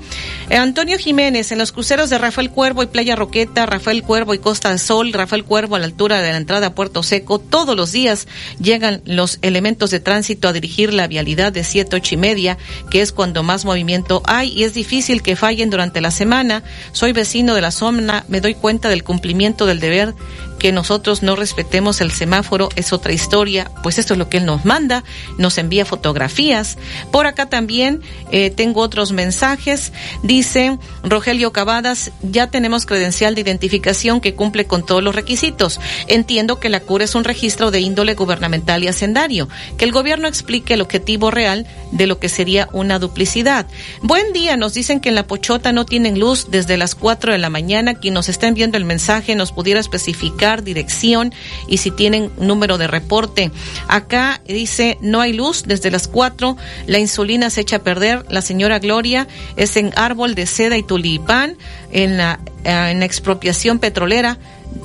eh, 0.49 0.55
Antonio 0.55 0.97
Jiménez 0.97 1.51
en 1.51 1.57
los 1.57 1.71
cruceros 1.71 2.09
de 2.09 2.17
Rafael 2.17 2.49
Cuervo 2.49 2.83
y 2.83 2.87
Playa 2.87 3.15
Roqueta, 3.15 3.65
Rafael 3.65 4.03
Cuervo 4.03 4.33
y 4.33 4.39
Costa 4.39 4.69
del 4.69 4.79
Sol, 4.79 5.11
Rafael 5.11 5.43
Cuervo 5.43 5.75
a 5.75 5.79
la 5.79 5.85
altura 5.85 6.21
de 6.21 6.31
la 6.31 6.37
entrada 6.37 6.67
a 6.67 6.75
Puerto 6.75 7.03
Seco, 7.03 7.39
todos 7.39 7.75
los 7.75 7.91
días 7.91 8.27
llegan 8.59 9.01
los 9.05 9.39
elementos 9.41 9.91
de 9.91 9.99
tránsito 9.99 10.12
a 10.13 10.53
dirigir 10.53 10.93
la 10.93 11.07
vialidad 11.07 11.51
de 11.51 11.63
siete, 11.63 11.95
ocho 11.95 12.15
y 12.15 12.17
media, 12.17 12.57
que 12.89 13.01
es 13.01 13.11
cuando 13.11 13.43
más 13.43 13.65
movimiento 13.65 14.21
hay 14.25 14.49
y 14.49 14.63
es 14.63 14.73
difícil 14.73 15.21
que 15.21 15.35
fallen 15.35 15.69
durante 15.69 16.01
la 16.01 16.11
semana. 16.11 16.63
Soy 16.91 17.13
vecino 17.13 17.55
de 17.55 17.61
la 17.61 17.71
zona, 17.71 18.25
me 18.27 18.41
doy 18.41 18.53
cuenta 18.53 18.89
del 18.89 19.03
cumplimiento 19.03 19.65
del 19.65 19.79
deber 19.79 20.13
que 20.63 20.71
nosotros 20.71 21.23
no 21.23 21.35
respetemos 21.35 21.99
el 21.99 22.09
semáforo 22.09 22.69
es 22.77 22.93
otra 22.93 23.11
historia, 23.11 23.69
pues 23.83 23.99
esto 23.99 24.13
es 24.13 24.17
lo 24.17 24.29
que 24.29 24.37
él 24.37 24.45
nos 24.45 24.63
manda, 24.63 25.03
nos 25.37 25.57
envía 25.57 25.83
fotografías. 25.83 26.77
Por 27.11 27.27
acá 27.27 27.49
también 27.49 28.01
eh, 28.31 28.49
tengo 28.49 28.79
otros 28.79 29.11
mensajes. 29.11 29.91
Dice 30.21 30.77
Rogelio 31.03 31.51
Cavadas, 31.51 32.13
ya 32.21 32.47
tenemos 32.47 32.85
credencial 32.85 33.35
de 33.35 33.41
identificación 33.41 34.21
que 34.21 34.35
cumple 34.35 34.63
con 34.63 34.85
todos 34.85 35.03
los 35.03 35.13
requisitos. 35.13 35.81
Entiendo 36.07 36.61
que 36.61 36.69
la 36.69 36.79
cura 36.79 37.03
es 37.03 37.13
un 37.13 37.25
registro 37.25 37.69
de 37.69 37.81
índole 37.81 38.15
gubernamental 38.15 38.85
y 38.85 38.87
hacendario. 38.87 39.49
Que 39.77 39.83
el 39.83 39.91
gobierno 39.91 40.29
explique 40.29 40.75
el 40.75 40.81
objetivo 40.81 41.29
real 41.29 41.67
de 41.91 42.07
lo 42.07 42.19
que 42.19 42.29
sería 42.29 42.69
una 42.71 42.99
duplicidad. 42.99 43.67
Buen 44.01 44.31
día, 44.31 44.55
nos 44.55 44.73
dicen 44.73 45.01
que 45.01 45.09
en 45.09 45.15
la 45.15 45.27
Pochota 45.27 45.73
no 45.73 45.85
tienen 45.85 46.21
luz 46.21 46.47
desde 46.51 46.77
las 46.77 46.95
4 46.95 47.33
de 47.33 47.37
la 47.37 47.49
mañana. 47.49 47.95
Quien 47.95 48.13
nos 48.13 48.29
está 48.29 48.47
enviando 48.47 48.77
el 48.77 48.85
mensaje 48.85 49.35
nos 49.35 49.51
pudiera 49.51 49.81
especificar 49.81 50.52
dirección 50.61 51.33
y 51.67 51.77
si 51.77 51.89
tienen 51.89 52.31
número 52.37 52.77
de 52.77 52.87
reporte. 52.87 53.51
Acá 53.87 54.41
dice, 54.45 54.97
no 55.01 55.21
hay 55.21 55.33
luz 55.33 55.63
desde 55.65 55.89
las 55.89 56.07
4, 56.07 56.57
la 56.85 56.99
insulina 56.99 57.49
se 57.49 57.61
echa 57.61 57.77
a 57.77 57.83
perder, 57.83 58.25
la 58.29 58.41
señora 58.41 58.79
Gloria 58.79 59.27
es 59.55 59.75
en 59.77 59.91
árbol 59.95 60.35
de 60.35 60.45
seda 60.45 60.77
y 60.77 60.83
tulipán, 60.83 61.57
en 61.91 62.17
la, 62.17 62.39
en 62.63 62.99
la 62.99 63.05
expropiación 63.05 63.79
petrolera, 63.79 64.37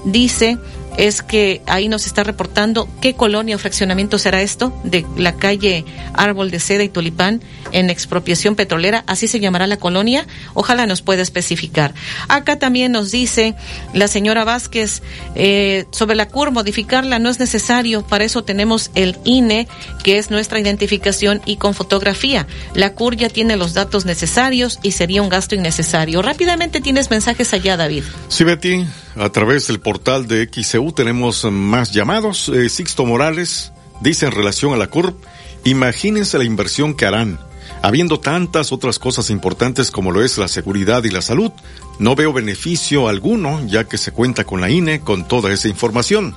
dice 0.05 0.59
es 0.99 1.23
que 1.23 1.62
ahí 1.66 1.89
nos 1.89 2.07
está 2.07 2.25
reportando 2.25 2.89
qué 3.01 3.15
colonia 3.15 3.57
o 3.57 3.59
fraccionamiento 3.59 4.19
será 4.19 4.43
esto 4.43 4.79
de 4.83 5.07
la 5.16 5.37
calle 5.37 5.85
Árbol 6.12 6.51
de 6.51 6.59
Seda 6.59 6.83
y 6.83 6.89
Tulipán 6.89 7.41
en 7.73 7.89
expropiación 7.89 8.57
petrolera, 8.57 9.05
así 9.07 9.29
se 9.29 9.41
llamará 9.41 9.66
la 9.66 9.77
colonia, 9.77 10.27
ojalá 10.55 10.87
nos 10.87 11.03
pueda 11.03 11.23
especificar. 11.23 11.95
Acá 12.29 12.59
también 12.59 12.93
nos 12.93 13.11
dice 13.11 13.55
la 13.95 14.09
señora 14.09 14.45
Vázquez 14.45 15.03
eh, 15.35 15.85
sobre 15.91 16.16
la 16.16 16.29
CUR, 16.29 16.51
modificarla 16.51 17.19
no 17.19 17.29
es 17.29 17.39
necesario, 17.39 18.03
para 18.03 18.25
eso 18.25 18.43
tenemos 18.43 18.91
el 18.95 19.16
INE, 19.25 19.69
que 20.03 20.19
es 20.19 20.31
nuestra 20.31 20.59
identificación 20.59 21.43
y 21.47 21.57
con 21.57 21.75
fotografía. 21.75 22.47
La 22.75 22.95
CUR 22.95 23.16
ya 23.16 23.29
tiene 23.29 23.57
los 23.57 23.75
datos 23.75 24.05
necesarios 24.05 24.81
y 24.83 24.93
sería 24.93 25.23
un 25.23 25.29
gasto 25.29 25.55
innecesario. 25.55 26.23
Rápidamente 26.23 26.81
tienes 26.81 27.11
mensajes 27.11 27.53
allá, 27.53 27.77
David. 27.77 28.05
Sí, 28.29 28.45
Betty, 28.45 28.85
a 29.16 29.31
través 29.31 29.66
del 29.66 29.81
portal 29.81 30.27
de 30.27 30.49
Tenemos 30.94 31.44
más 31.44 31.93
llamados. 31.93 32.48
Eh, 32.48 32.69
Sixto 32.69 33.05
Morales 33.05 33.73
dice 34.01 34.27
en 34.27 34.32
relación 34.32 34.73
a 34.73 34.77
la 34.77 34.89
CURP, 34.89 35.16
imagínense 35.65 36.39
la 36.39 36.44
inversión 36.44 36.94
que 36.94 37.06
harán. 37.06 37.39
Habiendo 37.82 38.19
tantas 38.19 38.73
otras 38.73 38.98
cosas 38.98 39.31
importantes 39.31 39.90
como 39.90 40.10
lo 40.10 40.24
es 40.24 40.39
la 40.39 40.48
seguridad 40.48 41.05
y 41.05 41.10
la 41.10 41.23
salud, 41.23 41.52
no 41.98 42.15
veo 42.15 42.32
beneficio 42.32 43.09
alguno 43.09 43.65
ya 43.66 43.85
que 43.85 43.98
se 43.98 44.12
cuenta 44.12 44.44
con 44.44 44.60
la 44.60 44.70
INE 44.70 45.01
con 45.01 45.28
toda 45.28 45.52
esa 45.52 45.69
información. 45.69 46.35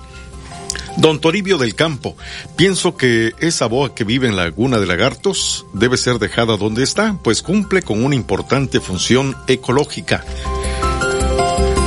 Don 0.97 1.19
Toribio 1.19 1.57
del 1.57 1.75
Campo, 1.75 2.15
pienso 2.55 2.97
que 2.97 3.31
esa 3.39 3.65
boa 3.65 3.95
que 3.95 4.03
vive 4.03 4.27
en 4.27 4.35
la 4.35 4.43
Laguna 4.43 4.77
de 4.77 4.85
Lagartos 4.85 5.65
debe 5.73 5.97
ser 5.97 6.19
dejada 6.19 6.57
donde 6.57 6.83
está, 6.83 7.17
pues 7.23 7.41
cumple 7.41 7.81
con 7.81 8.03
una 8.03 8.15
importante 8.15 8.79
función 8.79 9.35
ecológica. 9.47 10.23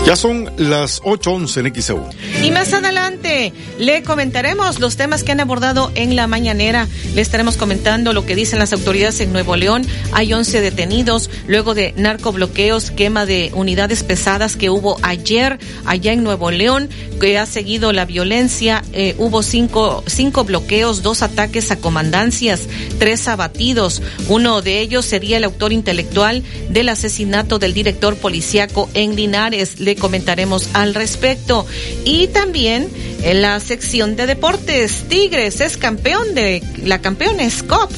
Ya 0.06 0.16
son 0.16 0.50
las 0.58 1.00
8.11 1.00 1.66
en 1.66 1.82
XEU. 1.82 2.04
Y 2.42 2.50
más 2.50 2.74
adelante 2.74 3.54
le 3.78 4.02
comentaremos 4.02 4.78
los 4.78 4.98
temas 4.98 5.24
que 5.24 5.32
han 5.32 5.40
abordado 5.40 5.90
en 5.94 6.14
la 6.14 6.26
mañanera. 6.26 6.86
Le 7.14 7.22
estaremos 7.22 7.56
comentando 7.56 8.12
lo 8.12 8.26
que 8.26 8.34
dicen 8.34 8.58
las 8.58 8.74
autoridades 8.74 9.20
en 9.20 9.32
Nuevo 9.32 9.56
León. 9.56 9.86
Hay 10.12 10.34
11 10.34 10.60
detenidos 10.60 11.30
luego 11.46 11.72
de 11.74 11.94
narcobloqueos, 11.96 12.90
quema 12.90 13.24
de 13.24 13.50
unidades 13.54 14.02
pesadas 14.02 14.56
que 14.56 14.68
hubo 14.68 14.98
ayer 15.00 15.58
allá 15.86 16.12
en 16.12 16.22
Nuevo 16.22 16.50
León, 16.50 16.90
que 17.18 17.38
ha 17.38 17.46
seguido 17.46 17.92
la 17.94 18.04
violencia. 18.04 18.84
Eh, 18.92 19.14
hubo 19.16 19.42
cinco, 19.42 20.04
cinco 20.06 20.44
bloqueos, 20.44 21.02
dos 21.02 21.22
ataques 21.22 21.70
a 21.70 21.76
comandancias, 21.76 22.68
tres 22.98 23.26
abatidos. 23.26 24.02
Uno 24.28 24.60
de 24.60 24.80
ellos 24.80 25.06
sería 25.06 25.38
el 25.38 25.44
autor 25.44 25.72
intelectual 25.72 26.42
del 26.68 26.90
asesinato 26.90 27.58
del 27.58 27.72
director 27.72 28.16
policíaco 28.16 28.90
en 28.92 29.16
Linares. 29.16 29.80
Comentaremos 29.96 30.68
al 30.72 30.94
respecto. 30.94 31.66
Y 32.04 32.28
también 32.28 32.88
en 33.22 33.42
la 33.42 33.58
sección 33.60 34.16
de 34.16 34.26
deportes, 34.26 35.04
Tigres 35.08 35.60
es 35.60 35.76
campeón 35.76 36.34
de 36.34 36.62
la 36.84 37.00
campeona 37.00 37.48
SCOP. 37.48 37.90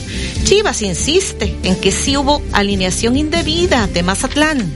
Chivas 0.45 0.83
insiste 0.83 1.55
en 1.63 1.77
que 1.77 1.93
sí 1.93 2.17
hubo 2.17 2.43
alineación 2.53 3.17
indebida 3.17 3.87
de 3.89 4.03
Mazatlán. 4.03 4.73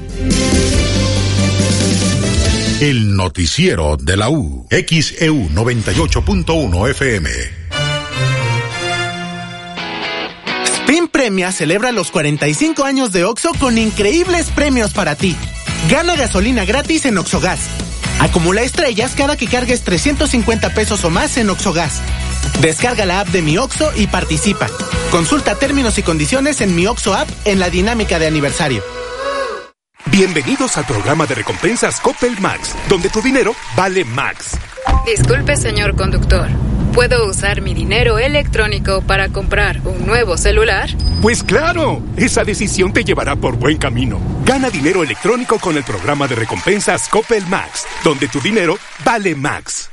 El 2.80 3.14
noticiero 3.14 3.96
de 3.96 4.16
la 4.16 4.30
U, 4.30 4.66
XEU 4.70 5.50
98.1 5.50 6.90
FM. 6.90 7.30
Spin 10.64 11.06
Premia 11.08 11.52
celebra 11.52 11.92
los 11.92 12.10
45 12.10 12.82
años 12.84 13.12
de 13.12 13.24
OXO 13.24 13.52
con 13.60 13.76
increíbles 13.76 14.46
premios 14.54 14.92
para 14.92 15.14
ti. 15.14 15.36
Gana 15.88 16.14
gasolina 16.14 16.64
gratis 16.64 17.06
en 17.06 17.18
Oxogas. 17.18 17.60
Acumula 18.20 18.62
estrellas 18.62 19.14
cada 19.16 19.36
que 19.36 19.46
cargues 19.46 19.82
350 19.82 20.74
pesos 20.74 21.04
o 21.04 21.10
más 21.10 21.36
en 21.38 21.48
Oxogas. 21.48 22.02
Descarga 22.60 23.06
la 23.06 23.20
app 23.20 23.28
de 23.28 23.42
Mi 23.42 23.56
Oxo 23.58 23.90
y 23.96 24.06
participa. 24.06 24.66
Consulta 25.10 25.54
términos 25.54 25.98
y 25.98 26.02
condiciones 26.02 26.60
en 26.60 26.74
Mi 26.74 26.86
Oxo 26.86 27.14
app 27.14 27.28
en 27.44 27.58
la 27.58 27.70
dinámica 27.70 28.18
de 28.18 28.26
aniversario. 28.26 28.82
Bienvenidos 30.06 30.76
al 30.76 30.86
programa 30.86 31.26
de 31.26 31.36
recompensas 31.36 32.00
Coppel 32.00 32.38
Max, 32.40 32.74
donde 32.88 33.08
tu 33.08 33.22
dinero 33.22 33.54
vale 33.76 34.04
Max. 34.04 34.58
Disculpe, 35.06 35.56
señor 35.56 35.96
conductor. 35.96 36.48
¿Puedo 36.94 37.28
usar 37.28 37.62
mi 37.62 37.72
dinero 37.72 38.18
electrónico 38.18 39.00
para 39.02 39.28
comprar 39.28 39.80
un 39.84 40.06
nuevo 40.06 40.36
celular? 40.36 40.90
Pues 41.22 41.44
claro, 41.44 42.02
esa 42.16 42.42
decisión 42.42 42.92
te 42.92 43.04
llevará 43.04 43.36
por 43.36 43.56
buen 43.56 43.78
camino. 43.78 44.20
Gana 44.44 44.70
dinero 44.70 45.04
electrónico 45.04 45.58
con 45.60 45.76
el 45.76 45.84
programa 45.84 46.26
de 46.26 46.34
recompensas 46.34 47.08
Coppel 47.08 47.46
Max, 47.46 47.86
donde 48.02 48.26
tu 48.26 48.40
dinero 48.40 48.76
vale 49.04 49.36
Max. 49.36 49.90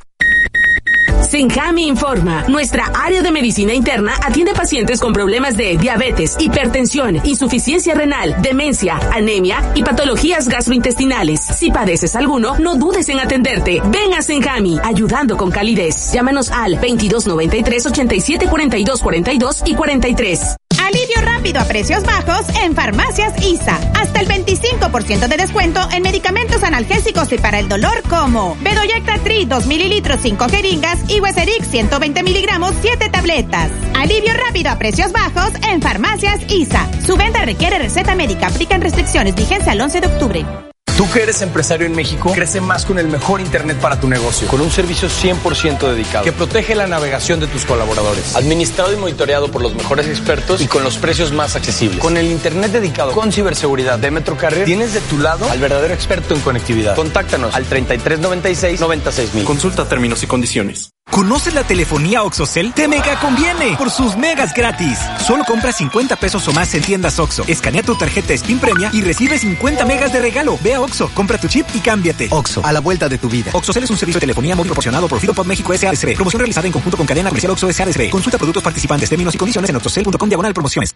Senjami 1.27 1.87
informa. 1.87 2.45
Nuestra 2.47 2.85
área 2.93 3.21
de 3.21 3.31
medicina 3.31 3.73
interna 3.73 4.13
atiende 4.23 4.53
pacientes 4.53 5.01
con 5.01 5.11
problemas 5.11 5.57
de 5.57 5.77
diabetes, 5.77 6.37
hipertensión, 6.39 7.19
insuficiencia 7.25 7.93
renal, 7.93 8.41
demencia, 8.41 8.97
anemia 9.11 9.73
y 9.75 9.83
patologías 9.83 10.47
gastrointestinales. 10.47 11.41
Si 11.41 11.69
padeces 11.69 12.15
alguno, 12.15 12.57
no 12.59 12.75
dudes 12.75 13.09
en 13.09 13.19
atenderte. 13.19 13.81
Ven 13.85 14.13
a 14.13 14.21
Senjami, 14.21 14.79
ayudando 14.81 15.35
con 15.35 15.51
calidez. 15.51 16.13
Llámanos 16.13 16.49
al 16.49 16.75
2293 16.75 17.85
87 17.87 18.47
42 18.47 19.01
42 19.01 19.63
y 19.65 19.75
43. 19.75 20.57
Alivio 20.83 21.21
rápido 21.21 21.59
a 21.59 21.65
precios 21.65 22.03
bajos 22.03 22.47
en 22.63 22.75
Farmacias 22.75 23.33
ISA. 23.41 23.77
Hasta 23.99 24.19
el 24.19 24.27
25% 24.27 25.27
de 25.27 25.37
descuento 25.37 25.79
en 25.91 26.03
medicamentos 26.03 26.63
analgésicos 26.63 27.31
y 27.31 27.37
para 27.37 27.59
el 27.59 27.69
dolor 27.69 28.01
como 28.09 28.55
Bedoyecta 28.61 29.17
Tri 29.19 29.45
2 29.45 29.67
mililitros 29.67 30.19
5 30.21 30.49
jeringas 30.49 30.99
y 31.09 31.19
Weserix 31.19 31.67
120 31.67 32.23
miligramos 32.23 32.73
7 32.81 33.09
tabletas. 33.09 33.71
Alivio 33.95 34.33
rápido 34.33 34.71
a 34.71 34.77
precios 34.77 35.11
bajos 35.11 35.51
en 35.69 35.81
Farmacias 35.81 36.39
ISA. 36.49 36.87
Su 37.05 37.17
venta 37.17 37.43
requiere 37.45 37.79
receta 37.79 38.15
médica. 38.15 38.47
Aplican 38.47 38.81
restricciones. 38.81 39.35
Vigencia 39.35 39.71
al 39.71 39.81
11 39.81 40.01
de 40.01 40.07
octubre. 40.07 40.66
Tú 40.97 41.07
que 41.11 41.21
eres 41.21 41.43
empresario 41.43 41.85
en 41.85 41.93
México, 41.93 42.31
crece 42.33 42.59
más 42.59 42.83
con 42.83 42.97
el 42.97 43.07
mejor 43.07 43.39
Internet 43.39 43.77
para 43.77 43.99
tu 43.99 44.07
negocio, 44.07 44.47
con 44.47 44.61
un 44.61 44.71
servicio 44.71 45.07
100% 45.07 45.77
dedicado, 45.91 46.25
que 46.25 46.31
protege 46.31 46.73
la 46.73 46.87
navegación 46.87 47.39
de 47.39 47.45
tus 47.45 47.65
colaboradores, 47.65 48.35
administrado 48.35 48.91
y 48.91 48.95
monitoreado 48.95 49.51
por 49.51 49.61
los 49.61 49.75
mejores 49.75 50.07
expertos 50.07 50.59
y 50.59 50.67
con 50.67 50.83
los 50.83 50.97
precios 50.97 51.31
más 51.31 51.55
accesibles. 51.55 51.99
Con 51.99 52.17
el 52.17 52.31
Internet 52.31 52.71
dedicado 52.71 53.11
con 53.11 53.31
ciberseguridad 53.31 53.99
de 53.99 54.09
Metrocarrier, 54.09 54.65
tienes 54.65 54.93
de 54.93 55.01
tu 55.01 55.19
lado 55.19 55.47
al 55.51 55.59
verdadero 55.59 55.93
experto 55.93 56.33
en 56.33 56.41
conectividad. 56.41 56.95
Contáctanos 56.95 57.53
al 57.53 57.69
3396-96000. 57.69 59.43
Consulta 59.43 59.87
términos 59.87 60.23
y 60.23 60.27
condiciones. 60.27 60.96
¿Conoces 61.11 61.53
la 61.53 61.63
telefonía 61.63 62.23
OxoCell? 62.23 62.73
Te 62.73 62.87
mega 62.87 63.19
conviene 63.19 63.75
por 63.77 63.89
sus 63.89 64.15
megas 64.15 64.53
gratis. 64.53 64.99
Solo 65.25 65.43
compra 65.45 65.71
50 65.71 66.15
pesos 66.17 66.47
o 66.47 66.53
más 66.53 66.73
en 66.75 66.83
tiendas 66.83 67.17
Oxo. 67.19 67.43
Escanea 67.47 67.81
tu 67.81 67.95
tarjeta 67.95 68.33
Spin 68.33 68.59
Premia 68.59 68.89
y 68.93 69.01
recibe 69.01 69.39
50 69.39 69.85
megas 69.85 70.13
de 70.13 70.21
regalo. 70.21 70.59
Ve 70.61 70.75
a 70.75 70.81
Oxo, 70.81 71.09
compra 71.13 71.39
tu 71.39 71.47
chip 71.47 71.65
y 71.73 71.79
cámbiate. 71.79 72.27
Oxo, 72.31 72.63
a 72.63 72.71
la 72.71 72.81
vuelta 72.81 73.09
de 73.09 73.17
tu 73.17 73.29
vida. 73.29 73.51
OxoCell 73.53 73.83
es 73.83 73.89
un 73.89 73.97
servicio 73.97 74.19
de 74.19 74.25
telefonía 74.25 74.55
móvil 74.55 74.69
proporcionado 74.69 75.07
por 75.07 75.19
Fidopod 75.19 75.45
México 75.45 75.73
S.A.S.B. 75.73 76.13
Promoción 76.15 76.39
realizada 76.39 76.67
en 76.67 76.73
conjunto 76.73 76.97
con 76.97 77.07
cadena 77.07 77.29
comercial 77.29 77.51
Oxo 77.51 77.69
S.A.S.B. 77.69 78.09
Consulta 78.09 78.37
productos 78.37 78.63
participantes, 78.63 79.09
términos 79.09 79.33
y 79.33 79.37
condiciones 79.37 79.69
en 79.69 79.75
oxocell.com 79.77 80.29
diagonal 80.29 80.53
promociones. 80.53 80.95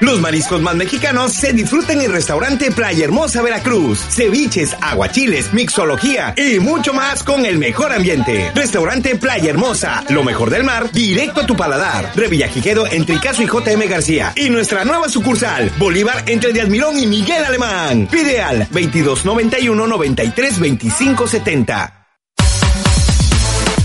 Los 0.00 0.20
mariscos 0.20 0.62
más 0.62 0.76
mexicanos 0.76 1.32
se 1.32 1.52
disfrutan 1.52 2.00
en 2.00 2.12
restaurante 2.12 2.70
Playa 2.70 3.04
Hermosa 3.04 3.42
Veracruz. 3.42 3.98
Ceviches, 3.98 4.76
aguachiles, 4.80 5.52
mixología 5.52 6.34
y 6.36 6.60
mucho 6.60 6.94
más 6.94 7.24
con 7.24 7.44
el 7.44 7.58
mejor 7.58 7.92
ambiente. 7.92 8.52
Restaurante 8.54 9.16
Playa 9.16 9.50
Hermosa, 9.50 10.04
lo 10.10 10.22
mejor 10.22 10.50
del 10.50 10.62
mar, 10.62 10.92
directo 10.92 11.40
a 11.40 11.46
tu 11.46 11.56
paladar. 11.56 12.12
Revillagigedo 12.14 12.86
entre 12.86 13.16
Icaso 13.16 13.42
y 13.42 13.46
JM 13.46 13.88
García. 13.88 14.32
Y 14.36 14.50
nuestra 14.50 14.84
nueva 14.84 15.08
sucursal, 15.08 15.70
Bolívar 15.78 16.22
entre 16.26 16.52
de 16.52 16.60
Admirón 16.60 16.96
y 16.98 17.06
Miguel 17.06 17.44
Alemán. 17.44 18.08
Pide 18.10 18.40
al 18.40 18.68
2291 18.70 19.86
93 19.86 20.60
25 20.60 21.26
70. 21.26 21.97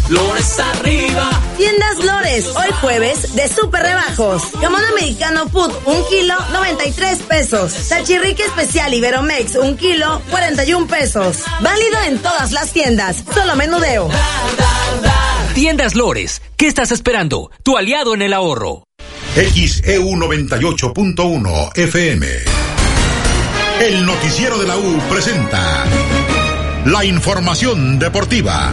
Lores 0.10 0.60
arriba. 0.60 1.30
Tiendas 1.58 2.04
Lores, 2.04 2.48
hoy 2.48 2.72
jueves 2.82 3.36
de 3.36 3.48
super 3.48 3.82
rebajos. 3.82 4.44
Jamón 4.60 4.84
americano 4.92 5.48
food, 5.48 5.72
un 5.86 6.06
kilo, 6.10 6.36
93 6.52 7.20
pesos. 7.20 7.72
Salchirrique 7.72 8.44
especial 8.44 8.94
Iberomex, 8.94 9.56
un 9.56 9.78
kilo, 9.78 10.22
41 10.30 10.88
pesos. 10.88 11.44
Válido 11.62 11.98
en 12.08 12.20
todas 12.20 12.52
las 12.52 12.74
tiendas, 12.74 13.24
solo 13.34 13.56
menudeo. 13.56 14.10
Tiendas 15.54 15.96
Lores, 15.96 16.42
¿qué 16.58 16.68
estás 16.68 16.92
esperando? 16.92 17.50
Tu 17.64 17.78
aliado 17.78 18.14
en 18.14 18.24
el 18.24 18.34
ahorro. 18.34 18.84
XEU 19.36 20.04
98.1 20.04 21.78
FM. 21.78 22.28
El 23.82 24.06
noticiero 24.06 24.58
de 24.58 24.68
la 24.68 24.78
U 24.78 25.00
presenta 25.10 25.86
la 26.86 27.06
información 27.06 27.98
deportiva. 27.98 28.72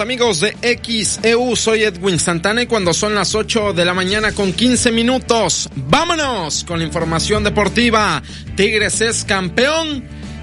Amigos 0.00 0.40
de 0.40 0.56
XEU, 0.62 1.54
soy 1.56 1.82
Edwin 1.82 2.18
Santana 2.18 2.62
y 2.62 2.66
cuando 2.66 2.94
son 2.94 3.14
las 3.14 3.34
8 3.34 3.74
de 3.74 3.84
la 3.84 3.92
mañana 3.92 4.32
con 4.32 4.54
15 4.54 4.92
minutos, 4.92 5.68
vámonos 5.76 6.64
con 6.64 6.78
la 6.78 6.86
información 6.86 7.44
deportiva. 7.44 8.22
Tigres 8.56 9.02
es 9.02 9.24
campeón 9.24 10.02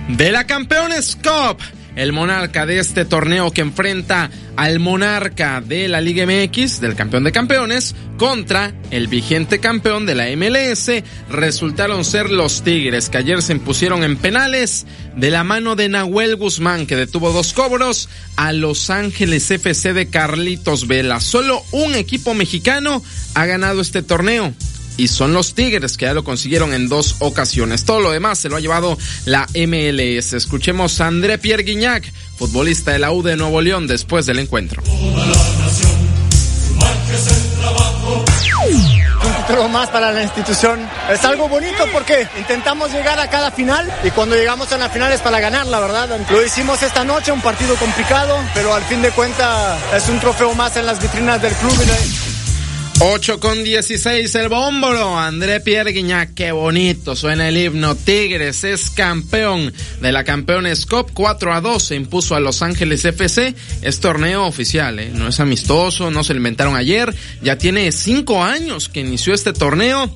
de 0.09 0.31
la 0.31 0.45
Campeones 0.45 1.15
Cup 1.15 1.57
el 1.97 2.13
monarca 2.13 2.65
de 2.65 2.79
este 2.79 3.05
torneo 3.05 3.51
que 3.51 3.61
enfrenta 3.61 4.29
al 4.55 4.79
monarca 4.79 5.61
de 5.61 5.87
la 5.87 5.99
Liga 5.99 6.25
MX, 6.25 6.79
del 6.79 6.95
campeón 6.95 7.23
de 7.23 7.31
campeones, 7.31 7.95
contra 8.17 8.73
el 8.91 9.07
vigente 9.07 9.59
campeón 9.59 10.05
de 10.05 10.15
la 10.15 10.27
MLS, 10.37 11.03
resultaron 11.29 12.05
ser 12.05 12.29
los 12.29 12.63
Tigres, 12.63 13.09
que 13.09 13.17
ayer 13.17 13.41
se 13.41 13.53
impusieron 13.53 14.03
en 14.03 14.15
penales 14.15 14.85
de 15.15 15.31
la 15.31 15.43
mano 15.43 15.75
de 15.75 15.89
Nahuel 15.89 16.35
Guzmán, 16.35 16.85
que 16.85 16.95
detuvo 16.95 17.31
dos 17.31 17.51
cobros, 17.53 18.09
a 18.35 18.53
Los 18.53 18.91
Ángeles 18.91 19.49
FC 19.49 19.93
de 19.93 20.07
Carlitos 20.09 20.87
Vela. 20.87 21.19
Solo 21.19 21.63
un 21.71 21.95
equipo 21.95 22.35
mexicano 22.35 23.03
ha 23.33 23.45
ganado 23.45 23.81
este 23.81 24.03
torneo 24.03 24.53
y 24.97 25.07
son 25.07 25.33
los 25.33 25.53
Tigres 25.53 25.95
que 25.95 26.05
ya 26.05 26.13
lo 26.13 26.23
consiguieron 26.23 26.73
en 26.73 26.89
dos 26.89 27.15
ocasiones. 27.19 27.85
Todo 27.85 28.01
lo 28.01 28.11
demás 28.11 28.39
se 28.39 28.49
lo 28.49 28.57
ha 28.57 28.59
llevado 28.59 28.97
la 29.25 29.47
MLS. 29.53 30.33
Escuchemos 30.33 30.99
a 30.99 31.07
André 31.07 31.37
Pierre 31.37 31.63
Guignac, 31.63 32.11
futbolista 32.37 32.91
de 32.91 32.99
la 32.99 33.11
U 33.11 33.21
de 33.21 33.37
Nuevo 33.37 33.61
León, 33.61 33.87
después 33.87 34.25
del 34.25 34.39
encuentro. 34.39 34.83
Un 39.23 39.33
título 39.33 39.69
más 39.69 39.89
para 39.89 40.11
la 40.11 40.23
institución. 40.23 40.79
Es 41.09 41.23
algo 41.25 41.47
bonito 41.47 41.85
porque 41.91 42.27
intentamos 42.37 42.91
llegar 42.91 43.19
a 43.19 43.29
cada 43.29 43.51
final 43.51 43.91
y 44.03 44.11
cuando 44.11 44.35
llegamos 44.35 44.71
a 44.71 44.77
la 44.77 44.89
final 44.89 45.11
es 45.11 45.21
para 45.21 45.39
ganar, 45.39 45.67
la 45.67 45.79
verdad. 45.79 46.09
Lo 46.29 46.45
hicimos 46.45 46.81
esta 46.83 47.03
noche, 47.03 47.31
un 47.31 47.41
partido 47.41 47.75
complicado, 47.75 48.37
pero 48.53 48.73
al 48.73 48.83
fin 48.83 49.01
de 49.01 49.11
cuentas 49.11 49.79
es 49.93 50.09
un 50.09 50.19
trofeo 50.19 50.53
más 50.55 50.75
en 50.77 50.85
las 50.85 51.01
vitrinas 51.01 51.41
del 51.41 51.53
club. 51.53 51.73
8 52.99 53.39
con 53.39 53.63
16 53.63 54.33
el 54.33 54.49
bómbolo. 54.49 55.19
André 55.19 55.59
Pierre 55.59 55.91
Guignac, 55.91 56.33
qué 56.33 56.51
bonito 56.51 57.15
suena 57.15 57.47
el 57.47 57.55
himno. 57.55 57.95
Tigres 57.95 58.63
es 58.63 58.89
campeón 58.89 59.71
de 60.01 60.11
la 60.11 60.23
Campeones 60.23 60.87
Cup. 60.87 61.11
4 61.13 61.53
a 61.53 61.61
2 61.61 61.83
se 61.83 61.95
impuso 61.95 62.33
a 62.33 62.39
Los 62.39 62.63
Ángeles 62.63 63.05
FC. 63.05 63.53
Es 63.83 63.99
torneo 63.99 64.47
oficial, 64.47 64.97
¿eh? 64.97 65.11
no 65.13 65.27
es 65.27 65.39
amistoso, 65.39 66.09
no 66.09 66.23
se 66.23 66.33
lo 66.33 66.37
inventaron 66.37 66.75
ayer. 66.75 67.15
Ya 67.43 67.59
tiene 67.59 67.91
5 67.91 68.43
años 68.43 68.89
que 68.89 69.01
inició 69.01 69.35
este 69.35 69.53
torneo. 69.53 70.09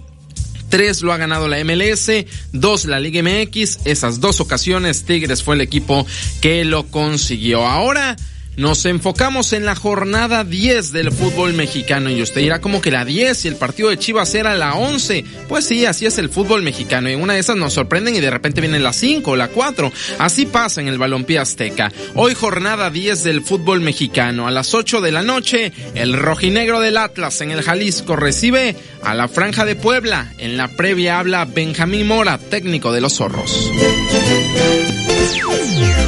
Tres 0.70 1.02
lo 1.02 1.12
ha 1.12 1.18
ganado 1.18 1.50
la 1.50 1.64
MLS, 1.64 2.10
dos 2.52 2.86
la 2.86 3.00
Liga 3.00 3.22
MX. 3.22 3.80
Esas 3.86 4.22
dos 4.22 4.40
ocasiones 4.40 5.04
Tigres 5.04 5.44
fue 5.44 5.56
el 5.56 5.62
equipo 5.62 6.08
que 6.42 6.66
lo 6.66 6.88
consiguió. 6.88 7.68
Ahora 7.68 8.16
nos 8.58 8.86
enfocamos 8.86 9.54
en 9.54 9.66
la 9.66 9.76
jornada 9.76 10.44
10 10.44 10.92
del 10.92 11.12
fútbol 11.12 11.54
mexicano 11.54 12.10
y 12.10 12.22
usted 12.22 12.42
dirá 12.42 12.60
como 12.60 12.82
que 12.82 12.92
la 12.92 13.06
10 13.06 13.46
y 13.46 13.48
el 13.48 13.56
partido 13.56 13.90
de 13.90 13.98
Chivas 13.98 14.36
era 14.36 14.56
la 14.56 14.76
11. 14.76 15.24
Pues 15.48 15.66
sí, 15.66 15.86
así 15.86 16.06
es 16.06 16.18
el 16.18 16.30
fútbol 16.30 16.62
mexicano 16.62 17.10
y 17.10 17.16
una 17.16 17.34
de 17.34 17.40
esas 17.40 17.56
nos 17.56 17.74
sorprenden 17.74 18.16
y 18.16 18.20
de 18.20 18.30
repente 18.30 18.62
viene 18.62 18.80
la 18.80 18.94
5 18.94 19.32
o 19.32 19.36
la 19.36 19.48
4. 19.48 19.92
Así 20.20 20.46
pasa 20.46 20.82
en 20.82 20.88
el 20.88 20.98
balompié 20.98 21.40
azteca. 21.40 21.92
Hoy 22.16 22.36
jornada 22.36 22.90
10 22.90 23.24
del 23.24 23.42
fútbol 23.42 23.82
mexicano. 23.82 24.48
A 24.48 24.52
las 24.52 24.74
8 24.74 25.02
de 25.02 25.12
la 25.12 25.24
noche, 25.24 25.72
el 25.96 26.14
rojinegro 26.14 26.82
del 26.82 26.98
Atlas 26.98 27.42
en 27.42 27.52
el 27.52 27.64
Jalisco 27.64 28.16
recibe 28.16 28.76
a 29.04 29.16
la 29.16 29.28
Franja 29.28 29.66
de 29.66 29.76
Puebla. 29.76 30.34
En 30.38 30.58
la 30.58 30.68
previa 30.68 31.20
habla 31.20 31.46
Benjamín 31.46 32.08
Mora, 32.08 32.38
técnico 32.38 32.92
de 32.92 33.02
los 33.02 33.14
zorros. 33.14 33.72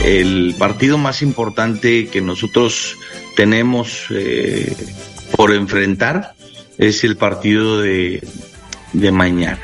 El 0.03 0.55
partido 0.59 0.97
más 0.97 1.21
importante 1.21 2.07
que 2.07 2.21
nosotros 2.21 2.97
tenemos 3.35 4.05
eh, 4.09 4.75
por 5.35 5.53
enfrentar 5.53 6.35
es 6.77 7.03
el 7.03 7.17
partido 7.17 7.81
de, 7.81 8.21
mañana. 8.93 9.59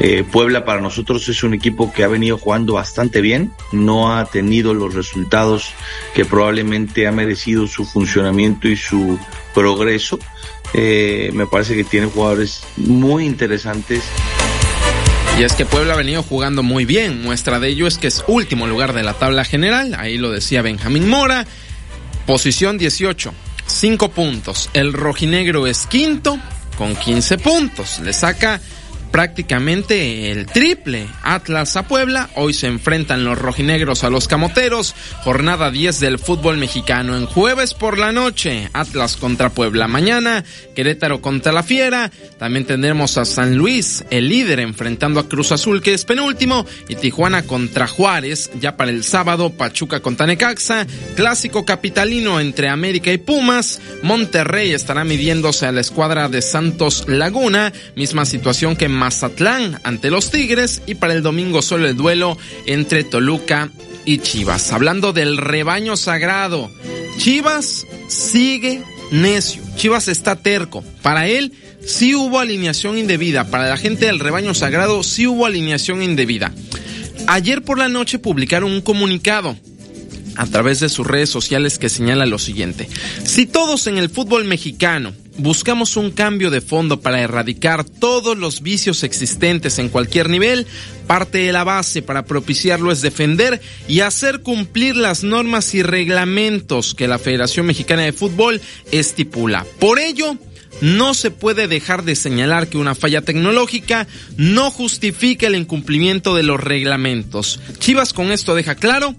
Eh, 0.00 0.24
Puebla 0.30 0.64
para 0.64 0.80
nosotros 0.80 1.28
es 1.28 1.42
un 1.42 1.54
equipo 1.54 1.92
que 1.92 2.04
ha 2.04 2.08
venido 2.08 2.38
jugando 2.38 2.74
bastante 2.74 3.20
bien, 3.20 3.52
no 3.72 4.16
ha 4.16 4.26
tenido 4.26 4.74
los 4.74 4.94
resultados 4.94 5.72
que 6.14 6.24
probablemente 6.24 7.06
ha 7.06 7.12
merecido 7.12 7.66
su 7.66 7.84
funcionamiento 7.84 8.68
y 8.68 8.76
su 8.76 9.18
progreso. 9.54 10.18
Eh, 10.74 11.30
me 11.34 11.46
parece 11.46 11.74
que 11.74 11.84
tiene 11.84 12.06
jugadores 12.06 12.62
muy 12.76 13.26
interesantes. 13.26 14.02
Y 15.36 15.42
es 15.42 15.52
que 15.52 15.66
Puebla 15.66 15.94
ha 15.94 15.96
venido 15.96 16.22
jugando 16.22 16.62
muy 16.62 16.84
bien. 16.84 17.22
Muestra 17.22 17.60
de 17.60 17.68
ello 17.68 17.86
es 17.86 17.98
que 17.98 18.06
es 18.06 18.24
último 18.26 18.66
lugar 18.66 18.92
de 18.92 19.02
la 19.02 19.14
tabla 19.14 19.44
general. 19.44 19.94
Ahí 19.98 20.18
lo 20.18 20.30
decía 20.30 20.62
Benjamín 20.62 21.08
Mora. 21.08 21.46
Posición 22.26 22.78
18, 22.78 23.32
5 23.66 24.08
puntos. 24.10 24.70
El 24.72 24.92
rojinegro 24.92 25.66
es 25.66 25.86
quinto 25.86 26.38
con 26.76 26.96
15 26.96 27.38
puntos. 27.38 28.00
Le 28.00 28.12
saca 28.12 28.60
prácticamente 29.10 30.30
el 30.30 30.46
triple. 30.46 31.06
Atlas 31.22 31.76
a 31.76 31.86
Puebla, 31.86 32.30
hoy 32.36 32.52
se 32.52 32.66
enfrentan 32.66 33.24
los 33.24 33.38
rojinegros 33.38 34.04
a 34.04 34.10
los 34.10 34.28
camoteros, 34.28 34.94
jornada 35.24 35.70
10 35.70 36.00
del 36.00 36.18
fútbol 36.18 36.58
mexicano 36.58 37.16
en 37.16 37.26
jueves 37.26 37.74
por 37.74 37.98
la 37.98 38.12
noche, 38.12 38.68
Atlas 38.72 39.16
contra 39.16 39.50
Puebla 39.50 39.88
mañana, 39.88 40.44
Querétaro 40.74 41.20
contra 41.20 41.52
la 41.52 41.62
Fiera, 41.62 42.10
también 42.38 42.66
tendremos 42.66 43.18
a 43.18 43.24
San 43.24 43.56
Luis, 43.56 44.04
el 44.10 44.28
líder 44.28 44.60
enfrentando 44.60 45.20
a 45.20 45.28
Cruz 45.28 45.52
Azul 45.52 45.82
que 45.82 45.94
es 45.94 46.04
penúltimo, 46.04 46.66
y 46.88 46.94
Tijuana 46.94 47.42
contra 47.42 47.86
Juárez, 47.86 48.50
ya 48.60 48.76
para 48.76 48.90
el 48.90 49.04
sábado, 49.04 49.50
Pachuca 49.50 50.00
contra 50.00 50.26
Necaxa, 50.26 50.86
clásico 51.16 51.64
capitalino 51.64 52.40
entre 52.40 52.68
América 52.68 53.12
y 53.12 53.18
Pumas, 53.18 53.80
Monterrey 54.02 54.72
estará 54.72 55.04
midiéndose 55.04 55.66
a 55.66 55.72
la 55.72 55.80
escuadra 55.80 56.28
de 56.28 56.42
Santos 56.42 57.04
Laguna, 57.08 57.72
misma 57.96 58.24
situación 58.24 58.76
que 58.76 58.88
Mazatlán 58.98 59.80
ante 59.84 60.10
los 60.10 60.30
Tigres 60.30 60.82
y 60.86 60.96
para 60.96 61.14
el 61.14 61.22
domingo 61.22 61.62
solo 61.62 61.88
el 61.88 61.96
duelo 61.96 62.36
entre 62.66 63.04
Toluca 63.04 63.70
y 64.04 64.18
Chivas. 64.18 64.72
Hablando 64.72 65.12
del 65.12 65.36
rebaño 65.36 65.96
sagrado, 65.96 66.70
Chivas 67.16 67.86
sigue 68.08 68.82
necio. 69.10 69.62
Chivas 69.76 70.08
está 70.08 70.36
terco. 70.36 70.84
Para 71.02 71.28
él 71.28 71.52
sí 71.84 72.14
hubo 72.14 72.40
alineación 72.40 72.98
indebida. 72.98 73.44
Para 73.50 73.68
la 73.68 73.76
gente 73.76 74.06
del 74.06 74.18
rebaño 74.18 74.52
sagrado 74.52 75.02
sí 75.02 75.26
hubo 75.26 75.46
alineación 75.46 76.02
indebida. 76.02 76.52
Ayer 77.28 77.62
por 77.62 77.78
la 77.78 77.88
noche 77.88 78.18
publicaron 78.18 78.72
un 78.72 78.80
comunicado 78.80 79.56
a 80.36 80.46
través 80.46 80.80
de 80.80 80.88
sus 80.88 81.06
redes 81.06 81.30
sociales 81.30 81.78
que 81.78 81.88
señala 81.88 82.26
lo 82.26 82.38
siguiente. 82.38 82.88
Si 83.24 83.46
todos 83.46 83.86
en 83.86 83.98
el 83.98 84.08
fútbol 84.08 84.44
mexicano 84.44 85.12
buscamos 85.38 85.96
un 85.96 86.10
cambio 86.10 86.50
de 86.50 86.60
fondo 86.60 87.00
para 87.00 87.20
erradicar 87.20 87.84
todos 87.84 88.36
los 88.36 88.60
vicios 88.60 89.02
existentes 89.02 89.78
en 89.78 89.88
cualquier 89.88 90.28
nivel, 90.28 90.66
parte 91.06 91.38
de 91.38 91.52
la 91.52 91.64
base 91.64 92.02
para 92.02 92.24
propiciarlo 92.24 92.92
es 92.92 93.00
defender 93.00 93.60
y 93.86 94.00
hacer 94.00 94.40
cumplir 94.40 94.96
las 94.96 95.24
normas 95.24 95.74
y 95.74 95.82
reglamentos 95.82 96.94
que 96.94 97.08
la 97.08 97.18
Federación 97.18 97.66
Mexicana 97.66 98.02
de 98.02 98.12
Fútbol 98.12 98.60
estipula. 98.92 99.64
Por 99.78 99.98
ello, 99.98 100.36
no 100.80 101.14
se 101.14 101.30
puede 101.30 101.66
dejar 101.66 102.04
de 102.04 102.14
señalar 102.14 102.68
que 102.68 102.78
una 102.78 102.94
falla 102.94 103.22
tecnológica 103.22 104.06
no 104.36 104.70
justifica 104.70 105.46
el 105.46 105.56
incumplimiento 105.56 106.36
de 106.36 106.42
los 106.42 106.60
reglamentos. 106.60 107.60
Chivas 107.78 108.12
con 108.12 108.30
esto 108.30 108.54
deja 108.54 108.74
claro 108.74 109.16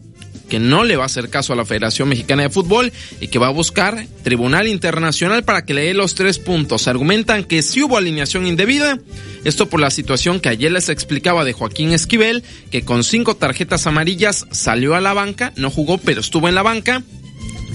que 0.49 0.59
no 0.59 0.83
le 0.83 0.97
va 0.97 1.03
a 1.03 1.05
hacer 1.05 1.29
caso 1.29 1.53
a 1.53 1.55
la 1.55 1.65
Federación 1.65 2.09
Mexicana 2.09 2.43
de 2.43 2.49
Fútbol 2.49 2.91
y 3.21 3.29
que 3.29 3.39
va 3.39 3.47
a 3.47 3.51
buscar 3.51 4.05
Tribunal 4.23 4.67
Internacional 4.67 5.43
para 5.43 5.63
que 5.63 5.73
le 5.73 5.83
dé 5.83 5.93
los 5.93 6.15
tres 6.15 6.39
puntos. 6.39 6.87
Argumentan 6.87 7.45
que 7.45 7.61
si 7.61 7.81
hubo 7.81 7.97
alineación 7.97 8.47
indebida, 8.47 8.99
esto 9.45 9.69
por 9.69 9.79
la 9.79 9.91
situación 9.91 10.39
que 10.39 10.49
ayer 10.49 10.71
les 10.71 10.89
explicaba 10.89 11.45
de 11.45 11.53
Joaquín 11.53 11.93
Esquivel, 11.93 12.43
que 12.71 12.83
con 12.83 13.03
cinco 13.03 13.35
tarjetas 13.35 13.87
amarillas 13.87 14.45
salió 14.51 14.95
a 14.95 15.01
la 15.01 15.13
banca, 15.13 15.53
no 15.55 15.69
jugó 15.69 15.97
pero 15.97 16.21
estuvo 16.21 16.49
en 16.49 16.55
la 16.55 16.63
banca 16.63 17.03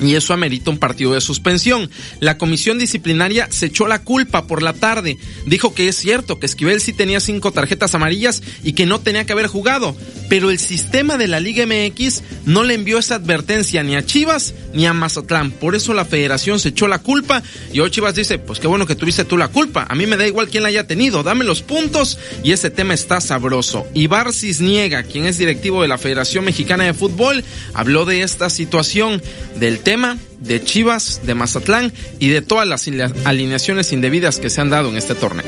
y 0.01 0.15
eso 0.15 0.33
amerita 0.33 0.71
un 0.71 0.79
partido 0.79 1.12
de 1.12 1.21
suspensión. 1.21 1.91
La 2.21 2.39
comisión 2.39 2.79
disciplinaria 2.79 3.49
se 3.51 3.66
echó 3.66 3.87
la 3.87 4.03
culpa 4.03 4.47
por 4.47 4.62
la 4.62 4.73
tarde. 4.73 5.19
Dijo 5.47 5.75
que 5.75 5.89
es 5.89 5.97
cierto 5.97 6.39
que 6.39 6.47
Esquivel 6.47 6.81
sí 6.81 6.93
tenía 6.93 7.21
cinco 7.21 7.53
tarjetas 7.53 7.95
amarillas 7.95 8.43
y 8.62 8.73
que 8.73 8.87
no 8.87 9.01
tenía 9.01 9.25
que 9.27 9.33
haber 9.33 9.47
jugado. 9.47 9.97
Pero 10.29 10.51
el 10.51 10.59
sistema 10.59 11.16
de 11.16 11.29
la 11.29 11.41
Liga 11.41 11.66
MX 11.66 12.23
no 12.47 12.65
le 12.65 12.75
envió 12.75 12.99
esa 12.99 13.16
advertencia 13.16 13.83
ni 13.83 13.95
a 13.95 14.05
Chivas 14.05 14.55
ni 14.73 14.87
a 14.87 14.93
Mazatlán. 14.93 15.51
Por 15.53 15.75
eso 15.75 15.95
la 15.95 16.05
federación 16.05 16.59
se 16.59 16.71
echó 16.71 16.89
la 16.89 16.99
culpa 16.99 17.43
y 17.73 17.81
hoy 17.81 17.91
Chivas 17.91 18.15
dice, 18.15 18.39
pues 18.39 18.59
qué 18.59 18.66
bueno 18.66 18.87
que 18.87 18.97
tuviste 18.97 19.25
tú 19.25 19.37
la 19.37 19.49
culpa. 19.49 19.87
A 19.89 19.95
mí 19.95 20.07
me 20.07 20.16
da 20.16 20.27
igual 20.27 20.49
quién 20.49 20.62
la 20.62 20.71
haya 20.71 20.87
tenido. 20.87 21.23
Dame 21.23 21.45
los 21.45 21.62
puntos 21.62 22.19
y 22.43 22.53
ese 22.53 22.71
tema 22.71 22.95
está 22.95 23.21
sabroso. 23.21 23.87
Ibar 23.95 24.33
Cisniega, 24.33 25.03
quien 25.03 25.27
es 25.27 25.39
directivo 25.39 25.83
de 25.83 25.89
la 25.89 25.99
Federación 25.99 26.45
Mexicana 26.45 26.85
de 26.85 26.95
Fútbol, 26.95 27.45
habló 27.73 28.05
de 28.05 28.23
esta 28.23 28.51
situación 28.51 29.23
del 29.57 29.79
tema 29.85 30.19
de 30.40 30.65
Chivas, 30.65 31.20
de 31.24 31.35
Mazatlán 31.35 31.93
y 32.19 32.28
de 32.28 32.43
todas 32.43 32.66
las 32.66 32.89
alineaciones 33.24 33.93
indebidas 33.93 34.39
que 34.39 34.51
se 34.51 34.61
han 34.61 34.70
dado 34.70 34.89
en 34.89 34.97
este 34.97 35.15
torneo. 35.15 35.44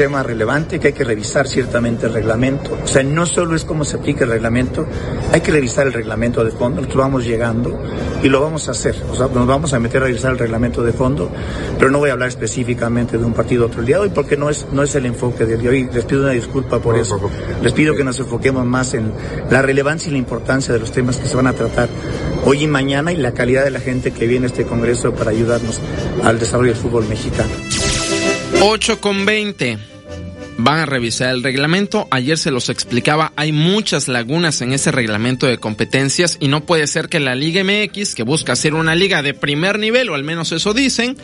Tema 0.00 0.22
relevante 0.22 0.80
que 0.80 0.86
hay 0.86 0.92
que 0.94 1.04
revisar 1.04 1.46
ciertamente 1.46 2.06
el 2.06 2.14
reglamento. 2.14 2.78
O 2.82 2.86
sea, 2.86 3.02
no 3.02 3.26
solo 3.26 3.54
es 3.54 3.66
cómo 3.66 3.84
se 3.84 3.98
aplica 3.98 4.24
el 4.24 4.30
reglamento, 4.30 4.86
hay 5.30 5.42
que 5.42 5.52
revisar 5.52 5.86
el 5.86 5.92
reglamento 5.92 6.42
de 6.42 6.52
fondo. 6.52 6.80
Nosotros 6.80 7.04
vamos 7.04 7.26
llegando 7.26 7.78
y 8.22 8.30
lo 8.30 8.40
vamos 8.40 8.66
a 8.68 8.70
hacer. 8.70 8.96
O 9.10 9.14
sea, 9.14 9.28
nos 9.28 9.46
vamos 9.46 9.74
a 9.74 9.78
meter 9.78 10.02
a 10.02 10.06
revisar 10.06 10.32
el 10.32 10.38
reglamento 10.38 10.82
de 10.82 10.94
fondo, 10.94 11.30
pero 11.78 11.90
no 11.90 11.98
voy 11.98 12.08
a 12.08 12.14
hablar 12.14 12.30
específicamente 12.30 13.18
de 13.18 13.24
un 13.26 13.34
partido 13.34 13.66
otro 13.66 13.82
día 13.82 13.96
de 13.96 14.04
hoy 14.04 14.08
porque 14.08 14.38
no 14.38 14.48
es, 14.48 14.66
no 14.72 14.82
es 14.82 14.94
el 14.94 15.04
enfoque 15.04 15.44
del 15.44 15.60
día 15.60 15.70
de 15.70 15.76
hoy. 15.76 15.90
Les 15.92 16.06
pido 16.06 16.22
una 16.22 16.32
disculpa 16.32 16.78
por 16.78 16.96
eso. 16.96 17.20
Les 17.62 17.74
pido 17.74 17.94
que 17.94 18.02
nos 18.02 18.18
enfoquemos 18.18 18.64
más 18.64 18.94
en 18.94 19.12
la 19.50 19.60
relevancia 19.60 20.08
y 20.08 20.12
la 20.12 20.18
importancia 20.18 20.72
de 20.72 20.80
los 20.80 20.92
temas 20.92 21.18
que 21.18 21.28
se 21.28 21.36
van 21.36 21.46
a 21.46 21.52
tratar 21.52 21.90
hoy 22.46 22.62
y 22.62 22.66
mañana 22.66 23.12
y 23.12 23.16
la 23.16 23.32
calidad 23.32 23.64
de 23.64 23.70
la 23.70 23.80
gente 23.80 24.12
que 24.12 24.26
viene 24.26 24.46
a 24.46 24.48
este 24.48 24.64
Congreso 24.64 25.12
para 25.12 25.30
ayudarnos 25.30 25.78
al 26.24 26.38
desarrollo 26.38 26.72
del 26.72 26.80
fútbol 26.80 27.06
mexicano. 27.06 27.50
8 28.62 29.00
con 29.00 29.24
20. 29.24 29.78
Van 30.58 30.80
a 30.80 30.86
revisar 30.86 31.30
el 31.30 31.42
reglamento. 31.42 32.06
Ayer 32.10 32.36
se 32.36 32.50
los 32.50 32.68
explicaba, 32.68 33.32
hay 33.34 33.52
muchas 33.52 34.06
lagunas 34.06 34.60
en 34.60 34.72
ese 34.72 34.92
reglamento 34.92 35.46
de 35.46 35.56
competencias 35.56 36.36
y 36.40 36.48
no 36.48 36.66
puede 36.66 36.86
ser 36.86 37.08
que 37.08 37.20
la 37.20 37.34
Liga 37.34 37.64
MX, 37.64 38.14
que 38.14 38.22
busca 38.22 38.54
ser 38.56 38.74
una 38.74 38.94
liga 38.94 39.22
de 39.22 39.32
primer 39.32 39.78
nivel, 39.78 40.10
o 40.10 40.14
al 40.14 40.24
menos 40.24 40.52
eso 40.52 40.74
dicen, 40.74 41.16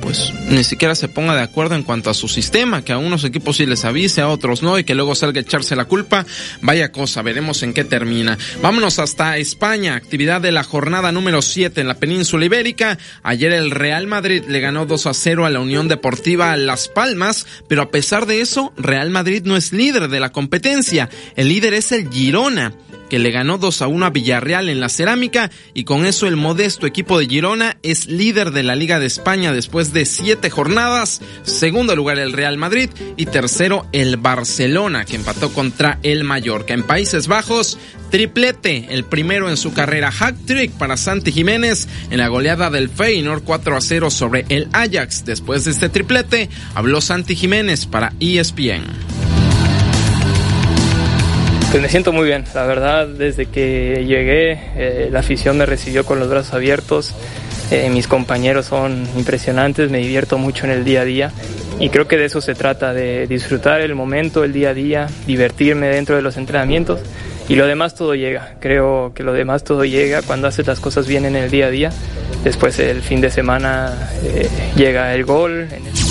pues 0.00 0.32
ni 0.48 0.62
siquiera 0.62 0.94
se 0.94 1.08
ponga 1.08 1.34
de 1.34 1.42
acuerdo 1.42 1.74
en 1.74 1.82
cuanto 1.82 2.10
a 2.10 2.14
su 2.14 2.28
sistema, 2.28 2.82
que 2.82 2.92
a 2.92 2.98
unos 2.98 3.24
equipos 3.24 3.56
sí 3.56 3.66
les 3.66 3.84
avise, 3.84 4.20
a 4.20 4.28
otros 4.28 4.62
no, 4.62 4.78
y 4.78 4.84
que 4.84 4.94
luego 4.94 5.14
salga 5.14 5.40
a 5.40 5.42
echarse 5.42 5.74
la 5.74 5.86
culpa. 5.86 6.24
Vaya 6.60 6.92
cosa, 6.92 7.22
veremos 7.22 7.62
en 7.64 7.74
qué 7.74 7.82
termina. 7.82 8.38
Vámonos 8.62 8.98
hasta 8.98 9.36
España, 9.38 9.96
actividad 9.96 10.40
de 10.40 10.52
la 10.52 10.62
jornada 10.62 11.10
número 11.10 11.42
7 11.42 11.80
en 11.80 11.88
la 11.88 11.98
península 11.98 12.44
ibérica. 12.44 12.98
Ayer 13.22 13.52
el 13.52 13.72
Real 13.72 14.06
Madrid 14.06 14.44
le 14.46 14.60
ganó 14.60 14.86
2 14.86 15.06
a 15.06 15.14
0 15.14 15.44
a 15.44 15.50
la 15.50 15.60
Unión 15.60 15.88
Deportiva 15.88 16.56
Las 16.56 16.86
Palmas, 16.86 17.46
pero 17.68 17.82
a 17.82 17.90
pesar 17.90 18.26
de 18.26 18.40
eso, 18.40 18.72
Real 18.76 19.10
Madrid 19.10 19.42
no 19.44 19.56
es 19.56 19.72
líder 19.72 20.08
de 20.08 20.20
la 20.20 20.30
competencia. 20.30 21.10
El 21.34 21.48
líder 21.48 21.74
es 21.74 21.90
el 21.90 22.08
Girona 22.10 22.72
que 23.08 23.18
le 23.18 23.30
ganó 23.30 23.58
2 23.58 23.82
a 23.82 23.86
1 23.86 24.06
a 24.06 24.10
Villarreal 24.10 24.68
en 24.68 24.80
la 24.80 24.88
cerámica 24.88 25.50
y 25.74 25.84
con 25.84 26.06
eso 26.06 26.26
el 26.26 26.36
modesto 26.36 26.86
equipo 26.86 27.18
de 27.18 27.26
Girona 27.26 27.76
es 27.82 28.06
líder 28.06 28.50
de 28.50 28.62
la 28.62 28.74
Liga 28.74 28.98
de 28.98 29.06
España 29.06 29.52
después 29.52 29.92
de 29.92 30.04
siete 30.04 30.50
jornadas, 30.50 31.20
segundo 31.42 31.94
lugar 31.94 32.18
el 32.18 32.32
Real 32.32 32.58
Madrid 32.58 32.90
y 33.16 33.26
tercero 33.26 33.86
el 33.92 34.16
Barcelona 34.16 35.04
que 35.04 35.16
empató 35.16 35.52
contra 35.52 35.98
el 36.02 36.24
Mallorca. 36.24 36.74
En 36.74 36.82
Países 36.82 37.28
Bajos, 37.28 37.78
triplete, 38.10 38.88
el 38.90 39.04
primero 39.04 39.48
en 39.48 39.56
su 39.56 39.72
carrera 39.72 40.10
hack 40.10 40.36
trick 40.46 40.72
para 40.72 40.96
Santi 40.96 41.32
Jiménez 41.32 41.88
en 42.10 42.18
la 42.18 42.28
goleada 42.28 42.70
del 42.70 42.88
Feyenoord 42.88 43.42
4 43.44 43.76
a 43.76 43.80
0 43.80 44.10
sobre 44.10 44.44
el 44.48 44.68
Ajax. 44.72 45.24
Después 45.24 45.64
de 45.64 45.72
este 45.72 45.88
triplete, 45.88 46.48
habló 46.74 47.00
Santi 47.00 47.36
Jiménez 47.36 47.86
para 47.86 48.12
ESPN. 48.20 49.35
Pues 51.76 51.82
me 51.82 51.90
siento 51.90 52.10
muy 52.10 52.24
bien, 52.24 52.42
la 52.54 52.64
verdad, 52.64 53.06
desde 53.06 53.44
que 53.44 54.02
llegué, 54.06 54.52
eh, 54.76 55.08
la 55.12 55.18
afición 55.18 55.58
me 55.58 55.66
recibió 55.66 56.06
con 56.06 56.18
los 56.18 56.26
brazos 56.26 56.54
abiertos, 56.54 57.14
eh, 57.70 57.90
mis 57.90 58.08
compañeros 58.08 58.64
son 58.64 59.06
impresionantes, 59.14 59.90
me 59.90 59.98
divierto 59.98 60.38
mucho 60.38 60.64
en 60.64 60.70
el 60.70 60.86
día 60.86 61.02
a 61.02 61.04
día 61.04 61.32
y 61.78 61.90
creo 61.90 62.08
que 62.08 62.16
de 62.16 62.24
eso 62.24 62.40
se 62.40 62.54
trata, 62.54 62.94
de 62.94 63.26
disfrutar 63.26 63.82
el 63.82 63.94
momento, 63.94 64.42
el 64.42 64.54
día 64.54 64.70
a 64.70 64.74
día, 64.74 65.06
divertirme 65.26 65.88
dentro 65.88 66.16
de 66.16 66.22
los 66.22 66.38
entrenamientos 66.38 67.00
y 67.46 67.56
lo 67.56 67.66
demás 67.66 67.94
todo 67.94 68.14
llega, 68.14 68.54
creo 68.58 69.12
que 69.14 69.22
lo 69.22 69.34
demás 69.34 69.62
todo 69.62 69.84
llega 69.84 70.22
cuando 70.22 70.48
haces 70.48 70.66
las 70.66 70.80
cosas 70.80 71.06
bien 71.06 71.26
en 71.26 71.36
el 71.36 71.50
día 71.50 71.66
a 71.66 71.70
día, 71.70 71.90
después 72.42 72.78
el 72.78 73.02
fin 73.02 73.20
de 73.20 73.30
semana 73.30 74.08
eh, 74.24 74.48
llega 74.76 75.14
el 75.14 75.26
gol. 75.26 75.68
En 75.70 75.86
el... 75.86 76.05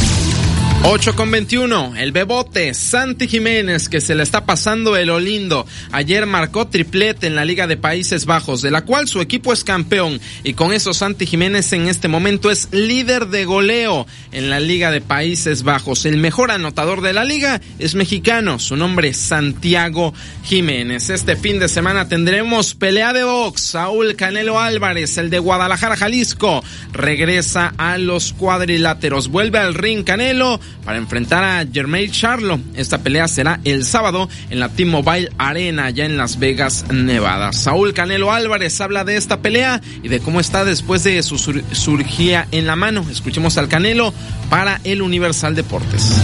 8 0.87 1.15
con 1.15 1.31
21, 1.31 1.95
el 1.97 2.11
bebote 2.11 2.75
Santi 2.75 3.27
Jiménez 3.27 3.89
que 3.89 4.01
se 4.01 4.13
le 4.13 4.21
está 4.21 4.45
pasando 4.45 4.95
el 4.95 5.09
olindo. 5.09 5.65
Ayer 5.91 6.27
marcó 6.27 6.67
triplete 6.67 7.25
en 7.25 7.33
la 7.33 7.43
Liga 7.43 7.65
de 7.65 7.75
Países 7.75 8.27
Bajos, 8.27 8.61
de 8.61 8.69
la 8.69 8.85
cual 8.85 9.07
su 9.07 9.19
equipo 9.19 9.51
es 9.51 9.63
campeón. 9.63 10.21
Y 10.43 10.53
con 10.53 10.73
eso 10.73 10.93
Santi 10.93 11.25
Jiménez 11.25 11.73
en 11.73 11.87
este 11.87 12.07
momento 12.07 12.51
es 12.51 12.67
líder 12.71 13.29
de 13.29 13.45
goleo 13.45 14.05
en 14.31 14.51
la 14.51 14.59
Liga 14.59 14.91
de 14.91 15.01
Países 15.01 15.63
Bajos. 15.63 16.05
El 16.05 16.17
mejor 16.17 16.51
anotador 16.51 17.01
de 17.01 17.13
la 17.13 17.25
liga 17.25 17.61
es 17.79 17.95
mexicano, 17.95 18.59
su 18.59 18.75
nombre 18.75 19.07
es 19.07 19.17
Santiago 19.17 20.13
Jiménez. 20.43 21.09
Este 21.09 21.35
fin 21.35 21.57
de 21.57 21.67
semana 21.67 22.07
tendremos 22.09 22.75
pelea 22.75 23.11
de 23.11 23.23
box. 23.23 23.61
Saúl 23.61 24.15
Canelo 24.15 24.59
Álvarez, 24.59 25.17
el 25.17 25.31
de 25.31 25.39
Guadalajara, 25.39 25.97
Jalisco, 25.97 26.63
regresa 26.93 27.73
a 27.79 27.97
los 27.97 28.33
cuadriláteros. 28.33 29.29
Vuelve 29.29 29.57
al 29.57 29.73
ring 29.73 30.03
Canelo 30.03 30.59
para 30.83 30.97
enfrentar 30.97 31.43
a 31.43 31.65
Jermaine 31.71 32.11
Charlo. 32.11 32.59
Esta 32.75 32.99
pelea 32.99 33.27
será 33.27 33.59
el 33.63 33.85
sábado 33.85 34.29
en 34.49 34.59
la 34.59 34.69
T-Mobile 34.69 35.31
Arena, 35.37 35.89
ya 35.89 36.05
en 36.05 36.17
Las 36.17 36.39
Vegas, 36.39 36.85
Nevada. 36.91 37.53
Saúl 37.53 37.93
Canelo 37.93 38.31
Álvarez 38.31 38.79
habla 38.81 39.03
de 39.03 39.17
esta 39.17 39.41
pelea 39.41 39.81
y 40.03 40.09
de 40.09 40.19
cómo 40.19 40.39
está 40.39 40.65
después 40.65 41.03
de 41.03 41.21
su 41.23 41.37
surgía 41.37 42.47
en 42.51 42.67
la 42.67 42.75
mano. 42.75 43.05
Escuchemos 43.09 43.57
al 43.57 43.67
Canelo 43.67 44.13
para 44.49 44.81
el 44.83 45.01
Universal 45.01 45.55
Deportes. 45.55 46.21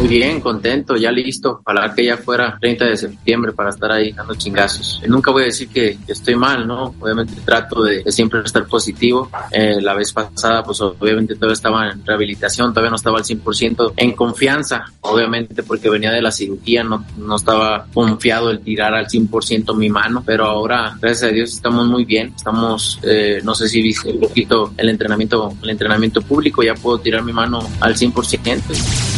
Muy 0.00 0.08
bien, 0.08 0.40
contento, 0.40 0.96
ya 0.96 1.12
listo. 1.12 1.60
Ojalá 1.62 1.94
que 1.94 2.06
ya 2.06 2.16
fuera 2.16 2.56
30 2.58 2.86
de 2.86 2.96
septiembre 2.96 3.52
para 3.52 3.68
estar 3.68 3.92
ahí 3.92 4.12
dando 4.12 4.34
chingazos. 4.34 5.02
Nunca 5.06 5.30
voy 5.30 5.42
a 5.42 5.46
decir 5.46 5.68
que, 5.68 5.98
estoy 6.08 6.36
mal, 6.36 6.66
¿no? 6.66 6.94
Obviamente 6.98 7.34
trato 7.44 7.82
de, 7.82 8.10
siempre 8.10 8.40
estar 8.42 8.66
positivo. 8.66 9.30
Eh, 9.50 9.78
la 9.82 9.92
vez 9.92 10.10
pasada, 10.14 10.62
pues 10.62 10.80
obviamente 10.80 11.34
todavía 11.34 11.52
estaba 11.52 11.90
en 11.90 12.04
rehabilitación, 12.06 12.72
todavía 12.72 12.88
no 12.88 12.96
estaba 12.96 13.18
al 13.18 13.24
100% 13.24 13.92
en 13.94 14.12
confianza, 14.12 14.86
obviamente 15.02 15.62
porque 15.62 15.90
venía 15.90 16.12
de 16.12 16.22
la 16.22 16.32
cirugía, 16.32 16.82
no, 16.82 17.04
no 17.18 17.36
estaba 17.36 17.84
confiado 17.92 18.50
el 18.50 18.60
tirar 18.60 18.94
al 18.94 19.06
100% 19.06 19.76
mi 19.76 19.90
mano, 19.90 20.22
pero 20.24 20.46
ahora, 20.46 20.96
gracias 20.98 21.30
a 21.30 21.34
Dios, 21.34 21.52
estamos 21.52 21.86
muy 21.86 22.06
bien. 22.06 22.32
Estamos, 22.34 22.98
eh, 23.02 23.40
no 23.44 23.54
sé 23.54 23.68
si 23.68 23.82
viste 23.82 24.10
un 24.10 24.20
poquito 24.20 24.72
el 24.78 24.88
entrenamiento, 24.88 25.52
el 25.62 25.68
entrenamiento 25.68 26.22
público, 26.22 26.62
ya 26.62 26.72
puedo 26.72 26.98
tirar 27.00 27.22
mi 27.22 27.34
mano 27.34 27.60
al 27.80 27.94
100%. 27.94 29.09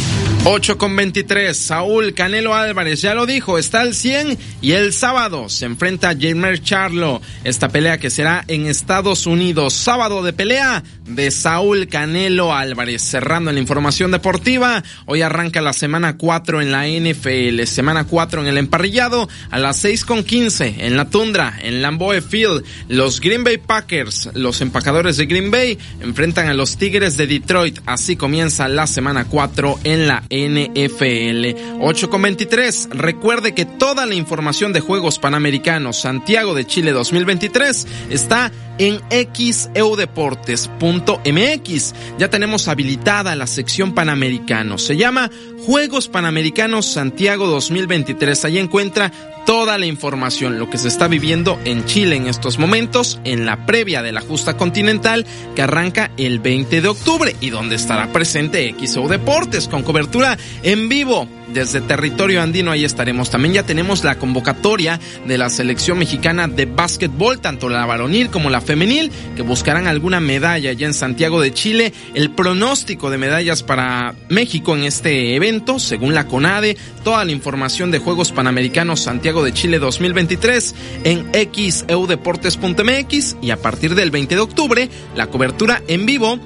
8 0.45 0.77
con 0.77 0.93
23, 0.93 1.55
Saúl 1.55 2.13
Canelo 2.13 2.53
Álvarez 2.53 3.01
ya 3.01 3.13
lo 3.13 3.25
dijo, 3.25 3.57
está 3.57 3.79
al 3.79 3.95
100 3.95 4.37
y 4.61 4.73
el 4.73 4.91
sábado 4.91 5.47
se 5.47 5.65
enfrenta 5.65 6.09
a 6.09 6.17
Jamer 6.19 6.61
Charlo. 6.61 7.21
Esta 7.45 7.69
pelea 7.69 7.97
que 7.97 8.09
será 8.09 8.43
en 8.49 8.67
Estados 8.67 9.25
Unidos, 9.25 9.73
sábado 9.73 10.21
de 10.21 10.33
pelea 10.33 10.83
de 11.07 11.31
Saúl 11.31 11.87
Canelo 11.87 12.53
Álvarez. 12.53 13.01
Cerrando 13.01 13.53
la 13.53 13.59
información 13.61 14.11
deportiva, 14.11 14.83
hoy 15.05 15.21
arranca 15.21 15.61
la 15.61 15.71
semana 15.71 16.17
4 16.17 16.61
en 16.61 16.73
la 16.73 16.87
NFL, 16.89 17.63
semana 17.63 18.03
4 18.03 18.41
en 18.41 18.47
el 18.47 18.57
emparrillado, 18.57 19.29
a 19.49 19.59
las 19.59 19.77
6 19.77 20.03
con 20.03 20.25
15 20.25 20.75
en 20.79 20.97
la 20.97 21.09
tundra, 21.09 21.57
en 21.61 21.81
Lambeau 21.81 22.21
Field. 22.21 22.65
Los 22.89 23.21
Green 23.21 23.45
Bay 23.45 23.59
Packers, 23.59 24.29
los 24.33 24.59
empacadores 24.59 25.15
de 25.15 25.25
Green 25.25 25.51
Bay, 25.51 25.77
enfrentan 26.01 26.49
a 26.49 26.53
los 26.53 26.75
Tigres 26.75 27.15
de 27.15 27.27
Detroit. 27.27 27.79
Así 27.85 28.17
comienza 28.17 28.67
la 28.67 28.87
semana 28.87 29.23
4 29.23 29.79
en 29.85 30.07
la 30.07 30.23
NFL. 30.33 31.79
8 31.79 32.09
con 32.09 32.21
23. 32.23 32.89
Recuerde 32.91 33.53
que 33.53 33.65
toda 33.65 34.05
la 34.05 34.15
información 34.15 34.73
de 34.73 34.79
Juegos 34.79 35.19
Panamericanos 35.19 36.01
Santiago 36.01 36.55
de 36.55 36.65
Chile 36.65 36.91
2023 36.91 37.87
está 38.09 38.51
en 38.77 39.01
xeudeportes.mx. 39.09 41.93
Ya 42.17 42.29
tenemos 42.29 42.67
habilitada 42.67 43.35
la 43.35 43.47
sección 43.47 43.93
Panamericano. 43.93 44.77
Se 44.77 44.97
llama 44.97 45.31
Juegos 45.65 46.07
Panamericanos 46.07 46.85
Santiago 46.85 47.47
2023. 47.47 48.45
Ahí 48.45 48.59
encuentra 48.59 49.11
toda 49.45 49.77
la 49.77 49.85
información, 49.85 50.59
lo 50.59 50.69
que 50.69 50.77
se 50.77 50.87
está 50.87 51.07
viviendo 51.07 51.59
en 51.65 51.85
Chile 51.85 52.15
en 52.15 52.27
estos 52.27 52.59
momentos, 52.59 53.19
en 53.23 53.45
la 53.45 53.65
previa 53.65 54.01
de 54.01 54.11
la 54.11 54.21
justa 54.21 54.57
continental 54.57 55.25
que 55.55 55.61
arranca 55.61 56.11
el 56.17 56.39
20 56.39 56.81
de 56.81 56.87
octubre 56.87 57.35
y 57.41 57.49
donde 57.49 57.75
estará 57.75 58.11
presente 58.11 58.73
XO 58.79 59.07
Deportes 59.07 59.67
con 59.67 59.83
cobertura 59.83 60.37
en 60.63 60.89
vivo 60.89 61.27
desde 61.53 61.81
territorio 61.81 62.41
andino 62.41 62.71
ahí 62.71 62.83
estaremos. 62.83 63.29
También 63.29 63.53
ya 63.53 63.63
tenemos 63.63 64.03
la 64.03 64.15
convocatoria 64.15 64.99
de 65.25 65.37
la 65.37 65.49
selección 65.49 65.99
mexicana 65.99 66.47
de 66.47 66.65
básquetbol, 66.65 67.39
tanto 67.39 67.69
la 67.69 67.85
varonil 67.85 68.29
como 68.29 68.49
la 68.49 68.61
femenil, 68.61 69.11
que 69.35 69.41
buscarán 69.41 69.87
alguna 69.87 70.19
medalla 70.19 70.73
ya 70.73 70.87
en 70.87 70.93
Santiago 70.93 71.41
de 71.41 71.53
Chile. 71.53 71.93
El 72.13 72.31
pronóstico 72.31 73.09
de 73.09 73.17
medallas 73.17 73.63
para 73.63 74.15
México 74.29 74.75
en 74.75 74.83
este 74.83 75.35
evento, 75.35 75.79
según 75.79 76.13
la 76.13 76.27
CONADE, 76.27 76.77
toda 77.03 77.25
la 77.25 77.31
información 77.31 77.91
de 77.91 77.99
Juegos 77.99 78.31
Panamericanos 78.31 79.01
Santiago 79.01 79.43
de 79.43 79.53
Chile 79.53 79.79
2023 79.79 80.75
en 81.03 81.27
xeudeportes.mx 81.33 83.37
y 83.41 83.51
a 83.51 83.61
partir 83.61 83.95
del 83.95 84.11
20 84.11 84.35
de 84.35 84.41
octubre, 84.41 84.89
la 85.15 85.27
cobertura 85.27 85.81
en 85.87 86.05
vivo 86.05 86.39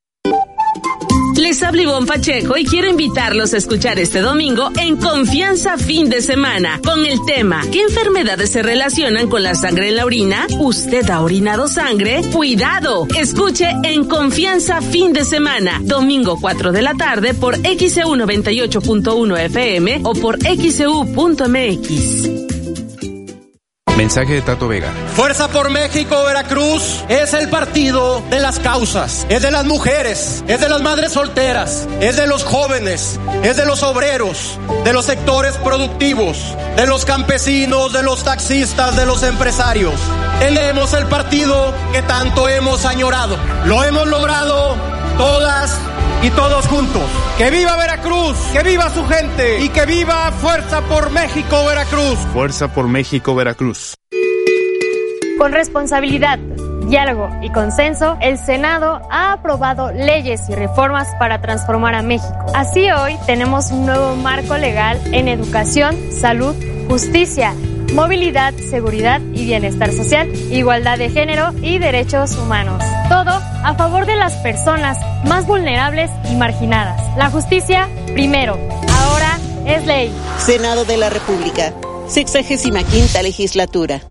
Les 1.41 1.63
habla 1.63 1.81
Ivonne 1.81 2.05
Pacheco 2.05 2.55
y 2.55 2.65
quiero 2.65 2.87
invitarlos 2.87 3.55
a 3.55 3.57
escuchar 3.57 3.97
este 3.97 4.19
domingo 4.19 4.69
en 4.79 4.95
Confianza 4.95 5.75
Fin 5.75 6.07
de 6.07 6.21
Semana 6.21 6.79
con 6.85 7.03
el 7.03 7.17
tema 7.25 7.63
¿Qué 7.71 7.81
enfermedades 7.81 8.51
se 8.51 8.61
relacionan 8.61 9.27
con 9.27 9.41
la 9.41 9.55
sangre 9.55 9.89
en 9.89 9.95
la 9.95 10.05
orina? 10.05 10.45
¿Usted 10.59 11.09
ha 11.09 11.19
orinado 11.21 11.67
sangre? 11.67 12.21
¡Cuidado! 12.31 13.07
Escuche 13.19 13.67
en 13.83 14.03
Confianza 14.07 14.81
Fin 14.81 15.13
de 15.13 15.25
Semana, 15.25 15.81
domingo 15.81 16.37
4 16.39 16.71
de 16.71 16.83
la 16.83 16.93
tarde 16.93 17.33
por 17.33 17.55
XEU 17.55 18.15
98.1 18.17 19.39
FM 19.39 20.01
o 20.03 20.13
por 20.13 20.37
XEU.mx. 20.43 21.01
Mensaje 23.97 24.33
de 24.33 24.41
Tato 24.41 24.67
Vega. 24.67 24.91
Fuerza 25.15 25.47
por 25.49 25.69
México, 25.69 26.23
Veracruz 26.23 27.03
es 27.09 27.33
el 27.33 27.49
partido 27.49 28.21
de 28.29 28.39
las 28.39 28.59
causas, 28.59 29.25
es 29.29 29.41
de 29.41 29.51
las 29.51 29.65
mujeres, 29.65 30.43
es 30.47 30.59
de 30.59 30.69
las 30.69 30.81
madres 30.81 31.11
solteras, 31.11 31.87
es 31.99 32.15
de 32.15 32.25
los 32.25 32.43
jóvenes, 32.43 33.19
es 33.43 33.57
de 33.57 33.65
los 33.65 33.83
obreros, 33.83 34.57
de 34.83 34.93
los 34.93 35.05
sectores 35.05 35.57
productivos, 35.57 36.37
de 36.77 36.87
los 36.87 37.05
campesinos, 37.05 37.93
de 37.93 38.03
los 38.03 38.23
taxistas, 38.23 38.95
de 38.95 39.05
los 39.05 39.23
empresarios. 39.23 39.99
Tenemos 40.39 40.93
el 40.93 41.05
partido 41.07 41.73
que 41.91 42.01
tanto 42.01 42.49
hemos 42.49 42.85
añorado. 42.85 43.37
Lo 43.65 43.83
hemos 43.83 44.07
logrado 44.07 44.75
todas 45.17 45.77
y 46.21 46.29
todos 46.31 46.67
juntos. 46.67 47.03
Que 47.37 47.49
viva 47.49 47.75
Veracruz, 47.77 48.37
que 48.53 48.63
viva 48.63 48.89
su 48.89 49.05
gente 49.05 49.61
y 49.63 49.69
que 49.69 49.85
viva 49.85 50.31
Fuerza 50.31 50.81
por 50.81 51.11
México 51.11 51.65
Veracruz. 51.65 52.17
Fuerza 52.33 52.67
por 52.67 52.87
México 52.87 53.35
Veracruz. 53.35 53.95
Con 55.37 55.53
responsabilidad, 55.53 56.37
diálogo 56.87 57.29
y 57.41 57.51
consenso, 57.51 58.17
el 58.21 58.37
Senado 58.37 59.01
ha 59.09 59.33
aprobado 59.33 59.91
leyes 59.91 60.47
y 60.49 60.53
reformas 60.53 61.07
para 61.17 61.41
transformar 61.41 61.95
a 61.95 62.03
México. 62.03 62.45
Así 62.53 62.91
hoy 62.91 63.17
tenemos 63.25 63.71
un 63.71 63.87
nuevo 63.87 64.15
marco 64.15 64.55
legal 64.57 65.01
en 65.11 65.27
educación, 65.27 65.97
salud, 66.11 66.55
justicia, 66.87 67.55
movilidad, 67.93 68.53
seguridad 68.53 69.21
y 69.33 69.45
bienestar 69.45 69.91
social, 69.91 70.29
igualdad 70.51 70.97
de 70.97 71.09
género 71.09 71.51
y 71.61 71.77
derechos 71.79 72.35
humanos. 72.37 72.83
Todo 73.09 73.31
a 73.31 73.75
favor 73.75 74.05
de 74.05 74.15
las 74.15 74.33
personas 74.37 74.97
más 75.25 75.45
vulnerables 75.45 76.09
y 76.29 76.35
marginadas. 76.35 77.01
La 77.17 77.29
justicia, 77.29 77.89
primero, 78.13 78.57
ahora 78.99 79.39
es 79.65 79.85
ley. 79.85 80.11
Senado 80.37 80.85
de 80.85 80.97
la 80.97 81.09
República, 81.09 81.73
65 82.07 83.21
legislatura. 83.21 84.10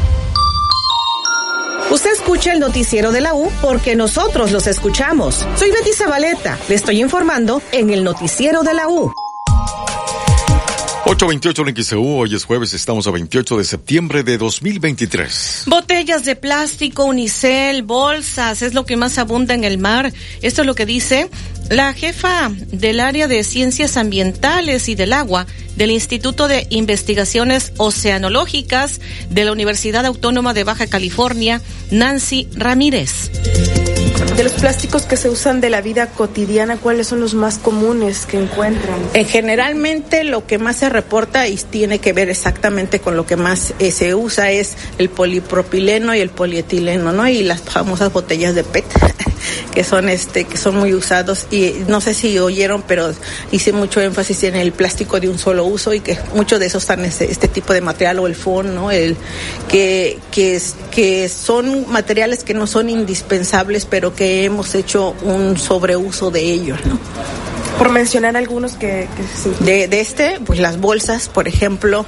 Escucha 2.31 2.53
el 2.53 2.61
noticiero 2.61 3.11
de 3.11 3.19
la 3.19 3.33
U 3.33 3.51
porque 3.61 3.93
nosotros 3.93 4.53
los 4.53 4.65
escuchamos. 4.65 5.45
Soy 5.57 5.69
Betty 5.69 5.91
Zabaleta, 5.91 6.57
le 6.69 6.75
estoy 6.75 7.01
informando 7.01 7.61
en 7.73 7.89
el 7.89 8.05
noticiero 8.05 8.63
de 8.63 8.73
la 8.73 8.87
U. 8.87 9.11
828 11.03 11.67
en 11.67 11.83
XEU, 11.83 12.19
hoy 12.19 12.33
es 12.33 12.45
jueves, 12.45 12.73
estamos 12.73 13.05
a 13.05 13.11
28 13.11 13.57
de 13.57 13.65
septiembre 13.65 14.23
de 14.23 14.37
2023. 14.37 15.63
Botellas 15.67 16.23
de 16.23 16.37
plástico, 16.37 17.03
unicel, 17.03 17.83
bolsas, 17.83 18.61
es 18.61 18.73
lo 18.73 18.85
que 18.85 18.95
más 18.95 19.17
abunda 19.17 19.53
en 19.53 19.65
el 19.65 19.77
mar. 19.77 20.13
Esto 20.41 20.61
es 20.61 20.67
lo 20.67 20.73
que 20.73 20.85
dice 20.85 21.29
la 21.71 21.93
jefa 21.93 22.51
del 22.67 22.99
área 22.99 23.29
de 23.29 23.45
ciencias 23.45 23.95
ambientales 23.95 24.89
y 24.89 24.95
del 24.95 25.13
agua 25.13 25.47
del 25.77 25.91
Instituto 25.91 26.49
de 26.49 26.67
Investigaciones 26.69 27.71
Oceanológicas 27.77 28.99
de 29.29 29.45
la 29.45 29.53
Universidad 29.53 30.05
Autónoma 30.05 30.53
de 30.53 30.65
Baja 30.65 30.87
California, 30.87 31.61
Nancy 31.89 32.49
Ramírez. 32.53 33.31
De 34.35 34.43
los 34.43 34.51
plásticos 34.53 35.03
que 35.03 35.15
se 35.15 35.29
usan 35.29 35.61
de 35.61 35.69
la 35.69 35.79
vida 35.79 36.07
cotidiana, 36.07 36.75
¿cuáles 36.75 37.07
son 37.07 37.21
los 37.21 37.33
más 37.35 37.57
comunes 37.57 38.25
que 38.25 38.37
encuentran? 38.37 38.99
Eh, 39.13 39.23
generalmente 39.23 40.25
lo 40.25 40.45
que 40.45 40.57
más 40.57 40.75
se 40.75 40.89
reporta 40.89 41.47
y 41.47 41.55
tiene 41.55 41.99
que 41.99 42.11
ver 42.11 42.29
exactamente 42.29 42.99
con 42.99 43.15
lo 43.15 43.25
que 43.25 43.37
más 43.37 43.73
eh, 43.79 43.91
se 43.91 44.13
usa 44.13 44.51
es 44.51 44.75
el 44.97 45.09
polipropileno 45.09 46.13
y 46.15 46.19
el 46.19 46.31
polietileno, 46.31 47.13
¿no? 47.13 47.29
Y 47.29 47.43
las 47.43 47.61
famosas 47.61 48.11
botellas 48.11 48.55
de 48.55 48.65
PET 48.65 48.85
que 49.73 49.83
son 49.83 50.09
este 50.09 50.45
que 50.45 50.57
son 50.57 50.75
muy 50.75 50.93
usados 50.93 51.47
y 51.51 51.75
no 51.87 52.01
sé 52.01 52.13
si 52.13 52.37
oyeron, 52.39 52.83
pero 52.87 53.11
hice 53.51 53.71
mucho 53.71 54.01
énfasis 54.01 54.43
en 54.43 54.55
el 54.55 54.71
plástico 54.71 55.19
de 55.19 55.29
un 55.29 55.39
solo 55.39 55.65
uso 55.65 55.93
y 55.93 55.99
que 55.99 56.17
muchos 56.35 56.59
de 56.59 56.67
esos 56.67 56.83
están 56.83 57.05
este, 57.05 57.31
este 57.31 57.47
tipo 57.47 57.73
de 57.73 57.81
material 57.81 58.19
o 58.19 58.27
el 58.27 58.35
FON, 58.35 58.75
¿no? 58.75 58.91
El 58.91 59.17
que 59.67 60.19
que 60.31 60.55
es, 60.55 60.75
que 60.91 61.29
son 61.29 61.89
materiales 61.91 62.43
que 62.43 62.53
no 62.53 62.67
son 62.67 62.89
indispensables, 62.89 63.85
pero 63.85 64.15
que 64.15 64.45
hemos 64.45 64.75
hecho 64.75 65.15
un 65.23 65.57
sobreuso 65.57 66.31
de 66.31 66.41
ellos, 66.41 66.79
¿no? 66.85 66.99
Por 67.77 67.89
mencionar 67.89 68.37
algunos 68.37 68.73
que, 68.73 69.07
sí. 69.41 69.51
de, 69.61 69.87
de, 69.87 70.01
este, 70.01 70.39
pues 70.45 70.59
las 70.59 70.79
bolsas, 70.79 71.29
por 71.29 71.47
ejemplo, 71.47 72.05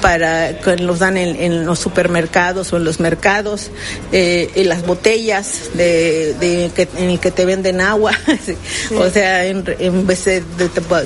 para 0.00 0.60
que 0.60 0.76
los 0.76 1.00
dan 1.00 1.16
en, 1.16 1.34
en 1.42 1.66
los 1.66 1.80
supermercados 1.80 2.72
o 2.72 2.76
en 2.76 2.84
los 2.84 3.00
mercados, 3.00 3.70
eh, 4.12 4.50
y 4.54 4.62
las 4.62 4.86
botellas 4.86 5.70
de, 5.74 6.34
de, 6.34 6.70
que, 6.76 6.86
en 6.96 7.10
el 7.10 7.18
que 7.18 7.30
te 7.30 7.46
venden 7.46 7.80
agua, 7.80 8.12
sí. 8.44 8.54
o 8.94 9.08
sea, 9.10 9.46
en, 9.46 9.64
en 9.78 10.06
vez 10.06 10.26
de, 10.26 10.42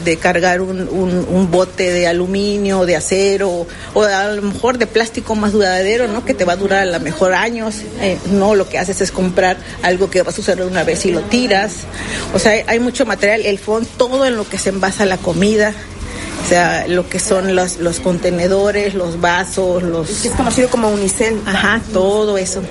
de 0.05 0.17
cargar 0.17 0.61
un, 0.61 0.89
un, 0.89 1.27
un, 1.31 1.51
bote 1.51 1.93
de 1.93 2.09
aluminio, 2.09 2.85
de 2.85 2.97
acero, 2.97 3.67
o 3.95 4.03
a 4.03 4.29
lo 4.29 4.43
mejor 4.43 4.79
de 4.79 4.87
plástico 4.87 5.37
más 5.37 5.53
duradero, 5.53 6.09
¿no? 6.09 6.25
Que 6.25 6.35
te 6.35 6.45
va 6.45 6.55
a 6.55 6.57
durar 6.57 6.83
a 6.83 6.99
lo 6.99 7.01
mejor 7.01 7.33
años, 7.35 7.77
eh, 8.01 8.19
no, 8.33 8.55
lo 8.55 8.69
que 8.69 8.79
haces 8.79 9.01
es 9.01 9.13
comprar 9.13 9.57
algo 9.83 10.11
que 10.11 10.23
vas 10.23 10.37
a 10.37 10.41
usar 10.41 10.61
una 10.63 10.83
vez 10.83 11.07
y 11.07 11.13
lo 11.13 11.21
tiras, 11.23 11.73
o 12.35 12.39
sea, 12.39 12.53
hay, 12.53 12.65
hay 12.67 12.81
mucho 12.81 13.07
material, 13.07 13.47
el 13.47 13.59
fondo 13.59 13.89
todo 13.97 14.27
en 14.27 14.37
lo 14.37 14.49
que 14.49 14.59
se 14.59 14.71
envasa 14.71 15.07
la 15.07 15.17
comida, 15.17 15.73
o 16.43 16.49
sea, 16.49 16.87
lo 16.89 17.09
que 17.09 17.19
son 17.19 17.55
los, 17.55 17.79
los 17.79 18.01
contenedores, 18.01 18.95
los 18.95 19.21
vasos, 19.21 19.83
los... 19.83 20.25
Es 20.25 20.33
conocido 20.33 20.69
como 20.69 20.89
unicel. 20.89 21.41
Ajá, 21.47 21.81
todo 21.93 22.39
eso. 22.39 22.63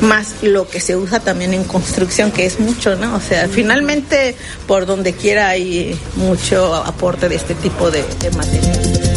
Más 0.00 0.42
lo 0.42 0.68
que 0.68 0.80
se 0.80 0.96
usa 0.96 1.20
también 1.20 1.54
en 1.54 1.64
construcción, 1.64 2.30
que 2.30 2.46
es 2.46 2.60
mucho, 2.60 2.96
¿no? 2.96 3.14
O 3.14 3.20
sea, 3.20 3.48
finalmente 3.48 4.36
por 4.66 4.86
donde 4.86 5.14
quiera 5.14 5.48
hay 5.48 5.98
mucho 6.16 6.74
aporte 6.74 7.28
de 7.28 7.36
este 7.36 7.54
tipo 7.54 7.90
de, 7.90 8.04
de 8.20 8.30
material. 8.32 9.11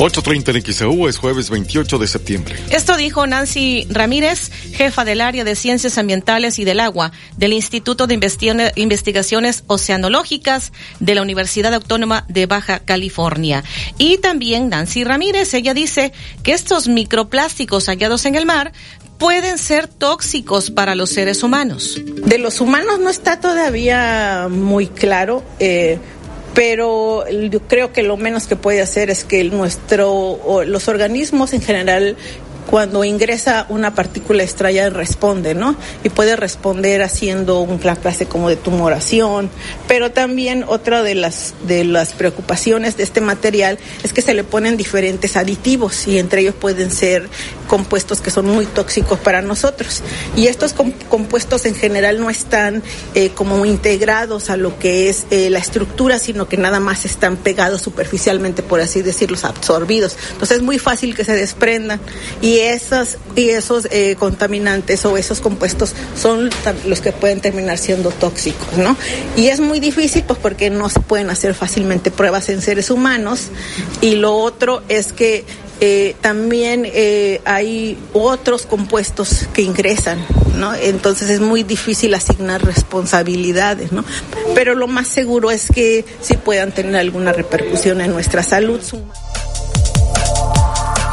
8.30 0.00 0.56
en 0.56 0.72
XEU 0.72 1.08
es 1.08 1.18
jueves 1.18 1.50
28 1.50 1.98
de 1.98 2.08
septiembre. 2.08 2.56
Esto 2.70 2.96
dijo 2.96 3.26
Nancy 3.26 3.86
Ramírez, 3.90 4.50
jefa 4.72 5.04
del 5.04 5.20
área 5.20 5.44
de 5.44 5.54
Ciencias 5.54 5.98
Ambientales 5.98 6.58
y 6.58 6.64
del 6.64 6.80
Agua 6.80 7.12
del 7.36 7.52
Instituto 7.52 8.06
de 8.06 8.18
Investigaciones 8.76 9.62
Oceanológicas 9.66 10.72
de 11.00 11.14
la 11.14 11.20
Universidad 11.20 11.74
Autónoma 11.74 12.24
de 12.28 12.46
Baja 12.46 12.78
California. 12.78 13.62
Y 13.98 14.16
también 14.16 14.70
Nancy 14.70 15.04
Ramírez, 15.04 15.52
ella 15.52 15.74
dice 15.74 16.14
que 16.42 16.54
estos 16.54 16.88
microplásticos 16.88 17.84
hallados 17.84 18.24
en 18.24 18.36
el 18.36 18.46
mar 18.46 18.72
pueden 19.18 19.58
ser 19.58 19.86
tóxicos 19.86 20.70
para 20.70 20.94
los 20.94 21.10
seres 21.10 21.42
humanos. 21.42 22.00
De 22.24 22.38
los 22.38 22.62
humanos 22.62 23.00
no 23.00 23.10
está 23.10 23.38
todavía 23.38 24.48
muy 24.50 24.86
claro. 24.86 25.44
Eh, 25.58 25.98
pero 26.54 27.28
yo 27.28 27.60
creo 27.60 27.92
que 27.92 28.02
lo 28.02 28.16
menos 28.16 28.46
que 28.46 28.56
puede 28.56 28.82
hacer 28.82 29.10
es 29.10 29.24
que 29.24 29.44
nuestro 29.44 30.62
los 30.66 30.88
organismos 30.88 31.52
en 31.52 31.62
general 31.62 32.16
cuando 32.68 33.04
ingresa 33.04 33.66
una 33.68 33.94
partícula 33.94 34.42
extraña 34.42 34.90
responde, 34.90 35.54
¿no? 35.54 35.76
Y 36.04 36.10
puede 36.10 36.36
responder 36.36 37.02
haciendo 37.02 37.60
una 37.60 37.96
clase 37.96 38.26
como 38.26 38.48
de 38.48 38.56
tumoración, 38.56 39.50
pero 39.88 40.12
también 40.12 40.64
otra 40.66 41.02
de 41.02 41.14
las 41.14 41.54
de 41.66 41.84
las 41.84 42.12
preocupaciones 42.12 42.96
de 42.96 43.02
este 43.02 43.20
material 43.20 43.78
es 44.02 44.12
que 44.12 44.22
se 44.22 44.34
le 44.34 44.44
ponen 44.44 44.76
diferentes 44.76 45.36
aditivos 45.36 46.06
y 46.06 46.18
entre 46.18 46.42
ellos 46.42 46.54
pueden 46.54 46.90
ser 46.90 47.28
compuestos 47.66 48.20
que 48.20 48.30
son 48.30 48.46
muy 48.46 48.66
tóxicos 48.66 49.18
para 49.18 49.42
nosotros. 49.42 50.02
Y 50.36 50.46
estos 50.46 50.74
compuestos 51.08 51.66
en 51.66 51.74
general 51.74 52.20
no 52.20 52.30
están 52.30 52.82
eh, 53.14 53.30
como 53.30 53.64
integrados 53.64 54.50
a 54.50 54.56
lo 54.56 54.78
que 54.78 55.08
es 55.08 55.26
eh, 55.30 55.50
la 55.50 55.58
estructura, 55.58 56.18
sino 56.18 56.48
que 56.48 56.56
nada 56.56 56.80
más 56.80 57.04
están 57.04 57.36
pegados 57.36 57.82
superficialmente, 57.82 58.62
por 58.62 58.80
así 58.80 59.02
decirlo, 59.02 59.38
absorbidos. 59.42 60.16
Entonces 60.32 60.58
es 60.58 60.62
muy 60.62 60.78
fácil 60.78 61.14
que 61.14 61.24
se 61.24 61.34
desprendan 61.34 62.00
y 62.42 62.49
esas 62.58 63.18
y 63.36 63.50
esos 63.50 63.86
eh, 63.90 64.16
contaminantes 64.18 65.04
o 65.04 65.16
esos 65.16 65.40
compuestos 65.40 65.94
son 66.16 66.50
los 66.86 67.00
que 67.00 67.12
pueden 67.12 67.40
terminar 67.40 67.78
siendo 67.78 68.10
tóxicos, 68.10 68.76
¿no? 68.76 68.96
Y 69.36 69.48
es 69.48 69.60
muy 69.60 69.80
difícil 69.80 70.24
pues 70.26 70.38
porque 70.38 70.70
no 70.70 70.88
se 70.88 71.00
pueden 71.00 71.30
hacer 71.30 71.54
fácilmente 71.54 72.10
pruebas 72.10 72.48
en 72.48 72.62
seres 72.62 72.90
humanos 72.90 73.48
y 74.00 74.16
lo 74.16 74.36
otro 74.36 74.82
es 74.88 75.12
que 75.12 75.44
eh, 75.82 76.14
también 76.20 76.82
eh, 76.84 77.40
hay 77.46 77.96
otros 78.12 78.66
compuestos 78.66 79.46
que 79.54 79.62
ingresan, 79.62 80.18
¿no? 80.56 80.74
Entonces 80.74 81.30
es 81.30 81.40
muy 81.40 81.62
difícil 81.62 82.12
asignar 82.12 82.62
responsabilidades, 82.62 83.90
¿no? 83.90 84.04
Pero 84.54 84.74
lo 84.74 84.88
más 84.88 85.08
seguro 85.08 85.50
es 85.50 85.70
que 85.70 86.04
sí 86.20 86.34
puedan 86.36 86.72
tener 86.72 86.96
alguna 86.96 87.32
repercusión 87.32 88.02
en 88.02 88.12
nuestra 88.12 88.42
salud. 88.42 88.80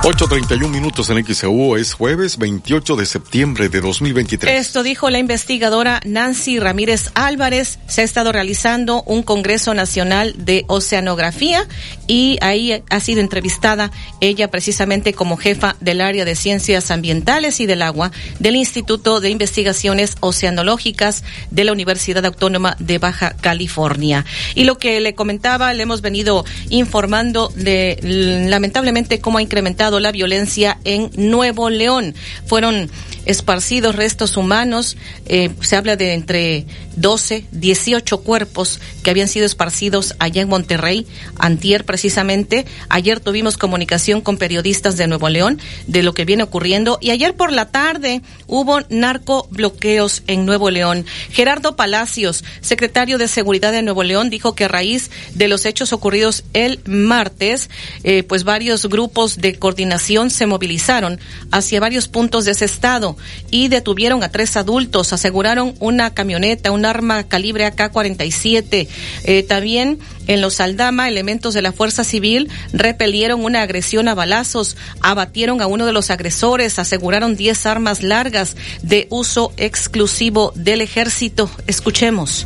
8.31 0.07 0.69
minutos 0.69 1.09
en 1.09 1.21
XEU 1.25 1.75
es 1.75 1.93
jueves 1.93 2.37
28 2.37 2.95
de 2.95 3.05
septiembre 3.05 3.67
de 3.67 3.81
2023. 3.81 4.57
Esto 4.57 4.81
dijo 4.81 5.09
la 5.09 5.19
investigadora 5.19 5.99
Nancy 6.05 6.59
Ramírez 6.59 7.11
Álvarez. 7.13 7.77
Se 7.87 7.99
ha 7.99 8.03
estado 8.05 8.31
realizando 8.31 9.03
un 9.03 9.21
Congreso 9.21 9.73
Nacional 9.73 10.33
de 10.37 10.63
Oceanografía 10.67 11.67
y 12.07 12.37
ahí 12.39 12.81
ha 12.89 12.99
sido 13.01 13.19
entrevistada 13.19 13.91
ella 14.21 14.49
precisamente 14.49 15.11
como 15.11 15.35
jefa 15.35 15.75
del 15.81 15.99
área 15.99 16.23
de 16.23 16.37
ciencias 16.37 16.89
ambientales 16.89 17.59
y 17.59 17.65
del 17.65 17.81
agua 17.81 18.13
del 18.39 18.55
Instituto 18.55 19.19
de 19.19 19.29
Investigaciones 19.29 20.15
Oceanológicas 20.21 21.25
de 21.51 21.65
la 21.65 21.73
Universidad 21.73 22.25
Autónoma 22.25 22.77
de 22.79 22.97
Baja 22.97 23.35
California. 23.41 24.23
Y 24.55 24.63
lo 24.63 24.77
que 24.77 25.01
le 25.01 25.15
comentaba, 25.15 25.73
le 25.73 25.83
hemos 25.83 25.99
venido 25.99 26.45
informando 26.69 27.51
de 27.57 27.99
lamentablemente 28.47 29.19
cómo 29.19 29.39
ha 29.39 29.41
incrementado 29.41 29.96
la 29.99 30.11
violencia 30.11 30.77
en 30.83 31.09
Nuevo 31.15 31.69
León. 31.69 32.15
Fueron 32.45 32.89
esparcidos 33.25 33.95
restos 33.95 34.37
humanos, 34.37 34.97
eh, 35.25 35.49
se 35.61 35.75
habla 35.75 35.95
de 35.95 36.13
entre 36.13 36.65
12, 36.95 37.45
18 37.51 38.19
cuerpos 38.21 38.79
que 39.03 39.09
habían 39.09 39.27
sido 39.27 39.45
esparcidos 39.45 40.15
allá 40.19 40.41
en 40.41 40.49
Monterrey, 40.49 41.05
antier 41.37 41.85
precisamente. 41.85 42.65
Ayer 42.89 43.19
tuvimos 43.19 43.57
comunicación 43.57 44.21
con 44.21 44.37
periodistas 44.37 44.97
de 44.97 45.07
Nuevo 45.07 45.29
León 45.29 45.59
de 45.87 46.03
lo 46.03 46.13
que 46.13 46.25
viene 46.25 46.43
ocurriendo 46.43 46.97
y 47.01 47.11
ayer 47.11 47.35
por 47.35 47.51
la 47.51 47.65
tarde 47.65 48.21
hubo 48.47 48.79
narco 48.89 49.47
bloqueos 49.51 50.23
en 50.27 50.45
Nuevo 50.45 50.71
León. 50.71 51.05
Gerardo 51.29 51.75
Palacios, 51.75 52.43
secretario 52.61 53.17
de 53.17 53.27
Seguridad 53.27 53.71
de 53.71 53.81
Nuevo 53.81 54.03
León, 54.03 54.29
dijo 54.29 54.55
que 54.55 54.65
a 54.65 54.69
raíz 54.69 55.11
de 55.33 55.47
los 55.47 55.65
hechos 55.65 55.93
ocurridos 55.93 56.43
el 56.53 56.79
martes, 56.85 57.69
eh, 58.03 58.23
pues 58.23 58.43
varios 58.43 58.85
grupos 58.85 59.37
de 59.37 59.55
coordinación 59.55 59.86
se 60.29 60.45
movilizaron 60.45 61.19
hacia 61.51 61.79
varios 61.79 62.07
puntos 62.07 62.45
de 62.45 62.51
ese 62.51 62.65
estado 62.65 63.17
y 63.51 63.67
detuvieron 63.67 64.23
a 64.23 64.29
tres 64.29 64.57
adultos, 64.57 65.13
aseguraron 65.13 65.75
una 65.79 66.13
camioneta, 66.13 66.71
un 66.71 66.85
arma 66.85 67.23
calibre 67.23 67.65
AK-47. 67.65 68.87
Eh, 69.23 69.43
también 69.43 69.99
en 70.27 70.41
los 70.41 70.59
Aldama, 70.59 71.07
elementos 71.07 71.53
de 71.53 71.61
la 71.61 71.71
Fuerza 71.71 72.03
Civil 72.03 72.49
repelieron 72.73 73.43
una 73.43 73.61
agresión 73.61 74.07
a 74.07 74.15
balazos, 74.15 74.77
abatieron 75.01 75.61
a 75.61 75.67
uno 75.67 75.85
de 75.85 75.93
los 75.93 76.09
agresores, 76.09 76.79
aseguraron 76.79 77.35
10 77.35 77.65
armas 77.65 78.03
largas 78.03 78.55
de 78.81 79.07
uso 79.09 79.53
exclusivo 79.57 80.51
del 80.55 80.81
ejército. 80.81 81.49
Escuchemos. 81.65 82.45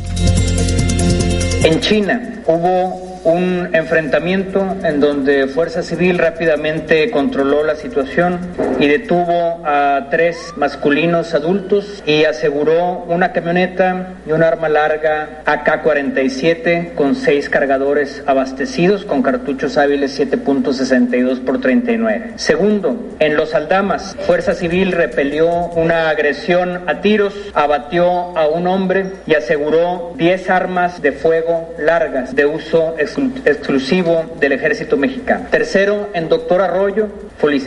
En 1.64 1.80
China 1.80 2.42
hubo 2.46 3.11
un 3.24 3.70
enfrentamiento 3.72 4.76
en 4.82 5.00
donde 5.00 5.46
Fuerza 5.46 5.82
Civil 5.82 6.18
rápidamente 6.18 7.10
controló 7.10 7.62
la 7.62 7.76
situación 7.76 8.40
y 8.80 8.88
detuvo 8.88 9.62
a 9.64 10.08
tres 10.10 10.52
masculinos 10.56 11.34
adultos 11.34 12.02
y 12.04 12.24
aseguró 12.24 13.04
una 13.08 13.32
camioneta 13.32 14.14
y 14.26 14.32
un 14.32 14.42
arma 14.42 14.68
larga 14.68 15.42
AK-47 15.46 16.94
con 16.94 17.14
seis 17.14 17.48
cargadores 17.48 18.22
abastecidos 18.26 19.04
con 19.04 19.22
cartuchos 19.22 19.78
hábiles 19.78 20.18
7.62 20.18 21.44
por 21.44 21.60
39. 21.60 22.32
Segundo, 22.36 23.10
en 23.20 23.36
Los 23.36 23.54
Aldamas, 23.54 24.16
Fuerza 24.26 24.54
Civil 24.54 24.92
repelió 24.92 25.48
una 25.48 26.10
agresión 26.10 26.88
a 26.88 27.00
tiros, 27.00 27.34
abatió 27.54 28.36
a 28.36 28.48
un 28.48 28.66
hombre 28.66 29.12
y 29.26 29.34
aseguró 29.34 30.12
10 30.16 30.50
armas 30.50 31.00
de 31.02 31.12
fuego 31.12 31.72
largas 31.78 32.34
de 32.34 32.46
uso 32.46 32.94
exclusivo 32.98 33.11
exclusivo 33.44 34.36
del 34.40 34.52
ejército 34.52 34.96
mexicano. 34.96 35.46
Tercero, 35.50 36.08
en 36.14 36.28
Doctor 36.28 36.60
Arroyo, 36.60 37.08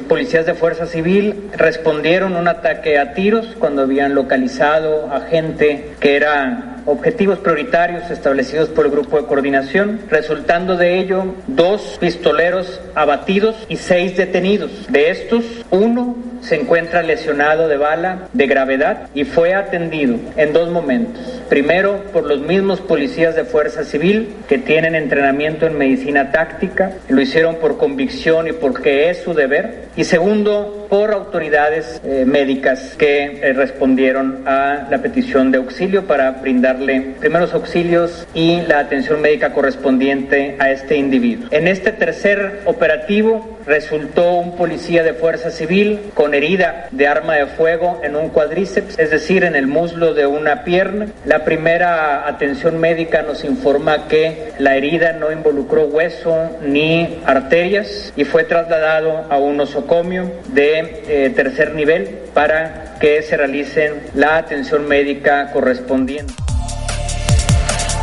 policías 0.08 0.46
de 0.46 0.54
Fuerza 0.54 0.86
Civil 0.86 1.50
respondieron 1.56 2.36
un 2.36 2.48
ataque 2.48 2.98
a 2.98 3.14
tiros 3.14 3.48
cuando 3.60 3.82
habían 3.84 4.16
localizado 4.16 5.12
a 5.12 5.22
gente 5.22 5.92
que 6.00 6.16
era 6.16 6.76
objetivos 6.86 7.40
prioritarios 7.40 8.10
establecidos 8.12 8.70
por 8.70 8.86
el 8.86 8.92
grupo 8.92 9.20
de 9.20 9.26
coordinación, 9.26 10.02
resultando 10.10 10.78
de 10.78 11.00
ello 11.00 11.36
dos 11.48 11.98
pistoleros 12.00 12.80
abatidos 12.94 13.56
y 13.70 13.78
seis 13.78 14.16
detenidos. 14.16 14.72
De 14.90 15.10
estos, 15.10 15.44
uno 15.72 16.16
se 16.46 16.56
encuentra 16.56 17.02
lesionado 17.02 17.68
de 17.68 17.78
bala 17.78 18.28
de 18.34 18.48
gravedad 18.48 19.10
y 19.16 19.24
fue 19.24 19.56
atendido 19.56 20.18
en 20.38 20.54
dos 20.54 20.70
momentos. 20.70 21.42
Primero, 21.50 22.04
por 22.14 22.26
los 22.26 22.40
mismos 22.40 22.82
policías 22.82 23.36
de 23.36 23.46
fuerza 23.46 23.84
civil 23.84 24.36
que 24.48 24.58
tienen 24.58 24.96
entrenamiento 24.96 25.66
en 25.66 25.78
medicina 25.78 26.32
táctica, 26.32 26.92
lo 27.10 27.22
hicieron 27.22 27.56
por 27.56 27.78
convicción 27.78 28.48
y 28.48 28.52
porque 28.52 29.10
es 29.10 29.24
su 29.24 29.34
deber. 29.34 29.86
Y 29.96 30.04
segundo, 30.04 30.85
por 30.90 31.12
autoridades 31.12 32.02
eh, 32.04 32.26
médicas 32.26 32.96
que 32.98 33.40
eh, 33.42 33.54
respondieron 33.54 34.48
a 34.48 34.88
la 34.90 34.98
petición 35.00 35.52
de 35.52 35.58
auxilio 35.58 36.06
para 36.06 36.32
brindarle 36.32 37.16
primeros 37.20 37.54
auxilios 37.54 38.28
y 38.34 38.62
la 38.62 38.80
atención 38.80 39.22
médica 39.22 39.54
correspondiente 39.54 40.56
a 40.60 40.72
este 40.72 40.98
individuo. 40.98 41.48
En 41.52 41.68
este 41.68 41.92
tercer 41.92 42.62
operativo 42.66 43.56
resultó 43.66 44.34
un 44.34 44.56
policía 44.56 45.04
de 45.04 45.14
fuerza 45.14 45.50
civil 45.50 46.00
con 46.14 46.34
herida 46.34 46.88
de 46.92 47.08
arma 47.08 47.36
de 47.36 47.48
fuego 47.48 48.00
en 48.04 48.16
un 48.16 48.30
cuadríceps, 48.30 48.98
es 49.00 49.10
decir, 49.10 49.44
en 49.44 49.56
el 49.56 49.68
muslo 49.68 50.14
de 50.14 50.28
una 50.28 50.64
pierna. 50.64 51.08
La 51.26 51.44
primera 51.44 52.28
atención 52.28 52.80
médica 52.80 53.24
nos 53.24 53.44
informa 53.44 54.08
que 54.08 54.54
la 54.60 54.76
herida 54.76 55.14
no 55.14 55.32
involucró 55.32 55.86
hueso 55.86 56.58
ni 56.62 57.20
arterias 57.26 58.14
y 58.16 58.24
fue 58.24 58.44
trasladado 58.44 59.26
a 59.30 59.38
un 59.38 59.60
osocomio 59.60 60.32
de 60.50 60.75
eh, 60.80 61.32
tercer 61.36 61.74
nivel 61.74 62.08
para 62.34 62.98
que 63.00 63.22
se 63.22 63.38
realice 63.38 63.94
la 64.14 64.38
atención 64.38 64.88
médica 64.88 65.52
correspondiente. 65.52 66.34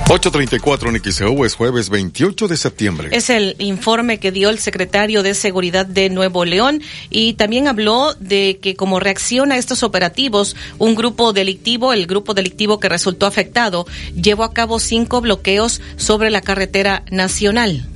834 0.08 0.90
en 0.90 1.02
XEU 1.02 1.44
es 1.46 1.54
jueves 1.54 1.88
28 1.88 2.46
de 2.46 2.56
septiembre. 2.58 3.08
Es 3.12 3.30
el 3.30 3.56
informe 3.58 4.18
que 4.18 4.30
dio 4.30 4.50
el 4.50 4.58
secretario 4.58 5.22
de 5.22 5.32
Seguridad 5.32 5.86
de 5.86 6.10
Nuevo 6.10 6.44
León 6.44 6.82
y 7.08 7.32
también 7.32 7.66
habló 7.66 8.12
de 8.20 8.58
que 8.60 8.76
como 8.76 9.00
reacción 9.00 9.52
a 9.52 9.56
estos 9.56 9.82
operativos, 9.82 10.54
un 10.78 10.96
grupo 10.96 11.32
delictivo, 11.32 11.94
el 11.94 12.06
grupo 12.06 12.34
delictivo 12.34 12.78
que 12.78 12.90
resultó 12.90 13.24
afectado, 13.24 13.86
llevó 14.14 14.44
a 14.44 14.52
cabo 14.52 14.80
cinco 14.80 15.22
bloqueos 15.22 15.80
sobre 15.96 16.28
la 16.28 16.42
carretera 16.42 17.04
nacional. 17.10 17.88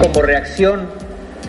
Como 0.00 0.22
reacción 0.22 1.01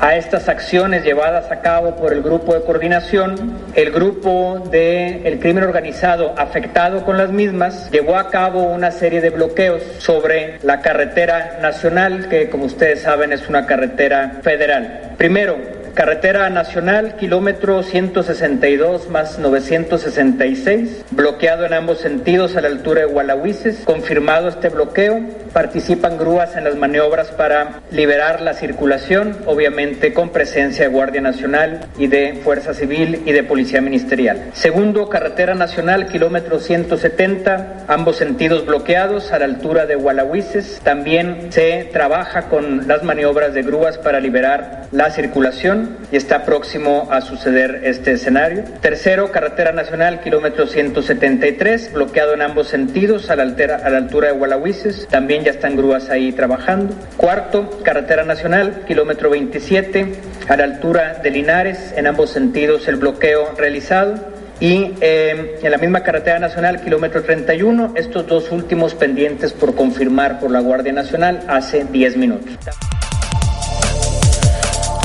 a 0.04 0.18
estas 0.18 0.50
acciones 0.50 1.06
llevadas 1.06 1.50
a 1.50 1.62
cabo 1.62 1.96
por 1.96 2.12
el 2.12 2.22
grupo 2.22 2.54
de 2.54 2.62
coordinación, 2.64 3.54
el 3.74 3.90
grupo 3.90 4.62
de 4.70 5.26
el 5.26 5.40
crimen 5.40 5.64
organizado 5.64 6.34
afectado 6.38 7.06
con 7.06 7.18
las 7.18 7.32
mismas 7.32 7.90
llevó 7.90 8.18
a 8.18 8.30
cabo 8.30 8.64
una 8.64 8.92
serie 8.92 9.22
de 9.22 9.30
bloqueos 9.30 9.82
sobre 10.00 10.60
la 10.62 10.82
carretera 10.82 11.60
nacional, 11.62 12.28
que 12.28 12.50
como 12.50 12.66
ustedes 12.66 13.04
saben 13.04 13.32
es 13.32 13.48
una 13.48 13.66
carretera 13.66 14.42
federal. 14.44 15.14
Primero, 15.18 15.56
Carretera 15.94 16.50
Nacional, 16.50 17.18
kilómetro 17.18 17.84
162 17.84 19.10
más 19.10 19.38
966, 19.38 21.06
bloqueado 21.12 21.68
en 21.68 21.74
ambos 21.74 22.00
sentidos 22.00 22.56
a 22.56 22.62
la 22.62 22.70
altura 22.70 23.02
de 23.02 23.06
Gualahuises. 23.06 23.82
Confirmado 23.86 24.48
este 24.48 24.70
bloqueo, 24.70 25.22
participan 25.54 26.18
grúas 26.18 26.56
en 26.56 26.64
las 26.64 26.76
maniobras 26.78 27.28
para 27.28 27.82
liberar 27.92 28.42
la 28.42 28.56
circulación, 28.56 29.38
obviamente 29.46 30.14
con 30.14 30.30
presencia 30.30 30.86
de 30.86 30.92
Guardia 30.92 31.22
Nacional 31.22 31.82
y 32.00 32.08
de 32.08 32.42
Fuerza 32.44 32.74
Civil 32.74 33.22
y 33.28 33.32
de 33.32 33.44
Policía 33.44 33.80
Ministerial. 33.80 34.50
Segundo, 34.54 35.10
Carretera 35.10 35.54
Nacional, 35.54 36.08
kilómetro 36.08 36.60
170, 36.60 37.86
ambos 37.88 38.16
sentidos 38.16 38.66
bloqueados 38.66 39.32
a 39.32 39.38
la 39.38 39.46
altura 39.46 39.86
de 39.86 39.94
Gualahuises. 39.94 40.82
También 40.84 41.52
se 41.52 41.88
trabaja 41.94 42.50
con 42.50 42.88
las 42.88 43.04
maniobras 43.04 43.54
de 43.54 43.62
grúas 43.62 44.00
para 44.00 44.20
liberar 44.20 44.88
la 44.92 45.12
circulación 45.12 45.83
y 46.12 46.18
está 46.18 46.44
próximo 46.44 47.08
a 47.12 47.22
suceder 47.22 47.82
este 47.84 48.14
escenario. 48.14 48.64
Tercero, 48.82 49.32
carretera 49.32 49.72
nacional, 49.72 50.22
kilómetro 50.22 50.68
173, 50.68 51.94
bloqueado 51.94 52.34
en 52.34 52.42
ambos 52.42 52.68
sentidos 52.68 53.30
a 53.30 53.36
la, 53.36 53.44
a 53.44 53.90
la 53.90 53.98
altura 53.98 54.28
de 54.30 54.34
Gualahuises. 54.34 55.08
También 55.08 55.44
ya 55.44 55.52
están 55.52 55.76
grúas 55.76 56.10
ahí 56.10 56.32
trabajando. 56.32 56.94
Cuarto, 57.18 57.80
carretera 57.84 58.24
nacional, 58.24 58.84
kilómetro 58.88 59.30
27, 59.30 60.14
a 60.48 60.56
la 60.56 60.64
altura 60.64 61.20
de 61.22 61.32
Linares, 61.32 61.94
en 61.96 62.08
ambos 62.08 62.30
sentidos 62.30 62.88
el 62.88 62.98
bloqueo 62.98 63.54
realizado. 63.58 64.34
Y 64.60 64.94
eh, 65.02 65.60
en 65.62 65.72
la 65.72 65.78
misma 65.78 66.04
carretera 66.04 66.40
nacional, 66.40 66.82
kilómetro 66.82 67.24
31, 67.24 67.94
estos 67.96 68.28
dos 68.28 68.52
últimos 68.52 68.94
pendientes 68.94 69.52
por 69.52 69.76
confirmar 69.76 70.40
por 70.40 70.52
la 70.52 70.62
Guardia 70.62 70.94
Nacional 70.94 71.44
hace 71.48 71.84
10 71.84 72.18
minutos. 72.18 72.58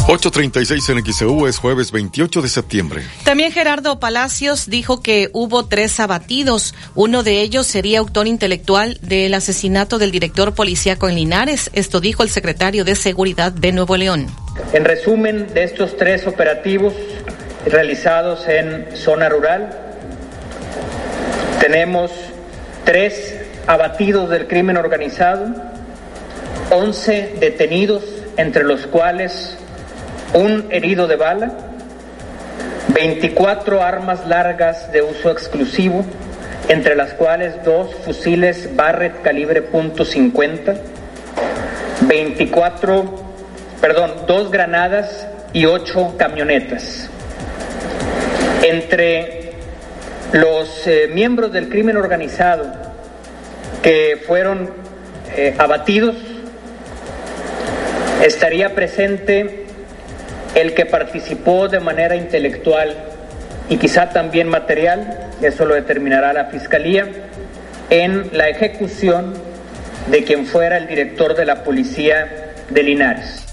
8.36 0.08 0.88
en 0.88 1.04
XEU 1.04 1.46
es 1.46 1.58
jueves 1.58 1.92
28 1.92 2.40
de 2.40 2.48
septiembre. 2.48 3.02
También 3.24 3.52
Gerardo 3.52 4.00
Palacios 4.00 4.70
dijo 4.70 5.02
que 5.02 5.28
hubo 5.34 5.66
tres 5.66 6.00
abatidos. 6.00 6.74
Uno 6.94 7.22
de 7.22 7.42
ellos 7.42 7.66
sería 7.66 7.98
autor 7.98 8.26
intelectual 8.26 8.98
del 9.02 9.34
asesinato 9.34 9.98
del 9.98 10.10
director 10.10 10.54
policíaco 10.54 11.10
en 11.10 11.16
Linares. 11.16 11.68
Esto 11.74 12.00
dijo 12.00 12.22
el 12.22 12.30
secretario 12.30 12.86
de 12.86 12.94
Seguridad 12.94 13.52
de 13.52 13.70
Nuevo 13.72 13.98
León. 13.98 14.28
En 14.72 14.86
resumen 14.86 15.52
de 15.52 15.64
estos 15.64 15.98
tres 15.98 16.26
operativos 16.26 16.94
realizados 17.66 18.48
en 18.48 18.86
zona 18.96 19.28
rural, 19.28 19.78
tenemos 21.60 22.10
tres 22.86 23.34
abatidos 23.66 24.30
del 24.30 24.46
crimen 24.46 24.78
organizado, 24.78 25.54
11 26.70 27.34
detenidos, 27.40 28.04
entre 28.38 28.64
los 28.64 28.86
cuales 28.86 29.58
un 30.34 30.66
herido 30.70 31.06
de 31.06 31.16
bala, 31.16 31.52
24 32.94 33.82
armas 33.82 34.26
largas 34.26 34.90
de 34.92 35.02
uso 35.02 35.30
exclusivo, 35.30 36.04
entre 36.68 36.94
las 36.94 37.14
cuales 37.14 37.62
dos 37.64 37.94
fusiles 38.04 38.74
Barrett 38.76 39.22
calibre 39.22 39.70
.50, 39.70 40.76
24, 42.02 43.24
perdón, 43.80 44.12
dos 44.26 44.50
granadas 44.50 45.26
y 45.52 45.64
ocho 45.66 46.14
camionetas. 46.18 47.08
Entre 48.62 49.52
los 50.32 50.86
eh, 50.86 51.08
miembros 51.12 51.52
del 51.52 51.68
crimen 51.68 51.96
organizado 51.96 52.70
que 53.82 54.22
fueron 54.26 54.70
eh, 55.36 55.54
abatidos 55.58 56.16
estaría 58.22 58.74
presente 58.74 59.67
el 60.54 60.74
que 60.74 60.86
participó 60.86 61.68
de 61.68 61.80
manera 61.80 62.16
intelectual 62.16 62.94
y 63.68 63.76
quizá 63.76 64.10
también 64.10 64.48
material, 64.48 65.28
eso 65.42 65.64
lo 65.64 65.74
determinará 65.74 66.32
la 66.32 66.46
Fiscalía, 66.46 67.06
en 67.90 68.30
la 68.32 68.48
ejecución 68.48 69.34
de 70.10 70.24
quien 70.24 70.46
fuera 70.46 70.78
el 70.78 70.86
director 70.86 71.34
de 71.34 71.44
la 71.44 71.64
policía 71.64 72.52
de 72.70 72.82
Linares. 72.82 73.47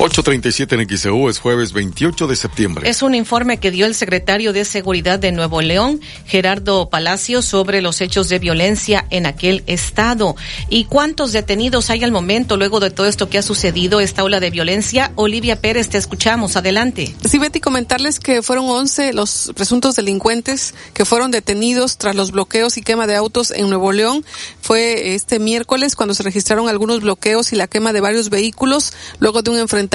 8.37 0.00 0.80
en 0.80 0.98
XEU 0.98 1.28
es 1.28 1.38
jueves 1.38 1.74
28 1.74 2.26
de 2.26 2.34
septiembre. 2.34 2.88
Es 2.88 3.02
un 3.02 3.14
informe 3.14 3.58
que 3.58 3.70
dio 3.70 3.84
el 3.84 3.94
secretario 3.94 4.54
de 4.54 4.64
Seguridad 4.64 5.18
de 5.18 5.30
Nuevo 5.30 5.60
León, 5.60 6.00
Gerardo 6.24 6.88
Palacio, 6.88 7.42
sobre 7.42 7.82
los 7.82 8.00
hechos 8.00 8.30
de 8.30 8.38
violencia 8.38 9.04
en 9.10 9.26
aquel 9.26 9.62
estado. 9.66 10.36
¿Y 10.70 10.86
cuántos 10.86 11.32
detenidos 11.32 11.90
hay 11.90 12.02
al 12.02 12.12
momento 12.12 12.56
luego 12.56 12.80
de 12.80 12.90
todo 12.90 13.08
esto 13.08 13.28
que 13.28 13.36
ha 13.36 13.42
sucedido, 13.42 14.00
esta 14.00 14.24
ola 14.24 14.40
de 14.40 14.48
violencia? 14.48 15.12
Olivia 15.16 15.60
Pérez, 15.60 15.90
te 15.90 15.98
escuchamos. 15.98 16.56
Adelante. 16.56 17.14
Sí, 17.28 17.36
Betty, 17.36 17.60
comentarles 17.60 18.20
que 18.20 18.40
fueron 18.40 18.70
11 18.70 19.12
los 19.12 19.52
presuntos 19.54 19.96
delincuentes 19.96 20.72
que 20.94 21.04
fueron 21.04 21.30
detenidos 21.30 21.98
tras 21.98 22.14
los 22.14 22.30
bloqueos 22.30 22.78
y 22.78 22.82
quema 22.82 23.06
de 23.06 23.16
autos 23.16 23.50
en 23.50 23.68
Nuevo 23.68 23.92
León. 23.92 24.24
Fue 24.62 25.14
este 25.14 25.38
miércoles 25.38 25.94
cuando 25.94 26.14
se 26.14 26.22
registraron 26.22 26.70
algunos 26.70 27.02
bloqueos 27.02 27.52
y 27.52 27.56
la 27.56 27.66
quema 27.66 27.92
de 27.92 28.00
varios 28.00 28.30
vehículos 28.30 28.94
luego 29.18 29.42
de 29.42 29.50
un 29.50 29.58
enfrentamiento 29.58 29.89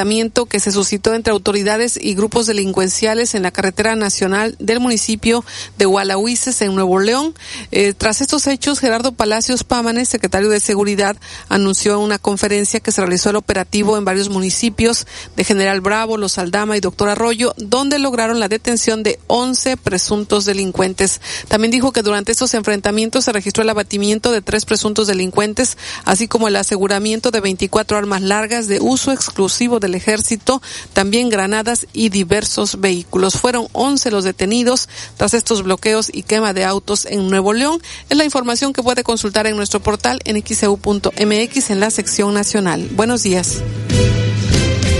que 0.46 0.60
se 0.60 0.72
suscitó 0.72 1.14
entre 1.14 1.32
autoridades 1.32 1.98
y 2.00 2.16
grupos 2.16 2.48
delincuenciales 2.48 3.34
en 3.34 3.44
la 3.44 3.52
carretera 3.52 3.96
nacional 3.96 4.56
del 4.60 4.80
municipio 4.82 5.44
de 5.78 5.86
Gualahuises 5.86 6.62
en 6.62 6.76
Nuevo 6.76 7.00
León. 7.00 7.34
Eh, 7.72 7.94
tras 7.98 8.20
estos 8.22 8.46
hechos, 8.48 8.80
Gerardo 8.80 9.14
Palacios 9.14 9.64
Pámanes, 9.64 10.10
secretario 10.10 10.50
de 10.50 10.60
Seguridad, 10.60 11.16
anunció 11.48 11.94
en 11.94 12.00
una 12.00 12.20
conferencia 12.20 12.82
que 12.82 12.92
se 12.92 13.02
realizó 13.02 13.30
el 13.30 13.38
operativo 13.38 13.98
en 13.98 14.06
varios 14.06 14.30
municipios 14.30 15.08
de 15.38 15.44
General 15.44 15.80
Bravo, 15.80 16.18
Los 16.18 16.38
Aldama 16.38 16.76
y 16.76 16.82
Doctor 16.82 17.10
Arroyo, 17.10 17.54
donde 17.58 17.98
lograron 17.98 18.40
la 18.40 18.50
detención 18.50 19.02
de 19.02 19.20
11 19.28 19.78
presuntos 19.78 20.46
delincuentes. 20.46 21.22
También 21.48 21.72
dijo 21.72 21.94
que 21.94 22.04
durante 22.04 22.34
estos 22.34 22.54
enfrentamientos 22.54 23.26
se 23.26 23.32
registró 23.32 23.64
el 23.64 23.70
abatimiento 23.70 24.32
de 24.32 24.42
tres 24.42 24.66
presuntos 24.66 25.08
delincuentes, 25.08 25.78
así 26.04 26.28
como 26.28 26.48
el 26.48 26.58
aseguramiento 26.58 27.32
de 27.32 27.40
24 27.40 27.98
armas 27.98 28.22
largas 28.22 28.68
de 28.68 28.80
uso 28.82 29.12
exclusivo 29.12 29.80
del 29.86 29.96
ejército, 29.96 30.62
también 30.94 31.30
granadas 31.30 31.88
y 31.94 32.10
diversos 32.10 32.80
vehículos. 32.82 33.36
Fueron 33.36 33.68
11 33.72 34.12
los 34.12 34.24
detenidos 34.24 34.90
tras 35.18 35.34
estos 35.34 35.64
bloqueos 35.64 36.10
y 36.12 36.24
quema 36.24 36.54
de 36.54 36.66
autos 36.66 37.06
en 37.06 37.30
Nuevo 37.30 37.54
León. 37.54 37.82
Es 38.10 38.18
la 38.18 38.26
información 38.26 38.74
que 38.74 38.84
puede 38.84 39.04
consultar 39.04 39.48
en 39.48 39.56
nuestro 39.56 39.80
portal 39.80 40.20
en 40.26 40.42
xeu.mx 40.42 41.70
en 41.70 41.80
la 41.80 41.92
sección 41.92 42.34
nacional. 42.34 42.90
Buenos 42.92 43.24
días. 43.24 43.62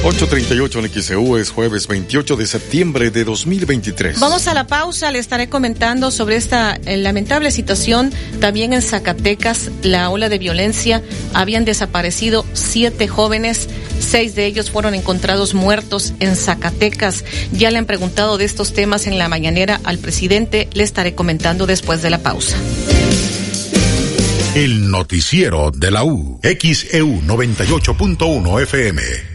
8.38 0.06 0.86
en 0.86 1.02
XEU 1.02 1.38
es 1.38 1.50
jueves 1.50 1.88
28 1.88 2.36
de 2.36 2.46
septiembre 2.46 3.10
de 3.10 3.24
2023. 3.24 4.20
Vamos 4.20 4.48
a 4.48 4.54
la 4.54 4.68
pausa, 4.68 5.12
le 5.12 5.18
estaré 5.18 5.50
comentando 5.50 6.12
sobre 6.12 6.36
esta 6.36 6.76
eh, 6.86 6.98
lamentable 6.98 7.50
situación. 7.50 8.14
También 8.40 8.74
en 8.74 8.84
Zacatecas, 8.84 9.72
la 9.82 10.12
ola 10.12 10.30
de 10.30 10.38
violencia, 10.38 11.02
habían 11.34 11.66
desaparecido 11.66 12.46
siete 12.54 13.08
jóvenes, 13.08 13.68
seis 14.00 14.36
de 14.36 14.46
ellos 14.46 14.70
fueron 14.70 14.94
encontrados 14.94 15.56
muertos 15.56 16.14
en 16.20 16.36
Zacatecas. 16.36 17.26
Ya 17.52 17.72
le 17.72 17.80
han 17.80 17.88
preguntado 17.88 18.38
de 18.38 18.46
estos 18.46 18.74
temas 18.74 19.08
en 19.08 19.18
la 19.18 19.28
mañanera 19.28 19.82
al 19.86 19.98
presidente, 19.98 20.70
le 20.74 20.84
estaré 20.84 21.16
comentando 21.16 21.66
después 21.66 22.04
de 22.04 22.12
la 22.12 22.20
pausa. 22.20 22.58
El 24.54 24.92
noticiero 24.92 25.72
de 25.72 25.90
la 25.90 26.04
U, 26.04 26.40
XEU 26.44 27.22
98.1 27.24 28.62
FM. 28.62 29.35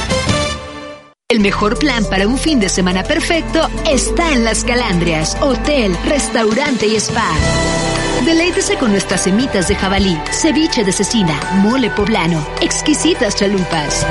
El 1.31 1.39
mejor 1.39 1.79
plan 1.79 2.03
para 2.03 2.27
un 2.27 2.37
fin 2.37 2.59
de 2.59 2.67
semana 2.67 3.03
perfecto 3.03 3.69
está 3.89 4.33
en 4.33 4.43
Las 4.43 4.65
Calandrias, 4.65 5.37
hotel, 5.39 5.95
restaurante 6.05 6.87
y 6.87 6.97
spa. 6.97 7.90
Deleítese 8.25 8.77
con 8.77 8.91
nuestras 8.91 9.23
semitas 9.23 9.67
de 9.67 9.75
jabalí, 9.75 10.15
ceviche 10.31 10.83
de 10.83 10.91
cecina, 10.91 11.39
mole 11.55 11.89
poblano, 11.89 12.45
exquisitas 12.61 13.35
chalupas. 13.35 14.05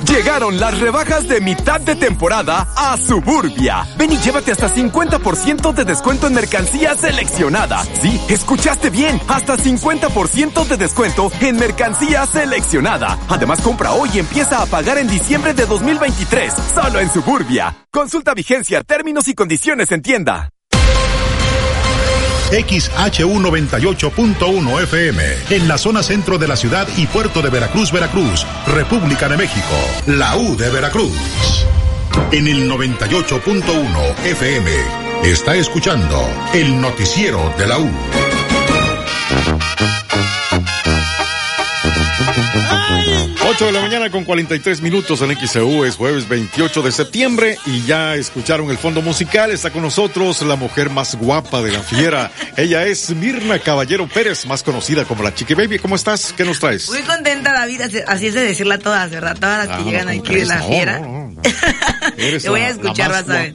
Llegaron 0.06 0.60
las 0.60 0.80
rebajas 0.80 1.28
de 1.28 1.42
mitad 1.42 1.82
de 1.82 1.96
temporada 1.96 2.68
a 2.76 2.98
Suburbia. 2.98 3.86
Ven 3.98 4.12
y 4.12 4.18
llévate 4.18 4.52
hasta 4.52 4.70
50% 4.70 5.74
de 5.74 5.86
descuento 5.86 6.28
en 6.28 6.34
mercancía 6.34 6.96
seleccionada. 6.96 7.84
Sí, 8.02 8.20
escuchaste 8.30 8.90
bien, 8.90 9.20
hasta 9.28 9.58
50% 9.58 10.68
de 10.68 10.78
descuento 10.78 11.32
en 11.42 11.58
mercancía 11.58 12.26
seleccionada. 12.26 13.18
Además, 13.30 13.62
compra 13.62 13.94
hoy 13.94 14.10
y 14.14 14.20
empieza 14.20 14.62
a 14.62 14.66
pagar 14.66 14.98
en 14.98 15.08
diciembre 15.08 15.54
de 15.54 15.66
2023, 15.66 16.54
solo 16.74 17.00
en 17.00 17.12
Suburbia. 17.12 17.76
Consulta 17.92 18.34
vigencia, 18.34 18.84
términos 18.84 19.28
y 19.28 19.34
condiciones 19.34 19.92
en 19.92 20.02
tienda. 20.02 20.50
XHU98.1 22.52 24.84
FM, 24.84 25.24
en 25.50 25.68
la 25.68 25.78
zona 25.78 26.02
centro 26.02 26.38
de 26.38 26.48
la 26.48 26.56
ciudad 26.56 26.88
y 26.96 27.08
puerto 27.08 27.42
de 27.42 27.50
Veracruz, 27.50 27.92
Veracruz, 27.92 28.46
República 28.68 29.28
de 29.28 29.36
México, 29.38 29.76
la 30.06 30.38
U 30.38 30.56
de 30.56 30.70
Veracruz. 30.70 31.12
En 32.32 32.48
el 32.48 32.70
98.1 32.70 34.16
FM, 34.24 34.72
está 35.24 35.56
escuchando 35.56 36.26
el 36.54 36.80
noticiero 36.80 37.54
de 37.58 37.68
la 37.68 37.80
U. 37.80 37.92
8 43.50 43.66
de 43.66 43.72
la 43.72 43.80
mañana 43.82 44.10
con 44.10 44.26
43 44.26 44.82
minutos 44.82 45.22
en 45.22 45.34
XEU, 45.48 45.86
es 45.86 45.96
jueves 45.96 46.28
28 46.28 46.82
de 46.82 46.92
septiembre 46.92 47.58
y 47.66 47.84
ya 47.86 48.16
escucharon 48.16 48.70
el 48.70 48.78
fondo 48.78 49.02
musical. 49.02 49.52
Está 49.52 49.72
con 49.72 49.82
nosotros 49.82 50.42
la 50.42 50.56
mujer 50.58 50.90
más 50.90 51.16
guapa 51.16 51.62
de 51.62 51.72
la 51.72 51.82
fiera. 51.82 52.30
Ella 52.58 52.86
es 52.86 53.10
Mirna 53.12 53.60
Caballero 53.60 54.08
Pérez, 54.08 54.46
más 54.46 54.62
conocida 54.64 55.06
como 55.06 55.24
la 55.24 55.34
Chiqui 55.34 55.54
Baby. 55.54 55.80
¿Cómo 55.80 55.96
estás? 55.96 56.34
¿Qué 56.36 56.44
nos 56.44 56.60
traes? 56.60 56.90
Muy 56.90 57.02
contenta, 57.04 57.54
David. 57.54 57.82
Así 58.08 58.28
es 58.28 58.34
de 58.34 58.42
decirla 58.42 58.76
a 58.76 58.80
todas, 58.80 59.10
¿verdad? 59.10 59.38
Todas 59.40 59.66
las 59.68 59.78
que 59.78 59.84
Ah, 59.84 59.86
llegan 59.86 60.10
aquí 60.10 60.36
de 60.36 60.46
la 60.46 60.58
no, 60.58 60.68
fiera. 60.68 61.00
no, 61.00 61.36
Te 62.42 62.50
voy 62.50 62.62
a 62.62 62.70
escuchar, 62.70 63.10
vas 63.12 63.30
a 63.30 63.34
ver. 63.34 63.54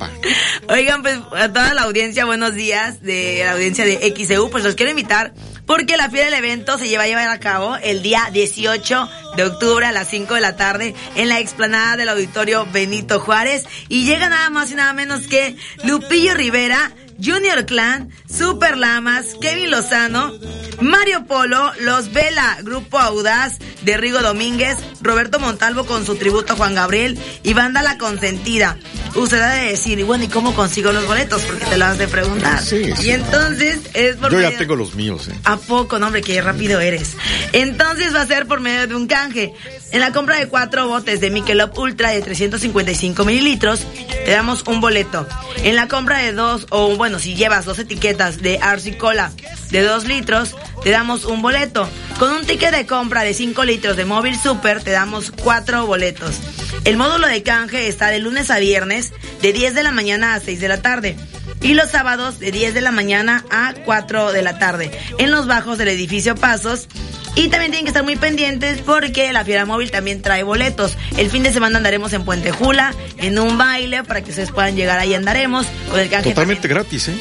Oigan, 0.68 1.02
pues 1.02 1.18
a 1.36 1.48
toda 1.52 1.74
la 1.74 1.82
audiencia, 1.82 2.24
buenos 2.24 2.54
días 2.54 3.02
de 3.02 3.42
la 3.44 3.52
audiencia 3.52 3.84
de 3.84 4.14
XEU, 4.16 4.50
pues 4.50 4.64
los 4.64 4.74
quiero 4.76 4.90
invitar 4.90 5.34
porque 5.72 5.96
la 5.96 6.10
fiera 6.10 6.26
del 6.26 6.34
evento 6.34 6.76
se 6.76 6.86
lleva 6.86 7.04
a 7.04 7.06
llevar 7.06 7.30
a 7.30 7.40
cabo 7.40 7.76
el 7.76 8.02
día 8.02 8.28
18 8.30 9.08
de 9.38 9.44
octubre 9.44 9.86
a 9.86 9.92
las 9.92 10.06
5 10.08 10.34
de 10.34 10.40
la 10.42 10.54
tarde 10.54 10.94
en 11.14 11.30
la 11.30 11.40
explanada 11.40 11.96
del 11.96 12.10
auditorio 12.10 12.66
Benito 12.70 13.18
Juárez. 13.20 13.64
Y 13.88 14.04
llega 14.04 14.28
nada 14.28 14.50
más 14.50 14.70
y 14.70 14.74
nada 14.74 14.92
menos 14.92 15.26
que 15.28 15.56
Lupillo 15.82 16.34
Rivera, 16.34 16.92
Junior 17.22 17.64
Clan, 17.66 18.10
Super 18.28 18.76
Lamas, 18.76 19.36
Kevin 19.40 19.70
Lozano, 19.70 20.32
Mario 20.80 21.26
Polo, 21.26 21.72
Los 21.80 22.12
Vela, 22.12 22.58
Grupo 22.62 22.98
Audaz 22.98 23.58
de 23.82 23.96
Rigo 23.96 24.20
Domínguez, 24.22 24.76
Roberto 25.00 25.38
Montalvo 25.40 25.84
con 25.86 26.06
su 26.06 26.14
tributo 26.16 26.52
a 26.52 26.56
Juan 26.56 26.74
Gabriel 26.74 27.18
y 27.42 27.52
Banda 27.54 27.82
La 27.82 27.98
Consentida. 27.98 28.78
Usted 29.14 29.40
ha 29.42 29.52
de 29.54 29.68
decir, 29.70 29.98
y 29.98 30.02
bueno, 30.04 30.24
¿y 30.24 30.28
cómo 30.28 30.54
consigo 30.54 30.90
los 30.92 31.06
boletos? 31.06 31.42
Porque 31.42 31.66
te 31.66 31.76
lo 31.76 31.84
has 31.84 31.98
de 31.98 32.08
preguntar. 32.08 32.62
Sí, 32.62 32.92
sí. 32.96 33.08
Y 33.08 33.10
entonces 33.10 33.80
es 33.92 34.16
por 34.16 34.30
Yo 34.32 34.40
ya 34.40 34.46
medio- 34.46 34.58
tengo 34.58 34.76
los 34.76 34.94
míos, 34.94 35.28
¿eh? 35.28 35.34
¿A 35.44 35.56
poco, 35.58 35.98
no, 35.98 36.06
hombre? 36.06 36.22
Qué 36.22 36.40
rápido 36.40 36.80
eres. 36.80 37.16
Entonces 37.52 38.14
va 38.14 38.22
a 38.22 38.26
ser 38.26 38.46
por 38.46 38.60
medio 38.60 38.86
de 38.86 38.94
un 38.94 39.06
canje. 39.06 39.52
En 39.92 40.00
la 40.00 40.10
compra 40.10 40.38
de 40.38 40.48
cuatro 40.48 40.88
botes 40.88 41.20
de 41.20 41.30
Michelob 41.30 41.78
Ultra 41.78 42.10
de 42.10 42.22
355 42.22 43.24
mililitros, 43.26 43.80
te 44.24 44.30
damos 44.30 44.64
un 44.66 44.80
boleto. 44.80 45.26
En 45.64 45.76
la 45.76 45.86
compra 45.86 46.18
de 46.18 46.32
dos, 46.32 46.66
o 46.70 46.96
bueno, 46.96 47.18
si 47.18 47.34
llevas 47.34 47.66
dos 47.66 47.78
etiquetas 47.78 48.40
de 48.40 48.58
Arsi 48.58 48.92
Cola 48.92 49.30
de 49.70 49.82
dos 49.82 50.04
litros, 50.04 50.54
te 50.82 50.90
damos 50.90 51.26
un 51.26 51.42
boleto. 51.42 51.86
Con 52.18 52.30
un 52.30 52.46
ticket 52.46 52.74
de 52.74 52.86
compra 52.86 53.22
de 53.22 53.34
5 53.34 53.64
litros 53.64 53.96
de 53.96 54.04
Móvil 54.04 54.38
Super, 54.38 54.82
te 54.82 54.92
damos 54.92 55.30
cuatro 55.30 55.86
boletos. 55.86 56.36
El 56.84 56.96
módulo 56.96 57.26
de 57.26 57.42
canje 57.42 57.88
está 57.88 58.08
de 58.08 58.18
lunes 58.18 58.50
a 58.50 58.58
viernes, 58.58 59.12
de 59.42 59.52
10 59.52 59.74
de 59.74 59.82
la 59.82 59.92
mañana 59.92 60.34
a 60.34 60.40
6 60.40 60.60
de 60.60 60.68
la 60.68 60.80
tarde. 60.80 61.16
Y 61.62 61.74
los 61.74 61.90
sábados 61.90 62.38
de 62.38 62.50
10 62.50 62.74
de 62.74 62.80
la 62.80 62.90
mañana 62.90 63.44
a 63.50 63.74
4 63.84 64.32
de 64.32 64.42
la 64.42 64.58
tarde. 64.58 64.90
En 65.18 65.30
los 65.30 65.46
bajos 65.46 65.78
del 65.78 65.88
edificio 65.88 66.34
Pasos. 66.34 66.88
Y 67.34 67.48
también 67.48 67.70
tienen 67.70 67.84
que 67.84 67.90
estar 67.90 68.04
muy 68.04 68.16
pendientes 68.16 68.80
porque 68.82 69.32
la 69.32 69.44
Fiera 69.44 69.64
Móvil 69.64 69.90
también 69.90 70.20
trae 70.20 70.42
boletos. 70.42 70.98
El 71.16 71.30
fin 71.30 71.42
de 71.42 71.52
semana 71.52 71.78
andaremos 71.78 72.12
en 72.12 72.24
Puente 72.24 72.50
Jula, 72.50 72.92
en 73.16 73.38
un 73.38 73.56
baile, 73.56 74.04
para 74.04 74.22
que 74.22 74.30
ustedes 74.30 74.50
puedan 74.50 74.76
llegar 74.76 74.98
ahí 74.98 75.14
andaremos. 75.14 75.66
Con 75.90 76.00
el 76.00 76.10
Totalmente 76.10 76.68
gratis, 76.68 77.08
¿eh? 77.08 77.14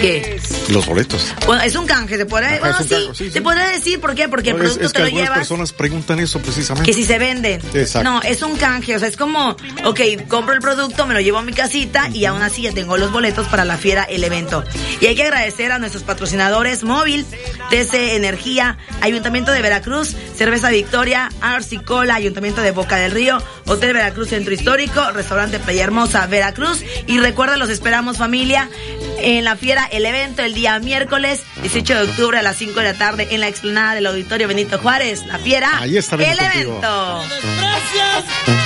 ¿Qué? 0.00 0.40
Los 0.68 0.86
boletos. 0.86 1.22
Bueno, 1.46 1.62
es 1.62 1.74
un 1.76 1.86
canje, 1.86 2.16
se 2.16 2.26
podrá, 2.26 2.48
Ajá, 2.48 2.58
bueno, 2.60 2.78
sí, 2.82 2.88
canje, 2.88 3.06
sí, 3.14 3.24
sí. 3.26 3.30
se 3.30 3.40
podrá 3.42 3.68
decir, 3.70 4.00
¿por 4.00 4.14
qué? 4.14 4.28
Porque 4.28 4.50
el 4.50 4.56
No, 4.58 4.62
es, 4.64 4.70
producto 4.70 4.86
es 4.86 4.92
que 4.92 4.98
te 5.04 5.10
lo 5.10 5.16
llevas. 5.22 5.38
personas 5.38 5.72
preguntan 5.72 6.18
eso 6.20 6.40
precisamente. 6.40 6.90
Que 6.90 6.94
si 6.96 7.04
se 7.04 7.18
venden. 7.18 7.60
Exacto. 7.74 8.10
No, 8.10 8.22
es 8.22 8.42
un 8.42 8.56
canje, 8.56 8.96
o 8.96 8.98
sea, 8.98 9.08
es 9.08 9.16
como, 9.16 9.56
ok, 9.84 10.00
compro 10.28 10.54
el 10.54 10.60
producto, 10.60 11.06
me 11.06 11.14
lo 11.14 11.20
llevo 11.20 11.38
a 11.38 11.42
mi 11.42 11.52
casita 11.52 12.08
y 12.12 12.24
aún 12.24 12.42
así 12.42 12.62
ya 12.62 12.72
tengo 12.72 12.96
los 12.96 13.12
boletos 13.12 13.46
para 13.48 13.64
la 13.64 13.76
fiera, 13.76 14.02
el 14.04 14.22
evento. 14.24 14.64
Y 15.00 15.06
hay 15.06 15.14
que 15.14 15.22
agradecer 15.24 15.72
a 15.72 15.78
nuestros 15.78 16.02
patrocinadores 16.02 16.82
Móvil, 16.84 17.24
TC 17.70 18.14
Energía, 18.16 18.78
Ayuntamiento 19.00 19.52
de 19.52 19.62
Veracruz, 19.62 20.14
Cerveza 20.36 20.70
Victoria, 20.70 21.30
Arsi 21.40 21.78
Cola, 21.78 22.14
Ayuntamiento 22.14 22.60
de 22.62 22.70
Boca 22.72 22.96
del 22.96 23.12
Río, 23.12 23.42
Hotel 23.66 23.92
Veracruz 23.94 24.28
Centro 24.28 24.52
Histórico, 24.54 25.10
Restaurante 25.12 25.58
Playa 25.58 25.84
Hermosa, 25.84 26.26
Veracruz. 26.26 26.82
Y 27.06 27.18
recuerda, 27.20 27.56
los 27.56 27.70
esperamos 27.70 28.16
familia 28.16 28.68
en 29.20 29.44
la 29.44 29.56
el 29.90 30.06
evento 30.06 30.42
el 30.42 30.54
día 30.54 30.78
miércoles 30.78 31.44
18 31.60 31.94
de 31.94 32.02
octubre 32.10 32.38
a 32.38 32.42
las 32.42 32.56
5 32.56 32.80
de 32.80 32.84
la 32.92 32.94
tarde 32.98 33.28
en 33.32 33.40
la 33.40 33.48
explanada 33.48 33.94
del 33.94 34.06
Auditorio 34.06 34.48
Benito 34.48 34.78
Juárez. 34.78 35.26
La 35.26 35.36
fiera, 35.38 35.68
Ahí 35.78 35.96
estaremos 35.98 36.32
el 36.32 36.38
contigo. 36.38 36.70
evento. 36.80 37.22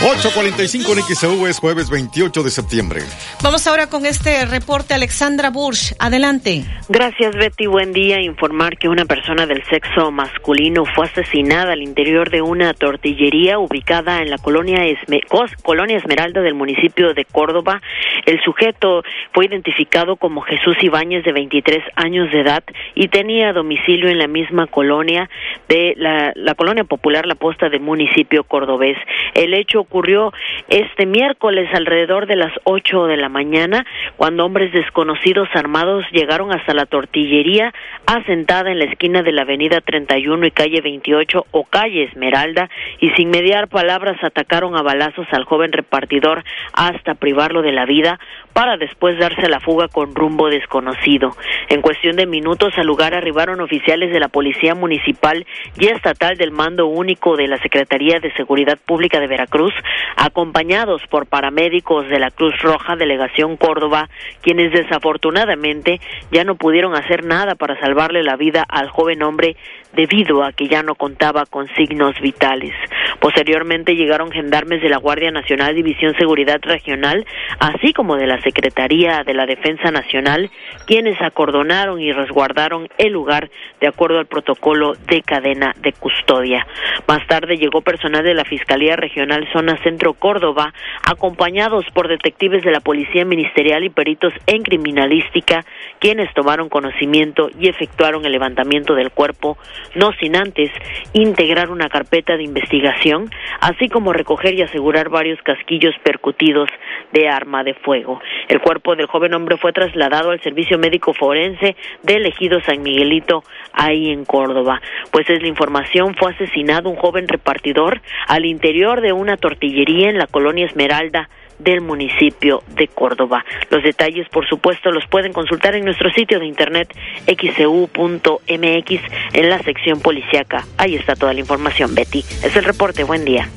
8.45 0.02 0.92
en 0.92 1.14
XEU 1.14 1.46
es 1.46 1.58
jueves 1.58 1.90
28 1.90 2.42
de 2.42 2.50
septiembre. 2.50 3.02
Vamos 3.42 3.66
ahora 3.66 3.88
con 3.88 4.06
este 4.06 4.44
reporte, 4.46 4.94
Alexandra 4.94 5.50
Bursch. 5.50 5.94
Adelante. 5.98 6.64
Gracias, 6.88 7.34
Betty. 7.36 7.66
Buen 7.66 7.92
día. 7.92 8.20
Informar 8.20 8.76
que 8.78 8.88
una 8.88 9.04
persona 9.04 9.46
del 9.46 9.62
sexo 9.70 10.10
masculino 10.10 10.84
fue 10.94 11.06
asesinada 11.06 11.72
al 11.72 11.82
interior 11.82 12.30
de 12.30 12.42
una 12.42 12.74
tortillería 12.74 13.58
ubicada 13.58 14.22
en 14.22 14.30
la 14.30 14.38
colonia, 14.38 14.84
Esme- 14.84 15.22
colonia 15.62 15.96
Esmeralda 15.98 16.40
del 16.42 16.54
municipio 16.54 17.14
de 17.14 17.24
Córdoba. 17.24 17.80
El 18.26 18.40
sujeto 18.44 19.02
fue 19.32 19.46
identificado 19.46 20.16
como 20.16 20.42
Jesús 20.42 20.76
Ibáñez, 20.93 21.24
de 21.24 21.32
23 21.32 21.82
años 21.97 22.31
de 22.31 22.40
edad, 22.40 22.62
y 22.94 23.09
tenía 23.09 23.55
domicilio 23.55 24.10
en 24.10 24.19
la 24.19 24.27
misma 24.27 24.66
colonia 24.66 25.31
de 25.69 25.94
la, 25.97 26.55
colonia 26.55 26.85
popular 26.85 27.27
La 27.27 27.35
Posta 27.35 27.70
del 27.70 27.81
municipio 27.81 28.44
cordobés. 28.44 28.98
El 29.35 29.55
hecho 29.55 29.81
ocurrió 29.81 30.32
este 30.69 31.06
miércoles 31.06 31.69
alrededor 31.73 32.27
de 32.27 32.36
las 32.36 32.52
8 32.64 33.06
de 33.06 33.16
la 33.16 33.31
mañana, 33.31 33.86
cuando 34.19 34.44
hombres 34.44 34.70
desconocidos 34.73 35.48
armados 35.55 36.05
llegaron 36.12 36.52
hasta 36.52 36.74
la 36.74 36.85
tortillería 36.85 37.73
asentada 38.05 38.70
en 38.70 38.78
la 38.78 38.85
esquina 38.85 39.23
de 39.23 39.32
la 39.32 39.43
avenida 39.43 39.81
31 39.81 40.47
y 40.47 40.51
calle 40.51 40.81
28 40.82 41.47
o 41.51 41.64
calle 41.64 42.05
Esmeralda 42.05 42.69
y 43.01 43.10
sin 43.12 43.31
mediar 43.31 43.69
palabras 43.69 44.23
atacaron 44.23 44.77
a 44.77 44.82
balazos 44.82 45.27
al 45.32 45.44
joven 45.44 45.73
repartidor 45.73 46.44
hasta 46.74 47.14
privarlo 47.14 47.62
de 47.62 47.73
la 47.73 47.86
vida, 47.86 48.19
para 48.52 48.76
después 48.76 49.18
darse 49.18 49.48
la 49.48 49.60
fuga 49.60 49.88
con 49.88 50.14
rumbo 50.14 50.48
desconocido. 50.48 51.34
En 51.68 51.80
cuestión 51.80 52.16
de 52.16 52.26
minutos 52.26 52.72
al 52.76 52.86
lugar 52.86 53.14
arribaron 53.14 53.60
oficiales 53.60 54.12
de 54.12 54.20
la 54.20 54.28
Policía 54.28 54.74
Municipal 54.74 55.46
y 55.78 55.86
Estatal 55.86 56.36
del 56.36 56.50
Mando 56.50 56.86
Único 56.86 57.36
de 57.36 57.48
la 57.48 57.58
Secretaría 57.58 58.18
de 58.20 58.32
Seguridad 58.34 58.78
Pública 58.84 59.20
de 59.20 59.26
Veracruz, 59.26 59.72
acompañados 60.16 61.02
por 61.08 61.26
paramédicos 61.26 62.08
de 62.08 62.18
la 62.18 62.30
Cruz 62.30 62.54
Roja 62.62 62.96
Delegación 62.96 63.56
Córdoba, 63.56 64.08
quienes 64.42 64.72
desafortunadamente 64.72 66.00
ya 66.30 66.44
no 66.44 66.56
pudieron 66.56 66.94
hacer 66.94 67.24
nada 67.24 67.54
para 67.54 67.78
salvarle 67.80 68.22
la 68.22 68.36
vida 68.36 68.64
al 68.68 68.89
joven 68.89 69.22
hombre 69.22 69.56
debido 69.94 70.42
a 70.42 70.52
que 70.52 70.68
ya 70.68 70.82
no 70.82 70.94
contaba 70.94 71.46
con 71.46 71.68
signos 71.74 72.18
vitales. 72.20 72.74
Posteriormente 73.20 73.94
llegaron 73.94 74.30
gendarmes 74.30 74.82
de 74.82 74.88
la 74.88 74.96
Guardia 74.96 75.30
Nacional 75.30 75.74
División 75.74 76.14
Seguridad 76.18 76.60
Regional, 76.62 77.24
así 77.60 77.92
como 77.92 78.16
de 78.16 78.26
la 78.26 78.40
Secretaría 78.42 79.22
de 79.24 79.34
la 79.34 79.46
Defensa 79.46 79.90
Nacional, 79.90 80.50
quienes 80.86 81.20
acordonaron 81.20 82.00
y 82.00 82.12
resguardaron 82.12 82.88
el 82.98 83.12
lugar 83.12 83.50
de 83.80 83.88
acuerdo 83.88 84.18
al 84.18 84.26
protocolo 84.26 84.94
de 85.06 85.22
cadena 85.22 85.74
de 85.80 85.92
custodia. 85.92 86.66
Más 87.06 87.26
tarde 87.26 87.56
llegó 87.56 87.80
personal 87.82 88.24
de 88.24 88.34
la 88.34 88.44
Fiscalía 88.44 88.96
Regional 88.96 89.48
Zona 89.52 89.76
Centro 89.82 90.14
Córdoba, 90.14 90.72
acompañados 91.08 91.84
por 91.92 92.08
detectives 92.08 92.64
de 92.64 92.72
la 92.72 92.80
Policía 92.80 93.24
Ministerial 93.24 93.84
y 93.84 93.90
peritos 93.90 94.32
en 94.46 94.62
criminalística, 94.62 95.64
quienes 95.98 96.32
tomaron 96.34 96.68
conocimiento 96.68 97.50
y 97.58 97.68
efectuaron 97.68 98.24
el 98.24 98.32
levantamiento 98.32 98.94
del 98.94 99.10
cuerpo 99.10 99.58
no 99.94 100.12
sin 100.20 100.36
antes 100.36 100.70
integrar 101.12 101.70
una 101.70 101.89
carpeta 101.89 102.36
de 102.36 102.44
investigación, 102.44 103.31
así 103.61 103.89
como 103.89 104.12
recoger 104.12 104.55
y 104.55 104.62
asegurar 104.62 105.09
varios 105.09 105.41
casquillos 105.43 105.94
percutidos 106.02 106.69
de 107.12 107.28
arma 107.28 107.65
de 107.65 107.75
fuego. 107.75 108.20
El 108.49 108.61
cuerpo 108.61 108.97
del 108.97 109.07
joven 109.07 109.35
hombre 109.35 109.57
fue 109.57 109.73
trasladado 109.73 110.31
al 110.31 110.41
servicio 110.41 110.78
médico 110.78 111.15
forense 111.15 111.77
del 112.02 112.27
ejido 112.27 112.61
San 112.61 112.83
Miguelito, 112.83 113.44
ahí 113.73 114.11
en 114.11 114.25
Córdoba. 114.25 114.81
Pues 115.11 115.28
es 115.28 115.43
la 115.43 115.49
información, 115.49 116.15
fue 116.15 116.33
asesinado 116.33 116.89
un 116.89 116.97
joven 116.97 117.28
repartidor 117.28 118.01
al 118.28 118.44
interior 118.44 119.01
de 119.01 119.12
una 119.12 119.36
tortillería 119.36 120.11
en 120.11 120.19
la 120.19 120.27
colonia 120.27 120.67
Esmeralda, 120.67 121.28
del 121.62 121.81
municipio 121.81 122.62
de 122.76 122.89
Córdoba. 122.89 123.44
Los 123.70 123.82
detalles, 123.82 124.28
por 124.28 124.49
supuesto, 124.49 124.91
los 124.91 125.07
pueden 125.07 125.32
consultar 125.32 125.74
en 125.74 125.84
nuestro 125.84 126.10
sitio 126.12 126.39
de 126.39 126.47
internet 126.47 126.92
xcu.mx 127.26 129.00
en 129.32 129.49
la 129.49 129.62
sección 129.62 130.00
policiaca. 130.00 130.66
Ahí 130.78 130.97
está 130.97 131.15
toda 131.15 131.32
la 131.32 131.41
información, 131.41 131.94
Betty. 131.94 132.24
Es 132.42 132.57
el 132.57 132.65
reporte. 132.65 133.05
Buen 133.05 133.24
día. 133.24 133.49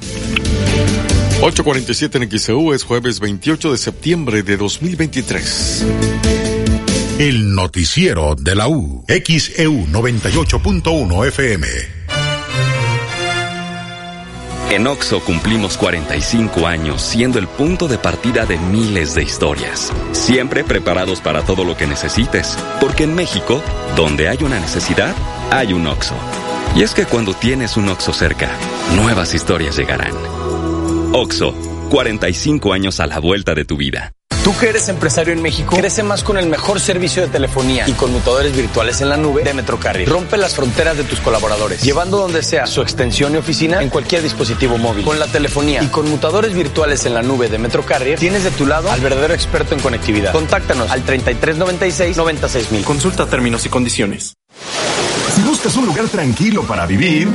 847 1.42 2.18
en 2.18 2.40
XEU 2.40 2.74
es 2.74 2.84
jueves 2.84 3.20
28 3.20 3.72
de 3.72 3.78
septiembre 3.78 4.42
de 4.42 4.58
2023. 4.58 5.86
El 7.20 7.54
noticiero 7.56 8.36
de 8.36 8.56
la 8.56 8.68
U. 8.68 9.06
XEU 9.08 9.86
98.1 9.88 11.28
FM. 11.28 11.95
En 14.76 14.88
OXO 14.88 15.22
cumplimos 15.22 15.78
45 15.78 16.68
años 16.68 17.02
siendo 17.02 17.40
el 17.40 17.48
punto 17.48 17.88
de 17.88 17.98
partida 17.98 18.46
de 18.46 18.58
miles 18.58 19.16
de 19.16 19.24
historias. 19.24 19.94
Siempre 20.12 20.66
preparados 20.66 21.22
para 21.22 21.44
todo 21.44 21.64
lo 21.64 21.78
que 21.78 21.88
necesites. 21.88 22.58
Porque 22.82 23.06
en 23.06 23.16
México, 23.16 23.62
donde 23.96 24.28
hay 24.28 24.40
una 24.42 24.60
necesidad, 24.60 25.16
hay 25.50 25.72
un 25.72 25.88
OXO. 25.88 26.16
Y 26.76 26.84
es 26.84 26.94
que 26.94 27.06
cuando 27.06 27.34
tienes 27.34 27.78
un 27.78 27.88
OXO 27.88 28.12
cerca, 28.12 28.50
nuevas 28.98 29.34
historias 29.34 29.78
llegarán. 29.78 30.12
OXO, 31.14 31.54
45 31.90 32.74
años 32.74 33.00
a 33.00 33.08
la 33.08 33.20
vuelta 33.20 33.56
de 33.56 33.64
tu 33.64 33.78
vida. 33.78 34.15
Tú 34.46 34.56
que 34.56 34.70
eres 34.70 34.90
empresario 34.90 35.34
en 35.34 35.42
México, 35.42 35.76
crece 35.76 36.04
más 36.04 36.22
con 36.22 36.38
el 36.38 36.46
mejor 36.46 36.80
servicio 36.80 37.24
de 37.24 37.30
telefonía 37.30 37.90
y 37.90 37.94
conmutadores 37.94 38.56
virtuales 38.56 39.02
en 39.02 39.10
la 39.10 39.18
nube 39.18 39.44
de 39.44 39.56
Metrocarrier. 39.56 40.08
Rompe 40.08 40.38
las 40.38 40.54
fronteras 40.54 40.96
de 40.96 41.04
tus 41.04 41.20
colaboradores, 41.20 41.82
llevando 41.82 42.20
donde 42.20 42.44
sea 42.44 42.68
su 42.68 42.84
extensión 42.84 43.34
y 43.34 43.38
oficina 43.38 43.82
en 43.82 43.90
cualquier 43.90 44.22
dispositivo 44.22 44.78
móvil. 44.78 45.04
Con 45.04 45.18
la 45.18 45.26
telefonía 45.26 45.82
y 45.82 45.88
conmutadores 45.88 46.54
virtuales 46.54 47.08
en 47.08 47.16
la 47.16 47.24
nube 47.24 47.50
de 47.50 47.58
Metrocarrier, 47.58 48.20
tienes 48.20 48.44
de 48.44 48.52
tu 48.52 48.68
lado 48.68 48.92
al 48.92 49.02
verdadero 49.02 49.34
experto 49.34 49.74
en 49.74 49.82
conectividad. 49.82 50.32
Contáctanos 50.32 50.92
al 50.92 51.02
3396 51.02 52.16
96000. 52.16 52.86
Consulta 52.86 53.26
términos 53.26 53.66
y 53.66 53.70
condiciones. 53.70 54.36
Si 55.36 55.42
buscas 55.42 55.76
un 55.76 55.88
lugar 55.88 56.08
tranquilo 56.08 56.62
para 56.62 56.86
vivir, 56.86 57.30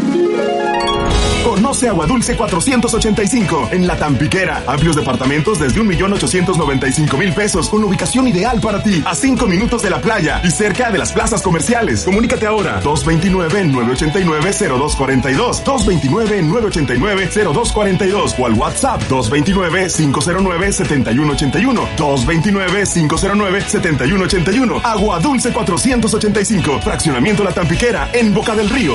Conoce 1.60 1.88
Agua 1.88 2.06
Dulce 2.06 2.36
485 2.36 3.68
en 3.72 3.86
La 3.86 3.94
Tampiquera. 3.94 4.64
Amplios 4.66 4.96
departamentos 4.96 5.58
desde 5.58 5.78
1.895.000 5.78 7.34
pesos 7.34 7.68
con 7.68 7.84
ubicación 7.84 8.26
ideal 8.26 8.58
para 8.62 8.82
ti. 8.82 9.02
A 9.04 9.14
5 9.14 9.46
minutos 9.46 9.82
de 9.82 9.90
la 9.90 10.00
playa 10.00 10.40
y 10.42 10.50
cerca 10.50 10.90
de 10.90 10.96
las 10.96 11.12
plazas 11.12 11.42
comerciales. 11.42 12.04
Comunícate 12.04 12.46
ahora. 12.46 12.80
229-989-0242. 12.82 15.62
229-989-0242 15.62 18.36
o 18.38 18.46
al 18.46 18.54
WhatsApp 18.54 19.02
229-509-7181. 19.10 21.88
229-509-7181. 21.98 24.80
Agua 24.82 25.20
Dulce 25.20 25.52
485. 25.52 26.80
Fraccionamiento 26.80 27.44
La 27.44 27.52
Tampiquera 27.52 28.08
en 28.14 28.32
Boca 28.32 28.54
del 28.54 28.70
Río. 28.70 28.94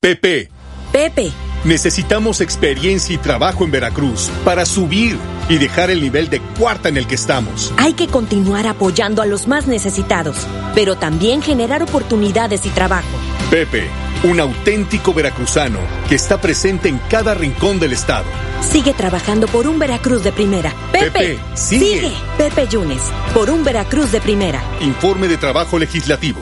Pepe. 0.00 0.59
Pepe. 0.92 1.32
Necesitamos 1.64 2.40
experiencia 2.40 3.14
y 3.14 3.18
trabajo 3.18 3.64
en 3.64 3.70
Veracruz 3.70 4.30
para 4.44 4.64
subir 4.64 5.18
y 5.48 5.58
dejar 5.58 5.90
el 5.90 6.00
nivel 6.00 6.30
de 6.30 6.40
cuarta 6.40 6.88
en 6.88 6.96
el 6.96 7.06
que 7.06 7.16
estamos. 7.16 7.72
Hay 7.76 7.92
que 7.92 8.08
continuar 8.08 8.66
apoyando 8.66 9.20
a 9.20 9.26
los 9.26 9.46
más 9.46 9.66
necesitados, 9.66 10.46
pero 10.74 10.96
también 10.96 11.42
generar 11.42 11.82
oportunidades 11.82 12.64
y 12.64 12.70
trabajo. 12.70 13.08
Pepe, 13.50 13.88
un 14.24 14.40
auténtico 14.40 15.12
veracruzano 15.12 15.80
que 16.08 16.14
está 16.14 16.40
presente 16.40 16.88
en 16.88 16.98
cada 17.10 17.34
rincón 17.34 17.78
del 17.78 17.92
estado. 17.92 18.26
Sigue 18.62 18.94
trabajando 18.94 19.46
por 19.46 19.66
un 19.66 19.78
Veracruz 19.78 20.24
de 20.24 20.32
primera. 20.32 20.72
Pepe, 20.92 21.10
Pepe 21.10 21.38
sigue. 21.54 22.00
sigue. 22.00 22.12
Pepe 22.38 22.68
Yunes, 22.68 23.02
por 23.34 23.50
un 23.50 23.64
Veracruz 23.64 24.12
de 24.12 24.20
primera. 24.20 24.62
Informe 24.80 25.28
de 25.28 25.36
trabajo 25.36 25.78
legislativo. 25.78 26.40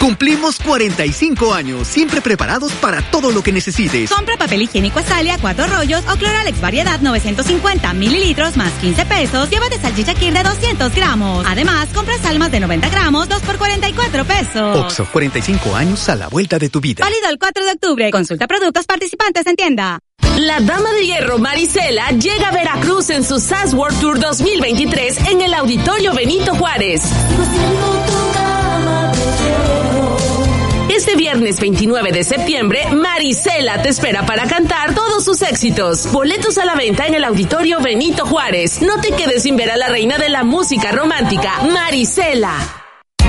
Cumplimos 0.00 0.58
45 0.60 1.52
años, 1.52 1.86
siempre 1.86 2.22
preparados 2.22 2.72
para 2.72 3.02
todo 3.02 3.30
lo 3.32 3.42
que 3.42 3.52
necesites. 3.52 4.08
Compra 4.08 4.38
papel 4.38 4.62
higiénico 4.62 4.98
Azalia, 4.98 5.36
cuatro 5.38 5.66
rollos 5.66 6.02
o 6.10 6.16
Cloralex 6.16 6.58
variedad 6.58 6.98
950 7.00 7.92
mililitros 7.92 8.56
más 8.56 8.72
15 8.80 9.04
pesos. 9.04 9.50
Llévate 9.50 9.78
salchicha 9.78 10.14
Kir 10.14 10.32
de 10.32 10.42
200 10.42 10.94
gramos. 10.94 11.44
Además, 11.46 11.90
compra 11.94 12.16
salmas 12.18 12.50
de 12.50 12.60
90 12.60 12.88
gramos, 12.88 13.28
2 13.28 13.42
por 13.42 13.58
44 13.58 14.24
pesos. 14.24 14.78
Oxo, 14.78 15.06
45 15.12 15.76
años 15.76 16.08
a 16.08 16.16
la 16.16 16.28
vuelta 16.28 16.58
de 16.58 16.70
tu 16.70 16.80
vida. 16.80 17.04
Válido 17.04 17.28
el 17.28 17.38
4 17.38 17.64
de 17.66 17.72
octubre. 17.72 18.10
Consulta 18.10 18.48
productos 18.48 18.86
participantes 18.86 19.46
en 19.46 19.56
tienda. 19.56 19.98
La 20.38 20.60
Dama 20.60 20.92
de 20.92 21.04
Hierro 21.04 21.38
Marisela 21.38 22.08
llega 22.12 22.48
a 22.48 22.52
Veracruz 22.52 23.10
en 23.10 23.22
su 23.22 23.38
SAS 23.38 23.74
World 23.74 24.00
Tour 24.00 24.18
2023 24.18 25.28
en 25.28 25.42
el 25.42 25.52
Auditorio 25.52 26.14
Benito 26.14 26.54
Juárez. 26.54 27.02
Este 31.00 31.16
viernes 31.16 31.58
29 31.60 32.12
de 32.12 32.22
septiembre, 32.22 32.90
Marisela 32.92 33.80
te 33.80 33.88
espera 33.88 34.26
para 34.26 34.44
cantar 34.44 34.94
todos 34.94 35.24
sus 35.24 35.40
éxitos. 35.40 36.12
Boletos 36.12 36.58
a 36.58 36.66
la 36.66 36.74
venta 36.74 37.06
en 37.06 37.14
el 37.14 37.24
Auditorio 37.24 37.80
Benito 37.80 38.26
Juárez. 38.26 38.82
No 38.82 39.00
te 39.00 39.12
quedes 39.12 39.44
sin 39.44 39.56
ver 39.56 39.70
a 39.70 39.78
la 39.78 39.88
reina 39.88 40.18
de 40.18 40.28
la 40.28 40.44
música 40.44 40.92
romántica, 40.92 41.62
Marisela. 41.62 42.79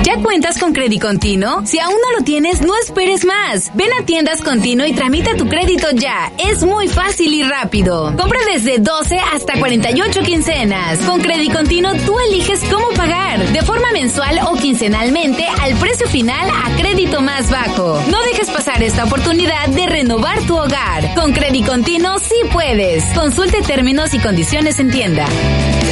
¿Ya 0.04 0.16
cuentas 0.16 0.58
con 0.58 0.72
Crédito 0.72 1.06
Continuo? 1.06 1.64
Si 1.64 1.78
aún 1.78 1.94
no 1.94 2.18
lo 2.18 2.24
tienes, 2.24 2.60
no 2.60 2.74
esperes 2.76 3.24
más. 3.24 3.70
Ven 3.74 3.88
a 4.00 4.04
Tiendas 4.04 4.42
Continuo 4.42 4.84
y 4.84 4.94
tramita 4.94 5.36
tu 5.36 5.48
crédito 5.48 5.86
ya. 5.92 6.32
Es 6.38 6.64
muy 6.64 6.88
fácil 6.88 7.32
y 7.32 7.44
rápido. 7.44 8.12
Compra 8.16 8.40
desde 8.52 8.78
12 8.78 9.18
hasta 9.32 9.58
48 9.58 10.20
quincenas. 10.22 10.98
Con 11.00 11.20
Crédito 11.20 11.56
Continuo 11.56 11.92
tú 12.04 12.18
eliges 12.18 12.60
cómo 12.70 12.88
pagar, 12.96 13.46
de 13.52 13.62
forma 13.62 13.92
mensual 13.92 14.40
o 14.48 14.56
quincenalmente 14.56 15.46
al 15.60 15.74
precio 15.76 16.08
final 16.08 16.50
a 16.50 16.76
crédito 16.76 17.20
más 17.20 17.48
bajo. 17.50 18.02
No 18.10 18.20
dejes 18.24 18.50
pasar 18.50 18.82
esta 18.82 19.04
oportunidad 19.04 19.68
de 19.68 19.86
renovar 19.86 20.40
tu 20.42 20.56
hogar. 20.56 21.14
Con 21.14 21.32
Crédito 21.32 21.70
Continuo 21.70 22.18
sí 22.18 22.34
puedes. 22.52 23.04
Consulte 23.14 23.62
términos 23.62 24.14
y 24.14 24.18
condiciones 24.18 24.80
en 24.80 24.90
tienda. 24.90 25.26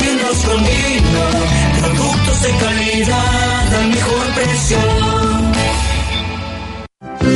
Tiendas 0.00 0.44
Continuo, 0.44 1.80
productos 1.80 2.42
de 2.42 2.50
calidad 2.56 3.39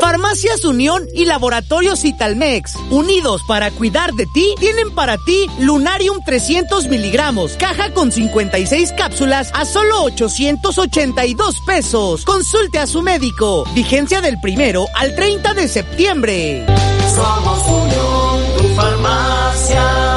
Farmacias 0.00 0.64
Unión 0.64 1.06
y 1.14 1.26
Laboratorios 1.26 2.04
Italmex, 2.04 2.74
unidos 2.90 3.42
para 3.46 3.70
cuidar 3.70 4.12
de 4.14 4.26
ti, 4.26 4.54
tienen 4.58 4.90
para 4.94 5.18
ti 5.18 5.46
Lunarium 5.58 6.20
300 6.24 6.88
miligramos, 6.88 7.52
caja 7.52 7.92
con 7.92 8.10
56 8.10 8.92
cápsulas 8.96 9.50
a 9.54 9.64
solo 9.64 10.02
882 10.04 11.60
pesos. 11.66 12.24
Consulte 12.24 12.78
a 12.78 12.86
su 12.86 13.02
médico. 13.02 13.64
Vigencia 13.74 14.20
del 14.20 14.40
primero 14.40 14.86
al 14.96 15.14
30 15.14 15.54
de 15.54 15.68
septiembre. 15.68 16.66
Somos 17.14 17.66
Unión, 17.66 18.56
tu 18.56 18.74
farmacia. 18.74 20.09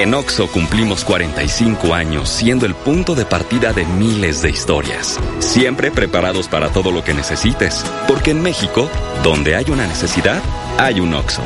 En 0.00 0.14
OXO 0.14 0.50
cumplimos 0.50 1.04
45 1.04 1.92
años 1.92 2.30
siendo 2.30 2.64
el 2.64 2.74
punto 2.74 3.14
de 3.14 3.26
partida 3.26 3.74
de 3.74 3.84
miles 3.84 4.40
de 4.40 4.48
historias. 4.48 5.20
Siempre 5.40 5.90
preparados 5.90 6.48
para 6.48 6.70
todo 6.70 6.90
lo 6.90 7.04
que 7.04 7.12
necesites. 7.12 7.84
Porque 8.08 8.30
en 8.30 8.40
México, 8.40 8.88
donde 9.22 9.56
hay 9.56 9.66
una 9.68 9.86
necesidad, 9.86 10.42
hay 10.78 11.00
un 11.00 11.12
OXO. 11.12 11.42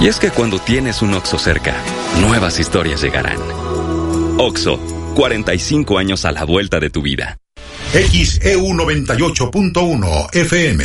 Y 0.00 0.06
es 0.06 0.20
que 0.20 0.30
cuando 0.30 0.60
tienes 0.60 1.02
un 1.02 1.12
OXO 1.12 1.40
cerca, 1.40 1.74
nuevas 2.20 2.60
historias 2.60 3.02
llegarán. 3.02 3.38
OXO, 4.38 4.78
45 5.16 5.98
años 5.98 6.24
a 6.24 6.30
la 6.30 6.44
vuelta 6.44 6.78
de 6.78 6.90
tu 6.90 7.02
vida. 7.02 7.38
XEU 7.92 8.62
98.1 8.74 10.36
FM. 10.36 10.84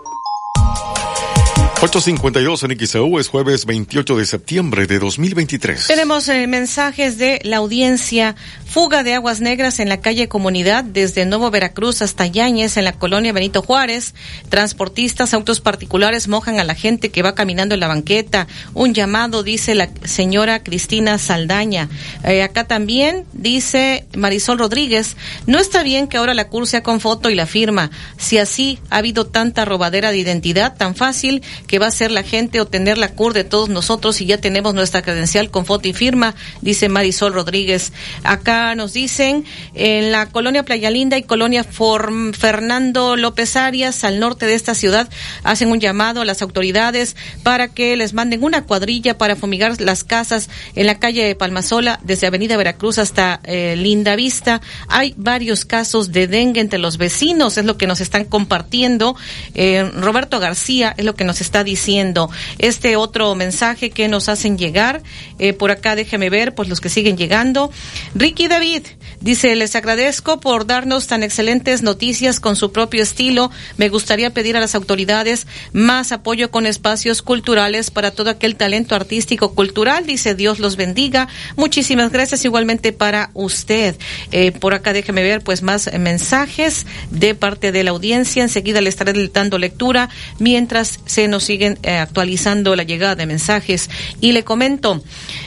852 1.83 2.61
en 2.61 2.77
XEU 2.79 3.17
es 3.17 3.27
jueves 3.27 3.65
28 3.65 4.15
de 4.15 4.25
septiembre 4.27 4.85
de 4.85 4.99
2023. 4.99 5.87
Tenemos 5.87 6.27
eh, 6.29 6.45
mensajes 6.45 7.17
de 7.17 7.39
la 7.43 7.57
audiencia. 7.57 8.35
Fuga 8.67 9.03
de 9.03 9.15
aguas 9.15 9.41
negras 9.41 9.79
en 9.79 9.89
la 9.89 9.99
calle 9.99 10.29
Comunidad 10.29 10.83
desde 10.83 11.25
Nuevo 11.25 11.49
Veracruz 11.49 12.03
hasta 12.03 12.27
Yáñez 12.27 12.77
en 12.77 12.85
la 12.85 12.93
colonia 12.93 13.33
Benito 13.33 13.63
Juárez. 13.63 14.13
Transportistas, 14.49 15.33
autos 15.33 15.59
particulares 15.59 16.27
mojan 16.27 16.59
a 16.59 16.63
la 16.63 16.75
gente 16.75 17.09
que 17.09 17.23
va 17.23 17.33
caminando 17.33 17.73
en 17.73 17.81
la 17.81 17.87
banqueta. 17.87 18.47
Un 18.75 18.93
llamado, 18.93 19.41
dice 19.41 19.73
la 19.73 19.89
señora 20.03 20.61
Cristina 20.61 21.17
Saldaña. 21.17 21.89
Eh, 22.23 22.43
acá 22.43 22.65
también 22.65 23.25
dice 23.33 24.05
Marisol 24.15 24.59
Rodríguez. 24.59 25.17
No 25.47 25.57
está 25.57 25.81
bien 25.81 26.07
que 26.07 26.17
ahora 26.17 26.35
la 26.35 26.47
CUR 26.47 26.67
sea 26.67 26.83
con 26.83 27.01
foto 27.01 27.31
y 27.31 27.35
la 27.35 27.47
firma. 27.47 27.89
Si 28.17 28.37
así 28.37 28.77
ha 28.91 28.97
habido 28.97 29.25
tanta 29.25 29.65
robadera 29.65 30.11
de 30.11 30.19
identidad 30.19 30.77
tan 30.77 30.95
fácil 30.95 31.41
que 31.71 31.79
va 31.79 31.87
a 31.87 31.91
ser 31.91 32.11
la 32.11 32.23
gente 32.23 32.59
obtener 32.59 32.97
la 32.97 33.13
CUR 33.13 33.33
de 33.33 33.45
todos 33.45 33.69
nosotros 33.69 34.19
y 34.19 34.25
ya 34.25 34.37
tenemos 34.39 34.73
nuestra 34.73 35.01
credencial 35.01 35.49
con 35.49 35.65
foto 35.65 35.87
y 35.87 35.93
firma, 35.93 36.35
dice 36.59 36.89
Marisol 36.89 37.31
Rodríguez. 37.31 37.93
Acá 38.25 38.75
nos 38.75 38.91
dicen 38.91 39.45
en 39.73 40.11
la 40.11 40.25
colonia 40.25 40.63
Playa 40.63 40.91
Linda 40.91 41.17
y 41.17 41.23
colonia 41.23 41.63
Fernando 41.63 43.15
López 43.15 43.55
Arias, 43.55 44.03
al 44.03 44.19
norte 44.19 44.47
de 44.47 44.55
esta 44.55 44.75
ciudad, 44.75 45.07
hacen 45.43 45.71
un 45.71 45.79
llamado 45.79 46.19
a 46.19 46.25
las 46.25 46.41
autoridades 46.41 47.15
para 47.41 47.69
que 47.69 47.95
les 47.95 48.11
manden 48.11 48.43
una 48.43 48.65
cuadrilla 48.65 49.17
para 49.17 49.37
fumigar 49.37 49.79
las 49.79 50.03
casas 50.03 50.49
en 50.75 50.87
la 50.87 50.99
calle 50.99 51.23
de 51.23 51.35
Palmasola, 51.35 52.01
desde 52.03 52.27
Avenida 52.27 52.57
Veracruz 52.57 52.97
hasta 52.97 53.39
eh, 53.45 53.75
Linda 53.77 54.17
Vista. 54.17 54.59
Hay 54.89 55.13
varios 55.15 55.63
casos 55.63 56.11
de 56.11 56.27
dengue 56.27 56.59
entre 56.59 56.79
los 56.79 56.97
vecinos, 56.97 57.57
es 57.57 57.63
lo 57.63 57.77
que 57.77 57.87
nos 57.87 58.01
están 58.01 58.25
compartiendo. 58.25 59.15
Eh, 59.53 59.89
Roberto 59.95 60.41
García 60.41 60.93
es 60.97 61.05
lo 61.05 61.15
que 61.15 61.23
nos 61.23 61.39
está 61.39 61.60
diciendo. 61.63 62.29
Este 62.57 62.95
otro 62.95 63.33
mensaje 63.35 63.89
que 63.89 64.07
nos 64.07 64.29
hacen 64.29 64.57
llegar, 64.57 65.01
eh, 65.39 65.53
por 65.53 65.71
acá 65.71 65.95
déjeme 65.95 66.29
ver, 66.29 66.55
pues 66.55 66.69
los 66.69 66.81
que 66.81 66.89
siguen 66.89 67.17
llegando. 67.17 67.71
Ricky 68.15 68.47
David 68.47 68.83
dice, 69.21 69.55
les 69.55 69.75
agradezco 69.75 70.39
por 70.39 70.65
darnos 70.65 71.07
tan 71.07 71.23
excelentes 71.23 71.81
noticias 71.81 72.39
con 72.39 72.55
su 72.55 72.71
propio 72.71 73.03
estilo. 73.03 73.51
Me 73.77 73.89
gustaría 73.89 74.31
pedir 74.31 74.57
a 74.57 74.59
las 74.59 74.75
autoridades 74.75 75.47
más 75.73 76.11
apoyo 76.11 76.51
con 76.51 76.65
espacios 76.65 77.21
culturales 77.21 77.91
para 77.91 78.11
todo 78.11 78.29
aquel 78.29 78.55
talento 78.55 78.95
artístico 78.95 79.53
cultural. 79.55 80.05
Dice, 80.05 80.35
Dios 80.35 80.59
los 80.59 80.75
bendiga. 80.75 81.27
Muchísimas 81.55 82.11
gracias 82.11 82.45
igualmente 82.45 82.93
para 82.93 83.31
usted. 83.33 83.95
Eh, 84.31 84.51
por 84.51 84.73
acá 84.73 84.93
déjeme 84.93 85.23
ver 85.23 85.41
pues 85.41 85.61
más 85.61 85.89
mensajes 85.99 86.85
de 87.09 87.35
parte 87.35 87.71
de 87.71 87.83
la 87.83 87.91
audiencia. 87.91 88.43
Enseguida 88.43 88.81
le 88.81 88.89
estaré 88.89 89.13
dando 89.29 89.57
lectura 89.57 90.09
mientras 90.39 90.99
se 91.05 91.27
nos 91.27 91.43
siguen 91.43 91.79
eh, 91.83 91.97
actualizando 91.97 92.75
la 92.75 92.83
llegada 92.83 93.15
de 93.15 93.25
mensajes. 93.25 93.89
Y 94.19 94.31
le 94.31 94.43
comento, 94.43 95.03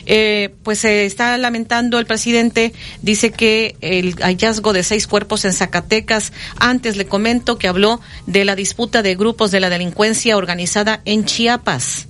eh, 0.06 0.54
pues 0.62 0.80
se 0.80 1.06
está 1.06 1.36
lamentando 1.38 1.98
el 1.98 2.06
presidente, 2.06 2.72
dice 3.02 3.30
que 3.30 3.63
el 3.80 4.14
hallazgo 4.16 4.72
de 4.72 4.82
seis 4.82 5.06
cuerpos 5.06 5.44
en 5.44 5.52
Zacatecas. 5.52 6.32
Antes 6.58 6.96
le 6.96 7.06
comento 7.06 7.58
que 7.58 7.68
habló 7.68 8.00
de 8.26 8.44
la 8.44 8.56
disputa 8.56 9.02
de 9.02 9.14
grupos 9.14 9.50
de 9.50 9.60
la 9.60 9.70
delincuencia 9.70 10.36
organizada 10.36 11.00
en 11.04 11.24
Chiapas. 11.24 12.06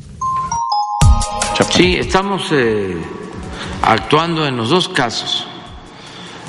Sí, 1.70 1.97
estamos 1.97 2.49
eh, 2.52 2.97
actuando 3.83 4.47
en 4.47 4.57
los 4.57 4.70
dos 4.70 4.89
casos. 4.89 5.47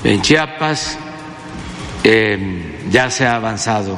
En 0.04 0.22
Chiapas 0.22 0.98
eh, 2.04 2.80
ya 2.90 3.10
se 3.10 3.26
ha 3.26 3.36
avanzado 3.36 3.98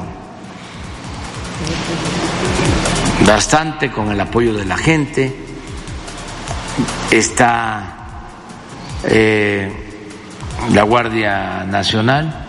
bastante 3.26 3.90
con 3.90 4.10
el 4.10 4.20
apoyo 4.20 4.54
de 4.54 4.64
la 4.64 4.76
gente. 4.76 5.34
Está 7.10 7.98
eh, 9.04 9.87
la 10.72 10.82
Guardia 10.82 11.64
Nacional 11.64 12.46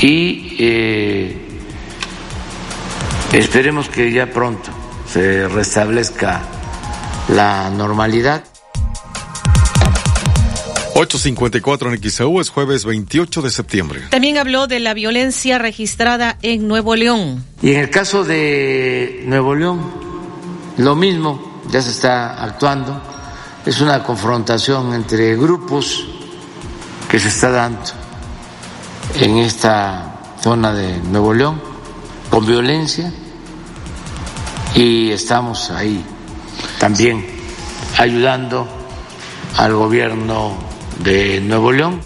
y 0.00 0.56
eh, 0.58 1.36
esperemos 3.32 3.88
que 3.88 4.12
ya 4.12 4.30
pronto 4.30 4.70
se 5.06 5.48
restablezca 5.48 6.42
la 7.28 7.70
normalidad. 7.70 8.44
854 10.96 11.92
en 11.92 12.10
XEU 12.10 12.40
es 12.40 12.50
jueves 12.50 12.84
28 12.84 13.42
de 13.42 13.50
septiembre. 13.50 14.02
También 14.10 14.38
habló 14.38 14.68
de 14.68 14.78
la 14.78 14.94
violencia 14.94 15.58
registrada 15.58 16.38
en 16.42 16.68
Nuevo 16.68 16.94
León. 16.94 17.44
Y 17.62 17.72
en 17.72 17.80
el 17.80 17.90
caso 17.90 18.24
de 18.24 19.24
Nuevo 19.26 19.56
León, 19.56 19.80
lo 20.76 20.94
mismo, 20.94 21.62
ya 21.70 21.82
se 21.82 21.90
está 21.90 22.44
actuando. 22.44 23.02
Es 23.66 23.80
una 23.80 24.04
confrontación 24.04 24.94
entre 24.94 25.34
grupos 25.34 26.06
que 27.14 27.20
se 27.20 27.28
está 27.28 27.48
dando 27.48 27.78
en 29.14 29.38
esta 29.38 30.16
zona 30.42 30.72
de 30.72 30.96
Nuevo 30.98 31.32
León 31.32 31.62
con 32.28 32.44
violencia 32.44 33.12
y 34.74 35.12
estamos 35.12 35.70
ahí 35.70 36.04
también 36.80 37.24
ayudando 37.98 38.66
al 39.58 39.74
gobierno 39.74 40.56
de 41.04 41.40
Nuevo 41.40 41.70
León. 41.70 42.00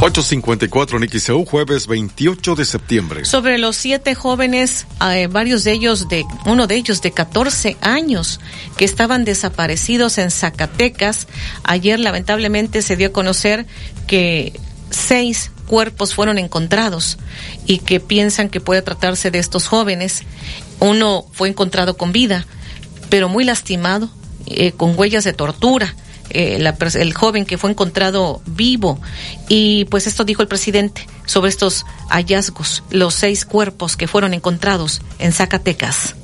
854 0.00 0.98
en 0.98 1.08
XEU, 1.08 1.44
jueves 1.44 1.88
28 1.88 2.54
de 2.54 2.64
septiembre. 2.64 3.24
Sobre 3.24 3.58
los 3.58 3.74
siete 3.74 4.14
jóvenes, 4.14 4.86
eh, 5.12 5.26
varios 5.26 5.64
de 5.64 5.72
ellos 5.72 6.08
de, 6.08 6.24
uno 6.46 6.68
de 6.68 6.76
ellos 6.76 7.02
de 7.02 7.10
14 7.10 7.76
años, 7.80 8.38
que 8.76 8.84
estaban 8.84 9.24
desaparecidos 9.24 10.18
en 10.18 10.30
Zacatecas. 10.30 11.26
Ayer 11.64 11.98
lamentablemente 11.98 12.80
se 12.82 12.96
dio 12.96 13.08
a 13.08 13.12
conocer 13.12 13.66
que 14.06 14.52
seis 14.90 15.50
cuerpos 15.66 16.14
fueron 16.14 16.38
encontrados 16.38 17.18
y 17.66 17.78
que 17.78 17.98
piensan 17.98 18.50
que 18.50 18.60
puede 18.60 18.82
tratarse 18.82 19.32
de 19.32 19.40
estos 19.40 19.66
jóvenes. 19.66 20.22
Uno 20.78 21.26
fue 21.32 21.48
encontrado 21.48 21.96
con 21.96 22.12
vida, 22.12 22.46
pero 23.10 23.28
muy 23.28 23.42
lastimado, 23.42 24.10
eh, 24.46 24.70
con 24.70 24.96
huellas 24.96 25.24
de 25.24 25.32
tortura 25.32 25.96
eh, 26.30 26.58
el 26.94 27.14
joven 27.14 27.44
que 27.44 27.58
fue 27.58 27.70
encontrado 27.70 28.40
vivo. 28.46 29.00
Y 29.48 29.86
pues 29.86 30.06
esto 30.06 30.24
dijo 30.24 30.42
el 30.42 30.48
presidente 30.48 31.06
sobre 31.26 31.50
estos 31.50 31.86
hallazgos, 32.08 32.82
los 32.90 33.14
seis 33.14 33.44
cuerpos 33.44 33.96
que 33.96 34.08
fueron 34.08 34.34
encontrados 34.34 35.02
en 35.18 35.32
Zacatecas. 35.32 36.14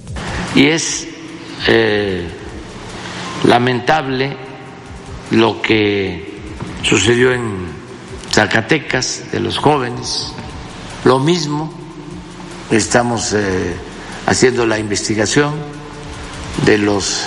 Y 0.54 0.66
es 0.66 1.06
eh, 1.66 2.28
lamentable 3.44 4.36
lo 5.30 5.60
que 5.60 6.34
sucedió 6.82 7.32
en 7.32 7.68
Zacatecas, 8.32 9.24
de 9.32 9.40
los 9.40 9.58
jóvenes, 9.58 10.32
lo 11.04 11.18
mismo, 11.18 11.72
estamos 12.70 13.32
eh, 13.32 13.74
haciendo 14.26 14.66
la 14.66 14.78
investigación 14.78 15.54
de 16.64 16.78
los 16.78 17.26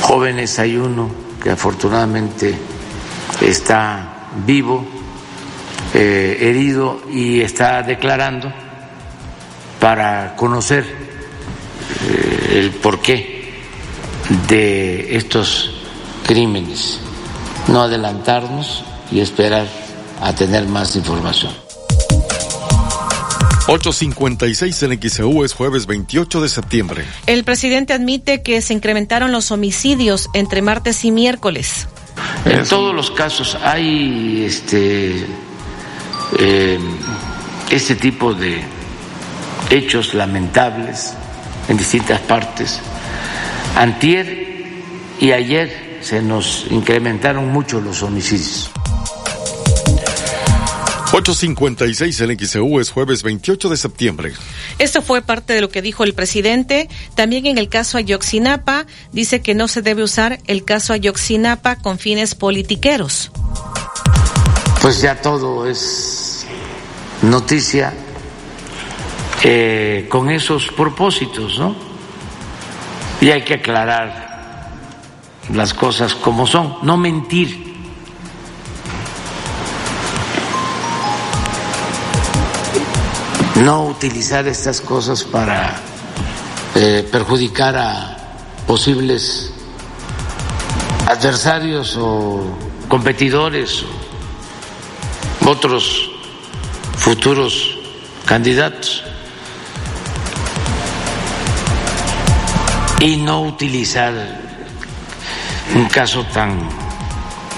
jóvenes, 0.00 0.58
hay 0.58 0.76
uno 0.76 1.27
que 1.42 1.50
afortunadamente 1.50 2.58
está 3.40 4.30
vivo, 4.46 4.84
eh, 5.94 6.36
herido 6.40 7.00
y 7.10 7.40
está 7.40 7.82
declarando 7.82 8.52
para 9.80 10.34
conocer 10.36 10.84
eh, 10.84 12.58
el 12.58 12.70
porqué 12.72 13.54
de 14.48 15.16
estos 15.16 15.70
crímenes, 16.26 17.00
no 17.68 17.82
adelantarnos 17.82 18.84
y 19.10 19.20
esperar 19.20 19.66
a 20.20 20.32
tener 20.34 20.66
más 20.66 20.96
información. 20.96 21.67
856 23.68 24.82
en 24.84 24.98
XEU 24.98 25.44
es 25.44 25.52
jueves 25.52 25.86
28 25.86 26.40
de 26.40 26.48
septiembre. 26.48 27.04
El 27.26 27.44
presidente 27.44 27.92
admite 27.92 28.42
que 28.42 28.62
se 28.62 28.72
incrementaron 28.72 29.30
los 29.30 29.50
homicidios 29.50 30.30
entre 30.32 30.62
martes 30.62 31.04
y 31.04 31.10
miércoles. 31.10 31.86
En 32.46 32.66
todos 32.66 32.94
los 32.94 33.10
casos 33.10 33.58
hay 33.62 34.44
este 34.46 35.26
eh, 36.38 36.78
este 37.70 37.94
tipo 37.96 38.32
de 38.32 38.62
hechos 39.68 40.14
lamentables 40.14 41.12
en 41.68 41.76
distintas 41.76 42.20
partes. 42.20 42.80
Antier 43.76 44.48
y 45.20 45.32
ayer 45.32 45.98
se 46.00 46.22
nos 46.22 46.64
incrementaron 46.70 47.48
mucho 47.48 47.82
los 47.82 48.02
homicidios. 48.02 48.70
856 51.18 52.20
en 52.20 52.38
XEU 52.38 52.78
es 52.78 52.90
jueves 52.90 53.24
28 53.24 53.68
de 53.68 53.76
septiembre. 53.76 54.32
Esto 54.78 55.02
fue 55.02 55.20
parte 55.20 55.52
de 55.52 55.60
lo 55.60 55.68
que 55.68 55.82
dijo 55.82 56.04
el 56.04 56.14
presidente. 56.14 56.88
También 57.16 57.46
en 57.46 57.58
el 57.58 57.68
caso 57.68 57.98
Ayoxinapa, 57.98 58.86
dice 59.12 59.42
que 59.42 59.54
no 59.54 59.66
se 59.66 59.82
debe 59.82 60.04
usar 60.04 60.38
el 60.46 60.64
caso 60.64 60.92
Ayoxinapa 60.92 61.76
con 61.76 61.98
fines 61.98 62.36
politiqueros. 62.36 63.32
Pues 64.80 65.00
ya 65.02 65.20
todo 65.20 65.68
es 65.68 66.46
noticia 67.22 67.92
eh, 69.42 70.06
con 70.08 70.30
esos 70.30 70.68
propósitos, 70.68 71.58
¿no? 71.58 71.74
Y 73.20 73.30
hay 73.30 73.42
que 73.42 73.54
aclarar 73.54 74.70
las 75.52 75.74
cosas 75.74 76.14
como 76.14 76.46
son, 76.46 76.76
no 76.82 76.96
mentir. 76.96 77.67
No 83.62 83.86
utilizar 83.86 84.46
estas 84.46 84.80
cosas 84.80 85.24
para 85.24 85.74
eh, 86.74 87.06
perjudicar 87.10 87.76
a 87.76 88.16
posibles 88.66 89.52
adversarios 91.06 91.96
o 91.98 92.56
competidores 92.88 93.82
o 95.44 95.50
otros 95.50 96.10
futuros 96.96 97.78
candidatos 98.26 99.02
y 103.00 103.16
no 103.16 103.42
utilizar 103.42 104.12
un 105.74 105.86
caso 105.86 106.24
tan 106.26 106.68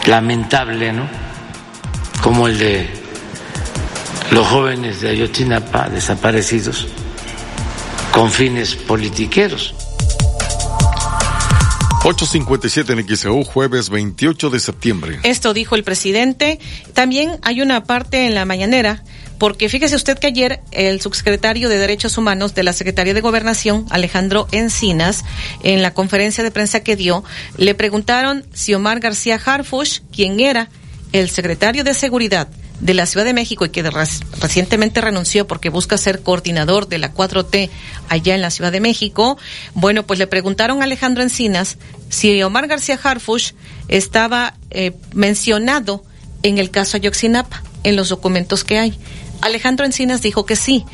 lamentable, 0.07 0.93
¿no? 0.93 1.09
Como 2.23 2.47
el 2.47 2.59
de 2.59 3.00
los 4.31 4.47
jóvenes 4.47 5.01
de 5.01 5.11
Ayotzinapa 5.11 5.89
desaparecidos 5.89 6.87
con 8.13 8.31
fines 8.31 8.75
politiqueros. 8.75 9.75
857 12.03 12.93
en 12.93 13.17
XEU, 13.17 13.45
jueves 13.45 13.91
28 13.91 14.51
de 14.51 14.61
septiembre. 14.61 15.19
Esto 15.23 15.53
dijo 15.53 15.75
el 15.75 15.85
presidente. 15.85 16.59
También 16.95 17.39
hay 17.43 17.61
una 17.61 17.85
parte 17.85 18.27
en 18.27 18.35
la 18.35 18.47
mañanera, 18.47 19.05
porque 19.39 19.69
fíjese 19.69 19.97
usted 19.97 20.19
que 20.19 20.29
ayer 20.29 20.61
el 20.71 21.03
subsecretario 21.03 21.69
de 21.69 21.77
Derechos 21.77 22.17
Humanos 22.17 22.55
de 22.55 22.63
la 22.63 22.73
Secretaría 22.73 23.13
de 23.13 23.21
Gobernación, 23.21 23.85
Alejandro 23.91 24.49
Encinas, 24.51 25.25
en 25.63 25.83
la 25.83 25.93
conferencia 25.93 26.43
de 26.43 26.51
prensa 26.51 26.81
que 26.81 26.97
dio, 26.97 27.23
le 27.59 27.75
preguntaron 27.75 28.47
si 28.55 28.73
Omar 28.73 29.01
García 29.01 29.39
Harfush, 29.45 30.01
quien 30.11 30.41
era 30.41 30.71
el 31.13 31.29
secretario 31.29 31.85
de 31.85 31.93
Seguridad 31.93 32.49
de 32.81 32.95
la 32.95 33.07
Ciudad 33.07 33.25
de 33.25 33.35
México 33.35 33.65
y 33.65 33.69
que 33.69 33.83
recientemente 33.83 35.01
renunció 35.01 35.47
porque 35.47 35.69
busca 35.69 35.99
ser 35.99 36.23
coordinador 36.23 36.89
de 36.89 36.99
la 36.99 37.13
4T 37.13 37.71
allá 38.09 38.35
en 38.35 38.41
la 38.41 38.51
Ciudad 38.51 38.73
de 38.73 38.81
México, 38.81 39.39
bueno, 39.75 40.05
pues 40.05 40.19
le 40.19 40.27
preguntaron 40.27 40.81
a 40.81 40.85
Alejandro 40.85 41.23
Encinas 41.23 41.77
si 42.09 42.43
Omar 42.43 42.67
García 42.67 42.99
Harfush 43.03 43.53
estaba 43.89 44.55
eh, 44.71 44.93
mencionado 45.13 46.03
en 46.43 46.59
el 46.59 46.71
caso 46.71 46.97
Ayotzinapa, 46.97 47.63
en 47.85 47.97
los 47.97 48.09
documentos 48.09 48.65
que 48.65 48.79
hay. 48.79 48.99
Alejandro 49.43 49.87
Encinas 49.87 50.23
dijo 50.23 50.47
que 50.47 50.57
sí. 50.57 50.85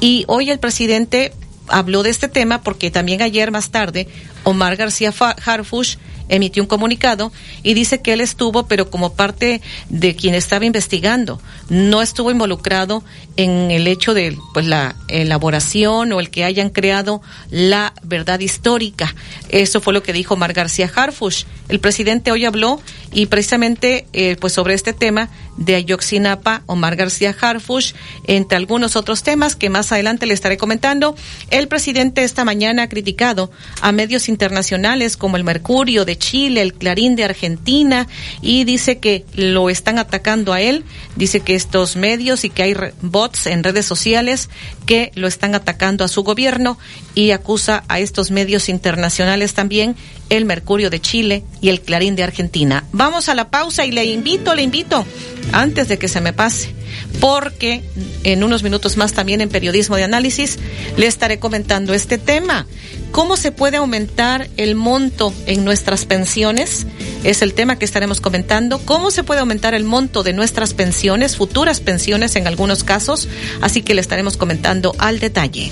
Y 0.00 0.24
hoy 0.28 0.50
el 0.50 0.58
presidente 0.58 1.32
habló 1.68 2.02
de 2.02 2.10
este 2.10 2.28
tema 2.28 2.62
porque 2.62 2.90
también 2.90 3.22
ayer 3.22 3.50
más 3.50 3.70
tarde 3.70 4.08
Omar 4.44 4.76
García 4.76 5.12
Harfush 5.44 5.96
emitió 6.28 6.62
un 6.62 6.68
comunicado 6.68 7.32
y 7.62 7.74
dice 7.74 8.00
que 8.00 8.12
él 8.12 8.20
estuvo, 8.20 8.66
pero 8.66 8.90
como 8.90 9.14
parte 9.14 9.60
de 9.88 10.16
quien 10.16 10.34
estaba 10.34 10.64
investigando, 10.64 11.40
no 11.68 12.02
estuvo 12.02 12.30
involucrado 12.30 13.02
en 13.36 13.70
el 13.70 13.86
hecho 13.86 14.14
de 14.14 14.36
pues 14.52 14.66
la 14.66 14.96
elaboración 15.08 16.12
o 16.12 16.20
el 16.20 16.30
que 16.30 16.44
hayan 16.44 16.70
creado 16.70 17.20
la 17.50 17.94
verdad 18.02 18.40
histórica. 18.40 19.14
Eso 19.48 19.80
fue 19.80 19.92
lo 19.92 20.02
que 20.02 20.12
dijo 20.12 20.36
Mar 20.36 20.52
García 20.52 20.90
Harfush. 20.94 21.44
El 21.68 21.80
presidente 21.80 22.30
hoy 22.30 22.44
habló 22.44 22.80
y 23.12 23.26
precisamente 23.26 24.06
eh, 24.12 24.36
pues 24.40 24.52
sobre 24.52 24.74
este 24.74 24.92
tema 24.92 25.30
de 25.56 25.76
Ayoxinapa, 25.76 26.62
Omar 26.66 26.96
García 26.96 27.34
Harfush, 27.38 27.92
entre 28.26 28.56
algunos 28.56 28.96
otros 28.96 29.22
temas 29.22 29.54
que 29.54 29.70
más 29.70 29.92
adelante 29.92 30.26
le 30.26 30.34
estaré 30.34 30.56
comentando. 30.56 31.14
El 31.50 31.68
presidente 31.68 32.24
esta 32.24 32.44
mañana 32.44 32.84
ha 32.84 32.88
criticado 32.88 33.50
a 33.80 33.92
medios 33.92 34.28
internacionales 34.28 35.16
como 35.16 35.36
el 35.36 35.44
Mercurio 35.44 36.04
Chile, 36.16 36.62
el 36.62 36.74
Clarín 36.74 37.16
de 37.16 37.24
Argentina 37.24 38.06
y 38.42 38.64
dice 38.64 38.98
que 38.98 39.24
lo 39.34 39.70
están 39.70 39.98
atacando 39.98 40.52
a 40.52 40.60
él. 40.60 40.84
Dice 41.16 41.40
que 41.40 41.54
estos 41.54 41.96
medios 41.96 42.44
y 42.44 42.50
que 42.50 42.62
hay 42.62 42.76
bots 43.00 43.46
en 43.46 43.64
redes 43.64 43.86
sociales 43.86 44.48
que 44.86 45.12
lo 45.14 45.26
están 45.26 45.54
atacando 45.54 46.04
a 46.04 46.08
su 46.08 46.22
gobierno 46.22 46.78
y 47.14 47.30
acusa 47.30 47.84
a 47.88 48.00
estos 48.00 48.30
medios 48.30 48.68
internacionales 48.68 49.54
también, 49.54 49.96
el 50.30 50.44
Mercurio 50.44 50.90
de 50.90 51.00
Chile 51.00 51.44
y 51.60 51.68
el 51.68 51.80
Clarín 51.80 52.16
de 52.16 52.24
Argentina. 52.24 52.84
Vamos 52.92 53.28
a 53.28 53.34
la 53.34 53.50
pausa 53.50 53.84
y 53.84 53.92
le 53.92 54.04
invito, 54.04 54.54
le 54.54 54.62
invito, 54.62 55.06
antes 55.52 55.88
de 55.88 55.98
que 55.98 56.08
se 56.08 56.20
me 56.20 56.32
pase, 56.32 56.74
porque 57.20 57.82
en 58.24 58.42
unos 58.44 58.62
minutos 58.62 58.96
más 58.96 59.12
también 59.12 59.40
en 59.40 59.48
Periodismo 59.48 59.96
de 59.96 60.04
Análisis 60.04 60.58
le 60.96 61.06
estaré 61.06 61.38
comentando 61.38 61.94
este 61.94 62.18
tema. 62.18 62.66
¿Cómo 63.14 63.36
se 63.36 63.52
puede 63.52 63.76
aumentar 63.76 64.50
el 64.56 64.74
monto 64.74 65.32
en 65.46 65.64
nuestras 65.64 66.04
pensiones? 66.04 66.84
Es 67.22 67.42
el 67.42 67.54
tema 67.54 67.78
que 67.78 67.84
estaremos 67.84 68.20
comentando. 68.20 68.80
¿Cómo 68.80 69.12
se 69.12 69.22
puede 69.22 69.38
aumentar 69.38 69.72
el 69.72 69.84
monto 69.84 70.24
de 70.24 70.32
nuestras 70.32 70.74
pensiones, 70.74 71.36
futuras 71.36 71.78
pensiones 71.78 72.34
en 72.34 72.48
algunos 72.48 72.82
casos? 72.82 73.28
Así 73.60 73.82
que 73.82 73.94
le 73.94 74.00
estaremos 74.00 74.36
comentando 74.36 74.96
al 74.98 75.20
detalle. 75.20 75.70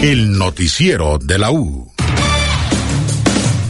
El 0.00 0.38
noticiero 0.38 1.18
de 1.18 1.38
la 1.38 1.50
U. 1.50 1.92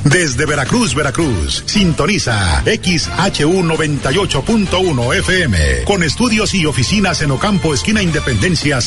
Desde 0.04 0.46
Veracruz, 0.46 0.94
Veracruz, 0.94 1.64
sintoniza 1.66 2.62
XHU 2.62 3.62
98.1 3.62 5.18
FM, 5.18 5.58
con 5.84 6.02
estudios 6.02 6.54
y 6.54 6.64
oficinas 6.64 7.20
en 7.20 7.32
Ocampo, 7.32 7.74
esquina 7.74 8.00
Independencia 8.00 8.76